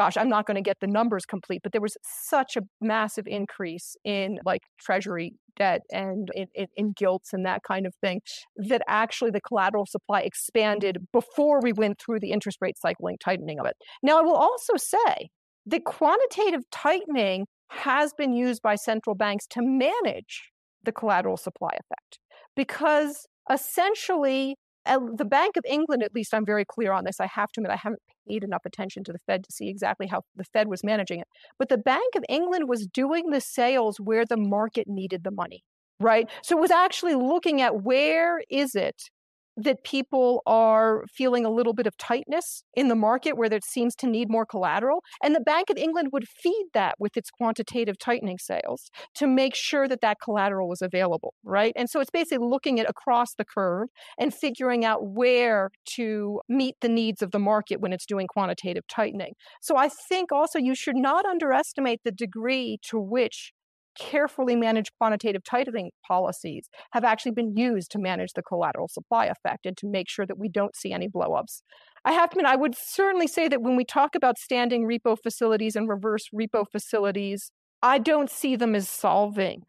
gosh, 0.00 0.16
I'm 0.16 0.30
not 0.30 0.46
going 0.46 0.54
to 0.54 0.62
get 0.62 0.78
the 0.80 0.86
numbers 0.86 1.26
complete, 1.26 1.60
but 1.62 1.72
there 1.72 1.80
was 1.82 1.98
such 2.02 2.56
a 2.56 2.62
massive 2.80 3.26
increase 3.26 3.96
in 4.02 4.38
like 4.46 4.62
treasury 4.80 5.34
debt 5.58 5.82
and 5.92 6.30
in, 6.34 6.46
in, 6.54 6.68
in, 6.74 6.92
gilts 6.92 7.34
and 7.34 7.44
that 7.44 7.60
kind 7.68 7.86
of 7.86 7.94
thing 7.96 8.22
that 8.56 8.80
actually 8.88 9.30
the 9.30 9.42
collateral 9.42 9.84
supply 9.84 10.20
expanded 10.22 11.06
before 11.12 11.60
we 11.60 11.74
went 11.74 12.00
through 12.00 12.18
the 12.18 12.30
interest 12.30 12.56
rate 12.62 12.78
cycling 12.78 13.18
tightening 13.22 13.60
of 13.60 13.66
it. 13.66 13.76
Now, 14.02 14.18
I 14.18 14.22
will 14.22 14.36
also 14.36 14.72
say 14.78 15.28
that 15.66 15.84
quantitative 15.84 16.62
tightening 16.72 17.46
has 17.68 18.14
been 18.14 18.32
used 18.32 18.62
by 18.62 18.76
central 18.76 19.14
banks 19.14 19.46
to 19.48 19.60
manage 19.60 20.50
the 20.82 20.92
collateral 20.92 21.36
supply 21.36 21.72
effect 21.72 22.18
because 22.56 23.26
essentially 23.52 24.56
the 24.86 25.24
Bank 25.24 25.56
of 25.56 25.64
England, 25.68 26.02
at 26.02 26.14
least 26.14 26.34
I'm 26.34 26.46
very 26.46 26.64
clear 26.64 26.92
on 26.92 27.04
this. 27.04 27.20
I 27.20 27.26
have 27.26 27.50
to 27.52 27.60
admit, 27.60 27.72
I 27.72 27.76
haven't 27.76 28.02
paid 28.28 28.44
enough 28.44 28.62
attention 28.64 29.04
to 29.04 29.12
the 29.12 29.18
Fed 29.18 29.44
to 29.44 29.52
see 29.52 29.68
exactly 29.68 30.06
how 30.06 30.22
the 30.36 30.44
Fed 30.44 30.68
was 30.68 30.82
managing 30.84 31.20
it. 31.20 31.28
But 31.58 31.68
the 31.68 31.78
Bank 31.78 32.14
of 32.16 32.24
England 32.28 32.68
was 32.68 32.86
doing 32.86 33.30
the 33.30 33.40
sales 33.40 33.98
where 33.98 34.24
the 34.24 34.36
market 34.36 34.86
needed 34.88 35.24
the 35.24 35.30
money, 35.30 35.62
right? 36.00 36.28
So 36.42 36.56
it 36.56 36.60
was 36.60 36.70
actually 36.70 37.14
looking 37.14 37.60
at 37.60 37.82
where 37.82 38.42
is 38.50 38.74
it 38.74 39.10
that 39.56 39.84
people 39.84 40.42
are 40.46 41.04
feeling 41.12 41.44
a 41.44 41.50
little 41.50 41.72
bit 41.72 41.86
of 41.86 41.96
tightness 41.96 42.62
in 42.74 42.88
the 42.88 42.94
market 42.94 43.36
where 43.36 43.52
it 43.52 43.64
seems 43.64 43.94
to 43.96 44.06
need 44.06 44.30
more 44.30 44.46
collateral. 44.46 45.02
And 45.22 45.34
the 45.34 45.40
Bank 45.40 45.70
of 45.70 45.76
England 45.76 46.08
would 46.12 46.26
feed 46.28 46.66
that 46.74 46.94
with 46.98 47.16
its 47.16 47.30
quantitative 47.30 47.98
tightening 47.98 48.38
sales 48.38 48.90
to 49.16 49.26
make 49.26 49.54
sure 49.54 49.88
that 49.88 50.00
that 50.00 50.18
collateral 50.22 50.68
was 50.68 50.82
available, 50.82 51.34
right? 51.44 51.72
And 51.76 51.90
so 51.90 52.00
it's 52.00 52.10
basically 52.10 52.46
looking 52.46 52.80
at 52.80 52.88
across 52.88 53.34
the 53.34 53.44
curve 53.44 53.88
and 54.18 54.32
figuring 54.32 54.84
out 54.84 55.00
where 55.02 55.70
to 55.96 56.40
meet 56.48 56.76
the 56.80 56.88
needs 56.88 57.22
of 57.22 57.30
the 57.30 57.38
market 57.38 57.80
when 57.80 57.92
it's 57.92 58.06
doing 58.06 58.26
quantitative 58.26 58.84
tightening. 58.88 59.32
So 59.60 59.76
I 59.76 59.88
think 59.88 60.32
also 60.32 60.58
you 60.58 60.74
should 60.74 60.96
not 60.96 61.24
underestimate 61.26 62.00
the 62.04 62.12
degree 62.12 62.78
to 62.88 62.98
which 62.98 63.52
carefully 64.00 64.56
managed 64.56 64.90
quantitative 64.98 65.44
tightening 65.44 65.90
policies 66.08 66.68
have 66.92 67.04
actually 67.04 67.32
been 67.32 67.56
used 67.56 67.90
to 67.92 67.98
manage 67.98 68.32
the 68.32 68.42
collateral 68.42 68.88
supply 68.88 69.26
effect 69.26 69.66
and 69.66 69.76
to 69.76 69.86
make 69.86 70.08
sure 70.08 70.26
that 70.26 70.38
we 70.38 70.48
don't 70.48 70.74
see 70.74 70.92
any 70.92 71.06
blowups. 71.06 71.60
I 72.04 72.12
have 72.12 72.30
to 72.30 72.38
admit, 72.38 72.50
I 72.50 72.56
would 72.56 72.74
certainly 72.74 73.26
say 73.26 73.46
that 73.48 73.60
when 73.60 73.76
we 73.76 73.84
talk 73.84 74.14
about 74.14 74.38
standing 74.38 74.86
repo 74.88 75.16
facilities 75.22 75.76
and 75.76 75.88
reverse 75.88 76.28
repo 76.34 76.64
facilities, 76.72 77.52
I 77.82 77.98
don't 77.98 78.30
see 78.30 78.56
them 78.56 78.74
as 78.74 78.88
solving 78.88 79.64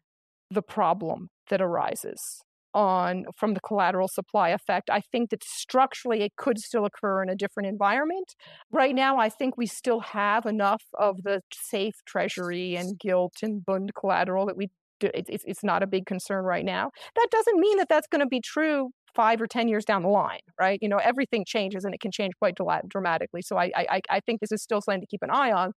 the 0.50 0.62
problem 0.62 1.28
that 1.50 1.60
arises 1.60 2.42
on 2.74 3.26
from 3.36 3.54
the 3.54 3.60
collateral 3.60 4.08
supply 4.08 4.50
effect. 4.50 4.90
I 4.90 5.00
think 5.00 5.30
that 5.30 5.44
structurally 5.44 6.22
it 6.22 6.36
could 6.36 6.58
still 6.58 6.84
occur 6.84 7.22
in 7.22 7.28
a 7.28 7.36
different 7.36 7.68
environment. 7.68 8.34
Right 8.70 8.94
now, 8.94 9.18
I 9.18 9.28
think 9.28 9.56
we 9.56 9.66
still 9.66 10.00
have 10.00 10.46
enough 10.46 10.82
of 10.98 11.22
the 11.22 11.42
safe 11.52 11.94
treasury 12.06 12.76
and 12.76 12.98
gilt 12.98 13.34
and 13.42 13.64
bund 13.64 13.92
collateral 13.94 14.46
that 14.46 14.56
we 14.56 14.70
do, 15.00 15.10
it's, 15.14 15.44
it's 15.44 15.64
not 15.64 15.82
a 15.82 15.86
big 15.86 16.06
concern 16.06 16.44
right 16.44 16.64
now. 16.64 16.90
That 17.16 17.28
doesn't 17.30 17.58
mean 17.58 17.78
that 17.78 17.88
that's 17.88 18.06
going 18.06 18.20
to 18.20 18.26
be 18.26 18.40
true 18.40 18.90
five 19.14 19.40
or 19.42 19.46
10 19.46 19.68
years 19.68 19.84
down 19.84 20.02
the 20.02 20.08
line, 20.08 20.40
right? 20.58 20.78
You 20.80 20.88
know, 20.88 20.96
everything 20.96 21.44
changes 21.46 21.84
and 21.84 21.94
it 21.94 22.00
can 22.00 22.10
change 22.10 22.32
quite 22.38 22.56
dramatically. 22.88 23.42
So 23.42 23.58
I, 23.58 23.70
I, 23.76 24.00
I 24.08 24.20
think 24.20 24.40
this 24.40 24.52
is 24.52 24.62
still 24.62 24.80
something 24.80 25.00
to 25.00 25.06
keep 25.06 25.22
an 25.22 25.30
eye 25.30 25.52
on. 25.52 25.72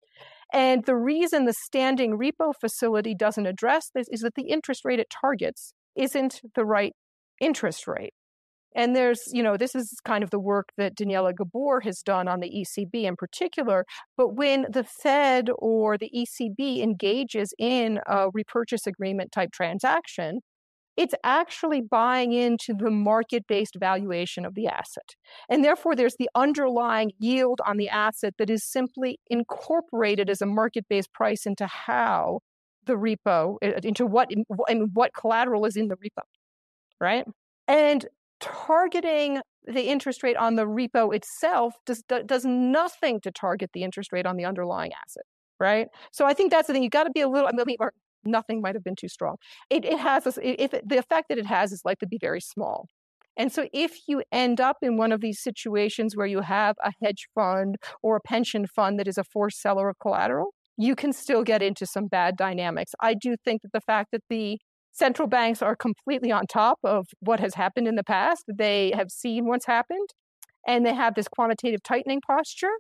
And 0.53 0.85
the 0.85 0.95
reason 0.95 1.45
the 1.45 1.53
standing 1.65 2.17
repo 2.17 2.53
facility 2.59 3.15
doesn't 3.15 3.47
address 3.47 3.89
this 3.95 4.07
is 4.11 4.21
that 4.21 4.35
the 4.35 4.49
interest 4.49 4.85
rate 4.85 4.99
it 4.99 5.07
targets 5.09 5.73
isn't 5.95 6.41
the 6.55 6.65
right 6.65 6.93
interest 7.39 7.87
rate. 7.87 8.13
And 8.75 8.95
there's, 8.95 9.21
you 9.31 9.43
know, 9.43 9.55
this 9.55 9.75
is 9.75 9.95
kind 10.03 10.23
of 10.23 10.31
the 10.31 10.39
work 10.39 10.69
that 10.77 10.95
Daniela 10.95 11.35
Gabor 11.35 11.81
has 11.81 12.01
done 12.01 12.27
on 12.27 12.39
the 12.39 12.49
ECB 12.49 13.03
in 13.03 13.15
particular. 13.15 13.85
But 14.17 14.35
when 14.35 14.65
the 14.69 14.83
Fed 14.83 15.49
or 15.59 15.97
the 15.97 16.09
ECB 16.15 16.81
engages 16.81 17.53
in 17.59 17.99
a 18.07 18.29
repurchase 18.33 18.87
agreement 18.87 19.31
type 19.31 19.51
transaction, 19.51 20.39
it's 20.95 21.15
actually 21.23 21.81
buying 21.81 22.33
into 22.33 22.73
the 22.73 22.91
market 22.91 23.45
based 23.47 23.75
valuation 23.79 24.45
of 24.45 24.53
the 24.53 24.67
asset. 24.67 25.15
And 25.49 25.63
therefore, 25.63 25.95
there's 25.95 26.15
the 26.17 26.29
underlying 26.35 27.11
yield 27.19 27.61
on 27.65 27.77
the 27.77 27.89
asset 27.89 28.35
that 28.37 28.49
is 28.49 28.63
simply 28.63 29.19
incorporated 29.27 30.29
as 30.29 30.41
a 30.41 30.45
market 30.45 30.85
based 30.89 31.11
price 31.13 31.45
into 31.45 31.65
how 31.65 32.39
the 32.85 32.93
repo 32.93 33.57
uh, 33.63 33.79
into 33.83 34.05
what 34.05 34.29
and 34.67 34.89
what 34.93 35.13
collateral 35.13 35.65
is 35.65 35.75
in 35.75 35.87
the 35.87 35.95
repo 35.95 36.23
right? 36.99 37.25
And 37.67 38.05
targeting 38.39 39.41
the 39.65 39.83
interest 39.83 40.23
rate 40.23 40.37
on 40.37 40.55
the 40.55 40.65
repo 40.65 41.15
itself 41.15 41.73
does 41.85 42.03
does 42.25 42.45
nothing 42.45 43.19
to 43.21 43.31
target 43.31 43.71
the 43.73 43.83
interest 43.83 44.11
rate 44.11 44.25
on 44.25 44.37
the 44.37 44.45
underlying 44.45 44.91
asset 45.05 45.23
right? 45.59 45.87
So 46.11 46.25
i 46.25 46.33
think 46.33 46.51
that's 46.51 46.67
the 46.67 46.73
thing 46.73 46.83
you 46.83 46.89
got 46.89 47.03
to 47.03 47.11
be 47.11 47.21
a 47.21 47.27
little 47.27 47.47
i 47.47 47.63
mean 47.63 47.77
nothing 48.25 48.61
might 48.61 48.75
have 48.75 48.83
been 48.83 48.95
too 48.95 49.07
strong. 49.07 49.37
It, 49.69 49.85
it 49.85 49.99
has 49.99 50.23
this, 50.23 50.39
if 50.41 50.73
it, 50.73 50.87
the 50.87 50.97
effect 50.97 51.29
that 51.29 51.37
it 51.37 51.45
has 51.45 51.71
is 51.71 51.81
likely 51.85 52.05
to 52.05 52.09
be 52.09 52.17
very 52.19 52.41
small. 52.41 52.87
And 53.35 53.51
so, 53.51 53.67
if 53.73 54.07
you 54.07 54.21
end 54.31 54.61
up 54.61 54.77
in 54.81 54.95
one 54.95 55.11
of 55.11 55.21
these 55.21 55.41
situations 55.41 56.15
where 56.15 56.27
you 56.27 56.41
have 56.41 56.75
a 56.83 56.91
hedge 57.03 57.27
fund 57.33 57.77
or 58.03 58.17
a 58.17 58.21
pension 58.21 58.67
fund 58.67 58.99
that 58.99 59.07
is 59.07 59.17
a 59.17 59.23
forced 59.23 59.59
seller 59.59 59.89
of 59.89 59.97
collateral, 59.99 60.53
you 60.77 60.95
can 60.95 61.13
still 61.13 61.43
get 61.43 61.61
into 61.61 61.85
some 61.85 62.07
bad 62.07 62.35
dynamics. 62.35 62.93
I 62.99 63.13
do 63.13 63.35
think 63.43 63.61
that 63.61 63.71
the 63.73 63.81
fact 63.81 64.09
that 64.11 64.23
the 64.29 64.59
central 64.91 65.27
banks 65.27 65.61
are 65.61 65.75
completely 65.75 66.31
on 66.31 66.45
top 66.47 66.77
of 66.83 67.07
what 67.19 67.39
has 67.39 67.55
happened 67.55 67.87
in 67.87 67.95
the 67.95 68.03
past, 68.03 68.43
they 68.47 68.91
have 68.95 69.09
seen 69.11 69.45
what's 69.45 69.65
happened, 69.65 70.07
and 70.67 70.85
they 70.85 70.93
have 70.93 71.15
this 71.15 71.27
quantitative 71.27 71.81
tightening 71.83 72.21
posture. 72.25 72.71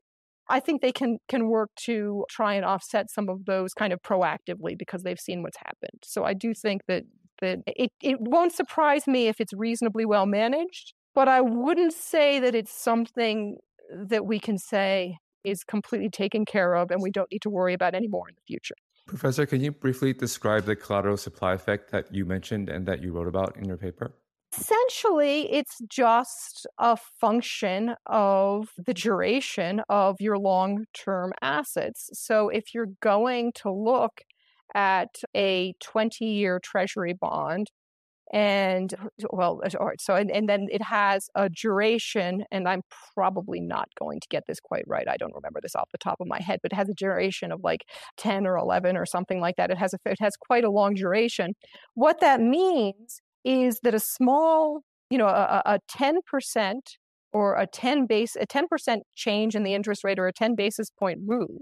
I 0.49 0.59
think 0.59 0.81
they 0.81 0.91
can 0.91 1.17
can 1.29 1.47
work 1.47 1.69
to 1.85 2.25
try 2.29 2.53
and 2.53 2.65
offset 2.65 3.09
some 3.09 3.29
of 3.29 3.45
those 3.45 3.73
kind 3.73 3.93
of 3.93 4.01
proactively 4.01 4.77
because 4.77 5.03
they've 5.03 5.19
seen 5.19 5.41
what's 5.41 5.57
happened. 5.57 6.01
So 6.03 6.23
I 6.25 6.33
do 6.33 6.53
think 6.53 6.81
that 6.87 7.03
that 7.41 7.59
it, 7.65 7.91
it 8.01 8.17
won't 8.19 8.53
surprise 8.53 9.07
me 9.07 9.27
if 9.27 9.39
it's 9.39 9.53
reasonably 9.53 10.05
well 10.05 10.25
managed, 10.25 10.93
but 11.15 11.27
I 11.27 11.41
wouldn't 11.41 11.93
say 11.93 12.39
that 12.39 12.55
it's 12.55 12.73
something 12.73 13.57
that 13.91 14.25
we 14.25 14.39
can 14.39 14.57
say 14.57 15.17
is 15.43 15.63
completely 15.63 16.09
taken 16.09 16.45
care 16.45 16.75
of 16.75 16.91
and 16.91 17.01
we 17.01 17.11
don't 17.11 17.31
need 17.31 17.41
to 17.43 17.49
worry 17.49 17.73
about 17.73 17.95
anymore 17.95 18.29
in 18.29 18.35
the 18.35 18.41
future. 18.47 18.75
Professor, 19.07 19.45
can 19.45 19.61
you 19.61 19.71
briefly 19.71 20.13
describe 20.13 20.65
the 20.65 20.75
collateral 20.75 21.17
supply 21.17 21.53
effect 21.53 21.91
that 21.91 22.13
you 22.13 22.25
mentioned 22.25 22.69
and 22.69 22.85
that 22.85 23.01
you 23.01 23.11
wrote 23.11 23.27
about 23.27 23.57
in 23.57 23.65
your 23.65 23.77
paper? 23.77 24.13
Essentially, 24.57 25.51
it's 25.51 25.79
just 25.89 26.67
a 26.77 26.95
function 27.19 27.95
of 28.05 28.69
the 28.77 28.93
duration 28.93 29.81
of 29.89 30.17
your 30.19 30.37
long 30.37 30.85
term 30.93 31.33
assets. 31.41 32.11
So, 32.13 32.49
if 32.49 32.73
you're 32.73 32.91
going 33.01 33.53
to 33.55 33.71
look 33.71 34.21
at 34.75 35.15
a 35.35 35.73
20 35.81 36.25
year 36.25 36.59
treasury 36.63 37.13
bond 37.13 37.71
And 38.33 38.91
well. 39.31 39.61
So, 39.99 40.15
and, 40.15 40.31
and 40.31 40.49
then 40.49 40.67
it 40.71 40.81
has 40.81 41.29
a 41.35 41.49
duration, 41.49 42.43
and 42.51 42.67
I'm 42.67 42.81
probably 43.13 43.61
not 43.61 43.89
going 43.99 44.19
to 44.21 44.27
get 44.27 44.43
this 44.47 44.59
quite 44.59 44.85
right. 44.87 45.07
I 45.07 45.17
don't 45.17 45.35
remember 45.35 45.59
this 45.61 45.75
off 45.75 45.89
the 45.91 45.99
top 45.99 46.19
of 46.19 46.27
my 46.27 46.41
head, 46.41 46.59
but 46.63 46.71
it 46.71 46.75
has 46.75 46.89
a 46.89 46.95
duration 46.95 47.51
of 47.51 47.61
like 47.63 47.81
10 48.17 48.47
or 48.47 48.57
11 48.57 48.97
or 48.97 49.05
something 49.05 49.39
like 49.39 49.55
that. 49.57 49.69
It 49.69 49.77
has 49.77 49.93
a, 49.93 49.97
it 50.05 50.17
has 50.19 50.35
quite 50.35 50.63
a 50.63 50.71
long 50.71 50.95
duration. 50.95 51.53
What 51.93 52.21
that 52.21 52.41
means 52.41 53.21
is 53.45 53.79
that 53.83 53.93
a 53.93 53.99
small, 53.99 54.81
you 55.11 55.19
know, 55.19 55.27
a, 55.27 55.61
a 55.65 55.79
10% 55.95 56.73
or 57.33 57.55
a 57.55 57.67
10 57.67 58.07
base, 58.07 58.35
a 58.35 58.47
10% 58.47 58.97
change 59.15 59.55
in 59.55 59.61
the 59.61 59.75
interest 59.75 60.03
rate 60.03 60.17
or 60.17 60.27
a 60.27 60.33
10 60.33 60.55
basis 60.55 60.89
point 60.89 61.19
move 61.23 61.61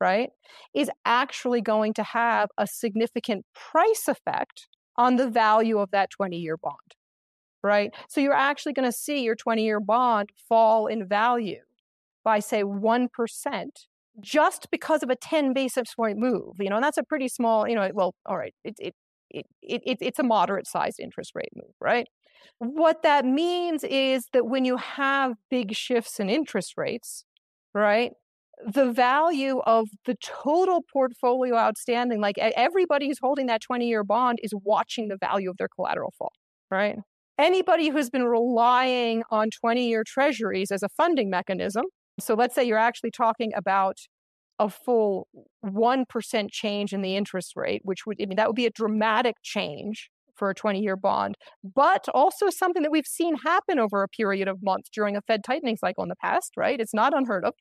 right, 0.00 0.30
is 0.74 0.90
actually 1.04 1.62
going 1.62 1.94
to 1.94 2.02
have 2.02 2.48
a 2.58 2.66
significant 2.66 3.44
price 3.54 4.06
effect 4.08 4.66
on 4.96 5.16
the 5.16 5.28
value 5.28 5.78
of 5.78 5.90
that 5.90 6.10
20 6.10 6.36
year 6.36 6.56
bond, 6.56 6.94
right? 7.62 7.92
So 8.08 8.20
you're 8.20 8.32
actually 8.32 8.72
going 8.72 8.90
to 8.90 8.96
see 8.96 9.22
your 9.22 9.34
20 9.34 9.62
year 9.64 9.80
bond 9.80 10.30
fall 10.48 10.86
in 10.86 11.06
value 11.06 11.60
by, 12.24 12.40
say, 12.40 12.62
1% 12.62 13.08
just 14.20 14.70
because 14.70 15.02
of 15.02 15.10
a 15.10 15.16
10 15.16 15.52
basis 15.52 15.94
point 15.94 16.18
move, 16.18 16.54
you 16.60 16.70
know, 16.70 16.76
and 16.76 16.84
that's 16.84 16.98
a 16.98 17.02
pretty 17.02 17.28
small, 17.28 17.68
you 17.68 17.74
know, 17.74 17.90
well, 17.94 18.14
all 18.26 18.36
right, 18.36 18.54
it, 18.64 18.74
it, 18.78 18.94
it, 19.30 19.46
it, 19.62 19.98
it's 20.00 20.18
a 20.18 20.22
moderate 20.22 20.66
sized 20.66 21.00
interest 21.00 21.32
rate 21.34 21.50
move, 21.54 21.74
right? 21.80 22.06
What 22.58 23.02
that 23.02 23.24
means 23.24 23.82
is 23.84 24.26
that 24.32 24.46
when 24.46 24.64
you 24.64 24.76
have 24.76 25.34
big 25.50 25.74
shifts 25.74 26.20
in 26.20 26.30
interest 26.30 26.74
rates, 26.76 27.24
right, 27.74 28.12
the 28.66 28.90
value 28.92 29.60
of 29.60 29.88
the 30.04 30.16
total 30.22 30.82
portfolio 30.92 31.56
outstanding, 31.56 32.20
like 32.20 32.38
everybody 32.38 33.08
who's 33.08 33.18
holding 33.20 33.46
that 33.46 33.60
20 33.60 33.86
year 33.86 34.04
bond 34.04 34.38
is 34.42 34.52
watching 34.64 35.08
the 35.08 35.16
value 35.16 35.50
of 35.50 35.56
their 35.56 35.68
collateral 35.68 36.12
fall, 36.18 36.32
right? 36.70 36.98
Anybody 37.38 37.88
who's 37.88 38.10
been 38.10 38.24
relying 38.24 39.22
on 39.30 39.50
20 39.50 39.88
year 39.88 40.04
treasuries 40.06 40.70
as 40.70 40.82
a 40.82 40.88
funding 40.88 41.30
mechanism, 41.30 41.84
so 42.20 42.34
let's 42.34 42.54
say 42.54 42.64
you're 42.64 42.78
actually 42.78 43.10
talking 43.10 43.52
about 43.56 43.96
a 44.60 44.68
full 44.68 45.26
1% 45.64 46.50
change 46.50 46.92
in 46.92 47.02
the 47.02 47.16
interest 47.16 47.54
rate, 47.56 47.82
which 47.84 48.06
would, 48.06 48.22
I 48.22 48.26
mean, 48.26 48.36
that 48.36 48.46
would 48.46 48.56
be 48.56 48.66
a 48.66 48.70
dramatic 48.70 49.34
change 49.42 50.10
for 50.36 50.50
a 50.50 50.54
20 50.54 50.80
year 50.80 50.96
bond, 50.96 51.36
but 51.74 52.08
also 52.14 52.50
something 52.50 52.82
that 52.82 52.90
we've 52.90 53.06
seen 53.06 53.36
happen 53.36 53.78
over 53.78 54.02
a 54.02 54.08
period 54.08 54.48
of 54.48 54.62
months 54.62 54.88
during 54.92 55.16
a 55.16 55.22
Fed 55.22 55.44
tightening 55.44 55.76
cycle 55.76 56.02
in 56.02 56.08
the 56.08 56.16
past, 56.16 56.52
right? 56.56 56.80
It's 56.80 56.94
not 56.94 57.16
unheard 57.16 57.44
of. 57.44 57.54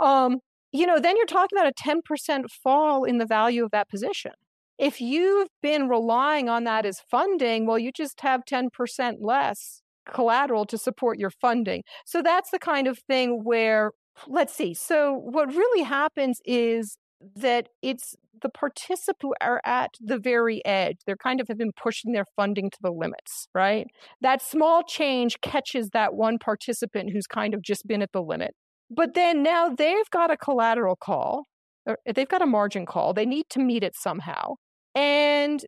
Um, 0.00 0.38
you 0.72 0.86
know, 0.86 0.98
then 0.98 1.16
you're 1.16 1.26
talking 1.26 1.58
about 1.58 1.70
a 1.70 1.82
10% 1.82 2.50
fall 2.50 3.04
in 3.04 3.18
the 3.18 3.26
value 3.26 3.64
of 3.64 3.70
that 3.72 3.90
position. 3.90 4.32
If 4.78 5.00
you've 5.00 5.48
been 5.62 5.88
relying 5.88 6.48
on 6.48 6.64
that 6.64 6.86
as 6.86 7.00
funding, 7.10 7.66
well, 7.66 7.78
you 7.78 7.92
just 7.92 8.20
have 8.22 8.42
10% 8.50 9.16
less 9.20 9.82
collateral 10.10 10.64
to 10.66 10.78
support 10.78 11.18
your 11.18 11.30
funding. 11.30 11.82
So 12.06 12.22
that's 12.22 12.50
the 12.50 12.58
kind 12.58 12.88
of 12.88 12.98
thing 12.98 13.44
where, 13.44 13.92
let's 14.26 14.54
see. 14.54 14.74
So 14.74 15.14
what 15.14 15.48
really 15.48 15.82
happens 15.82 16.40
is 16.44 16.96
that 17.36 17.68
it's 17.82 18.14
the 18.40 18.48
participants 18.48 19.22
who 19.22 19.34
are 19.40 19.60
at 19.64 19.90
the 20.00 20.18
very 20.18 20.64
edge. 20.64 20.96
They're 21.06 21.16
kind 21.16 21.40
of 21.40 21.48
have 21.48 21.58
been 21.58 21.72
pushing 21.80 22.12
their 22.12 22.26
funding 22.36 22.70
to 22.70 22.78
the 22.80 22.90
limits, 22.90 23.48
right? 23.54 23.86
That 24.20 24.42
small 24.42 24.82
change 24.82 25.40
catches 25.40 25.90
that 25.90 26.14
one 26.14 26.38
participant 26.38 27.10
who's 27.12 27.26
kind 27.26 27.54
of 27.54 27.62
just 27.62 27.86
been 27.86 28.02
at 28.02 28.12
the 28.12 28.22
limit. 28.22 28.54
But 28.90 29.14
then 29.14 29.42
now 29.42 29.68
they've 29.68 30.10
got 30.10 30.30
a 30.30 30.36
collateral 30.36 30.96
call, 30.96 31.44
or 31.86 31.98
they've 32.14 32.28
got 32.28 32.42
a 32.42 32.46
margin 32.46 32.86
call. 32.86 33.14
They 33.14 33.26
need 33.26 33.46
to 33.50 33.60
meet 33.60 33.82
it 33.82 33.94
somehow. 33.96 34.54
And 34.94 35.64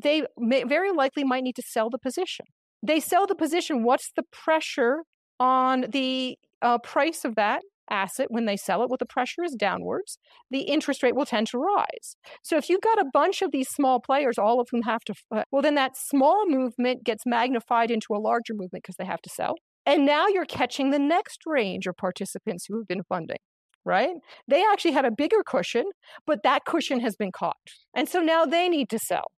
they 0.00 0.24
may, 0.36 0.64
very 0.64 0.92
likely 0.92 1.24
might 1.24 1.42
need 1.42 1.56
to 1.56 1.62
sell 1.62 1.90
the 1.90 1.98
position. 1.98 2.46
They 2.82 3.00
sell 3.00 3.26
the 3.26 3.34
position. 3.34 3.82
What's 3.82 4.12
the 4.14 4.22
pressure 4.30 5.02
on 5.40 5.86
the 5.88 6.36
uh, 6.62 6.78
price 6.78 7.24
of 7.24 7.34
that? 7.34 7.62
Asset 7.90 8.26
when 8.30 8.44
they 8.44 8.56
sell 8.56 8.82
it, 8.82 8.88
well, 8.88 8.96
the 8.98 9.06
pressure 9.06 9.44
is 9.44 9.54
downwards, 9.54 10.18
the 10.50 10.62
interest 10.62 11.02
rate 11.02 11.14
will 11.14 11.26
tend 11.26 11.46
to 11.48 11.58
rise. 11.58 12.16
So 12.42 12.56
if 12.56 12.68
you've 12.68 12.80
got 12.80 13.00
a 13.00 13.10
bunch 13.12 13.42
of 13.42 13.52
these 13.52 13.68
small 13.68 14.00
players, 14.00 14.38
all 14.38 14.60
of 14.60 14.68
whom 14.70 14.82
have 14.82 15.04
to, 15.04 15.14
uh, 15.34 15.44
well, 15.50 15.62
then 15.62 15.74
that 15.74 15.96
small 15.96 16.48
movement 16.48 17.04
gets 17.04 17.24
magnified 17.26 17.90
into 17.90 18.14
a 18.14 18.18
larger 18.18 18.54
movement 18.54 18.84
because 18.84 18.96
they 18.96 19.04
have 19.04 19.22
to 19.22 19.30
sell. 19.30 19.54
And 19.86 20.04
now 20.04 20.26
you're 20.26 20.44
catching 20.44 20.90
the 20.90 20.98
next 20.98 21.40
range 21.46 21.86
of 21.86 21.96
participants 21.96 22.66
who 22.68 22.78
have 22.78 22.86
been 22.88 23.02
funding 23.08 23.38
right? 23.84 24.10
They 24.46 24.62
actually 24.70 24.92
had 24.92 25.06
a 25.06 25.10
bigger 25.10 25.42
cushion, 25.46 25.84
but 26.26 26.42
that 26.42 26.66
cushion 26.66 27.00
has 27.00 27.16
been 27.16 27.32
caught. 27.32 27.56
And 27.96 28.06
so 28.06 28.20
now 28.20 28.44
they 28.44 28.68
need 28.68 28.90
to 28.90 28.98
sell, 28.98 29.30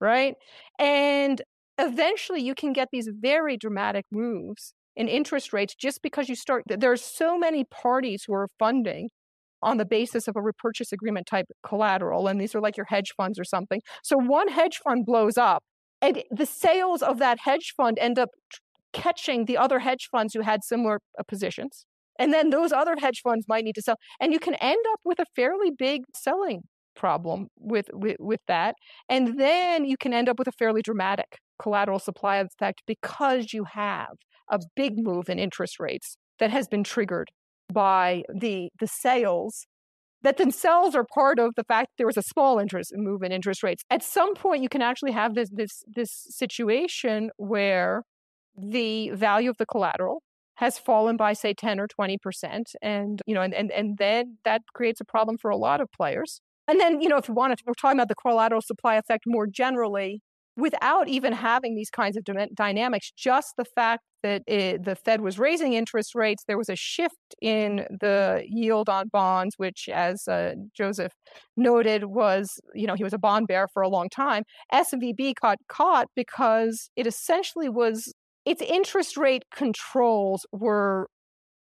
right? 0.00 0.34
And 0.78 1.40
eventually 1.78 2.42
you 2.42 2.54
can 2.54 2.74
get 2.74 2.88
these 2.92 3.08
very 3.10 3.56
dramatic 3.56 4.04
moves 4.12 4.74
in 4.96 5.08
interest 5.08 5.52
rates 5.52 5.74
just 5.74 6.02
because 6.02 6.28
you 6.28 6.34
start 6.34 6.64
there 6.66 6.92
are 6.92 6.96
so 6.96 7.38
many 7.38 7.64
parties 7.64 8.24
who 8.26 8.34
are 8.34 8.48
funding 8.58 9.08
on 9.62 9.76
the 9.76 9.84
basis 9.84 10.26
of 10.26 10.36
a 10.36 10.42
repurchase 10.42 10.92
agreement 10.92 11.26
type 11.26 11.46
collateral 11.66 12.26
and 12.26 12.40
these 12.40 12.54
are 12.54 12.60
like 12.60 12.76
your 12.76 12.86
hedge 12.88 13.12
funds 13.16 13.38
or 13.38 13.44
something. 13.44 13.80
So 14.02 14.16
one 14.16 14.48
hedge 14.48 14.78
fund 14.82 15.04
blows 15.04 15.36
up 15.36 15.62
and 16.00 16.22
the 16.30 16.46
sales 16.46 17.02
of 17.02 17.18
that 17.18 17.40
hedge 17.40 17.74
fund 17.76 17.98
end 18.00 18.18
up 18.18 18.30
catching 18.92 19.44
the 19.44 19.56
other 19.56 19.80
hedge 19.80 20.08
funds 20.10 20.34
who 20.34 20.40
had 20.40 20.64
similar 20.64 21.00
uh, 21.18 21.22
positions 21.28 21.86
and 22.18 22.32
then 22.32 22.50
those 22.50 22.72
other 22.72 22.96
hedge 22.98 23.20
funds 23.22 23.46
might 23.48 23.64
need 23.64 23.74
to 23.74 23.82
sell 23.82 23.96
and 24.18 24.32
you 24.32 24.40
can 24.40 24.54
end 24.56 24.84
up 24.92 25.00
with 25.04 25.18
a 25.20 25.26
fairly 25.36 25.70
big 25.70 26.02
selling 26.14 26.62
problem 26.96 27.46
with, 27.56 27.88
with, 27.92 28.16
with 28.18 28.40
that 28.48 28.74
and 29.08 29.38
then 29.38 29.84
you 29.84 29.96
can 29.96 30.12
end 30.12 30.28
up 30.28 30.38
with 30.38 30.48
a 30.48 30.52
fairly 30.52 30.82
dramatic 30.82 31.38
collateral 31.60 32.00
supply 32.00 32.36
effect 32.38 32.82
because 32.86 33.52
you 33.52 33.64
have 33.64 34.16
a 34.50 34.60
big 34.76 34.98
move 34.98 35.28
in 35.28 35.38
interest 35.38 35.80
rates 35.80 36.16
that 36.38 36.50
has 36.50 36.68
been 36.68 36.84
triggered 36.84 37.28
by 37.72 38.22
the 38.32 38.70
the 38.80 38.86
sales 38.86 39.66
that 40.22 40.36
themselves 40.36 40.94
are 40.94 41.06
part 41.14 41.38
of 41.38 41.54
the 41.56 41.64
fact 41.64 41.92
there 41.96 42.06
was 42.06 42.16
a 42.16 42.22
small 42.22 42.58
interest 42.58 42.92
move 42.94 43.22
in 43.22 43.32
interest 43.32 43.62
rates. 43.62 43.82
At 43.88 44.02
some 44.02 44.34
point, 44.34 44.62
you 44.62 44.68
can 44.68 44.82
actually 44.82 45.12
have 45.12 45.34
this 45.34 45.48
this 45.50 45.82
this 45.86 46.10
situation 46.28 47.30
where 47.36 48.02
the 48.56 49.10
value 49.10 49.48
of 49.50 49.56
the 49.56 49.66
collateral 49.66 50.22
has 50.56 50.78
fallen 50.78 51.16
by 51.16 51.32
say 51.32 51.54
10 51.54 51.80
or 51.80 51.86
20 51.86 52.18
percent 52.18 52.72
and 52.82 53.22
you 53.26 53.34
know 53.34 53.40
and, 53.40 53.54
and 53.54 53.70
and 53.70 53.96
then 53.98 54.36
that 54.44 54.60
creates 54.74 55.00
a 55.00 55.04
problem 55.04 55.38
for 55.38 55.50
a 55.50 55.56
lot 55.56 55.80
of 55.80 55.88
players 55.92 56.40
and 56.68 56.78
then 56.78 57.00
you 57.00 57.08
know 57.08 57.16
if 57.16 57.28
you 57.28 57.34
want 57.34 57.56
to 57.56 57.64
we're 57.66 57.72
talking 57.74 57.98
about 57.98 58.08
the 58.08 58.14
collateral 58.14 58.60
supply 58.60 58.96
effect 58.96 59.24
more 59.26 59.46
generally 59.46 60.20
without 60.60 61.08
even 61.08 61.32
having 61.32 61.74
these 61.74 61.90
kinds 61.90 62.16
of 62.16 62.24
dynamics, 62.54 63.12
just 63.16 63.54
the 63.56 63.64
fact 63.64 64.02
that 64.22 64.42
it, 64.46 64.84
the 64.84 64.94
Fed 64.94 65.20
was 65.22 65.38
raising 65.38 65.72
interest 65.72 66.14
rates, 66.14 66.44
there 66.46 66.58
was 66.58 66.68
a 66.68 66.76
shift 66.76 67.16
in 67.40 67.86
the 67.90 68.44
yield 68.46 68.88
on 68.88 69.08
bonds, 69.08 69.54
which, 69.56 69.88
as 69.92 70.28
uh, 70.28 70.54
Joseph 70.76 71.12
noted, 71.56 72.04
was 72.04 72.60
you 72.74 72.86
know 72.86 72.94
he 72.94 73.04
was 73.04 73.14
a 73.14 73.18
bond 73.18 73.48
bear 73.48 73.66
for 73.72 73.82
a 73.82 73.88
long 73.88 74.08
time. 74.08 74.44
SVB 74.72 75.34
got 75.40 75.58
caught 75.68 76.08
because 76.14 76.90
it 76.96 77.06
essentially 77.06 77.68
was 77.68 78.12
its 78.44 78.62
interest 78.62 79.16
rate 79.16 79.44
controls 79.54 80.46
were 80.52 81.08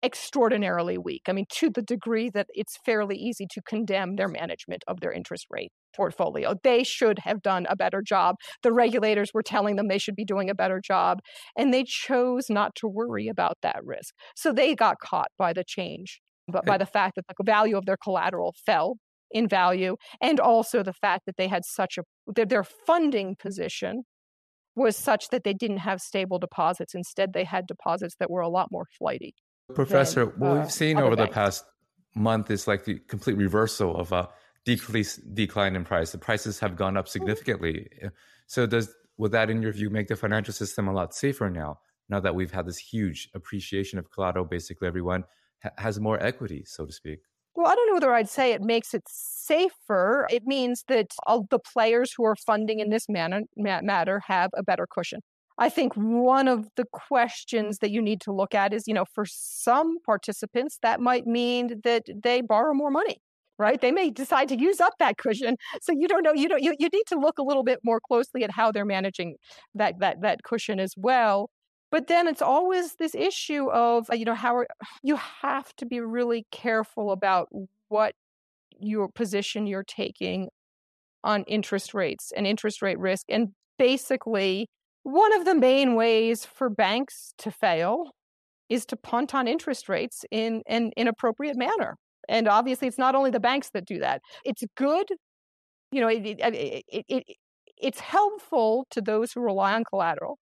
extraordinarily 0.04 0.98
weak. 0.98 1.24
I 1.28 1.34
mean, 1.34 1.46
to 1.58 1.70
the 1.70 1.82
degree 1.82 2.30
that 2.32 2.48
it's 2.50 2.78
fairly 2.86 3.16
easy 3.16 3.46
to 3.52 3.62
condemn 3.62 4.16
their 4.16 4.28
management 4.28 4.84
of 4.88 5.00
their 5.00 5.12
interest 5.12 5.46
rate 5.50 5.72
portfolio. 5.96 6.56
They 6.64 6.84
should 6.84 7.20
have 7.20 7.42
done 7.42 7.66
a 7.70 7.76
better 7.76 8.02
job. 8.02 8.36
The 8.64 8.72
regulators 8.72 9.32
were 9.34 9.44
telling 9.44 9.76
them 9.76 9.88
they 9.88 9.98
should 9.98 10.16
be 10.16 10.26
doing 10.26 10.50
a 10.50 10.56
better 10.56 10.82
job, 10.84 11.20
and 11.58 11.74
they 11.74 11.84
chose 11.84 12.46
not 12.50 12.76
to 12.76 12.88
worry 12.88 13.28
about 13.28 13.58
that 13.62 13.80
risk. 13.84 14.14
So 14.36 14.52
they 14.52 14.76
got 14.76 14.98
caught 15.04 15.30
by 15.38 15.54
the 15.54 15.64
change, 15.66 16.22
but 16.48 16.66
by 16.66 16.78
the 16.78 16.86
fact 16.86 17.16
that 17.16 17.26
the 17.28 17.44
value 17.44 17.78
of 17.78 17.86
their 17.86 17.98
collateral 18.02 18.56
fell 18.66 18.96
in 19.30 19.48
value, 19.48 19.96
and 20.22 20.40
also 20.40 20.84
the 20.84 20.94
fact 20.94 21.26
that 21.26 21.38
they 21.38 21.48
had 21.48 21.64
such 21.66 21.98
a 21.98 22.04
their, 22.36 22.46
their 22.46 22.64
funding 22.64 23.36
position 23.40 24.04
was 24.76 24.96
such 24.96 25.28
that 25.30 25.44
they 25.44 25.54
didn't 25.54 25.80
have 25.80 26.00
stable 26.00 26.40
deposits. 26.40 26.96
Instead, 26.96 27.34
they 27.34 27.44
had 27.44 27.68
deposits 27.68 28.16
that 28.20 28.30
were 28.30 28.42
a 28.42 28.50
lot 28.50 28.70
more 28.72 28.86
flighty. 28.98 29.34
Professor, 29.76 30.26
what 30.26 30.48
uh, 30.48 30.60
we've 30.62 30.72
seen 30.72 30.98
over 30.98 31.16
banks. 31.16 31.30
the 31.30 31.34
past 31.34 31.66
month 32.16 32.52
is 32.52 32.68
like 32.68 32.86
the 32.86 33.00
complete 33.08 33.38
reversal 33.38 33.96
of 33.96 34.12
a 34.12 34.30
decrease 34.66 35.18
decline 35.18 35.76
in 35.76 35.84
price. 35.84 36.12
The 36.12 36.18
prices 36.18 36.60
have 36.60 36.76
gone 36.76 36.98
up 36.98 37.08
significantly. 37.08 37.88
So 38.48 38.66
does 38.66 38.94
would 39.18 39.32
that, 39.34 39.50
in 39.50 39.62
your 39.62 39.72
view, 39.72 39.90
make 39.90 40.08
the 40.08 40.16
financial 40.16 40.54
system 40.54 40.88
a 40.88 40.94
lot 40.94 41.14
safer 41.14 41.50
now? 41.50 41.80
Now 42.10 42.20
that 42.20 42.34
we've 42.34 42.52
had 42.52 42.66
this 42.66 42.78
huge 42.78 43.30
appreciation 43.34 44.00
of 44.00 44.12
collateral, 44.12 44.46
basically 44.46 44.88
everyone 44.88 45.24
ha- 45.64 45.70
has 45.78 46.00
more 46.00 46.22
equity, 46.22 46.64
so 46.66 46.86
to 46.86 46.92
speak. 46.92 47.20
Well, 47.56 47.68
I 47.68 47.76
don't 47.76 47.88
know 47.88 47.94
whether 47.94 48.14
I'd 48.14 48.30
say 48.30 48.54
it 48.54 48.62
makes 48.62 48.94
it 48.94 49.04
safer. 49.08 50.26
It 50.30 50.44
means 50.46 50.84
that 50.88 51.08
all 51.26 51.46
the 51.50 51.60
players 51.60 52.14
who 52.16 52.26
are 52.26 52.36
funding 52.36 52.80
in 52.80 52.90
this 52.90 53.08
manner, 53.10 53.42
matter 53.56 54.22
have 54.28 54.52
a 54.56 54.64
better 54.64 54.88
cushion. 54.88 55.20
I 55.62 55.70
think 55.70 55.94
one 55.94 56.48
of 56.48 56.68
the 56.76 56.86
questions 56.92 57.78
that 57.80 57.92
you 57.92 58.02
need 58.02 58.20
to 58.22 58.34
look 58.34 58.56
at 58.56 58.74
is, 58.74 58.88
you 58.88 58.96
know, 58.96 59.06
for 59.06 59.26
some 59.28 60.00
participants, 60.04 60.80
that 60.82 61.00
might 61.00 61.28
mean 61.28 61.82
that 61.84 62.06
they 62.24 62.42
borrow 62.42 62.74
more 62.74 62.92
money 62.92 63.22
right? 63.60 63.80
They 63.80 63.92
may 63.92 64.10
decide 64.10 64.50
to 64.50 64.60
use 64.60 64.80
up 64.82 64.94
that 64.98 65.18
cushion. 65.18 65.56
So 65.84 65.94
you 65.94 66.08
don't 66.08 66.24
know, 66.24 66.34
you 66.34 66.50
don't 66.50 66.64
you, 66.64 66.74
you 66.80 66.90
need 66.92 67.06
to 67.08 67.20
look 67.20 67.38
a 67.38 67.44
little 67.44 67.64
bit 67.64 67.80
more 67.84 68.00
closely 68.00 68.44
at 68.44 68.50
how 68.50 68.72
they're 68.72 68.86
managing 68.86 69.36
that 69.76 70.00
that 70.00 70.22
that 70.22 70.42
cushion 70.44 70.80
as 70.80 70.96
well. 70.98 71.52
But 71.92 72.08
then 72.08 72.28
it's 72.28 72.42
always 72.42 72.96
this 72.96 73.14
issue 73.14 73.70
of, 73.70 74.10
uh, 74.10 74.16
you 74.16 74.26
know, 74.26 74.34
how 74.34 74.56
are, 74.56 74.68
you 75.04 75.18
have 75.44 75.76
to 75.76 75.86
be 75.86 76.00
really 76.00 76.48
careful 76.52 77.12
about 77.12 77.50
what 77.90 78.16
your 78.80 79.10
position 79.10 79.68
you're 79.68 79.84
taking 79.84 80.50
on 81.24 81.44
interest 81.44 81.94
rates 81.94 82.32
and 82.36 82.48
interest 82.48 82.82
rate 82.82 82.98
risk. 82.98 83.26
And 83.30 83.50
basically, 83.78 84.68
one 85.04 85.34
of 85.34 85.46
the 85.46 85.56
main 85.56 85.96
ways 85.96 86.46
for 86.46 86.70
banks 86.70 87.34
to 87.40 87.52
fail 87.52 88.12
is 88.70 88.86
to 88.86 88.96
punt 88.96 89.36
on 89.36 89.48
interest 89.48 89.90
rates 89.90 90.24
in 90.32 90.64
an 90.68 90.92
inappropriate 90.96 91.58
manner. 91.58 91.98
And 92.30 92.48
obviously, 92.48 92.88
it's 92.88 92.98
not 92.98 93.16
only 93.16 93.32
the 93.32 93.40
banks 93.40 93.72
that 93.74 93.86
do 93.86 94.00
that. 94.00 94.22
It's 94.46 94.64
good, 94.78 95.08
you 95.92 96.00
know, 96.02 96.08
it, 96.08 96.26
it, 96.26 96.84
it, 96.88 97.06
it, 97.10 97.24
it's 97.78 98.00
helpful 98.00 98.86
to 98.92 99.02
those 99.02 99.34
who 99.34 99.42
rely 99.42 99.74
on 99.74 99.84
collateral 99.84 100.38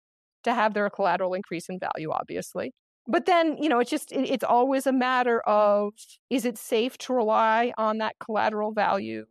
to 0.43 0.53
have 0.53 0.73
their 0.73 0.89
collateral 0.89 1.33
increase 1.33 1.69
in 1.69 1.79
value, 1.79 2.11
obviously. 2.11 2.73
But 3.07 3.25
then, 3.25 3.57
you 3.61 3.69
know, 3.69 3.79
it's 3.79 3.91
just, 3.91 4.11
it's 4.11 4.43
always 4.43 4.85
a 4.85 4.91
matter 4.91 5.39
of 5.41 5.93
is 6.29 6.43
it 6.43 6.57
safe 6.57 6.97
to 6.99 7.13
rely 7.13 7.71
on 7.77 7.99
that 7.99 8.15
collateral 8.19 8.73
value 8.73 9.25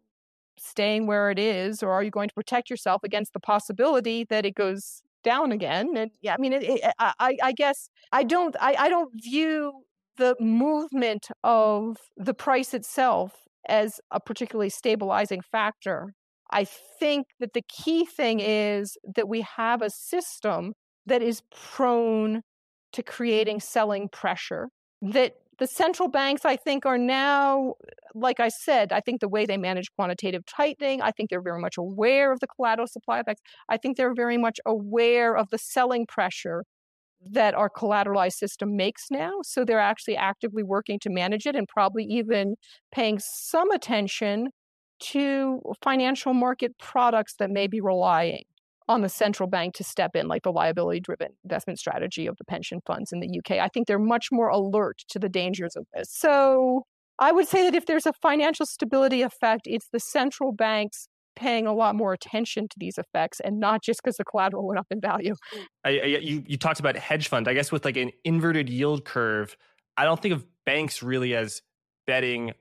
staying 0.58 1.06
where 1.06 1.30
it 1.30 1.38
is, 1.38 1.82
or 1.82 1.92
are 1.92 2.02
you 2.02 2.10
going 2.10 2.28
to 2.28 2.34
protect 2.34 2.70
yourself 2.70 3.02
against 3.04 3.34
the 3.34 3.40
possibility 3.40 4.24
that 4.24 4.46
it 4.46 4.54
goes 4.54 5.02
down 5.26 5.52
again? 5.52 5.96
And 5.96 6.10
yeah, 6.22 6.34
I 6.34 6.40
mean, 6.40 6.52
it, 6.52 6.62
it, 6.62 6.80
I, 6.98 7.36
I 7.42 7.52
guess 7.52 7.88
I 8.12 8.22
don't, 8.22 8.56
I, 8.60 8.76
I 8.78 8.88
don't 8.88 9.10
view 9.14 9.72
the 10.16 10.36
movement 10.40 11.28
of 11.44 11.98
the 12.16 12.32
price 12.32 12.72
itself 12.72 13.32
as 13.68 14.00
a 14.10 14.20
particularly 14.20 14.70
stabilizing 14.70 15.42
factor. 15.42 16.14
I 16.50 16.64
think 17.00 17.26
that 17.40 17.52
the 17.52 17.64
key 17.68 18.06
thing 18.06 18.40
is 18.40 18.96
that 19.16 19.28
we 19.28 19.40
have 19.56 19.82
a 19.82 19.90
system 19.90 20.72
that 21.04 21.22
is 21.22 21.42
prone 21.52 22.42
to 22.92 23.02
creating 23.02 23.60
selling 23.60 24.08
pressure 24.08 24.68
that 25.02 25.32
the 25.58 25.66
central 25.66 26.08
banks, 26.08 26.44
I 26.44 26.56
think, 26.56 26.84
are 26.84 26.98
now, 26.98 27.74
like 28.14 28.40
I 28.40 28.48
said, 28.48 28.92
I 28.92 29.00
think 29.00 29.20
the 29.20 29.28
way 29.28 29.46
they 29.46 29.56
manage 29.56 29.90
quantitative 29.94 30.44
tightening, 30.46 31.00
I 31.00 31.10
think 31.10 31.30
they're 31.30 31.42
very 31.42 31.60
much 31.60 31.78
aware 31.78 32.32
of 32.32 32.40
the 32.40 32.46
collateral 32.46 32.86
supply 32.86 33.20
effects. 33.20 33.42
I 33.68 33.76
think 33.76 33.96
they're 33.96 34.14
very 34.14 34.36
much 34.36 34.60
aware 34.66 35.36
of 35.36 35.48
the 35.50 35.58
selling 35.58 36.06
pressure 36.06 36.64
that 37.22 37.54
our 37.54 37.70
collateralized 37.70 38.34
system 38.34 38.76
makes 38.76 39.10
now. 39.10 39.32
So 39.42 39.64
they're 39.64 39.80
actually 39.80 40.16
actively 40.16 40.62
working 40.62 40.98
to 41.00 41.10
manage 41.10 41.46
it 41.46 41.56
and 41.56 41.66
probably 41.66 42.04
even 42.04 42.56
paying 42.92 43.18
some 43.18 43.70
attention 43.70 44.48
to 44.98 45.60
financial 45.82 46.34
market 46.34 46.78
products 46.78 47.34
that 47.38 47.50
may 47.50 47.66
be 47.66 47.80
relying 47.80 48.44
on 48.88 49.02
the 49.02 49.08
central 49.08 49.48
bank 49.48 49.74
to 49.74 49.84
step 49.84 50.14
in, 50.14 50.28
like 50.28 50.42
the 50.42 50.52
liability 50.52 51.00
driven 51.00 51.28
investment 51.44 51.78
strategy 51.78 52.26
of 52.26 52.36
the 52.38 52.44
pension 52.44 52.80
funds 52.86 53.12
in 53.12 53.20
the 53.20 53.38
UK. 53.38 53.58
I 53.58 53.68
think 53.68 53.86
they're 53.86 53.98
much 53.98 54.28
more 54.30 54.48
alert 54.48 55.02
to 55.08 55.18
the 55.18 55.28
dangers 55.28 55.74
of 55.76 55.86
this. 55.94 56.08
So 56.10 56.84
I 57.18 57.32
would 57.32 57.48
say 57.48 57.64
that 57.64 57.74
if 57.74 57.86
there's 57.86 58.06
a 58.06 58.12
financial 58.12 58.66
stability 58.66 59.22
effect, 59.22 59.62
it's 59.64 59.88
the 59.92 60.00
central 60.00 60.52
banks 60.52 61.08
paying 61.34 61.66
a 61.66 61.74
lot 61.74 61.94
more 61.94 62.12
attention 62.12 62.66
to 62.68 62.76
these 62.78 62.96
effects 62.96 63.40
and 63.40 63.60
not 63.60 63.82
just 63.82 64.00
because 64.02 64.16
the 64.16 64.24
collateral 64.24 64.66
went 64.66 64.78
up 64.78 64.86
in 64.90 65.00
value. 65.00 65.34
I, 65.84 65.90
I, 65.90 66.04
you, 66.04 66.42
you 66.46 66.56
talked 66.56 66.80
about 66.80 66.96
hedge 66.96 67.28
fund. 67.28 67.46
I 67.46 67.54
guess 67.54 67.70
with 67.70 67.84
like 67.84 67.96
an 67.96 68.10
inverted 68.24 68.70
yield 68.70 69.04
curve, 69.04 69.56
I 69.96 70.04
don't 70.04 70.20
think 70.20 70.34
of 70.34 70.46
banks 70.64 71.02
really 71.02 71.34
as 71.34 71.62
betting 72.06 72.52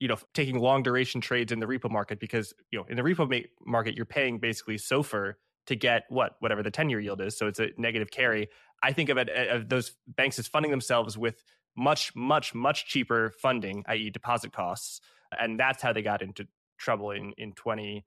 you 0.00 0.08
know 0.08 0.18
taking 0.34 0.58
long 0.58 0.82
duration 0.82 1.20
trades 1.20 1.52
in 1.52 1.60
the 1.60 1.66
repo 1.66 1.90
market 1.90 2.18
because 2.18 2.52
you 2.70 2.78
know 2.78 2.84
in 2.88 2.96
the 2.96 3.02
repo 3.02 3.44
market 3.64 3.94
you're 3.94 4.04
paying 4.04 4.38
basically 4.38 4.76
SOFR 4.76 5.34
to 5.66 5.76
get 5.76 6.04
what 6.08 6.36
whatever 6.40 6.62
the 6.62 6.70
10 6.70 6.90
year 6.90 7.00
yield 7.00 7.20
is 7.20 7.36
so 7.36 7.46
it's 7.46 7.58
a 7.58 7.68
negative 7.76 8.10
carry. 8.10 8.48
I 8.82 8.92
think 8.92 9.08
of 9.08 9.16
it 9.16 9.30
uh, 9.30 9.56
of 9.56 9.68
those 9.68 9.92
banks 10.06 10.38
as 10.38 10.46
funding 10.46 10.70
themselves 10.70 11.16
with 11.16 11.42
much 11.76 12.14
much 12.14 12.54
much 12.54 12.86
cheaper 12.86 13.32
funding 13.40 13.84
i.e 13.88 14.10
deposit 14.10 14.52
costs 14.52 15.00
and 15.38 15.58
that's 15.58 15.82
how 15.82 15.92
they 15.92 16.02
got 16.02 16.22
into 16.22 16.46
trouble 16.78 17.10
in 17.10 17.32
in 17.36 17.52
20 17.52 18.04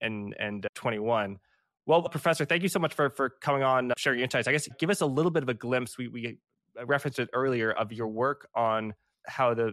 and 0.00 0.36
and 0.38 0.66
21 0.74 1.38
well 1.86 2.02
professor 2.02 2.44
thank 2.44 2.62
you 2.62 2.68
so 2.68 2.78
much 2.78 2.94
for 2.94 3.10
for 3.10 3.30
coming 3.40 3.62
on 3.62 3.90
uh, 3.90 3.94
sharing 3.96 4.18
your 4.18 4.24
insights. 4.24 4.46
I 4.46 4.52
guess 4.52 4.68
give 4.78 4.90
us 4.90 5.00
a 5.00 5.06
little 5.06 5.30
bit 5.30 5.42
of 5.42 5.48
a 5.48 5.54
glimpse. 5.54 5.98
We 5.98 6.08
we 6.08 6.38
referenced 6.86 7.18
it 7.18 7.28
earlier 7.32 7.72
of 7.72 7.92
your 7.92 8.08
work 8.08 8.48
on 8.54 8.94
how 9.26 9.54
the 9.54 9.72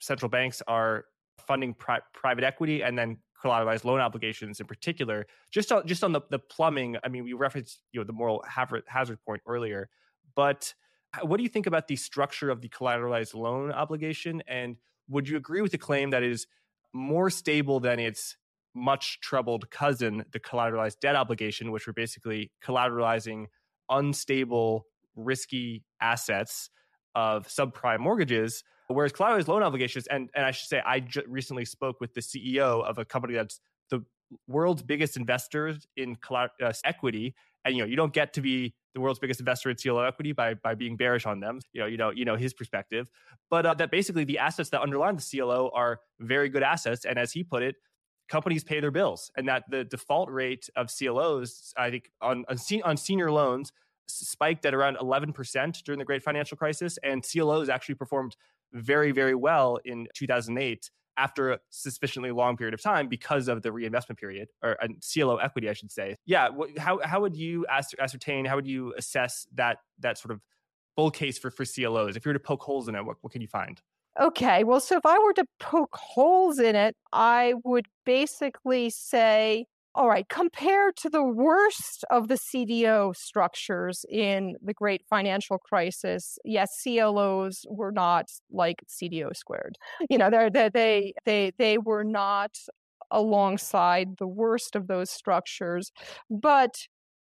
central 0.00 0.28
banks 0.28 0.62
are 0.66 1.04
funding 1.46 1.74
pri- 1.74 2.00
private 2.12 2.44
equity 2.44 2.82
and 2.82 2.96
then 2.96 3.18
collateralized 3.42 3.84
loan 3.84 4.00
obligations 4.00 4.60
in 4.60 4.66
particular. 4.66 5.26
Just 5.50 5.72
on, 5.72 5.86
just 5.86 6.04
on 6.04 6.12
the, 6.12 6.20
the 6.30 6.38
plumbing, 6.38 6.96
I 7.02 7.08
mean, 7.08 7.24
we 7.24 7.32
referenced 7.32 7.82
you 7.92 8.00
know 8.00 8.04
the 8.04 8.12
moral 8.12 8.44
hazard 8.46 9.18
point 9.24 9.42
earlier, 9.46 9.88
but 10.34 10.74
what 11.20 11.36
do 11.36 11.42
you 11.42 11.48
think 11.48 11.66
about 11.66 11.88
the 11.88 11.96
structure 11.96 12.50
of 12.50 12.60
the 12.60 12.68
collateralized 12.68 13.34
loan 13.34 13.70
obligation? 13.70 14.42
And 14.46 14.76
would 15.08 15.28
you 15.28 15.36
agree 15.36 15.60
with 15.60 15.72
the 15.72 15.78
claim 15.78 16.10
that 16.10 16.22
it 16.22 16.30
is 16.30 16.46
more 16.92 17.28
stable 17.30 17.80
than 17.80 17.98
its 17.98 18.36
much 18.74 19.20
troubled 19.20 19.70
cousin, 19.70 20.24
the 20.32 20.40
collateralized 20.40 21.00
debt 21.00 21.16
obligation, 21.16 21.70
which 21.70 21.86
were 21.86 21.92
basically 21.92 22.50
collateralizing 22.64 23.46
unstable, 23.90 24.86
risky 25.14 25.84
assets 26.00 26.70
of 27.14 27.46
subprime 27.46 28.00
mortgages 28.00 28.64
Whereas 28.92 29.12
collateralized 29.12 29.48
loan 29.48 29.62
obligations, 29.62 30.06
and, 30.06 30.30
and 30.34 30.44
I 30.44 30.50
should 30.50 30.68
say, 30.68 30.82
I 30.84 31.00
j- 31.00 31.22
recently 31.26 31.64
spoke 31.64 32.00
with 32.00 32.14
the 32.14 32.20
CEO 32.20 32.84
of 32.84 32.98
a 32.98 33.04
company 33.04 33.34
that's 33.34 33.60
the 33.90 34.04
world's 34.46 34.82
biggest 34.82 35.16
investors 35.16 35.86
in 35.96 36.16
uh, 36.30 36.72
equity. 36.84 37.34
And 37.64 37.76
you 37.76 37.82
know, 37.82 37.88
you 37.88 37.96
don't 37.96 38.12
get 38.12 38.32
to 38.34 38.40
be 38.40 38.74
the 38.94 39.00
world's 39.00 39.18
biggest 39.18 39.40
investor 39.40 39.70
in 39.70 39.76
CLO 39.76 40.00
equity 40.00 40.32
by 40.32 40.54
by 40.54 40.74
being 40.74 40.96
bearish 40.96 41.26
on 41.26 41.40
them. 41.40 41.60
You 41.72 41.82
know, 41.82 41.86
you 41.86 41.96
know, 41.96 42.10
you 42.10 42.24
know 42.24 42.36
his 42.36 42.52
perspective, 42.52 43.10
but 43.50 43.66
uh, 43.66 43.74
that 43.74 43.90
basically 43.90 44.24
the 44.24 44.38
assets 44.38 44.70
that 44.70 44.82
underlie 44.82 45.12
the 45.12 45.22
CLO 45.22 45.70
are 45.74 46.00
very 46.20 46.48
good 46.48 46.62
assets, 46.62 47.04
and 47.04 47.18
as 47.18 47.32
he 47.32 47.44
put 47.44 47.62
it, 47.62 47.76
companies 48.28 48.64
pay 48.64 48.80
their 48.80 48.90
bills, 48.90 49.30
and 49.36 49.48
that 49.48 49.64
the 49.70 49.84
default 49.84 50.30
rate 50.30 50.68
of 50.76 50.90
CLOs, 50.92 51.72
I 51.76 51.90
think, 51.90 52.10
on 52.20 52.44
on, 52.48 52.58
on 52.84 52.96
senior 52.96 53.30
loans 53.30 53.72
spiked 54.08 54.66
at 54.66 54.74
around 54.74 54.96
11% 54.98 55.84
during 55.84 55.98
the 55.98 56.04
great 56.04 56.22
financial 56.22 56.56
crisis 56.56 56.98
and 57.02 57.24
CLOs 57.24 57.68
actually 57.68 57.94
performed 57.94 58.36
very, 58.72 59.12
very 59.12 59.34
well 59.34 59.78
in 59.84 60.08
2008 60.14 60.90
after 61.16 61.52
a 61.52 61.58
sufficiently 61.70 62.30
long 62.30 62.56
period 62.56 62.74
of 62.74 62.80
time 62.80 63.08
because 63.08 63.48
of 63.48 63.62
the 63.62 63.70
reinvestment 63.70 64.18
period 64.18 64.48
or 64.62 64.76
CLO 65.12 65.36
equity, 65.36 65.68
I 65.68 65.72
should 65.74 65.92
say. 65.92 66.16
Yeah, 66.24 66.48
how 66.78 67.00
how 67.04 67.20
would 67.20 67.36
you 67.36 67.66
ascertain? 67.68 68.44
How 68.44 68.56
would 68.56 68.66
you 68.66 68.94
assess 68.96 69.46
that 69.54 69.78
that 70.00 70.18
sort 70.18 70.32
of 70.32 70.40
bull 70.96 71.10
case 71.10 71.38
for 71.38 71.50
for 71.50 71.64
CLOs? 71.64 72.16
If 72.16 72.24
you 72.24 72.30
were 72.30 72.34
to 72.34 72.40
poke 72.40 72.62
holes 72.62 72.88
in 72.88 72.94
it, 72.94 73.04
what, 73.04 73.16
what 73.20 73.32
can 73.32 73.42
you 73.42 73.48
find? 73.48 73.80
Okay, 74.20 74.62
well, 74.62 74.80
so 74.80 74.96
if 74.96 75.06
I 75.06 75.18
were 75.18 75.32
to 75.34 75.46
poke 75.58 75.96
holes 75.96 76.58
in 76.58 76.76
it, 76.76 76.94
I 77.12 77.54
would 77.64 77.86
basically 78.04 78.90
say 78.90 79.66
all 79.94 80.08
right, 80.08 80.26
compared 80.28 80.96
to 80.98 81.10
the 81.10 81.22
worst 81.22 82.04
of 82.10 82.28
the 82.28 82.38
CDO 82.38 83.14
structures 83.14 84.04
in 84.08 84.56
the 84.62 84.72
great 84.72 85.02
financial 85.08 85.58
crisis, 85.58 86.38
yes, 86.44 86.70
CLOs 86.82 87.66
were 87.68 87.92
not 87.92 88.26
like 88.50 88.82
CDO 88.88 89.36
squared. 89.36 89.76
You 90.08 90.18
know, 90.18 90.30
they 90.30 90.70
they 90.72 91.12
they 91.26 91.52
they 91.58 91.78
were 91.78 92.04
not 92.04 92.56
alongside 93.10 94.16
the 94.18 94.26
worst 94.26 94.76
of 94.76 94.86
those 94.86 95.10
structures. 95.10 95.92
But 96.30 96.74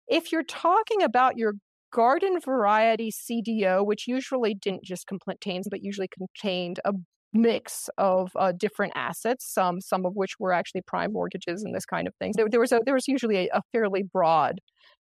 if 0.07 0.31
you're 0.31 0.43
talking 0.43 1.03
about 1.03 1.37
your 1.37 1.55
garden 1.91 2.39
variety 2.39 3.11
CDO, 3.11 3.85
which 3.85 4.07
usually 4.07 4.55
didn't 4.55 4.83
just 4.83 5.05
contain, 5.07 5.63
but 5.69 5.83
usually 5.83 6.09
contained 6.17 6.79
a 6.85 6.93
mix 7.33 7.89
of 7.97 8.31
uh, 8.35 8.51
different 8.51 8.93
assets, 8.95 9.51
some 9.51 9.81
some 9.81 10.05
of 10.05 10.13
which 10.15 10.33
were 10.39 10.53
actually 10.53 10.81
prime 10.81 11.13
mortgages 11.13 11.63
and 11.63 11.73
this 11.75 11.85
kind 11.85 12.07
of 12.07 12.13
thing. 12.15 12.33
There, 12.35 12.47
there 12.49 12.59
was 12.59 12.71
a, 12.71 12.79
there 12.85 12.93
was 12.93 13.07
usually 13.07 13.47
a, 13.47 13.57
a 13.57 13.61
fairly 13.71 14.03
broad 14.03 14.59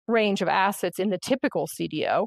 range 0.09 0.43
of 0.43 0.49
assets 0.49 0.99
in 0.99 1.11
the 1.11 1.19
typical 1.19 1.67
CDO. 1.67 2.27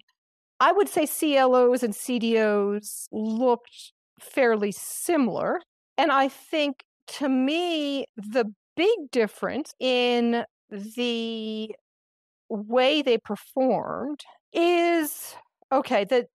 I 0.60 0.72
would 0.72 0.88
say 0.88 1.06
CLOs 1.06 1.84
and 1.84 1.94
CDOs 1.94 3.08
looked 3.12 3.92
fairly 4.20 4.72
similar, 4.72 5.60
and 5.98 6.12
I 6.12 6.30
think 6.30 6.84
to 7.08 7.30
me 7.30 8.06
the 8.16 8.46
big 8.76 9.12
difference 9.12 9.74
in 9.80 10.44
the 10.70 11.72
way 12.50 13.02
they 13.02 13.18
performed 13.18 14.22
is 14.54 15.36
okay 15.72 16.06
that 16.06 16.28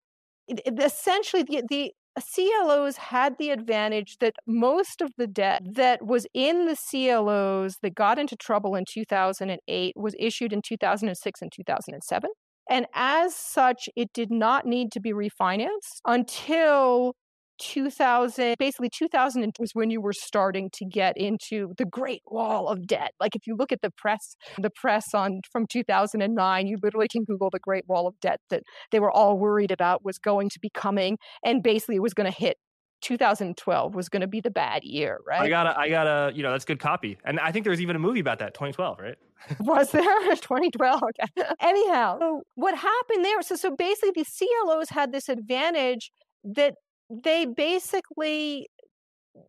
essentially 0.79 1.43
the, 1.43 1.63
the 1.69 1.93
Uh, 2.17 2.21
CLOs 2.21 2.97
had 2.97 3.39
the 3.39 3.51
advantage 3.51 4.17
that 4.19 4.35
most 4.47 5.01
of 5.01 5.13
the 5.17 5.27
debt 5.27 5.63
that 5.65 6.05
was 6.05 6.27
in 6.35 6.67
the 6.67 6.77
CLOs 6.77 7.77
that 7.83 7.95
got 7.95 8.19
into 8.19 8.37
trouble 8.37 8.75
in 8.75 8.85
2008 8.93 9.95
was 9.97 10.15
issued 10.19 10.53
in 10.53 10.61
2006 10.63 11.43
and 11.43 11.53
2007. 11.53 12.31
And 12.69 12.87
as 12.95 13.35
such, 13.35 13.89
it 13.97 14.13
did 14.13 14.31
not 14.31 14.67
need 14.67 14.93
to 14.93 15.01
be 15.01 15.13
refinanced 15.13 16.01
until 16.05 17.15
2000, 17.61 18.57
basically 18.59 18.91
2000 18.91 19.55
was 19.59 19.71
when 19.75 19.91
you 19.91 20.01
were 20.01 20.13
starting 20.13 20.71
to 20.73 20.85
get 20.85 21.17
into 21.17 21.73
the 21.77 21.85
Great 21.85 22.23
Wall 22.27 22.69
of 22.69 22.87
Debt. 22.87 23.13
Like 23.21 23.37
if 23.37 23.47
you 23.47 23.57
look 23.57 23.73
at 23.73 23.83
the 23.83 23.91
press, 23.91 24.37
the 24.59 24.71
press 24.71 25.15
on 25.15 25.41
from 25.53 25.67
2009, 25.67 26.67
you 26.67 26.79
literally 26.83 27.09
can 27.09 27.25
Google 27.25 27.51
the 27.51 27.59
Great 27.59 27.87
Wall 27.87 28.07
of 28.07 28.19
Debt 28.21 28.41
that 28.51 28.63
they 28.91 29.01
were 29.01 29.11
all 29.11 29.39
worried 29.39 29.71
about 29.71 30.05
was 30.05 30.19
going 30.19 30.49
to 30.51 30.59
be 30.61 30.71
coming, 30.71 31.19
and 31.45 31.63
basically 31.63 31.97
it 31.97 32.03
was 32.03 32.15
going 32.15 32.31
to 32.31 32.37
hit 32.37 32.57
2012 33.03 33.95
was 33.95 34.09
going 34.09 34.21
to 34.21 34.27
be 34.27 34.41
the 34.41 34.51
bad 34.51 34.85
year, 34.85 35.21
right? 35.27 35.41
I 35.41 35.49
gotta, 35.49 35.79
I 35.79 35.89
gotta, 35.89 36.33
you 36.35 36.43
know, 36.43 36.53
that's 36.53 36.65
good 36.65 36.81
copy. 36.81 37.19
And 37.25 37.41
I 37.41 37.51
think 37.53 37.65
there's 37.65 37.81
even 37.81 37.97
a 37.97 37.99
movie 37.99 38.21
about 38.21 38.39
that, 38.41 38.55
2012, 38.55 38.99
right? 38.99 39.17
was 39.61 39.91
there 39.91 40.03
2012? 40.35 41.03
Okay. 41.03 41.51
Anyhow, 41.61 42.19
so 42.21 42.43
what 42.55 42.77
happened 42.77 43.25
there? 43.25 43.43
So, 43.43 43.57
so 43.57 43.75
basically, 43.75 44.23
the 44.23 44.25
CLOs 44.25 44.91
had 44.91 45.13
this 45.13 45.29
advantage 45.29 46.11
that 46.45 46.75
they 47.11 47.45
basically 47.45 48.69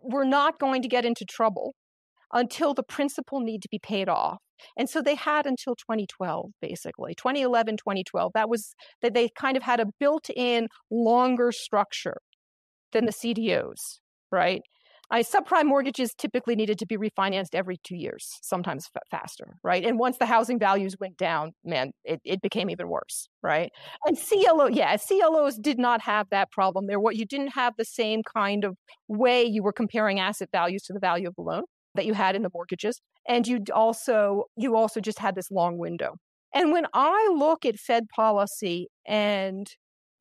were 0.01 0.25
not 0.25 0.59
going 0.59 0.81
to 0.81 0.87
get 0.87 1.05
into 1.05 1.25
trouble 1.25 1.75
until 2.33 2.73
the 2.73 2.83
principal 2.83 3.39
need 3.39 3.61
to 3.61 3.67
be 3.69 3.79
paid 3.79 4.09
off. 4.09 4.39
And 4.77 4.89
so 4.89 5.01
they 5.01 5.15
had 5.15 5.45
until 5.45 5.75
2012, 5.75 6.51
basically 6.61 7.15
2011, 7.15 7.77
2012. 7.77 8.31
That 8.33 8.49
was 8.49 8.73
that 9.01 9.13
they 9.13 9.29
kind 9.29 9.57
of 9.57 9.63
had 9.63 9.79
a 9.79 9.87
built 9.99 10.29
in 10.29 10.67
longer 10.89 11.51
structure 11.51 12.17
than 12.91 13.05
the 13.05 13.11
CDOs, 13.11 13.99
right? 14.31 14.61
I, 15.11 15.23
subprime 15.23 15.65
mortgages 15.65 16.13
typically 16.17 16.55
needed 16.55 16.79
to 16.79 16.85
be 16.85 16.97
refinanced 16.97 17.53
every 17.53 17.77
two 17.83 17.97
years, 17.97 18.39
sometimes 18.41 18.87
f- 18.95 19.03
faster, 19.11 19.57
right? 19.61 19.83
And 19.83 19.99
once 19.99 20.17
the 20.17 20.25
housing 20.25 20.57
values 20.57 20.95
went 21.01 21.17
down, 21.17 21.51
man, 21.65 21.91
it, 22.05 22.21
it 22.23 22.41
became 22.41 22.69
even 22.69 22.87
worse, 22.87 23.27
right? 23.43 23.71
And 24.05 24.17
CLO, 24.17 24.67
yeah, 24.67 24.95
CLOs 24.95 25.57
did 25.57 25.77
not 25.77 26.01
have 26.03 26.27
that 26.31 26.49
problem. 26.51 26.87
There, 26.87 26.99
what 26.99 27.17
you 27.17 27.25
didn't 27.25 27.49
have 27.49 27.73
the 27.77 27.83
same 27.83 28.21
kind 28.23 28.63
of 28.63 28.77
way 29.09 29.43
you 29.43 29.61
were 29.63 29.73
comparing 29.73 30.19
asset 30.19 30.47
values 30.49 30.83
to 30.83 30.93
the 30.93 30.99
value 30.99 31.27
of 31.27 31.35
the 31.35 31.41
loan 31.41 31.63
that 31.95 32.05
you 32.05 32.13
had 32.13 32.37
in 32.37 32.41
the 32.41 32.49
mortgages, 32.53 33.01
and 33.27 33.45
you 33.45 33.59
also 33.73 34.45
you 34.55 34.77
also 34.77 35.01
just 35.01 35.19
had 35.19 35.35
this 35.35 35.51
long 35.51 35.77
window. 35.77 36.15
And 36.53 36.71
when 36.71 36.85
I 36.93 37.33
look 37.37 37.65
at 37.65 37.77
Fed 37.77 38.07
policy 38.15 38.87
and 39.05 39.67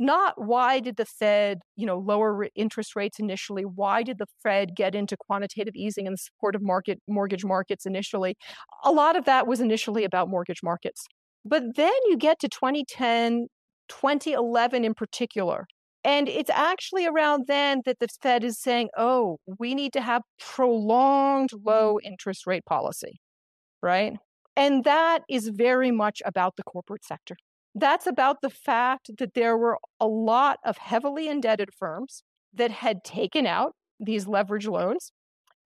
not 0.01 0.35
why 0.36 0.81
did 0.81 0.97
the 0.97 1.05
Fed, 1.05 1.60
you 1.77 1.86
know, 1.86 1.98
lower 1.98 2.48
interest 2.55 2.97
rates 2.97 3.18
initially? 3.18 3.64
Why 3.64 4.02
did 4.02 4.18
the 4.18 4.27
Fed 4.43 4.74
get 4.74 4.94
into 4.94 5.16
quantitative 5.16 5.74
easing 5.74 6.06
and 6.06 6.14
the 6.14 6.18
support 6.18 6.55
of 6.55 6.62
market 6.62 7.01
mortgage 7.09 7.44
markets 7.44 7.86
initially? 7.86 8.36
A 8.85 8.93
lot 8.93 9.16
of 9.16 9.24
that 9.24 9.47
was 9.47 9.60
initially 9.60 10.05
about 10.05 10.28
mortgage 10.28 10.62
markets. 10.62 11.06
But 11.44 11.77
then 11.77 11.93
you 12.09 12.16
get 12.16 12.39
to 12.40 12.48
2010, 12.48 13.47
2011 13.89 14.85
in 14.85 14.94
particular. 14.94 15.66
And 16.02 16.28
it's 16.28 16.51
actually 16.51 17.06
around 17.06 17.44
then 17.47 17.82
that 17.85 17.98
the 17.98 18.09
Fed 18.22 18.43
is 18.43 18.59
saying, 18.59 18.89
oh, 18.97 19.39
we 19.59 19.74
need 19.74 19.93
to 19.93 20.01
have 20.01 20.22
prolonged 20.39 21.51
mm-hmm. 21.51 21.68
low 21.68 21.98
interest 22.02 22.47
rate 22.47 22.64
policy, 22.64 23.20
right? 23.82 24.14
And 24.56 24.85
that 24.85 25.22
is 25.28 25.48
very 25.48 25.90
much 25.90 26.22
about 26.24 26.56
the 26.56 26.62
corporate 26.62 27.05
sector. 27.05 27.36
That's 27.74 28.06
about 28.06 28.40
the 28.42 28.51
fact 28.51 29.10
that 29.18 29.34
there 29.34 29.56
were 29.56 29.78
a 30.01 30.06
lot 30.06 30.59
of 30.64 30.78
heavily 30.78 31.28
indebted 31.28 31.70
firms 31.72 32.22
that 32.52 32.70
had 32.70 33.05
taken 33.05 33.47
out 33.47 33.74
these 34.01 34.26
leverage 34.26 34.66
loans 34.66 35.12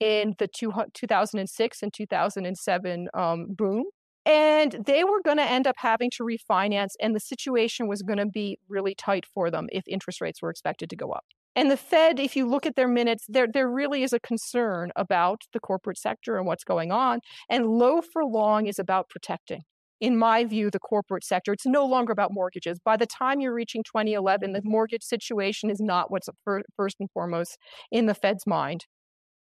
in 0.00 0.34
the 0.38 0.48
two, 0.48 0.72
2006 0.92 1.82
and 1.82 1.92
2007 1.94 3.08
um, 3.14 3.46
boom. 3.48 3.84
And 4.26 4.72
they 4.86 5.04
were 5.04 5.20
going 5.22 5.36
to 5.36 5.44
end 5.44 5.66
up 5.66 5.76
having 5.78 6.10
to 6.16 6.24
refinance, 6.24 6.92
and 6.98 7.14
the 7.14 7.20
situation 7.20 7.88
was 7.88 8.00
going 8.00 8.18
to 8.18 8.26
be 8.26 8.58
really 8.68 8.94
tight 8.94 9.26
for 9.26 9.50
them 9.50 9.68
if 9.70 9.84
interest 9.86 10.20
rates 10.22 10.40
were 10.40 10.48
expected 10.50 10.88
to 10.90 10.96
go 10.96 11.10
up. 11.10 11.24
And 11.56 11.70
the 11.70 11.76
Fed, 11.76 12.18
if 12.18 12.34
you 12.34 12.48
look 12.48 12.66
at 12.66 12.74
their 12.74 12.88
minutes, 12.88 13.26
there, 13.28 13.46
there 13.46 13.68
really 13.68 14.02
is 14.02 14.12
a 14.12 14.18
concern 14.18 14.90
about 14.96 15.42
the 15.52 15.60
corporate 15.60 15.98
sector 15.98 16.36
and 16.36 16.46
what's 16.46 16.64
going 16.64 16.90
on. 16.90 17.20
And 17.48 17.66
low 17.66 18.00
for 18.00 18.24
long 18.24 18.66
is 18.66 18.78
about 18.78 19.08
protecting 19.08 19.62
in 20.00 20.18
my 20.18 20.44
view, 20.44 20.70
the 20.70 20.78
corporate 20.78 21.24
sector. 21.24 21.52
It's 21.52 21.66
no 21.66 21.86
longer 21.86 22.12
about 22.12 22.32
mortgages. 22.32 22.78
By 22.84 22.96
the 22.96 23.06
time 23.06 23.40
you're 23.40 23.54
reaching 23.54 23.82
2011, 23.84 24.52
the 24.52 24.60
mortgage 24.64 25.02
situation 25.02 25.70
is 25.70 25.80
not 25.80 26.10
what's 26.10 26.28
first 26.76 26.96
and 27.00 27.10
foremost 27.12 27.58
in 27.90 28.06
the 28.06 28.14
Fed's 28.14 28.46
mind. 28.46 28.86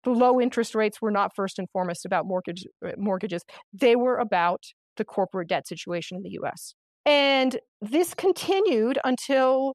The 0.03 0.11
low 0.11 0.41
interest 0.41 0.75
rates 0.75 1.01
were 1.01 1.11
not 1.11 1.35
first 1.35 1.59
and 1.59 1.69
foremost 1.71 2.05
about 2.05 2.25
mortgage, 2.25 2.65
uh, 2.85 2.91
mortgages, 2.97 3.43
they 3.71 3.95
were 3.95 4.17
about 4.17 4.63
the 4.97 5.05
corporate 5.05 5.47
debt 5.47 5.67
situation 5.67 6.17
in 6.17 6.23
the 6.23 6.37
US. 6.41 6.73
And 7.05 7.59
this 7.81 8.13
continued 8.13 8.99
until 9.03 9.73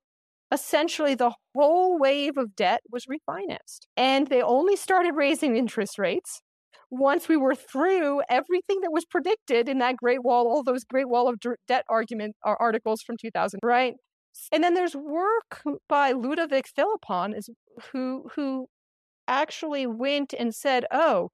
essentially 0.52 1.14
the 1.14 1.32
whole 1.54 1.98
wave 1.98 2.36
of 2.36 2.54
debt 2.54 2.80
was 2.90 3.06
refinanced. 3.06 3.86
And 3.96 4.28
they 4.28 4.42
only 4.42 4.76
started 4.76 5.14
raising 5.14 5.56
interest 5.56 5.98
rates 5.98 6.40
once 6.90 7.28
we 7.28 7.36
were 7.36 7.54
through 7.54 8.22
everything 8.28 8.80
that 8.82 8.92
was 8.92 9.04
predicted 9.04 9.68
in 9.68 9.78
that 9.78 9.96
Great 9.96 10.22
Wall, 10.24 10.46
all 10.48 10.62
those 10.62 10.84
Great 10.84 11.08
Wall 11.08 11.28
of 11.28 11.36
Debt 11.68 11.84
argument 11.88 12.36
articles 12.44 13.02
from 13.02 13.16
2000, 13.16 13.60
right? 13.62 13.94
And 14.52 14.62
then 14.64 14.74
there's 14.74 14.94
work 14.96 15.62
by 15.88 16.12
Ludovic 16.12 16.66
Phalippou, 16.76 17.36
is 17.36 17.48
who 17.92 18.28
who 18.34 18.68
actually 19.28 19.86
went 19.86 20.34
and 20.38 20.54
said, 20.54 20.86
"Oh, 20.92 21.30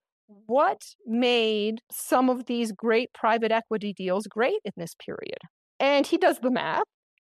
what 0.46 0.82
made 1.06 1.80
some 1.90 2.30
of 2.30 2.46
these 2.46 2.72
great 2.72 3.12
private 3.14 3.52
equity 3.52 3.92
deals 3.94 4.26
great 4.26 4.60
in 4.64 4.72
this 4.76 4.94
period?" 4.94 5.38
And 5.80 6.06
he 6.06 6.16
does 6.18 6.38
the 6.40 6.50
math. 6.50 6.84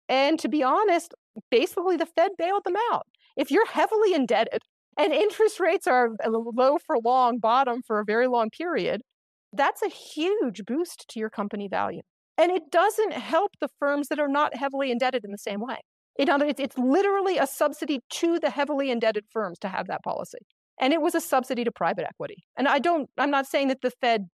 And 0.08 0.38
to 0.40 0.48
be 0.48 0.62
honest, 0.62 1.14
basically 1.50 1.96
the 1.96 2.06
Fed 2.06 2.32
bailed 2.38 2.64
them 2.64 2.76
out. 2.92 3.06
If 3.36 3.50
you're 3.50 3.66
heavily 3.66 4.14
indebted 4.14 4.62
and 4.98 5.12
interest 5.12 5.58
rates 5.60 5.86
are 5.86 6.10
low 6.26 6.78
for 6.78 6.98
long, 6.98 7.38
bottom 7.38 7.82
for 7.82 8.00
a 8.00 8.04
very 8.04 8.26
long 8.26 8.50
period, 8.50 9.02
that's 9.52 9.82
a 9.82 9.88
huge 9.88 10.64
boost 10.66 11.06
to 11.08 11.20
your 11.20 11.30
company 11.30 11.68
value. 11.68 12.02
And 12.38 12.50
it 12.50 12.70
doesn't 12.70 13.12
help 13.12 13.52
the 13.60 13.68
firms 13.78 14.08
that 14.08 14.18
are 14.18 14.28
not 14.28 14.56
heavily 14.56 14.90
indebted 14.90 15.24
in 15.24 15.30
the 15.32 15.38
same 15.38 15.60
way. 15.60 15.78
Other 16.28 16.46
it's 16.46 16.78
literally 16.78 17.38
a 17.38 17.46
subsidy 17.46 18.00
to 18.10 18.38
the 18.38 18.50
heavily 18.50 18.90
indebted 18.90 19.24
firms 19.30 19.58
to 19.60 19.68
have 19.68 19.86
that 19.88 20.02
policy. 20.02 20.38
And 20.80 20.92
it 20.92 21.00
was 21.00 21.14
a 21.14 21.20
subsidy 21.20 21.64
to 21.64 21.72
private 21.72 22.04
equity. 22.04 22.44
And 22.56 22.68
I 22.68 22.78
don't, 22.78 23.08
I'm 23.18 23.30
not 23.30 23.46
saying 23.46 23.68
that 23.68 23.80
the 23.82 23.90
Fed 23.90 24.28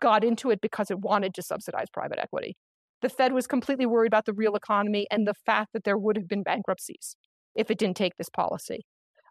got 0.00 0.22
into 0.22 0.50
it 0.50 0.60
because 0.60 0.90
it 0.90 1.00
wanted 1.00 1.34
to 1.34 1.42
subsidize 1.42 1.86
private 1.92 2.18
equity. 2.18 2.56
The 3.02 3.08
Fed 3.08 3.32
was 3.32 3.46
completely 3.46 3.86
worried 3.86 4.08
about 4.08 4.26
the 4.26 4.32
real 4.32 4.54
economy 4.54 5.06
and 5.10 5.26
the 5.26 5.34
fact 5.34 5.72
that 5.72 5.84
there 5.84 5.98
would 5.98 6.16
have 6.16 6.28
been 6.28 6.42
bankruptcies 6.42 7.16
if 7.54 7.70
it 7.70 7.78
didn't 7.78 7.96
take 7.96 8.16
this 8.16 8.28
policy. 8.28 8.84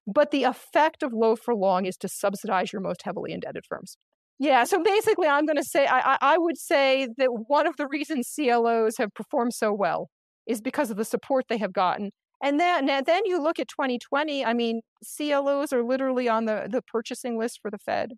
But 0.07 0.31
the 0.31 0.43
effect 0.43 1.03
of 1.03 1.13
low 1.13 1.35
for 1.35 1.55
long 1.55 1.85
is 1.85 1.97
to 1.97 2.07
subsidize 2.07 2.73
your 2.73 2.81
most 2.81 3.03
heavily 3.03 3.31
indebted 3.31 3.65
firms. 3.67 3.97
Yeah, 4.39 4.63
so 4.63 4.81
basically, 4.81 5.27
I'm 5.27 5.45
going 5.45 5.57
to 5.57 5.63
say 5.63 5.85
I, 5.85 6.17
I 6.21 6.37
would 6.37 6.57
say 6.57 7.09
that 7.17 7.27
one 7.47 7.67
of 7.67 7.75
the 7.75 7.87
reasons 7.87 8.31
CLOs 8.33 8.97
have 8.97 9.13
performed 9.13 9.53
so 9.53 9.73
well 9.73 10.09
is 10.47 10.61
because 10.61 10.89
of 10.89 10.97
the 10.97 11.05
support 11.05 11.45
they 11.49 11.57
have 11.57 11.73
gotten. 11.73 12.11
And 12.41 12.57
then, 12.59 12.85
then 12.85 13.25
you 13.25 13.41
look 13.41 13.59
at 13.59 13.67
2020. 13.67 14.45
I 14.45 14.53
mean, 14.53 14.81
CLOs 15.03 15.73
are 15.73 15.83
literally 15.83 16.29
on 16.29 16.45
the, 16.45 16.67
the 16.71 16.81
purchasing 16.81 17.37
list 17.37 17.59
for 17.61 17.69
the 17.69 17.77
Fed. 17.77 18.13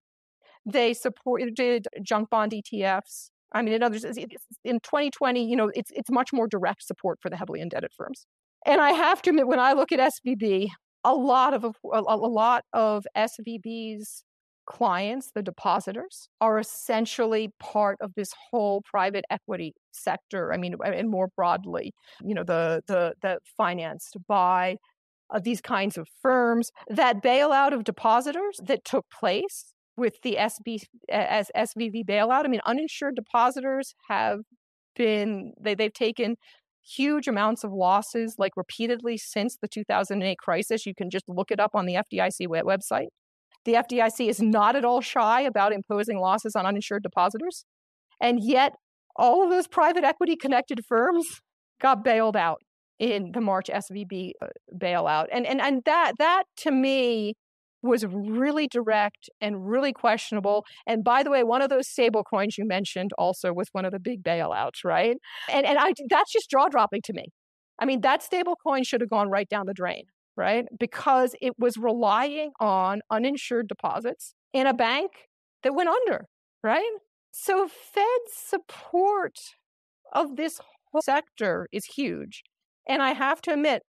They 0.63 0.93
supported 0.93 1.57
junk 2.03 2.29
bond 2.29 2.51
ETFs. 2.51 3.31
I 3.51 3.63
mean, 3.63 3.73
in 3.73 3.83
others, 3.83 4.05
in 4.05 4.79
2020, 4.79 5.43
you 5.43 5.55
know, 5.55 5.71
it's 5.73 5.91
it's 5.91 6.09
much 6.09 6.31
more 6.31 6.47
direct 6.47 6.83
support 6.85 7.19
for 7.19 7.29
the 7.29 7.35
heavily 7.35 7.59
indebted 7.59 7.91
firms. 7.97 8.25
And 8.65 8.79
I 8.79 8.91
have 8.91 9.21
to 9.23 9.31
admit, 9.31 9.47
when 9.47 9.59
I 9.59 9.73
look 9.73 9.91
at 9.91 9.99
SVB, 9.99 10.67
a 11.03 11.13
lot 11.13 11.53
of 11.53 11.63
a, 11.63 11.75
a 11.91 12.15
lot 12.15 12.63
of 12.73 13.05
SVB's 13.15 14.23
clients, 14.65 15.31
the 15.33 15.41
depositors, 15.41 16.29
are 16.39 16.59
essentially 16.59 17.49
part 17.59 17.97
of 18.01 18.13
this 18.15 18.31
whole 18.49 18.81
private 18.81 19.25
equity 19.29 19.73
sector. 19.91 20.53
I 20.53 20.57
mean, 20.57 20.75
and 20.83 21.09
more 21.09 21.29
broadly, 21.35 21.93
you 22.23 22.33
know, 22.33 22.43
the 22.43 22.81
the 22.87 23.13
the 23.21 23.39
financed 23.57 24.17
by 24.27 24.77
uh, 25.29 25.39
these 25.39 25.61
kinds 25.61 25.97
of 25.97 26.07
firms. 26.21 26.71
That 26.89 27.23
bailout 27.23 27.73
of 27.73 27.83
depositors 27.83 28.59
that 28.65 28.85
took 28.85 29.05
place 29.09 29.73
with 29.97 30.21
the 30.23 30.37
SB 30.39 30.83
as 31.09 31.51
SVB 31.55 32.05
bailout. 32.05 32.45
I 32.45 32.47
mean, 32.47 32.61
uninsured 32.65 33.15
depositors 33.15 33.93
have 34.09 34.41
been 34.95 35.53
they 35.59 35.75
they've 35.75 35.93
taken 35.93 36.35
huge 36.83 37.27
amounts 37.27 37.63
of 37.63 37.71
losses, 37.71 38.35
like 38.37 38.53
repeatedly 38.55 39.17
since 39.17 39.57
the 39.61 39.67
2008 39.67 40.37
crisis. 40.37 40.85
You 40.85 40.93
can 40.95 41.09
just 41.09 41.25
look 41.27 41.51
it 41.51 41.59
up 41.59 41.71
on 41.73 41.85
the 41.85 41.95
FDIC 41.95 42.47
website. 42.47 43.07
The 43.65 43.73
FDIC 43.73 44.27
is 44.27 44.41
not 44.41 44.75
at 44.75 44.85
all 44.85 45.01
shy 45.01 45.41
about 45.41 45.73
imposing 45.73 46.19
losses 46.19 46.55
on 46.55 46.65
uninsured 46.65 47.03
depositors. 47.03 47.65
And 48.19 48.39
yet, 48.41 48.73
all 49.15 49.43
of 49.43 49.49
those 49.49 49.67
private 49.67 50.03
equity 50.03 50.35
connected 50.35 50.79
firms 50.87 51.41
got 51.79 52.03
bailed 52.03 52.35
out 52.35 52.61
in 52.99 53.31
the 53.33 53.41
March 53.41 53.67
SVB 53.67 54.31
uh, 54.41 54.47
bailout. 54.75 55.25
And, 55.31 55.45
and, 55.45 55.59
and 55.59 55.81
that, 55.85 56.13
that 56.19 56.43
to 56.57 56.71
me 56.71 57.33
was 57.83 58.05
really 58.05 58.67
direct 58.67 59.29
and 59.39 59.67
really 59.67 59.93
questionable. 59.93 60.65
And 60.85 61.03
by 61.03 61.23
the 61.23 61.31
way, 61.31 61.43
one 61.43 61.61
of 61.61 61.69
those 61.69 61.87
stable 61.87 62.23
coins 62.23 62.57
you 62.57 62.65
mentioned 62.65 63.11
also 63.17 63.53
was 63.53 63.69
one 63.71 63.85
of 63.85 63.91
the 63.91 63.99
big 63.99 64.23
bailouts, 64.23 64.83
right? 64.83 65.17
And 65.49 65.65
and 65.65 65.77
I 65.79 65.93
that's 66.09 66.31
just 66.31 66.49
jaw 66.49 66.67
dropping 66.69 67.01
to 67.05 67.13
me. 67.13 67.25
I 67.79 67.85
mean, 67.85 68.01
that 68.01 68.21
stable 68.21 68.55
coin 68.65 68.83
should 68.83 69.01
have 69.01 69.09
gone 69.09 69.29
right 69.29 69.49
down 69.49 69.65
the 69.65 69.73
drain, 69.73 70.03
right? 70.37 70.65
Because 70.79 71.35
it 71.41 71.53
was 71.57 71.77
relying 71.77 72.51
on 72.59 73.01
uninsured 73.09 73.67
deposits 73.67 74.35
in 74.53 74.67
a 74.67 74.73
bank 74.73 75.11
that 75.63 75.73
went 75.73 75.89
under, 75.89 76.27
right? 76.63 76.91
So 77.31 77.67
Fed 77.67 78.05
support 78.27 79.37
of 80.13 80.35
this 80.35 80.59
whole 80.91 81.01
sector 81.01 81.67
is 81.71 81.85
huge. 81.85 82.43
And 82.87 83.01
I 83.01 83.13
have 83.13 83.41
to 83.43 83.53
admit, 83.53 83.83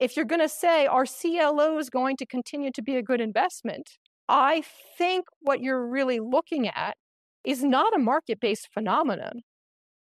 if 0.00 0.16
you're 0.16 0.24
going 0.24 0.40
to 0.40 0.48
say 0.48 0.86
our 0.86 1.04
CLO 1.06 1.78
is 1.78 1.90
going 1.90 2.16
to 2.18 2.26
continue 2.26 2.70
to 2.74 2.82
be 2.82 2.96
a 2.96 3.02
good 3.02 3.20
investment, 3.20 3.90
I 4.28 4.62
think 4.98 5.26
what 5.40 5.60
you're 5.60 5.86
really 5.86 6.20
looking 6.20 6.68
at 6.68 6.96
is 7.44 7.62
not 7.62 7.94
a 7.94 7.98
market 7.98 8.40
based 8.40 8.68
phenomenon. 8.72 9.42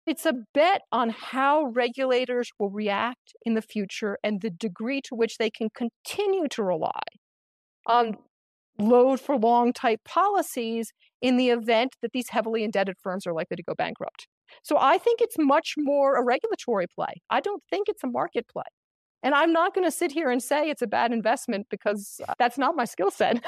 It's 0.06 0.26
a 0.26 0.34
bet 0.54 0.82
on 0.92 1.10
how 1.10 1.66
regulators 1.66 2.50
will 2.58 2.72
react 2.72 3.34
in 3.46 3.54
the 3.54 3.62
future 3.62 4.18
and 4.24 4.42
the 4.42 4.50
degree 4.50 5.02
to 5.02 5.16
which 5.16 5.38
they 5.38 5.52
can 5.52 5.70
continue 5.76 6.48
to 6.50 6.64
rely 6.64 7.02
on 7.86 8.18
low 8.80 9.18
for 9.18 9.38
long 9.38 9.74
type 9.74 10.00
policies 10.06 10.92
in 11.22 11.38
the 11.38 11.50
event 11.50 11.96
that 12.02 12.12
these 12.14 12.30
heavily 12.30 12.64
indebted 12.64 12.96
firms 13.04 13.28
are 13.28 13.34
likely 13.34 13.58
to 13.58 13.64
go 13.64 13.76
bankrupt. 13.76 14.28
So 14.64 14.78
I 14.80 14.98
think 14.98 15.22
it's 15.22 15.36
much 15.38 15.76
more 15.78 16.16
a 16.16 16.24
regulatory 16.24 16.88
play. 16.88 17.22
I 17.30 17.40
don't 17.40 17.62
think 17.70 17.88
it's 17.88 18.04
a 18.04 18.08
market 18.08 18.48
play. 18.48 18.64
And 19.24 19.36
I'm 19.36 19.52
not 19.52 19.74
going 19.74 19.86
to 19.86 19.92
sit 19.92 20.12
here 20.12 20.30
and 20.30 20.42
say 20.42 20.70
it's 20.70 20.82
a 20.82 20.88
bad 20.88 21.12
investment 21.12 21.68
because 21.70 22.22
uh, 22.28 22.34
that's 22.40 22.58
not 22.58 22.76
my 22.76 22.86
skill 22.86 23.12
set. 23.12 23.44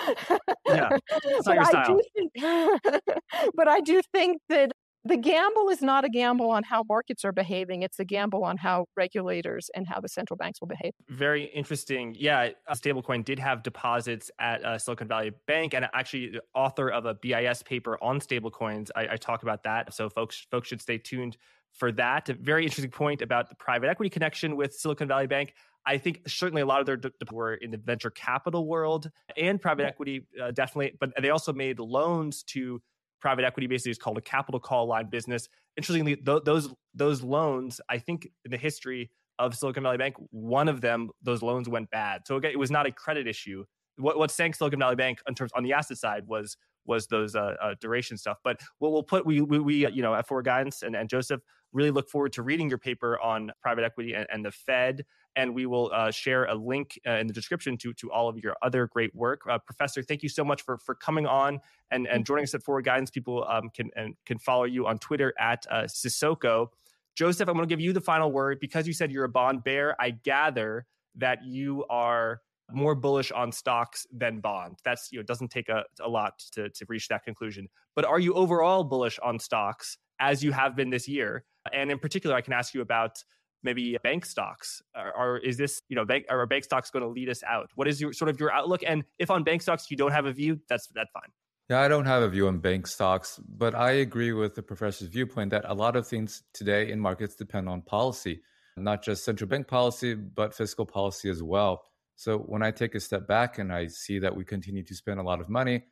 yeah, 0.67 0.97
it's 1.23 1.47
not 1.47 1.55
your 1.55 1.65
style. 1.65 1.99
I 1.99 2.03
think, 2.13 3.13
but 3.55 3.67
I 3.67 3.79
do 3.79 4.01
think 4.13 4.41
that 4.49 4.71
the 5.03 5.17
gamble 5.17 5.69
is 5.69 5.81
not 5.81 6.05
a 6.05 6.09
gamble 6.09 6.51
on 6.51 6.63
how 6.63 6.83
markets 6.87 7.25
are 7.25 7.31
behaving. 7.31 7.81
It's 7.81 7.99
a 7.99 8.05
gamble 8.05 8.43
on 8.43 8.57
how 8.57 8.85
regulators 8.95 9.69
and 9.73 9.87
how 9.87 9.99
the 9.99 10.07
central 10.07 10.37
banks 10.37 10.61
will 10.61 10.67
behave. 10.67 10.93
Very 11.09 11.45
interesting. 11.45 12.15
Yeah, 12.17 12.49
stablecoin 12.71 13.25
did 13.25 13.39
have 13.39 13.63
deposits 13.63 14.29
at 14.39 14.63
uh, 14.63 14.77
Silicon 14.77 15.07
Valley 15.07 15.31
Bank, 15.47 15.73
and 15.73 15.87
actually, 15.93 16.39
author 16.53 16.89
of 16.89 17.05
a 17.05 17.15
BIS 17.15 17.63
paper 17.63 17.97
on 18.03 18.19
stablecoins. 18.19 18.89
I, 18.95 19.13
I 19.13 19.17
talk 19.17 19.41
about 19.41 19.63
that, 19.63 19.93
so 19.93 20.07
folks 20.09 20.45
folks 20.51 20.67
should 20.67 20.81
stay 20.81 20.99
tuned 20.99 21.37
for 21.73 21.91
that. 21.93 22.29
A 22.29 22.33
very 22.33 22.63
interesting 22.63 22.91
point 22.91 23.21
about 23.21 23.49
the 23.49 23.55
private 23.55 23.89
equity 23.89 24.09
connection 24.09 24.55
with 24.55 24.73
Silicon 24.73 25.07
Valley 25.07 25.27
Bank. 25.27 25.53
I 25.85 25.97
think 25.97 26.21
certainly 26.27 26.61
a 26.61 26.65
lot 26.65 26.79
of 26.79 26.85
their 26.85 26.97
de- 26.97 27.11
were 27.31 27.55
in 27.55 27.71
the 27.71 27.77
venture 27.77 28.11
capital 28.11 28.67
world 28.67 29.09
and 29.35 29.59
private 29.59 29.85
equity, 29.85 30.27
uh, 30.41 30.51
definitely, 30.51 30.95
but 30.99 31.11
they 31.19 31.31
also 31.31 31.53
made 31.53 31.79
loans 31.79 32.43
to 32.43 32.81
private 33.19 33.45
equity 33.45 33.67
basically 33.67 33.91
is 33.91 33.97
called 33.97 34.17
a 34.17 34.21
capital 34.21 34.59
call 34.59 34.87
line 34.87 35.09
business. 35.09 35.47
Interestingly, 35.77 36.17
th- 36.17 36.43
those 36.43 36.73
those 36.93 37.23
loans, 37.23 37.79
I 37.89 37.97
think 37.97 38.27
in 38.45 38.51
the 38.51 38.57
history 38.57 39.09
of 39.39 39.55
Silicon 39.55 39.83
Valley 39.83 39.97
Bank, 39.97 40.15
one 40.31 40.67
of 40.67 40.81
them 40.81 41.09
those 41.21 41.41
loans 41.41 41.69
went 41.69 41.89
bad. 41.89 42.21
So 42.27 42.35
again, 42.35 42.51
it 42.51 42.59
was 42.59 42.71
not 42.71 42.85
a 42.85 42.91
credit 42.91 43.27
issue. 43.27 43.63
What 43.97 44.17
what 44.17 44.31
sank 44.31 44.55
Silicon 44.55 44.79
Valley 44.79 44.95
Bank 44.95 45.19
in 45.27 45.35
terms 45.35 45.51
on 45.55 45.63
the 45.63 45.73
asset 45.73 45.97
side 45.97 46.27
was 46.27 46.57
was 46.85 47.07
those 47.07 47.35
uh, 47.35 47.55
uh, 47.61 47.75
duration 47.79 48.17
stuff. 48.17 48.37
But 48.43 48.59
what 48.79 48.91
we'll 48.91 49.03
put 49.03 49.25
we 49.25 49.41
we, 49.41 49.59
we 49.59 49.87
you 49.87 50.01
know 50.01 50.13
at 50.13 50.27
Forward 50.27 50.45
Guidance 50.45 50.81
and, 50.81 50.95
and 50.95 51.09
Joseph 51.09 51.41
really 51.73 51.91
look 51.91 52.09
forward 52.09 52.33
to 52.33 52.43
reading 52.43 52.69
your 52.69 52.77
paper 52.77 53.19
on 53.19 53.51
private 53.61 53.83
equity 53.83 54.13
and, 54.13 54.27
and 54.31 54.45
the 54.45 54.51
Fed. 54.51 55.05
And 55.35 55.55
we 55.55 55.65
will 55.65 55.89
uh, 55.93 56.11
share 56.11 56.45
a 56.45 56.55
link 56.55 56.99
uh, 57.07 57.11
in 57.11 57.27
the 57.27 57.33
description 57.33 57.77
to, 57.77 57.93
to 57.93 58.11
all 58.11 58.27
of 58.27 58.37
your 58.37 58.55
other 58.61 58.87
great 58.87 59.15
work. 59.15 59.41
Uh, 59.49 59.57
Professor, 59.59 60.03
thank 60.03 60.23
you 60.23 60.29
so 60.29 60.43
much 60.43 60.61
for, 60.61 60.77
for 60.77 60.93
coming 60.95 61.25
on 61.25 61.59
and, 61.89 62.07
and 62.07 62.25
joining 62.25 62.43
us 62.43 62.53
at 62.53 62.63
Forward 62.63 62.83
Guidance. 62.83 63.09
People 63.09 63.45
um, 63.47 63.69
can, 63.73 63.89
and, 63.95 64.15
can 64.25 64.37
follow 64.37 64.65
you 64.65 64.87
on 64.87 64.97
Twitter 64.99 65.33
at 65.39 65.65
uh, 65.69 65.83
Sissoko. 65.83 66.67
Joseph, 67.15 67.47
I'm 67.47 67.55
going 67.55 67.67
to 67.67 67.71
give 67.71 67.79
you 67.79 67.93
the 67.93 68.01
final 68.01 68.31
word. 68.31 68.59
Because 68.59 68.87
you 68.87 68.93
said 68.93 69.11
you're 69.11 69.23
a 69.23 69.29
bond 69.29 69.63
bear, 69.63 69.95
I 70.01 70.11
gather 70.11 70.85
that 71.15 71.43
you 71.45 71.85
are 71.89 72.41
more 72.73 72.95
bullish 72.95 73.31
on 73.31 73.51
stocks 73.51 74.07
than 74.11 74.39
bonds. 74.39 74.79
That's 74.83 75.11
you 75.11 75.17
know, 75.17 75.21
it 75.21 75.27
doesn't 75.27 75.49
take 75.49 75.69
a, 75.69 75.83
a 76.01 76.07
lot 76.07 76.39
to, 76.53 76.69
to 76.69 76.85
reach 76.87 77.07
that 77.09 77.23
conclusion. 77.23 77.67
But 77.95 78.05
are 78.05 78.19
you 78.19 78.33
overall 78.33 78.83
bullish 78.83 79.19
on 79.19 79.39
stocks 79.39 79.97
as 80.19 80.43
you 80.43 80.51
have 80.51 80.75
been 80.75 80.89
this 80.89 81.07
year? 81.07 81.43
And 81.73 81.91
in 81.91 81.99
particular, 81.99 82.35
I 82.35 82.41
can 82.41 82.53
ask 82.53 82.73
you 82.73 82.81
about 82.81 83.23
maybe 83.63 83.97
bank 84.03 84.25
stocks. 84.25 84.81
Or, 84.95 85.37
is 85.37 85.57
this 85.57 85.81
you 85.89 85.95
know 85.95 86.05
bank 86.05 86.25
are 86.29 86.45
bank 86.45 86.63
stocks 86.63 86.89
going 86.89 87.03
to 87.03 87.09
lead 87.09 87.29
us 87.29 87.43
out? 87.43 87.69
What 87.75 87.87
is 87.87 88.01
your 88.01 88.13
sort 88.13 88.29
of 88.29 88.39
your 88.39 88.51
outlook? 88.51 88.81
And 88.85 89.03
if 89.19 89.29
on 89.29 89.43
bank 89.43 89.61
stocks 89.61 89.89
you 89.89 89.97
don't 89.97 90.11
have 90.11 90.25
a 90.25 90.33
view 90.33 90.59
that's 90.69 90.87
that's 90.87 91.11
fine. 91.11 91.31
Yeah 91.69 91.81
i 91.81 91.87
don't 91.87 92.05
have 92.05 92.23
a 92.23 92.29
view 92.29 92.47
on 92.47 92.57
bank 92.59 92.85
stocks 92.87 93.39
but 93.47 93.73
i 93.75 93.91
agree 93.91 94.33
with 94.33 94.55
the 94.55 94.63
professor's 94.63 95.07
viewpoint 95.07 95.51
that 95.51 95.63
a 95.65 95.73
lot 95.73 95.95
of 95.95 96.05
things 96.05 96.43
today 96.53 96.91
in 96.91 96.99
markets 96.99 97.35
depend 97.35 97.69
on 97.69 97.81
policy 97.81 98.41
not 98.77 99.01
just 99.01 99.23
central 99.23 99.47
bank 99.47 99.67
policy 99.67 100.13
but 100.13 100.53
fiscal 100.53 100.85
policy 100.85 101.29
as 101.29 101.41
well. 101.41 101.83
So 102.15 102.39
when 102.39 102.61
i 102.61 102.71
take 102.71 102.95
a 102.95 102.99
step 102.99 103.27
back 103.27 103.59
and 103.59 103.71
i 103.71 103.87
see 103.87 104.19
that 104.19 104.35
we 104.35 104.43
continue 104.43 104.83
to 104.83 104.95
spend 104.95 105.19
a 105.19 105.23
lot 105.23 105.39
of 105.39 105.47
money 105.49 105.83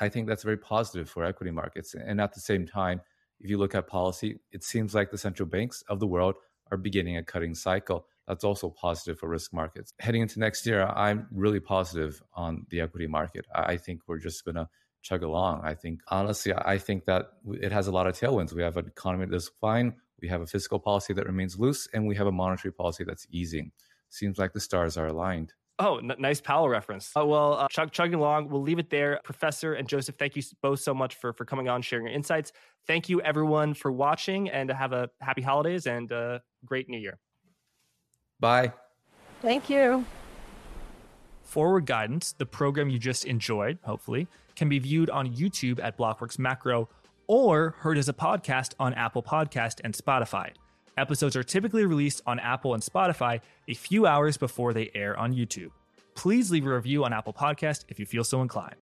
i 0.00 0.08
think 0.08 0.26
that's 0.26 0.42
very 0.42 0.58
positive 0.58 1.08
for 1.10 1.24
equity 1.24 1.50
markets. 1.50 1.94
And 1.94 2.20
at 2.20 2.32
the 2.32 2.40
same 2.40 2.66
time 2.66 3.00
if 3.44 3.50
you 3.50 3.58
look 3.58 3.74
at 3.74 3.86
policy, 3.86 4.40
it 4.52 4.64
seems 4.64 4.94
like 4.94 5.10
the 5.10 5.18
central 5.18 5.46
banks 5.46 5.84
of 5.88 6.00
the 6.00 6.06
world 6.06 6.34
are 6.72 6.78
beginning 6.78 7.18
a 7.18 7.22
cutting 7.22 7.54
cycle. 7.54 8.06
That's 8.26 8.42
also 8.42 8.70
positive 8.70 9.18
for 9.18 9.28
risk 9.28 9.52
markets. 9.52 9.92
Heading 10.00 10.22
into 10.22 10.40
next 10.40 10.64
year, 10.64 10.86
I'm 10.86 11.26
really 11.30 11.60
positive 11.60 12.22
on 12.32 12.64
the 12.70 12.80
equity 12.80 13.06
market. 13.06 13.46
I 13.54 13.76
think 13.76 14.00
we're 14.06 14.18
just 14.18 14.46
going 14.46 14.54
to 14.54 14.66
chug 15.02 15.22
along. 15.22 15.60
I 15.62 15.74
think, 15.74 16.00
honestly, 16.08 16.54
I 16.56 16.78
think 16.78 17.04
that 17.04 17.26
it 17.52 17.70
has 17.70 17.86
a 17.86 17.92
lot 17.92 18.06
of 18.06 18.18
tailwinds. 18.18 18.54
We 18.54 18.62
have 18.62 18.78
an 18.78 18.86
economy 18.86 19.26
that's 19.26 19.50
fine, 19.60 19.94
we 20.22 20.28
have 20.28 20.40
a 20.40 20.46
fiscal 20.46 20.78
policy 20.78 21.12
that 21.12 21.26
remains 21.26 21.58
loose, 21.58 21.86
and 21.92 22.06
we 22.06 22.16
have 22.16 22.26
a 22.26 22.32
monetary 22.32 22.72
policy 22.72 23.04
that's 23.04 23.26
easing. 23.30 23.72
Seems 24.08 24.38
like 24.38 24.54
the 24.54 24.60
stars 24.60 24.96
are 24.96 25.08
aligned. 25.08 25.52
Oh, 25.78 25.98
n- 25.98 26.12
nice 26.18 26.40
Powell 26.40 26.68
reference. 26.68 27.10
Oh, 27.16 27.26
well, 27.26 27.54
uh, 27.54 27.68
chug- 27.68 27.90
chugging 27.90 28.14
along, 28.14 28.48
we'll 28.48 28.62
leave 28.62 28.78
it 28.78 28.90
there. 28.90 29.20
Professor 29.24 29.74
and 29.74 29.88
Joseph, 29.88 30.14
thank 30.16 30.36
you 30.36 30.42
both 30.62 30.80
so 30.80 30.94
much 30.94 31.16
for, 31.16 31.32
for 31.32 31.44
coming 31.44 31.68
on, 31.68 31.82
sharing 31.82 32.06
your 32.06 32.14
insights. 32.14 32.52
Thank 32.86 33.08
you, 33.08 33.20
everyone, 33.22 33.74
for 33.74 33.90
watching, 33.90 34.48
and 34.50 34.70
have 34.70 34.92
a 34.92 35.10
happy 35.20 35.42
holidays 35.42 35.86
and 35.86 36.10
a 36.12 36.42
great 36.64 36.88
new 36.88 36.98
year. 36.98 37.18
Bye. 38.38 38.72
Thank 39.42 39.68
you. 39.68 40.04
Forward 41.42 41.86
Guidance, 41.86 42.32
the 42.32 42.46
program 42.46 42.88
you 42.88 42.98
just 42.98 43.24
enjoyed, 43.24 43.78
hopefully, 43.84 44.28
can 44.56 44.68
be 44.68 44.78
viewed 44.78 45.10
on 45.10 45.34
YouTube 45.34 45.82
at 45.82 45.98
Blockworks 45.98 46.38
Macro 46.38 46.88
or 47.26 47.74
heard 47.78 47.98
as 47.98 48.08
a 48.08 48.12
podcast 48.12 48.74
on 48.78 48.94
Apple 48.94 49.22
Podcast 49.22 49.80
and 49.82 49.94
Spotify. 49.94 50.50
Episodes 50.96 51.34
are 51.34 51.42
typically 51.42 51.84
released 51.84 52.22
on 52.26 52.38
Apple 52.38 52.74
and 52.74 52.82
Spotify 52.82 53.40
a 53.68 53.74
few 53.74 54.06
hours 54.06 54.36
before 54.36 54.72
they 54.72 54.90
air 54.94 55.18
on 55.18 55.34
YouTube. 55.34 55.70
Please 56.14 56.50
leave 56.50 56.66
a 56.66 56.74
review 56.74 57.04
on 57.04 57.12
Apple 57.12 57.32
Podcast 57.32 57.84
if 57.88 57.98
you 57.98 58.06
feel 58.06 58.22
so 58.22 58.42
inclined. 58.42 58.83